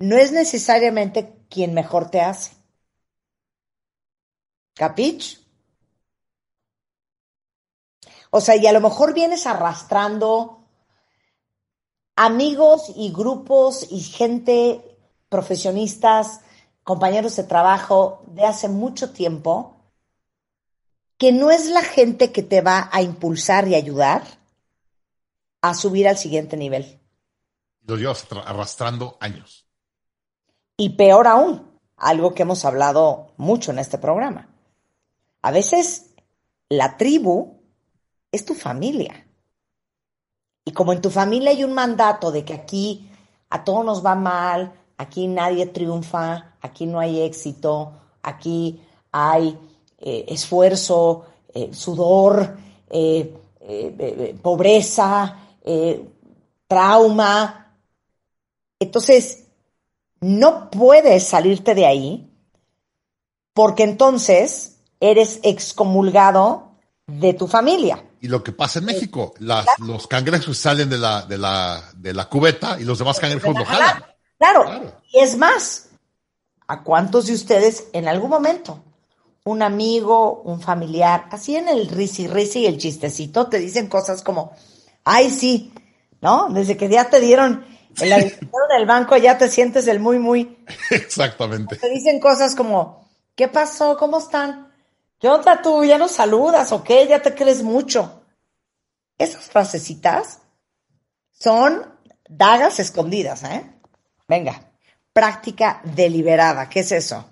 no 0.00 0.16
es 0.16 0.32
necesariamente 0.32 1.46
quien 1.48 1.74
mejor 1.74 2.10
te 2.10 2.20
hace. 2.20 2.52
¿Capich? 4.74 5.40
O 8.30 8.40
sea, 8.40 8.56
y 8.56 8.66
a 8.66 8.72
lo 8.72 8.80
mejor 8.80 9.14
vienes 9.14 9.46
arrastrando 9.46 10.57
amigos 12.18 12.92
y 12.96 13.12
grupos 13.12 13.86
y 13.92 14.00
gente, 14.00 14.98
profesionistas, 15.28 16.40
compañeros 16.82 17.36
de 17.36 17.44
trabajo 17.44 18.24
de 18.26 18.44
hace 18.44 18.68
mucho 18.68 19.12
tiempo, 19.12 19.76
que 21.16 21.30
no 21.30 21.52
es 21.52 21.66
la 21.66 21.82
gente 21.82 22.32
que 22.32 22.42
te 22.42 22.60
va 22.60 22.90
a 22.92 23.02
impulsar 23.02 23.68
y 23.68 23.76
ayudar 23.76 24.24
a 25.62 25.74
subir 25.74 26.08
al 26.08 26.18
siguiente 26.18 26.56
nivel. 26.56 26.98
Los 27.82 28.00
llevas 28.00 28.28
tra- 28.28 28.42
arrastrando 28.44 29.16
años. 29.20 29.64
Y 30.76 30.90
peor 30.90 31.28
aún, 31.28 31.70
algo 31.96 32.34
que 32.34 32.42
hemos 32.42 32.64
hablado 32.64 33.32
mucho 33.36 33.70
en 33.70 33.78
este 33.78 33.98
programa. 33.98 34.48
A 35.42 35.52
veces 35.52 36.14
la 36.68 36.96
tribu 36.96 37.60
es 38.32 38.44
tu 38.44 38.54
familia. 38.54 39.27
Y 40.68 40.72
como 40.72 40.92
en 40.92 41.00
tu 41.00 41.08
familia 41.08 41.48
hay 41.48 41.64
un 41.64 41.72
mandato 41.72 42.30
de 42.30 42.44
que 42.44 42.52
aquí 42.52 43.08
a 43.48 43.64
todos 43.64 43.86
nos 43.86 44.04
va 44.04 44.14
mal, 44.14 44.70
aquí 44.98 45.26
nadie 45.26 45.64
triunfa, 45.64 46.56
aquí 46.60 46.84
no 46.84 47.00
hay 47.00 47.22
éxito, 47.22 47.92
aquí 48.22 48.78
hay 49.10 49.58
eh, 49.96 50.26
esfuerzo, 50.28 51.24
eh, 51.54 51.70
sudor, 51.72 52.58
eh, 52.90 53.34
pobreza, 54.42 55.38
trauma. 56.66 57.74
Entonces, 58.78 59.44
no 60.20 60.68
puedes 60.68 61.24
salirte 61.24 61.74
de 61.74 61.86
ahí 61.86 62.30
porque 63.54 63.84
entonces 63.84 64.80
eres 65.00 65.40
excomulgado 65.44 66.72
de 67.06 67.32
tu 67.32 67.46
familia. 67.46 68.04
Y 68.20 68.28
lo 68.28 68.42
que 68.42 68.52
pasa 68.52 68.78
en 68.80 68.86
México, 68.86 69.34
las- 69.38 69.66
los 69.78 70.06
cangrejos 70.06 70.58
salen 70.58 70.88
de 70.90 70.98
la, 70.98 71.22
de, 71.22 71.38
la, 71.38 71.82
de 71.96 72.12
la 72.14 72.28
cubeta 72.28 72.78
y 72.80 72.84
los 72.84 72.98
demás 72.98 73.18
cangrejos 73.20 73.56
lo 73.56 73.64
jalan. 73.64 74.02
Claro. 74.38 74.64
Claro. 74.64 74.92
Y 75.12 75.18
es 75.20 75.36
más, 75.36 75.88
¿a 76.66 76.82
cuántos 76.82 77.26
de 77.26 77.34
ustedes 77.34 77.84
en 77.92 78.08
algún 78.08 78.30
momento 78.30 78.82
un 79.44 79.62
amigo, 79.62 80.42
un 80.42 80.60
familiar, 80.60 81.26
así 81.30 81.56
en 81.56 81.68
el 81.68 81.88
risi 81.88 82.28
risi 82.28 82.60
y 82.60 82.66
el 82.66 82.76
chistecito, 82.76 83.46
te 83.46 83.58
dicen 83.58 83.86
cosas 83.88 84.22
como, 84.22 84.52
ay, 85.04 85.30
sí, 85.30 85.72
¿no? 86.20 86.48
Desde 86.50 86.76
que 86.76 86.88
ya 86.90 87.08
te 87.08 87.18
dieron 87.18 87.64
el 88.00 88.10
del 88.10 88.86
banco, 88.86 89.16
ya 89.16 89.38
te 89.38 89.48
sientes 89.48 89.86
el 89.88 90.00
muy, 90.00 90.18
muy. 90.18 90.58
Exactamente. 90.90 91.76
Te 91.76 91.88
dicen 91.88 92.20
cosas 92.20 92.54
como, 92.54 93.08
¿qué 93.34 93.48
pasó? 93.48 93.96
¿Cómo 93.96 94.18
están? 94.18 94.67
¿Qué 95.18 95.28
tú? 95.62 95.84
¿Ya 95.84 95.98
nos 95.98 96.12
saludas 96.12 96.70
o 96.72 96.84
qué? 96.84 97.06
¿Ya 97.08 97.20
te 97.20 97.34
crees 97.34 97.62
mucho? 97.62 98.22
Esas 99.18 99.44
frasecitas 99.46 100.40
son 101.32 101.84
dagas 102.28 102.78
escondidas, 102.78 103.42
¿eh? 103.44 103.64
Venga, 104.28 104.70
práctica 105.12 105.80
deliberada. 105.84 106.68
¿Qué 106.68 106.80
es 106.80 106.92
eso? 106.92 107.26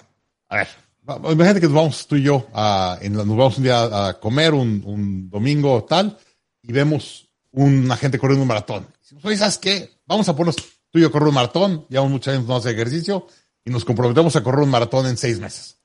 A 0.49 0.57
ver, 0.57 0.69
imagínate 1.07 1.61
que 1.61 1.67
nos 1.67 1.75
vamos 1.77 2.07
tú 2.07 2.17
y 2.17 2.23
yo 2.23 2.47
a, 2.53 2.99
en 3.01 3.17
la- 3.17 3.25
nos 3.25 3.37
vamos 3.37 3.59
un 3.59 3.65
día 3.65 4.09
a 4.09 4.19
comer 4.19 4.55
un, 4.55 5.29
domingo 5.31 5.85
tal 5.85 6.19
y 6.63 6.73
vemos 6.73 7.29
una 7.53 7.97
gente 7.97 8.19
corriendo 8.19 8.43
un 8.43 8.49
maratón. 8.49 8.87
Oye, 9.23 9.37
¿sabes 9.37 9.59
qué? 9.59 10.01
Vamos 10.07 10.29
a 10.29 10.35
ponernos 10.35 10.57
tú 10.91 10.99
y 10.99 11.03
yo 11.03 11.09
a 11.09 11.13
correr 11.13 11.29
un 11.29 11.35
maratón, 11.35 11.87
llevamos 11.89 12.11
muchos 12.13 12.35
años 12.35 12.47
no 12.47 12.57
hacer 12.57 12.75
ejercicio 12.75 13.27
y 13.65 13.71
nos 13.71 13.85
comprometemos 13.85 14.35
a 14.35 14.43
correr 14.43 14.65
un 14.65 14.71
maratón 14.71 15.07
en 15.07 15.17
seis 15.17 15.39
meses. 15.39 15.77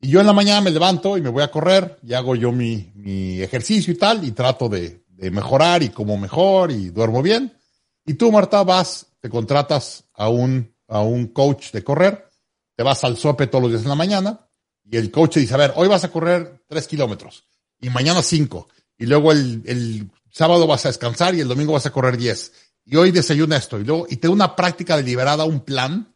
Y 0.00 0.08
yo 0.08 0.20
en 0.20 0.26
la 0.26 0.32
mañana 0.32 0.60
me 0.60 0.70
levanto 0.70 1.16
y 1.16 1.22
me 1.22 1.30
voy 1.30 1.42
a 1.42 1.50
correr 1.50 1.98
y 2.02 2.12
hago 2.12 2.34
yo 2.36 2.52
mi, 2.52 2.92
mi 2.94 3.40
ejercicio 3.40 3.92
y 3.92 3.96
tal 3.96 4.24
y 4.24 4.32
trato 4.32 4.68
de, 4.68 5.04
de 5.08 5.30
mejorar 5.30 5.82
y 5.82 5.88
como 5.88 6.16
mejor 6.16 6.70
y 6.70 6.90
duermo 6.90 7.22
bien. 7.22 7.56
Y 8.04 8.14
tú, 8.14 8.30
Marta, 8.30 8.62
vas, 8.62 9.06
te 9.20 9.28
contratas 9.28 10.04
a 10.14 10.28
un, 10.28 10.74
a 10.88 11.00
un 11.00 11.28
coach 11.28 11.72
de 11.72 11.82
correr, 11.82 12.28
te 12.76 12.82
vas 12.82 13.02
al 13.04 13.16
sope 13.16 13.46
todos 13.46 13.62
los 13.62 13.70
días 13.70 13.82
en 13.82 13.88
la 13.88 13.94
mañana 13.94 14.48
y 14.84 14.96
el 14.96 15.10
coach 15.10 15.36
dice, 15.36 15.54
a 15.54 15.58
ver, 15.58 15.72
hoy 15.76 15.88
vas 15.88 16.04
a 16.04 16.12
correr 16.12 16.62
tres 16.68 16.86
kilómetros 16.86 17.44
y 17.80 17.90
mañana 17.90 18.22
cinco 18.22 18.68
y 18.98 19.06
luego 19.06 19.32
el, 19.32 19.62
el 19.66 20.10
sábado 20.30 20.66
vas 20.66 20.84
a 20.84 20.88
descansar 20.88 21.34
y 21.34 21.40
el 21.40 21.48
domingo 21.48 21.72
vas 21.72 21.86
a 21.86 21.92
correr 21.92 22.16
diez 22.16 22.52
y 22.84 22.94
hoy 22.96 23.10
desayuna 23.10 23.56
esto 23.56 23.80
y 23.80 23.84
luego, 23.84 24.06
y 24.08 24.16
te 24.16 24.28
da 24.28 24.32
una 24.32 24.54
práctica 24.54 24.96
deliberada, 24.96 25.44
un 25.44 25.60
plan 25.60 26.14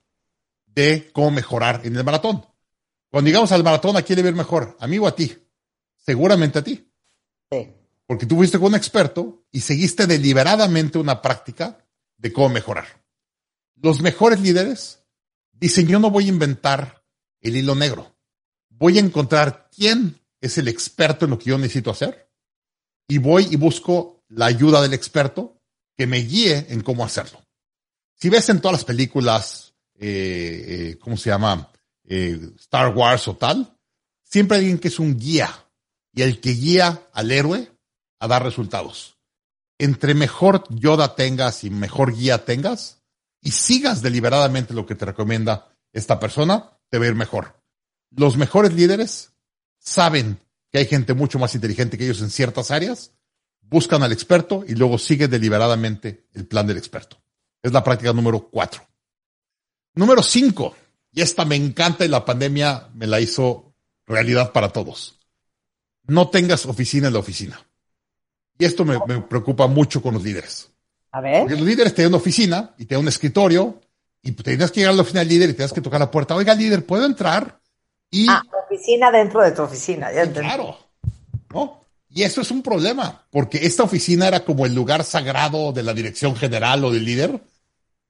de 0.67 1.11
cómo 1.13 1.33
mejorar 1.33 1.81
en 1.85 1.97
el 1.97 2.05
maratón. 2.05 2.47
Cuando 3.11 3.29
llegamos 3.29 3.53
al 3.53 3.65
maratón, 3.65 3.97
¿a 3.97 4.03
quién 4.03 4.23
le 4.23 4.29
ir 4.29 4.35
mejor? 4.35 4.77
¿A 4.81 4.87
mí 4.87 4.99
o 4.99 5.07
a 5.07 5.15
ti? 5.15 5.37
Seguramente 5.97 6.61
a 6.61 6.65
ti. 6.65 6.89
Sí. 7.51 7.75
Porque 8.07 8.27
tú 8.27 8.37
fuiste 8.37 8.59
con 8.59 8.69
un 8.69 8.75
experto 8.77 9.45
y 9.51 9.61
seguiste 9.61 10.07
deliberadamente 10.07 10.99
una 10.99 11.21
práctica 11.21 11.85
de 12.17 12.33
cómo 12.33 12.49
mejorar. 12.51 12.87
Los 13.77 14.01
mejores 14.01 14.41
líderes 14.41 15.03
dicen, 15.53 15.87
yo 15.89 15.99
no 15.99 16.11
voy 16.11 16.27
a 16.27 16.29
inventar 16.29 17.05
el 17.41 17.57
hilo 17.57 17.75
negro. 17.75 18.17
Voy 18.69 18.99
a 18.99 19.01
encontrar 19.01 19.69
quién 19.75 20.21
es 20.41 20.59
el 20.59 20.69
experto 20.69 21.25
en 21.25 21.33
lo 21.33 21.39
que 21.39 21.51
yo 21.51 21.59
necesito 21.59 21.91
hacer 21.91 22.31
y 23.09 23.19
voy 23.19 23.49
y 23.51 23.57
busco 23.57 24.23
la 24.29 24.47
ayuda 24.47 24.81
del 24.81 24.95
experto 24.95 25.61
que 25.97 26.07
me 26.07 26.19
guíe 26.19 26.67
en 26.69 26.83
cómo 26.83 27.05
hacerlo. 27.05 27.43
Si 28.15 28.29
ves 28.29 28.49
en 28.49 28.61
todas 28.61 28.79
las 28.79 28.85
películas, 28.85 29.75
eh, 29.99 30.93
eh, 30.93 30.99
¿cómo 30.99 31.17
se 31.17 31.31
llama? 31.31 31.71
Eh, 32.13 32.41
Star 32.59 32.93
Wars 32.93 33.29
o 33.29 33.37
tal, 33.37 33.79
siempre 34.25 34.57
hay 34.57 34.65
alguien 34.65 34.81
que 34.81 34.89
es 34.89 34.99
un 34.99 35.17
guía 35.17 35.49
y 36.13 36.23
el 36.23 36.41
que 36.41 36.51
guía 36.51 37.09
al 37.13 37.31
héroe 37.31 37.71
a 38.19 38.27
dar 38.27 38.43
resultados. 38.43 39.17
Entre 39.79 40.15
mejor 40.15 40.65
Yoda 40.71 41.15
tengas 41.15 41.63
y 41.63 41.71
mejor 41.71 42.13
guía 42.13 42.45
tengas 42.45 43.01
y 43.41 43.53
sigas 43.53 44.03
deliberadamente 44.03 44.75
lo 44.75 44.87
que 44.87 44.97
te 44.97 45.05
recomienda 45.05 45.69
esta 45.93 46.19
persona, 46.19 46.81
te 46.89 46.99
va 46.99 47.05
a 47.05 47.09
ir 47.09 47.15
mejor. 47.15 47.63
Los 48.11 48.37
mejores 48.37 48.73
líderes 48.73 49.33
saben 49.79 50.41
que 50.73 50.79
hay 50.79 50.87
gente 50.87 51.15
mucho 51.15 51.39
más 51.39 51.55
inteligente 51.55 51.97
que 51.97 52.07
ellos 52.07 52.23
en 52.23 52.31
ciertas 52.31 52.73
áreas, 52.73 53.13
buscan 53.61 54.03
al 54.03 54.11
experto 54.11 54.65
y 54.67 54.75
luego 54.75 54.99
siguen 54.99 55.31
deliberadamente 55.31 56.27
el 56.33 56.45
plan 56.45 56.67
del 56.67 56.77
experto. 56.77 57.23
Es 57.63 57.73
la 57.73 57.85
práctica 57.85 58.13
número 58.13 58.49
cuatro. 58.51 58.85
Número 59.95 60.25
cinco, 60.25 60.75
y 61.13 61.23
esta 61.23 61.45
me 61.45 61.57
encanta 61.57 62.05
y 62.05 62.09
la 62.09 62.25
pandemia 62.25 62.89
me 62.95 63.07
la 63.07 63.21
hizo 63.21 63.75
realidad 64.07 64.53
para 64.53 64.71
todos. 64.71 65.19
No 66.07 66.29
tengas 66.29 66.67
oficina 66.67 67.09
en 67.09 67.15
la 67.15 67.21
oficina. 67.21 67.61
Y 68.59 68.65
esto 68.65 68.85
me, 68.85 68.99
preocupa 69.23 69.67
mucho 69.67 70.03
con 70.03 70.15
los 70.15 70.23
líderes. 70.23 70.71
A 71.13 71.21
ver. 71.21 71.41
Porque 71.41 71.57
los 71.57 71.67
líderes 71.67 71.95
tienen 71.95 72.11
una 72.11 72.19
oficina 72.19 72.75
y 72.79 72.85
tienen 72.85 73.05
un 73.05 73.09
escritorio 73.09 73.81
y 74.23 74.33
tenías 74.33 74.71
que 74.71 74.81
llegar 74.81 74.93
a 74.93 74.97
la 74.97 75.03
oficina 75.03 75.21
del 75.21 75.29
líder 75.31 75.51
y 75.51 75.53
tenías 75.55 75.73
que 75.73 75.81
tocar 75.81 75.99
la 75.99 76.11
puerta. 76.11 76.35
Oiga, 76.35 76.55
líder, 76.55 76.85
¿puedo 76.85 77.07
entrar? 77.07 77.59
Y, 78.11 78.29
ah, 78.29 78.43
oficina 78.67 79.11
dentro 79.11 79.43
de 79.43 79.53
tu 79.53 79.63
oficina. 79.63 80.13
Ya 80.13 80.31
claro. 80.31 80.77
¿no? 81.53 81.81
Y 82.09 82.23
eso 82.23 82.41
es 82.41 82.51
un 82.51 82.63
problema, 82.63 83.25
porque 83.31 83.65
esta 83.65 83.85
oficina 83.85 84.27
era 84.27 84.45
como 84.45 84.67
el 84.67 84.75
lugar 84.75 85.05
sagrado 85.05 85.73
de 85.73 85.85
la 85.85 85.95
dirección 85.95 86.35
general 86.35 86.85
o 86.85 86.91
del 86.91 87.05
líder. 87.05 87.41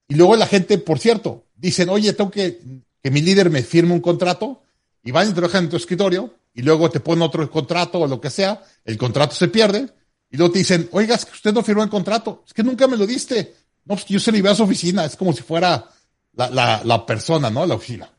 Y 0.07 0.15
luego 0.15 0.35
la 0.35 0.47
gente, 0.47 0.79
por 0.79 0.97
cierto, 0.97 1.45
dicen, 1.55 1.87
oye, 1.89 2.11
tengo 2.13 2.31
que 2.31 2.59
que 3.01 3.11
mi 3.11 3.21
líder 3.21 3.49
me 3.49 3.63
firme 3.63 3.93
un 3.93 4.01
contrato 4.01 4.63
y 5.03 5.11
van 5.11 5.29
y 5.29 5.33
trabajan 5.33 5.65
en 5.65 5.69
tu 5.69 5.77
escritorio 5.77 6.35
y 6.53 6.61
luego 6.61 6.89
te 6.89 6.99
ponen 6.99 7.23
otro 7.23 7.49
contrato 7.49 7.99
o 7.99 8.07
lo 8.07 8.21
que 8.21 8.29
sea, 8.29 8.63
el 8.85 8.97
contrato 8.97 9.35
se 9.35 9.47
pierde 9.47 9.89
y 10.29 10.37
luego 10.37 10.53
te 10.53 10.59
dicen, 10.59 10.89
oiga, 10.91 11.17
que 11.17 11.31
usted 11.31 11.53
no 11.53 11.63
firmó 11.63 11.83
el 11.83 11.89
contrato, 11.89 12.43
es 12.45 12.53
que 12.53 12.63
nunca 12.63 12.87
me 12.87 12.97
lo 12.97 13.05
diste. 13.05 13.55
No, 13.85 13.95
pues 13.95 14.05
yo 14.05 14.19
se 14.19 14.31
lo 14.31 14.37
iba 14.37 14.51
a 14.51 14.55
su 14.55 14.63
oficina, 14.63 15.05
es 15.05 15.15
como 15.15 15.33
si 15.33 15.41
fuera 15.41 15.89
la, 16.33 16.49
la, 16.49 16.81
la 16.83 17.05
persona, 17.05 17.49
¿no? 17.49 17.65
La 17.65 17.75
oficina. 17.75 18.09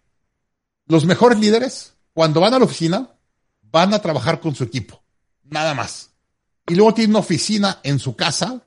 Los 0.87 1.05
mejores 1.05 1.39
líderes, 1.39 1.95
cuando 2.13 2.41
van 2.41 2.55
a 2.55 2.59
la 2.59 2.65
oficina, 2.65 3.11
van 3.63 3.95
a 3.95 4.01
trabajar 4.01 4.41
con 4.41 4.55
su 4.55 4.65
equipo, 4.65 5.03
nada 5.45 5.73
más. 5.75 6.11
Y 6.69 6.75
luego 6.75 6.95
tienen 6.95 7.13
una 7.13 7.21
oficina 7.21 7.81
en 7.83 7.99
su 7.99 8.17
casa 8.17 8.63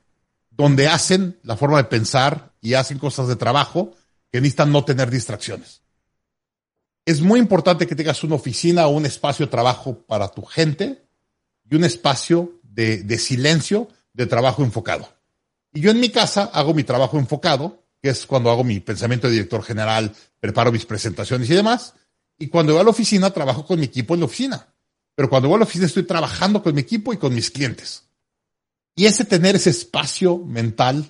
donde 0.50 0.88
hacen 0.88 1.40
la 1.44 1.58
forma 1.58 1.78
de 1.78 1.84
pensar 1.86 2.54
y 2.62 2.74
hacen 2.74 2.98
cosas 2.98 3.28
de 3.28 3.36
trabajo 3.36 3.94
que 4.32 4.42
necesitan 4.42 4.72
no 4.72 4.84
tener 4.86 5.10
distracciones. 5.10 5.82
Es 7.06 7.22
muy 7.22 7.40
importante 7.40 7.86
que 7.86 7.96
tengas 7.96 8.24
una 8.24 8.34
oficina 8.34 8.88
o 8.88 8.90
un 8.90 9.06
espacio 9.06 9.46
de 9.46 9.52
trabajo 9.52 10.04
para 10.08 10.28
tu 10.28 10.42
gente 10.42 11.06
y 11.70 11.76
un 11.76 11.84
espacio 11.84 12.60
de, 12.64 13.18
silencio 13.20 13.88
de 14.14 14.26
trabajo 14.26 14.64
enfocado. 14.64 15.08
Y 15.72 15.82
yo 15.82 15.92
en 15.92 16.00
mi 16.00 16.10
casa 16.10 16.50
hago 16.52 16.74
mi 16.74 16.84
trabajo 16.84 17.20
enfocado, 17.20 17.84
que 18.02 18.10
es 18.10 18.26
cuando 18.26 18.50
hago 18.50 18.64
mi 18.64 18.80
pensamiento 18.80 19.28
de 19.28 19.34
director 19.34 19.62
general, 19.62 20.16
preparo 20.40 20.72
mis 20.72 20.86
presentaciones 20.86 21.48
y 21.50 21.54
demás. 21.54 21.94
Y 22.40 22.48
cuando 22.48 22.74
voy 22.74 22.82
a 22.82 22.86
la 22.86 22.90
oficina, 22.90 23.30
trabajo 23.30 23.66
con 23.66 23.80
mi 23.80 23.86
equipo 23.86 24.16
en 24.16 24.22
la 24.22 24.26
oficina. 24.26 24.68
Pero 25.14 25.30
cuando 25.30 25.48
voy 25.48 25.58
a 25.58 25.60
la 25.60 25.66
oficina, 25.66 25.86
estoy 25.86 26.04
trabajando 26.04 26.64
con 26.64 26.74
mi 26.74 26.82
equipo 26.82 27.14
y 27.14 27.18
con 27.18 27.36
mis 27.36 27.52
clientes. 27.52 28.04
Y 28.96 29.06
ese 29.06 29.26
tener 29.26 29.56
ese 29.56 29.70
espacio 29.70 30.40
mental, 30.40 31.06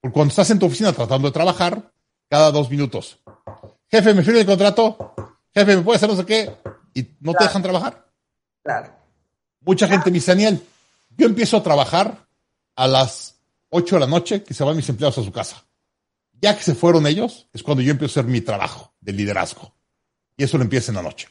porque 0.00 0.12
cuando 0.12 0.30
estás 0.30 0.50
en 0.50 0.58
tu 0.58 0.66
oficina 0.66 0.92
tratando 0.92 1.28
de 1.28 1.32
trabajar, 1.32 1.92
cada 2.28 2.50
dos 2.50 2.68
minutos. 2.68 3.20
Jefe, 3.88 4.12
me 4.12 4.24
firme 4.24 4.40
el 4.40 4.46
contrato 4.46 5.14
jefe, 5.56 5.76
¿me 5.76 5.82
puede 5.82 5.96
hacer 5.96 6.08
no 6.08 6.16
sé 6.16 6.26
qué? 6.26 6.54
Y 6.94 7.08
no 7.20 7.32
te 7.32 7.44
dejan 7.44 7.62
trabajar. 7.62 8.06
Claro. 8.62 8.94
Mucha 9.60 9.88
gente 9.88 10.10
me 10.10 10.14
dice, 10.14 10.32
Daniel, 10.32 10.62
yo 11.16 11.26
empiezo 11.26 11.56
a 11.56 11.62
trabajar 11.62 12.28
a 12.76 12.86
las 12.86 13.40
8 13.70 13.96
de 13.96 14.00
la 14.00 14.06
noche 14.06 14.42
que 14.42 14.54
se 14.54 14.62
van 14.62 14.76
mis 14.76 14.88
empleados 14.88 15.18
a 15.18 15.22
su 15.22 15.32
casa. 15.32 15.64
Ya 16.40 16.56
que 16.56 16.62
se 16.62 16.74
fueron 16.74 17.06
ellos, 17.06 17.48
es 17.52 17.62
cuando 17.62 17.82
yo 17.82 17.90
empiezo 17.90 18.20
a 18.20 18.22
hacer 18.22 18.30
mi 18.30 18.42
trabajo 18.42 18.94
de 19.00 19.12
liderazgo. 19.12 19.74
Y 20.36 20.44
eso 20.44 20.58
lo 20.58 20.64
empieza 20.64 20.90
en 20.90 20.96
la 20.96 21.02
noche. 21.02 21.28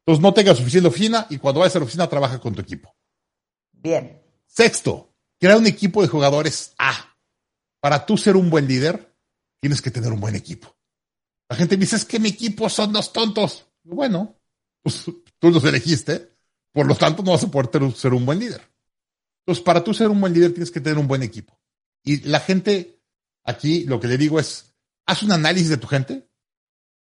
Entonces 0.00 0.22
no 0.22 0.32
tengas 0.32 0.56
suficiente 0.56 0.88
oficina 0.88 1.26
y 1.28 1.36
cuando 1.36 1.60
vayas 1.60 1.76
a 1.76 1.80
la 1.80 1.84
oficina 1.84 2.08
trabaja 2.08 2.38
con 2.40 2.54
tu 2.54 2.62
equipo. 2.62 2.96
Bien. 3.72 4.22
Sexto, 4.46 5.12
crea 5.38 5.58
un 5.58 5.66
equipo 5.66 6.00
de 6.00 6.08
jugadores 6.08 6.74
A. 6.78 7.14
Para 7.80 8.06
tú 8.06 8.16
ser 8.16 8.34
un 8.34 8.48
buen 8.48 8.66
líder, 8.66 9.14
tienes 9.60 9.82
que 9.82 9.90
tener 9.90 10.10
un 10.10 10.20
buen 10.20 10.34
equipo. 10.34 10.77
La 11.48 11.56
gente 11.56 11.76
me 11.76 11.82
dice, 11.82 11.96
es 11.96 12.04
que 12.04 12.18
mi 12.18 12.28
equipo 12.28 12.68
son 12.68 12.92
dos 12.92 13.12
tontos. 13.12 13.66
Bueno, 13.82 14.36
pues 14.82 15.04
tú 15.38 15.50
los 15.50 15.64
elegiste, 15.64 16.36
por 16.72 16.86
lo 16.86 16.94
tanto 16.94 17.22
no 17.22 17.32
vas 17.32 17.44
a 17.44 17.50
poder 17.50 17.94
ser 17.94 18.12
un 18.12 18.26
buen 18.26 18.38
líder. 18.38 18.60
Entonces, 19.40 19.64
para 19.64 19.82
tú 19.82 19.94
ser 19.94 20.08
un 20.08 20.20
buen 20.20 20.34
líder 20.34 20.52
tienes 20.52 20.70
que 20.70 20.80
tener 20.80 20.98
un 20.98 21.08
buen 21.08 21.22
equipo. 21.22 21.58
Y 22.04 22.20
la 22.28 22.40
gente, 22.40 23.00
aquí 23.44 23.84
lo 23.84 23.98
que 23.98 24.08
le 24.08 24.18
digo 24.18 24.38
es, 24.38 24.74
haz 25.06 25.22
un 25.22 25.32
análisis 25.32 25.70
de 25.70 25.78
tu 25.78 25.86
gente 25.86 26.28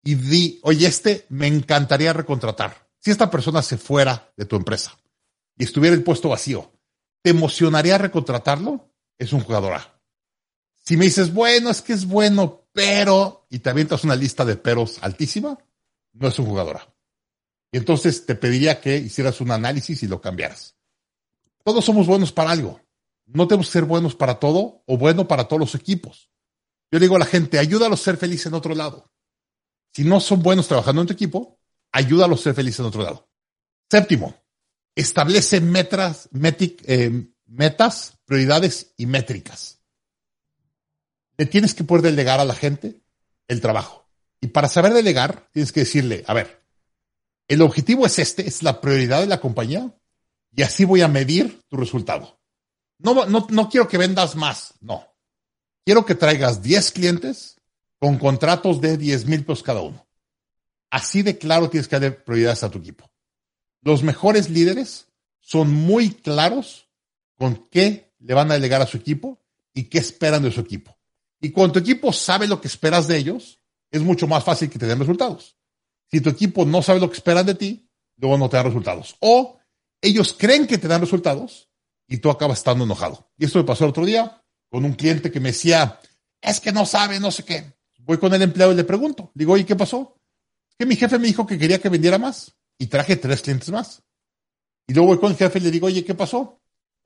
y 0.04 0.16
di, 0.16 0.60
oye, 0.64 0.86
este 0.86 1.26
me 1.30 1.48
encantaría 1.48 2.12
recontratar. 2.14 2.90
Si 3.00 3.12
esta 3.12 3.32
persona 3.32 3.62
se 3.62 3.78
fuera 3.78 4.34
de 4.36 4.46
tu 4.46 4.56
empresa 4.56 4.98
y 5.58 5.64
estuviera 5.64 5.96
el 5.96 6.04
puesto 6.04 6.30
vacío, 6.30 6.74
¿te 7.22 7.30
emocionaría 7.30 7.98
recontratarlo? 7.98 8.94
Es 9.18 9.32
un 9.32 9.42
jugador 9.42 9.74
A. 9.74 10.02
Si 10.84 10.98
me 10.98 11.06
dices, 11.06 11.34
bueno, 11.34 11.70
es 11.70 11.82
que 11.82 11.94
es 11.94 12.06
bueno, 12.06 12.65
pero, 12.76 13.48
y 13.50 13.60
te 13.60 13.70
avientas 13.70 14.04
una 14.04 14.18
lista 14.18 14.44
de 14.44 14.58
peros 14.58 14.98
altísima, 15.02 15.58
no 16.12 16.28
es 16.28 16.38
un 16.40 16.46
jugador 16.46 16.82
Y 17.72 17.78
entonces 17.78 18.26
te 18.26 18.36
pediría 18.36 18.82
que 18.82 18.98
hicieras 18.98 19.40
un 19.40 19.52
análisis 19.52 20.04
y 20.04 20.08
lo 20.08 20.20
cambiaras. 20.20 20.76
Todos 21.64 21.86
somos 21.86 22.06
buenos 22.06 22.34
para 22.34 22.52
algo. 22.52 22.82
No 23.28 23.48
tenemos 23.48 23.68
que 23.68 23.72
ser 23.72 23.86
buenos 23.86 24.14
para 24.14 24.42
todo 24.42 24.84
o 24.88 24.98
bueno 24.98 25.26
para 25.26 25.48
todos 25.48 25.62
los 25.62 25.76
equipos. 25.76 26.30
Yo 26.92 27.00
digo 27.00 27.16
a 27.16 27.20
la 27.20 27.26
gente, 27.26 27.60
ayúdalos 27.60 28.02
a 28.02 28.04
ser 28.04 28.18
felices 28.18 28.48
en 28.48 28.56
otro 28.56 28.76
lado. 28.76 29.10
Si 29.94 30.04
no 30.04 30.20
son 30.20 30.44
buenos 30.44 30.68
trabajando 30.68 31.00
en 31.00 31.08
tu 31.08 31.14
equipo, 31.14 31.58
ayúdalos 31.94 32.42
a 32.42 32.44
ser 32.44 32.56
felices 32.56 32.82
en 32.82 32.88
otro 32.88 33.04
lado. 33.04 33.30
Séptimo, 33.90 34.36
establece 34.96 35.62
metas, 35.62 36.28
eh, 36.34 37.30
metas, 37.46 38.20
prioridades 38.26 38.94
y 38.98 39.06
métricas 39.06 39.75
le 41.38 41.46
tienes 41.46 41.74
que 41.74 41.84
poder 41.84 42.04
delegar 42.04 42.40
a 42.40 42.46
la 42.46 42.56
gente 42.56 43.02
el 43.48 43.62
trabajo. 43.62 44.08
Y 44.42 44.48
para 44.48 44.68
saber 44.68 44.94
delegar, 44.94 45.50
tienes 45.52 45.72
que 45.72 45.82
decirle, 45.82 46.24
a 46.28 46.34
ver, 46.34 46.64
el 47.48 47.62
objetivo 47.62 48.06
es 48.06 48.20
este, 48.20 48.48
es 48.48 48.64
la 48.64 48.82
prioridad 48.82 49.22
de 49.22 49.28
la 49.28 49.40
compañía, 49.40 49.96
y 50.56 50.62
así 50.64 50.86
voy 50.86 51.02
a 51.02 51.08
medir 51.08 51.62
tu 51.68 51.78
resultado. 51.78 52.40
No, 52.98 53.26
no, 53.26 53.48
no 53.50 53.70
quiero 53.70 53.88
que 53.88 53.98
vendas 53.98 54.36
más, 54.36 54.74
no. 54.80 55.06
Quiero 55.84 56.06
que 56.06 56.16
traigas 56.16 56.64
10 56.64 56.92
clientes 56.92 57.62
con 58.00 58.18
contratos 58.18 58.82
de 58.82 58.98
10 58.98 59.26
mil 59.26 59.46
pesos 59.46 59.64
cada 59.64 59.82
uno. 59.82 60.08
Así 60.90 61.24
de 61.24 61.38
claro 61.38 61.70
tienes 61.70 61.88
que 61.88 61.96
darle 61.98 62.12
prioridades 62.12 62.64
a 62.64 62.70
tu 62.70 62.80
equipo. 62.80 63.12
Los 63.82 64.02
mejores 64.02 64.50
líderes 64.50 65.08
son 65.40 65.72
muy 65.72 66.10
claros 66.10 66.88
con 67.38 67.68
qué 67.70 68.14
le 68.20 68.34
van 68.34 68.50
a 68.50 68.56
delegar 68.56 68.82
a 68.82 68.88
su 68.88 68.98
equipo 68.98 69.44
y 69.74 69.84
qué 69.84 70.00
esperan 70.00 70.44
de 70.44 70.52
su 70.52 70.62
equipo. 70.62 70.95
Y 71.46 71.52
cuando 71.52 71.74
tu 71.74 71.80
equipo 71.80 72.12
sabe 72.12 72.48
lo 72.48 72.60
que 72.60 72.68
esperas 72.68 73.08
de 73.08 73.18
ellos, 73.18 73.62
es 73.92 74.02
mucho 74.02 74.26
más 74.26 74.44
fácil 74.44 74.68
que 74.68 74.80
te 74.80 74.88
den 74.88 74.98
resultados. 74.98 75.56
Si 76.10 76.20
tu 76.20 76.32
equipo 76.32 76.66
no 76.66 76.82
sabe 76.82 77.00
lo 77.00 77.08
que 77.08 77.18
esperan 77.18 77.46
de 77.46 77.54
ti, 77.54 77.88
luego 78.18 78.36
no 78.40 78.50
te 78.50 78.58
dan 78.58 78.66
resultados. 78.66 79.16
O 79.20 79.60
ellos 80.02 80.36
creen 80.36 80.66
que 80.66 80.80
te 80.80 80.88
dan 80.88 81.02
resultados 81.02 81.70
y 82.08 82.18
tú 82.18 82.32
acabas 82.32 82.58
estando 82.58 82.84
enojado. 82.84 83.32
Y 83.38 83.46
esto 83.46 83.60
me 83.60 83.64
pasó 83.64 83.84
el 83.84 83.92
otro 83.92 84.06
día 84.08 84.44
con 84.72 84.86
un 84.86 84.94
cliente 84.94 85.32
que 85.32 85.40
me 85.40 85.50
decía, 85.50 86.00
es 86.42 86.60
que 86.60 86.72
no 86.72 86.84
sabe, 86.84 87.20
no 87.20 87.30
sé 87.30 87.44
qué. 87.44 87.76
Voy 88.00 88.18
con 88.18 88.34
el 88.34 88.42
empleado 88.42 88.72
y 88.74 88.76
le 88.76 88.84
pregunto, 88.84 89.32
digo, 89.36 89.54
oye, 89.54 89.68
¿qué 89.68 89.76
pasó? 89.76 90.20
Que 90.80 90.88
mi 90.88 90.96
jefe 90.96 91.20
me 91.20 91.28
dijo 91.28 91.46
que 91.46 91.60
quería 91.60 91.80
que 91.80 91.90
vendiera 91.90 92.18
más 92.18 92.56
y 92.80 92.88
traje 92.88 93.18
tres 93.18 93.44
clientes 93.44 93.70
más. 93.70 94.02
Y 94.88 94.96
luego 94.96 95.10
voy 95.10 95.20
con 95.20 95.30
el 95.30 95.38
jefe 95.38 95.60
y 95.60 95.62
le 95.62 95.70
digo, 95.70 95.86
oye, 95.86 96.04
¿qué 96.04 96.16
pasó? 96.16 96.60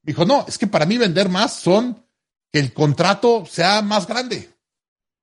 Me 0.03 0.13
dijo, 0.13 0.23
no, 0.23 0.45
es 0.47 0.57
que 0.57 0.67
para 0.67 0.85
mí 0.85 0.97
vender 0.97 1.27
más 1.27 1.55
son 1.55 2.05
que 2.51 2.59
el 2.59 2.73
contrato 2.73 3.45
sea 3.45 3.81
más 3.81 4.07
grande, 4.07 4.49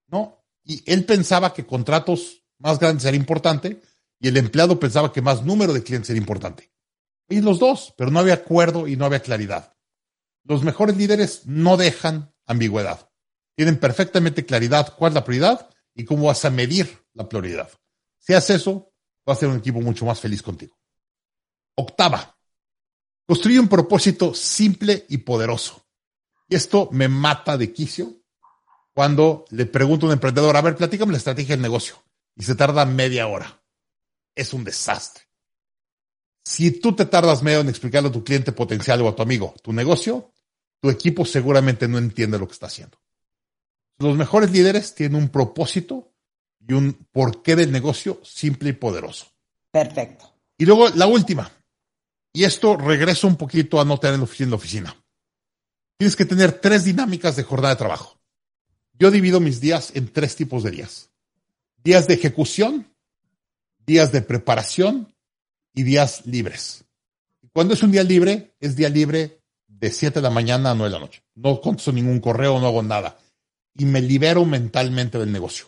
¿no? 0.09 0.45
Y 0.65 0.83
él 0.91 1.05
pensaba 1.05 1.53
que 1.55 1.67
contratos 1.67 2.43
más 2.59 2.79
grandes 2.79 3.05
era 3.05 3.17
importante 3.17 3.83
y 4.19 4.29
el 4.29 4.37
empleado 4.37 4.81
pensaba 4.81 5.13
que 5.13 5.23
más 5.23 5.45
número 5.45 5.73
de 5.73 5.83
clientes 5.83 6.11
era 6.11 6.19
importante. 6.19 6.73
Y 7.29 7.41
los 7.41 7.59
dos, 7.59 7.95
pero 7.97 8.11
no 8.11 8.21
había 8.21 8.35
acuerdo 8.35 8.87
y 8.87 8.97
no 8.97 9.05
había 9.05 9.21
claridad. 9.21 9.77
Los 10.45 10.63
mejores 10.63 10.97
líderes 10.97 11.47
no 11.47 11.77
dejan 11.77 12.33
ambigüedad. 12.47 13.11
Tienen 13.57 13.79
perfectamente 13.79 14.47
claridad 14.47 14.95
cuál 14.97 15.11
es 15.11 15.15
la 15.15 15.25
prioridad 15.25 15.71
y 15.95 16.05
cómo 16.05 16.27
vas 16.27 16.45
a 16.45 16.51
medir 16.51 17.05
la 17.15 17.29
prioridad. 17.29 17.71
Si 18.19 18.35
haces 18.35 18.61
eso, 18.61 18.93
vas 19.25 19.39
a 19.39 19.41
ser 19.41 19.49
un 19.49 19.59
equipo 19.59 19.81
mucho 19.81 20.05
más 20.05 20.21
feliz 20.21 20.43
contigo. 20.43 20.79
Octava, 21.75 22.39
construye 23.27 23.59
un 23.59 23.69
propósito 23.69 24.35
simple 24.35 25.07
y 25.09 25.19
poderoso. 25.19 25.86
Y 26.49 26.55
esto 26.55 26.89
me 26.93 27.09
mata 27.09 27.57
de 27.57 27.73
quicio 27.73 28.13
cuando 28.95 29.45
le 29.51 29.67
pregunto 29.67 30.07
a 30.07 30.09
un 30.09 30.13
emprendedor, 30.15 30.57
a 30.57 30.63
ver, 30.63 30.77
platícame 30.77 31.13
la 31.13 31.19
estrategia 31.19 31.55
del 31.55 31.63
negocio. 31.63 32.03
Y 32.35 32.45
se 32.45 32.55
tarda 32.55 32.85
media 32.85 33.27
hora. 33.27 33.63
Es 34.35 34.53
un 34.53 34.65
desastre. 34.65 35.25
Si 36.45 36.71
tú 36.71 36.95
te 36.95 37.07
tardas 37.07 37.43
medio 37.43 37.61
en 37.61 37.69
explicarle 37.69 38.09
a 38.09 38.13
tu 38.13 38.23
cliente 38.23 38.53
potencial 38.53 39.03
o 39.03 39.09
a 39.09 39.17
tu 39.17 39.23
amigo 39.23 39.55
tu 39.63 39.73
negocio, 39.73 40.33
tu 40.81 40.91
equipo 40.91 41.25
seguramente 41.25 41.89
no 41.89 41.99
entiende 41.99 42.39
lo 42.39 42.47
que 42.47 42.53
está 42.53 42.67
haciendo. 42.67 42.99
Los 43.99 44.17
mejores 44.17 44.51
líderes 44.51 44.95
tienen 44.95 45.21
un 45.21 45.29
propósito 45.31 46.13
y 46.67 46.75
un 46.75 47.07
porqué 47.11 47.57
del 47.57 47.73
negocio 47.73 48.21
simple 48.23 48.71
y 48.71 48.75
poderoso. 48.75 49.27
Perfecto. 49.71 50.33
Y 50.59 50.67
luego 50.67 50.89
la 50.91 51.07
última. 51.07 51.51
Y 52.33 52.45
esto 52.45 52.77
regreso 52.77 53.27
un 53.27 53.37
poquito 53.37 53.81
a 53.81 53.85
no 53.85 53.99
tener 53.99 54.15
en 54.15 54.51
la 54.51 54.57
oficina. 54.57 54.97
Tienes 55.99 56.17
que 56.17 56.27
tener 56.27 56.53
tres 56.53 56.85
dinámicas 56.85 57.37
de 57.37 57.43
jornada 57.43 57.75
de 57.75 57.79
trabajo. 57.79 58.19
Yo 58.99 59.11
divido 59.11 59.41
mis 59.41 59.61
días 59.61 59.93
en 59.95 60.13
tres 60.13 60.37
tipos 60.37 60.63
de 60.63 60.71
días. 60.71 61.11
Días 61.83 62.07
de 62.07 62.15
ejecución, 62.15 62.93
días 63.87 64.13
de 64.13 64.21
preparación 64.21 65.15
y 65.75 65.85
días 65.85 66.27
libres. 66.27 66.85
Cuando 67.53 67.75
es 67.75 67.83
un 67.83 67.93
día 67.93 68.03
libre, 68.03 68.55
es 68.61 68.77
día 68.77 68.91
libre 68.91 69.41
de 69.67 69.91
7 69.91 70.19
de 70.19 70.23
la 70.23 70.31
mañana 70.31 70.73
a 70.73 70.75
9 70.75 70.91
de 70.91 70.99
la 70.99 71.05
noche. 71.05 71.23
No 71.35 71.61
contesto 71.61 71.93
ningún 71.93 72.21
correo, 72.21 72.59
no 72.59 72.67
hago 72.67 72.83
nada. 72.83 73.19
Y 73.75 73.87
me 73.87 74.03
libero 74.03 74.45
mentalmente 74.45 75.19
del 75.19 75.33
negocio. 75.33 75.67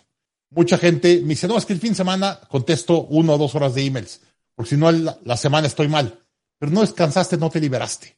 Mucha 0.51 0.77
gente 0.77 1.21
me 1.23 1.29
dice, 1.29 1.49
no, 1.49 1.57
es 1.57 1.65
que 1.65 1.75
el 1.75 1.81
fin 1.81 1.91
de 1.91 1.97
semana 1.97 2.41
contesto 2.49 3.03
uno 3.03 3.35
o 3.35 3.39
dos 3.39 3.55
horas 3.55 3.75
de 3.75 3.85
emails, 3.85 4.21
porque 4.55 4.71
si 4.71 4.77
no 4.77 4.91
la 4.91 5.37
semana 5.37 5.67
estoy 5.67 5.89
mal. 5.89 6.19
Pero 6.59 6.73
no 6.73 6.81
descansaste, 6.81 7.37
no 7.37 7.51
te 7.51 7.61
liberaste. 7.61 8.18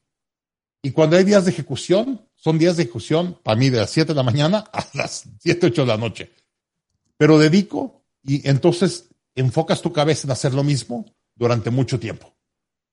Y 0.82 0.93
cuando 0.93 1.16
hay 1.16 1.24
días 1.24 1.44
de 1.44 1.51
ejecución, 1.51 2.27
son 2.35 2.59
días 2.59 2.77
de 2.77 2.85
ejecución 2.85 3.39
para 3.43 3.57
mí 3.57 3.69
de 3.69 3.78
las 3.78 3.90
7 3.90 4.09
de 4.09 4.16
la 4.16 4.23
mañana 4.23 4.65
a 4.73 4.86
las 4.94 5.24
7, 5.40 5.66
8 5.66 5.82
de 5.82 5.86
la 5.86 5.97
noche. 5.97 6.32
Pero 7.16 7.39
dedico 7.39 8.02
y 8.23 8.48
entonces 8.48 9.09
enfocas 9.35 9.82
tu 9.82 9.93
cabeza 9.93 10.27
en 10.27 10.32
hacer 10.32 10.55
lo 10.55 10.65
mismo 10.65 11.07
durante 11.35 11.70
mucho 11.70 12.01
tiempo. 12.01 12.35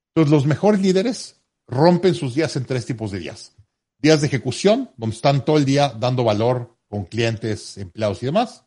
Entonces 0.10 0.32
los 0.32 0.46
mejores 0.46 0.82
líderes 0.82 1.42
rompen 1.68 2.14
sus 2.14 2.36
días 2.36 2.56
en 2.56 2.66
tres 2.66 2.86
tipos 2.86 3.12
de 3.12 3.20
días. 3.20 3.54
Días 4.00 4.22
de 4.22 4.28
ejecución, 4.28 4.92
donde 4.98 5.16
están 5.16 5.44
todo 5.44 5.58
el 5.58 5.66
día 5.66 5.90
dando 5.90 6.24
valor 6.24 6.78
con 6.88 7.06
clientes, 7.06 7.78
empleados 7.78 8.22
y 8.22 8.28
demás. 8.28 8.64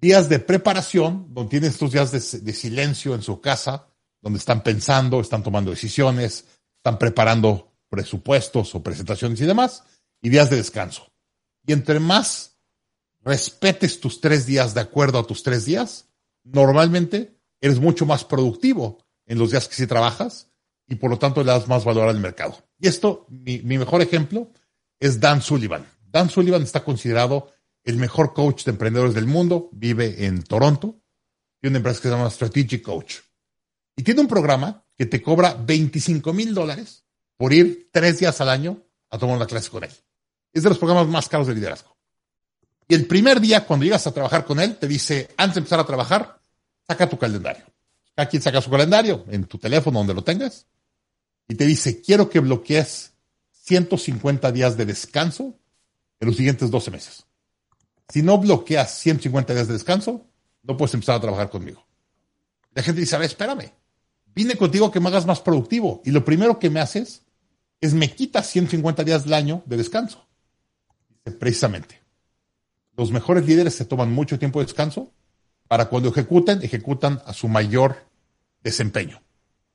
Días 0.00 0.28
de 0.28 0.38
preparación, 0.38 1.32
donde 1.32 1.50
tienen 1.50 1.70
estos 1.70 1.92
días 1.92 2.12
de, 2.12 2.40
de 2.40 2.52
silencio 2.52 3.14
en 3.14 3.22
su 3.22 3.40
casa, 3.40 3.88
donde 4.20 4.38
están 4.38 4.62
pensando, 4.62 5.20
están 5.20 5.42
tomando 5.42 5.70
decisiones, 5.70 6.44
están 6.76 6.98
preparando 6.98 7.75
presupuestos 7.96 8.74
o 8.74 8.82
presentaciones 8.82 9.40
y 9.40 9.46
demás, 9.46 9.84
y 10.20 10.28
días 10.28 10.50
de 10.50 10.56
descanso. 10.56 11.10
Y 11.66 11.72
entre 11.72 11.98
más 11.98 12.58
respetes 13.22 14.00
tus 14.00 14.20
tres 14.20 14.44
días 14.44 14.74
de 14.74 14.82
acuerdo 14.82 15.18
a 15.18 15.26
tus 15.26 15.42
tres 15.42 15.64
días, 15.64 16.08
normalmente 16.44 17.40
eres 17.60 17.80
mucho 17.80 18.04
más 18.04 18.22
productivo 18.24 18.98
en 19.24 19.38
los 19.38 19.50
días 19.50 19.66
que 19.66 19.74
sí 19.74 19.86
trabajas 19.86 20.50
y 20.86 20.96
por 20.96 21.10
lo 21.10 21.18
tanto 21.18 21.42
le 21.42 21.50
das 21.50 21.66
más 21.66 21.84
valor 21.84 22.08
al 22.08 22.20
mercado. 22.20 22.62
Y 22.78 22.86
esto, 22.86 23.26
mi, 23.30 23.60
mejor 23.62 24.02
ejemplo 24.02 24.52
es 25.00 25.18
Dan 25.18 25.40
Sullivan. 25.40 25.86
Dan 26.06 26.28
Sullivan 26.28 26.62
está 26.62 26.84
considerado 26.84 27.50
el 27.82 27.96
mejor 27.96 28.34
coach 28.34 28.64
de 28.64 28.72
emprendedores 28.72 29.14
del 29.14 29.26
mundo, 29.26 29.70
vive 29.72 30.26
en 30.26 30.42
Toronto, 30.42 31.00
tiene 31.60 31.72
una 31.72 31.78
empresa 31.78 32.02
que 32.02 32.08
se 32.08 32.14
llama 32.14 32.30
Strategic 32.30 32.82
Coach. 32.82 33.16
Y 33.96 34.02
tiene 34.02 34.20
un 34.20 34.28
programa 34.28 34.84
que 34.94 35.06
te 35.06 35.22
cobra 35.22 35.54
25 35.54 36.32
mil 36.32 36.54
dólares 36.54 37.05
por 37.36 37.52
ir 37.52 37.88
tres 37.92 38.18
días 38.18 38.40
al 38.40 38.48
año 38.48 38.82
a 39.10 39.18
tomar 39.18 39.36
una 39.36 39.46
clase 39.46 39.70
con 39.70 39.84
él. 39.84 39.90
Es 40.52 40.62
de 40.62 40.68
los 40.68 40.78
programas 40.78 41.06
más 41.06 41.28
caros 41.28 41.46
de 41.46 41.54
liderazgo. 41.54 41.96
Y 42.88 42.94
el 42.94 43.06
primer 43.06 43.40
día, 43.40 43.66
cuando 43.66 43.84
llegas 43.84 44.06
a 44.06 44.12
trabajar 44.12 44.44
con 44.44 44.60
él, 44.60 44.76
te 44.76 44.86
dice, 44.86 45.28
antes 45.36 45.56
de 45.56 45.58
empezar 45.60 45.80
a 45.80 45.86
trabajar, 45.86 46.40
saca 46.86 47.08
tu 47.08 47.18
calendario. 47.18 47.64
Cada 48.14 48.28
quien 48.28 48.42
saca 48.42 48.62
su 48.62 48.70
calendario 48.70 49.24
en 49.28 49.44
tu 49.44 49.58
teléfono, 49.58 49.98
donde 49.98 50.14
lo 50.14 50.22
tengas, 50.22 50.66
y 51.48 51.54
te 51.54 51.66
dice, 51.66 52.00
quiero 52.00 52.30
que 52.30 52.40
bloquees 52.40 53.12
150 53.64 54.52
días 54.52 54.76
de 54.76 54.86
descanso 54.86 55.58
en 56.20 56.28
los 56.28 56.36
siguientes 56.36 56.70
12 56.70 56.90
meses. 56.90 57.26
Si 58.08 58.22
no 58.22 58.38
bloqueas 58.38 58.98
150 59.00 59.52
días 59.52 59.66
de 59.66 59.74
descanso, 59.74 60.24
no 60.62 60.76
puedes 60.76 60.94
empezar 60.94 61.16
a 61.16 61.20
trabajar 61.20 61.50
conmigo. 61.50 61.84
La 62.72 62.82
gente 62.82 63.00
dice, 63.00 63.16
a 63.16 63.18
ver, 63.18 63.26
espérame, 63.26 63.72
vine 64.34 64.56
contigo 64.56 64.90
que 64.90 65.00
me 65.00 65.08
hagas 65.08 65.26
más 65.26 65.40
productivo. 65.40 66.02
Y 66.04 66.10
lo 66.12 66.24
primero 66.24 66.58
que 66.58 66.70
me 66.70 66.80
haces 66.80 67.22
me 67.94 68.14
quitas 68.14 68.48
150 68.48 69.04
días 69.04 69.24
del 69.24 69.34
año 69.34 69.62
de 69.66 69.76
descanso. 69.76 70.26
Precisamente. 71.38 72.00
Los 72.96 73.10
mejores 73.10 73.46
líderes 73.46 73.74
se 73.74 73.84
toman 73.84 74.12
mucho 74.12 74.38
tiempo 74.38 74.60
de 74.60 74.66
descanso 74.66 75.12
para 75.68 75.86
cuando 75.86 76.08
ejecuten, 76.08 76.62
ejecutan 76.62 77.20
a 77.26 77.32
su 77.32 77.48
mayor 77.48 77.96
desempeño. 78.62 79.20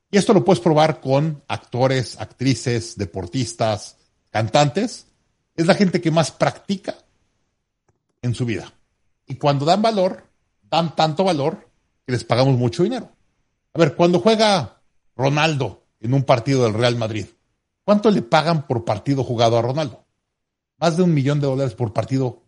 Y 0.10 0.18
esto 0.18 0.34
lo 0.34 0.44
puedes 0.44 0.60
probar 0.60 1.00
con 1.00 1.44
actores, 1.48 2.20
actrices, 2.20 2.98
deportistas, 2.98 3.98
cantantes. 4.30 5.08
Es 5.56 5.68
la 5.68 5.76
gente 5.76 6.02
que 6.02 6.12
más 6.12 6.32
practica 6.32 6.96
en 8.22 8.36
su 8.36 8.46
vida. 8.46 8.74
Y 9.28 9.36
cuando 9.36 9.66
dan 9.66 9.82
valor, 9.82 10.26
dan 10.70 10.96
tanto 10.96 11.24
valor 11.24 11.70
que 12.06 12.12
les 12.12 12.24
pagamos 12.24 12.58
mucho 12.58 12.84
dinero. 12.84 13.12
A 13.74 13.80
ver, 13.80 13.96
cuando 13.96 14.20
juega 14.20 14.82
Ronaldo 15.16 15.86
en 16.00 16.14
un 16.14 16.24
partido 16.24 16.64
del 16.64 16.74
Real 16.74 16.96
Madrid, 16.98 17.28
¿cuánto 17.84 18.12
le 18.12 18.22
pagan 18.22 18.68
por 18.68 18.86
partido 18.86 19.24
jugado 19.24 19.58
a 19.58 19.62
Ronaldo? 19.62 20.06
Más 20.78 20.98
de 20.98 21.04
un 21.04 21.14
millón 21.14 21.40
de 21.40 21.48
dólares 21.48 21.76
por 21.76 21.94
partido. 21.94 22.44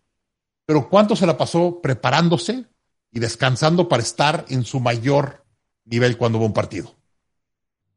Pero 0.65 0.89
¿cuánto 0.89 1.15
se 1.15 1.25
la 1.25 1.37
pasó 1.37 1.81
preparándose 1.81 2.65
y 3.11 3.19
descansando 3.19 3.87
para 3.87 4.03
estar 4.03 4.45
en 4.49 4.63
su 4.63 4.79
mayor 4.79 5.45
nivel 5.85 6.17
cuando 6.17 6.39
va 6.39 6.45
un 6.45 6.53
partido? 6.53 6.95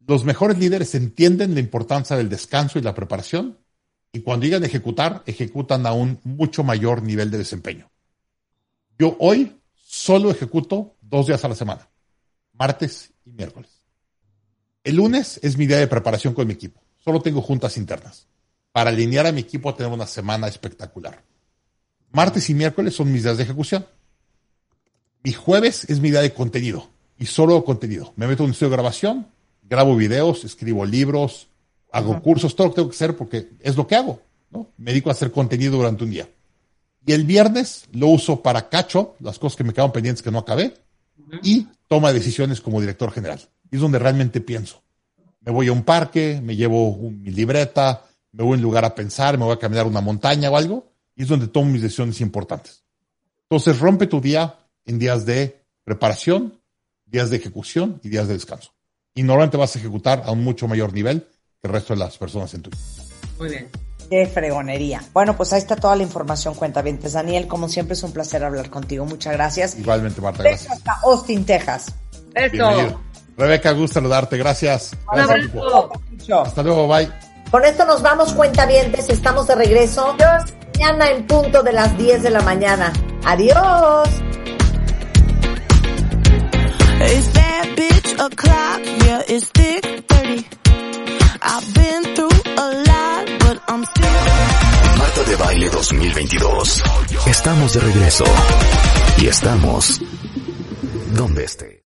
Los 0.07 0.25
mejores 0.25 0.59
líderes 0.59 0.95
entienden 0.95 1.55
la 1.55 1.61
importancia 1.61 2.17
del 2.17 2.29
descanso 2.29 2.79
y 2.79 2.83
la 2.83 2.95
preparación 2.95 3.59
y 4.13 4.21
cuando 4.21 4.47
llegan 4.47 4.63
a 4.63 4.67
ejecutar, 4.67 5.23
ejecutan 5.27 5.85
a 5.87 5.93
un 5.93 6.21
mucho 6.25 6.65
mayor 6.65 7.03
nivel 7.03 7.31
de 7.31 7.39
desempeño. 7.39 7.91
Yo 8.99 9.17
hoy 9.19 9.61
solo 9.75 10.31
ejecuto 10.31 10.97
dos 11.03 11.27
días 11.27 11.45
a 11.45 11.49
la 11.49 11.55
semana, 11.55 11.89
martes 12.53 13.13
y 13.25 13.33
miércoles. 13.33 13.83
El 14.85 14.97
lunes 14.97 15.41
es 15.43 15.59
mi 15.59 15.67
día 15.67 15.79
de 15.79 15.89
preparación 15.89 16.33
con 16.33 16.47
mi 16.47 16.55
equipo. 16.55 16.86
Solo 17.07 17.23
tengo 17.23 17.41
juntas 17.41 17.77
internas 17.77 18.27
para 18.73 18.91
alinear 18.91 19.27
a 19.27 19.33
mi 19.33 19.41
equipo 19.43 19.71
a 19.71 19.77
tener 19.77 19.93
una 19.93 20.09
semana 20.09 20.49
espectacular. 20.49 21.23
Martes 22.11 22.51
y 22.51 22.55
miércoles 22.55 22.97
son 22.97 23.13
mis 23.13 23.23
días 23.23 23.37
de 23.37 23.45
ejecución. 23.45 23.87
Mi 25.23 25.33
jueves 25.33 25.89
es 25.89 26.01
mi 26.01 26.11
día 26.11 26.21
de 26.21 26.35
contenido 26.35 26.89
y 27.17 27.27
solo 27.27 27.65
contenido. 27.65 28.13
Me 28.17 28.27
meto 28.27 28.43
en 28.43 28.47
un 28.47 28.51
estudio 28.51 28.71
de 28.71 28.77
grabación, 28.77 29.29
grabo 29.63 29.95
videos, 29.95 30.45
escribo 30.45 30.85
libros, 30.85 31.47
hago 31.93 32.21
cursos, 32.21 32.57
todo 32.57 32.67
lo 32.67 32.73
que 32.73 32.77
tengo 32.77 32.91
que 32.91 32.97
hacer 32.97 33.17
porque 33.17 33.51
es 33.61 33.77
lo 33.77 33.87
que 33.87 33.95
hago. 33.95 34.21
¿no? 34.51 34.67
Me 34.77 34.91
dedico 34.91 35.09
a 35.09 35.13
hacer 35.13 35.31
contenido 35.31 35.77
durante 35.77 36.03
un 36.03 36.11
día. 36.11 36.29
Y 37.07 37.13
el 37.13 37.23
viernes 37.23 37.85
lo 37.93 38.09
uso 38.09 38.43
para 38.43 38.69
cacho, 38.69 39.15
las 39.21 39.39
cosas 39.39 39.57
que 39.57 39.63
me 39.63 39.73
quedan 39.73 39.93
pendientes 39.93 40.25
que 40.25 40.33
no 40.33 40.41
acabé, 40.41 40.75
y 41.45 41.69
toma 41.87 42.13
decisiones 42.13 42.61
como 42.61 42.81
director 42.81 43.13
general. 43.13 43.41
Y 43.71 43.77
es 43.77 43.81
donde 43.81 44.01
realmente 44.01 44.41
pienso. 44.41 44.83
Me 45.47 45.53
voy 45.53 45.69
a 45.69 45.73
un 45.73 45.85
parque, 45.85 46.41
me 46.43 46.57
llevo 46.57 46.99
mi 47.09 47.31
libreta, 47.31 48.03
me 48.33 48.43
voy 48.43 48.55
a 48.55 48.57
un 48.57 48.63
lugar 48.63 48.85
a 48.85 48.95
pensar, 48.95 49.39
me 49.39 49.45
voy 49.45 49.55
a 49.55 49.59
caminar 49.59 49.87
una 49.87 50.01
montaña 50.01 50.51
o 50.51 50.57
algo, 50.57 50.93
y 51.15 51.23
es 51.23 51.29
donde 51.29 51.47
tomo 51.47 51.71
mis 51.71 51.83
decisiones 51.83 52.21
importantes. 52.21 52.83
Entonces 53.49 53.79
rompe 53.79 54.09
tu 54.09 54.21
día 54.21 54.59
en 54.85 54.99
días 54.99 55.25
de 55.25 55.65
preparación, 55.85 56.61
días 57.05 57.31
de 57.31 57.37
ejecución 57.37 58.01
y 58.03 58.09
días 58.09 58.27
de 58.27 58.35
descanso. 58.35 58.73
Y 59.15 59.23
normalmente 59.23 59.57
vas 59.57 59.77
a 59.77 59.79
ejecutar 59.79 60.25
a 60.27 60.33
un 60.33 60.43
mucho 60.43 60.67
mayor 60.67 60.93
nivel 60.93 61.23
que 61.63 61.69
el 61.69 61.73
resto 61.73 61.95
de 61.95 62.01
las 62.01 62.19
personas 62.19 62.53
en 62.55 62.63
tu 62.63 62.71
vida. 62.71 62.83
Muy 63.39 63.49
bien. 63.49 63.69
Qué 64.11 64.27
fregonería. 64.27 65.03
Bueno, 65.13 65.37
pues 65.37 65.53
ahí 65.53 65.61
está 65.61 65.77
toda 65.77 65.95
la 65.95 66.03
información, 66.03 66.55
cuenta 66.55 66.83
vientes. 66.83 67.13
Daniel, 67.13 67.47
como 67.47 67.69
siempre 67.69 67.95
es 67.95 68.03
un 68.03 68.13
placer 68.13 68.45
hablar 68.45 68.69
contigo. 68.69 69.05
Muchas 69.05 69.33
gracias. 69.33 69.79
Igualmente, 69.79 70.21
Marta, 70.21 70.43
gracias. 70.43 70.73
hasta 70.73 70.93
Austin, 71.05 71.45
Texas. 71.45 71.95
Eso. 72.35 72.53
Bienvenido. 72.53 73.06
Rebeca, 73.37 73.73
gusto 73.73 73.95
saludarte. 73.95 74.37
Gracias. 74.39 74.97
Un 75.13 75.27
Gracias. 75.27 76.49
Hasta 76.49 76.63
luego, 76.63 76.89
bye. 76.89 77.09
Con 77.51 77.65
esto 77.65 77.85
nos 77.85 78.03
vamos, 78.03 78.33
cuentavientes. 78.33 79.09
Estamos 79.09 79.47
de 79.47 79.55
regreso. 79.55 80.17
Mañana 80.75 81.11
en 81.11 81.27
punto 81.27 81.63
de 81.63 81.73
las 81.73 81.97
10 81.97 82.23
de 82.23 82.31
la 82.31 82.41
mañana. 82.41 82.93
Adiós. 83.25 84.09
It's 86.99 87.33
that 87.33 87.67
bitch 87.77 88.13
o'clock, 88.19 88.81
yeah, 89.05 89.23
it's 89.29 89.47
thick 89.53 90.07
30. 90.09 90.45
I've 91.43 91.75
been 91.75 92.15
through 92.15 92.29
a 92.57 92.67
lot, 92.89 93.27
but 93.41 93.63
I'm 93.69 93.85
still. 93.85 94.99
Marta 94.99 95.23
de 95.23 95.31
de 95.31 95.37
Baile 95.37 95.69
2022. 95.71 96.83
Estamos 97.27 97.75
de 97.75 97.81
regreso. 97.81 98.25
Y 99.19 99.27
estamos 99.29 100.01
donde 101.15 101.45
esté. 101.45 101.75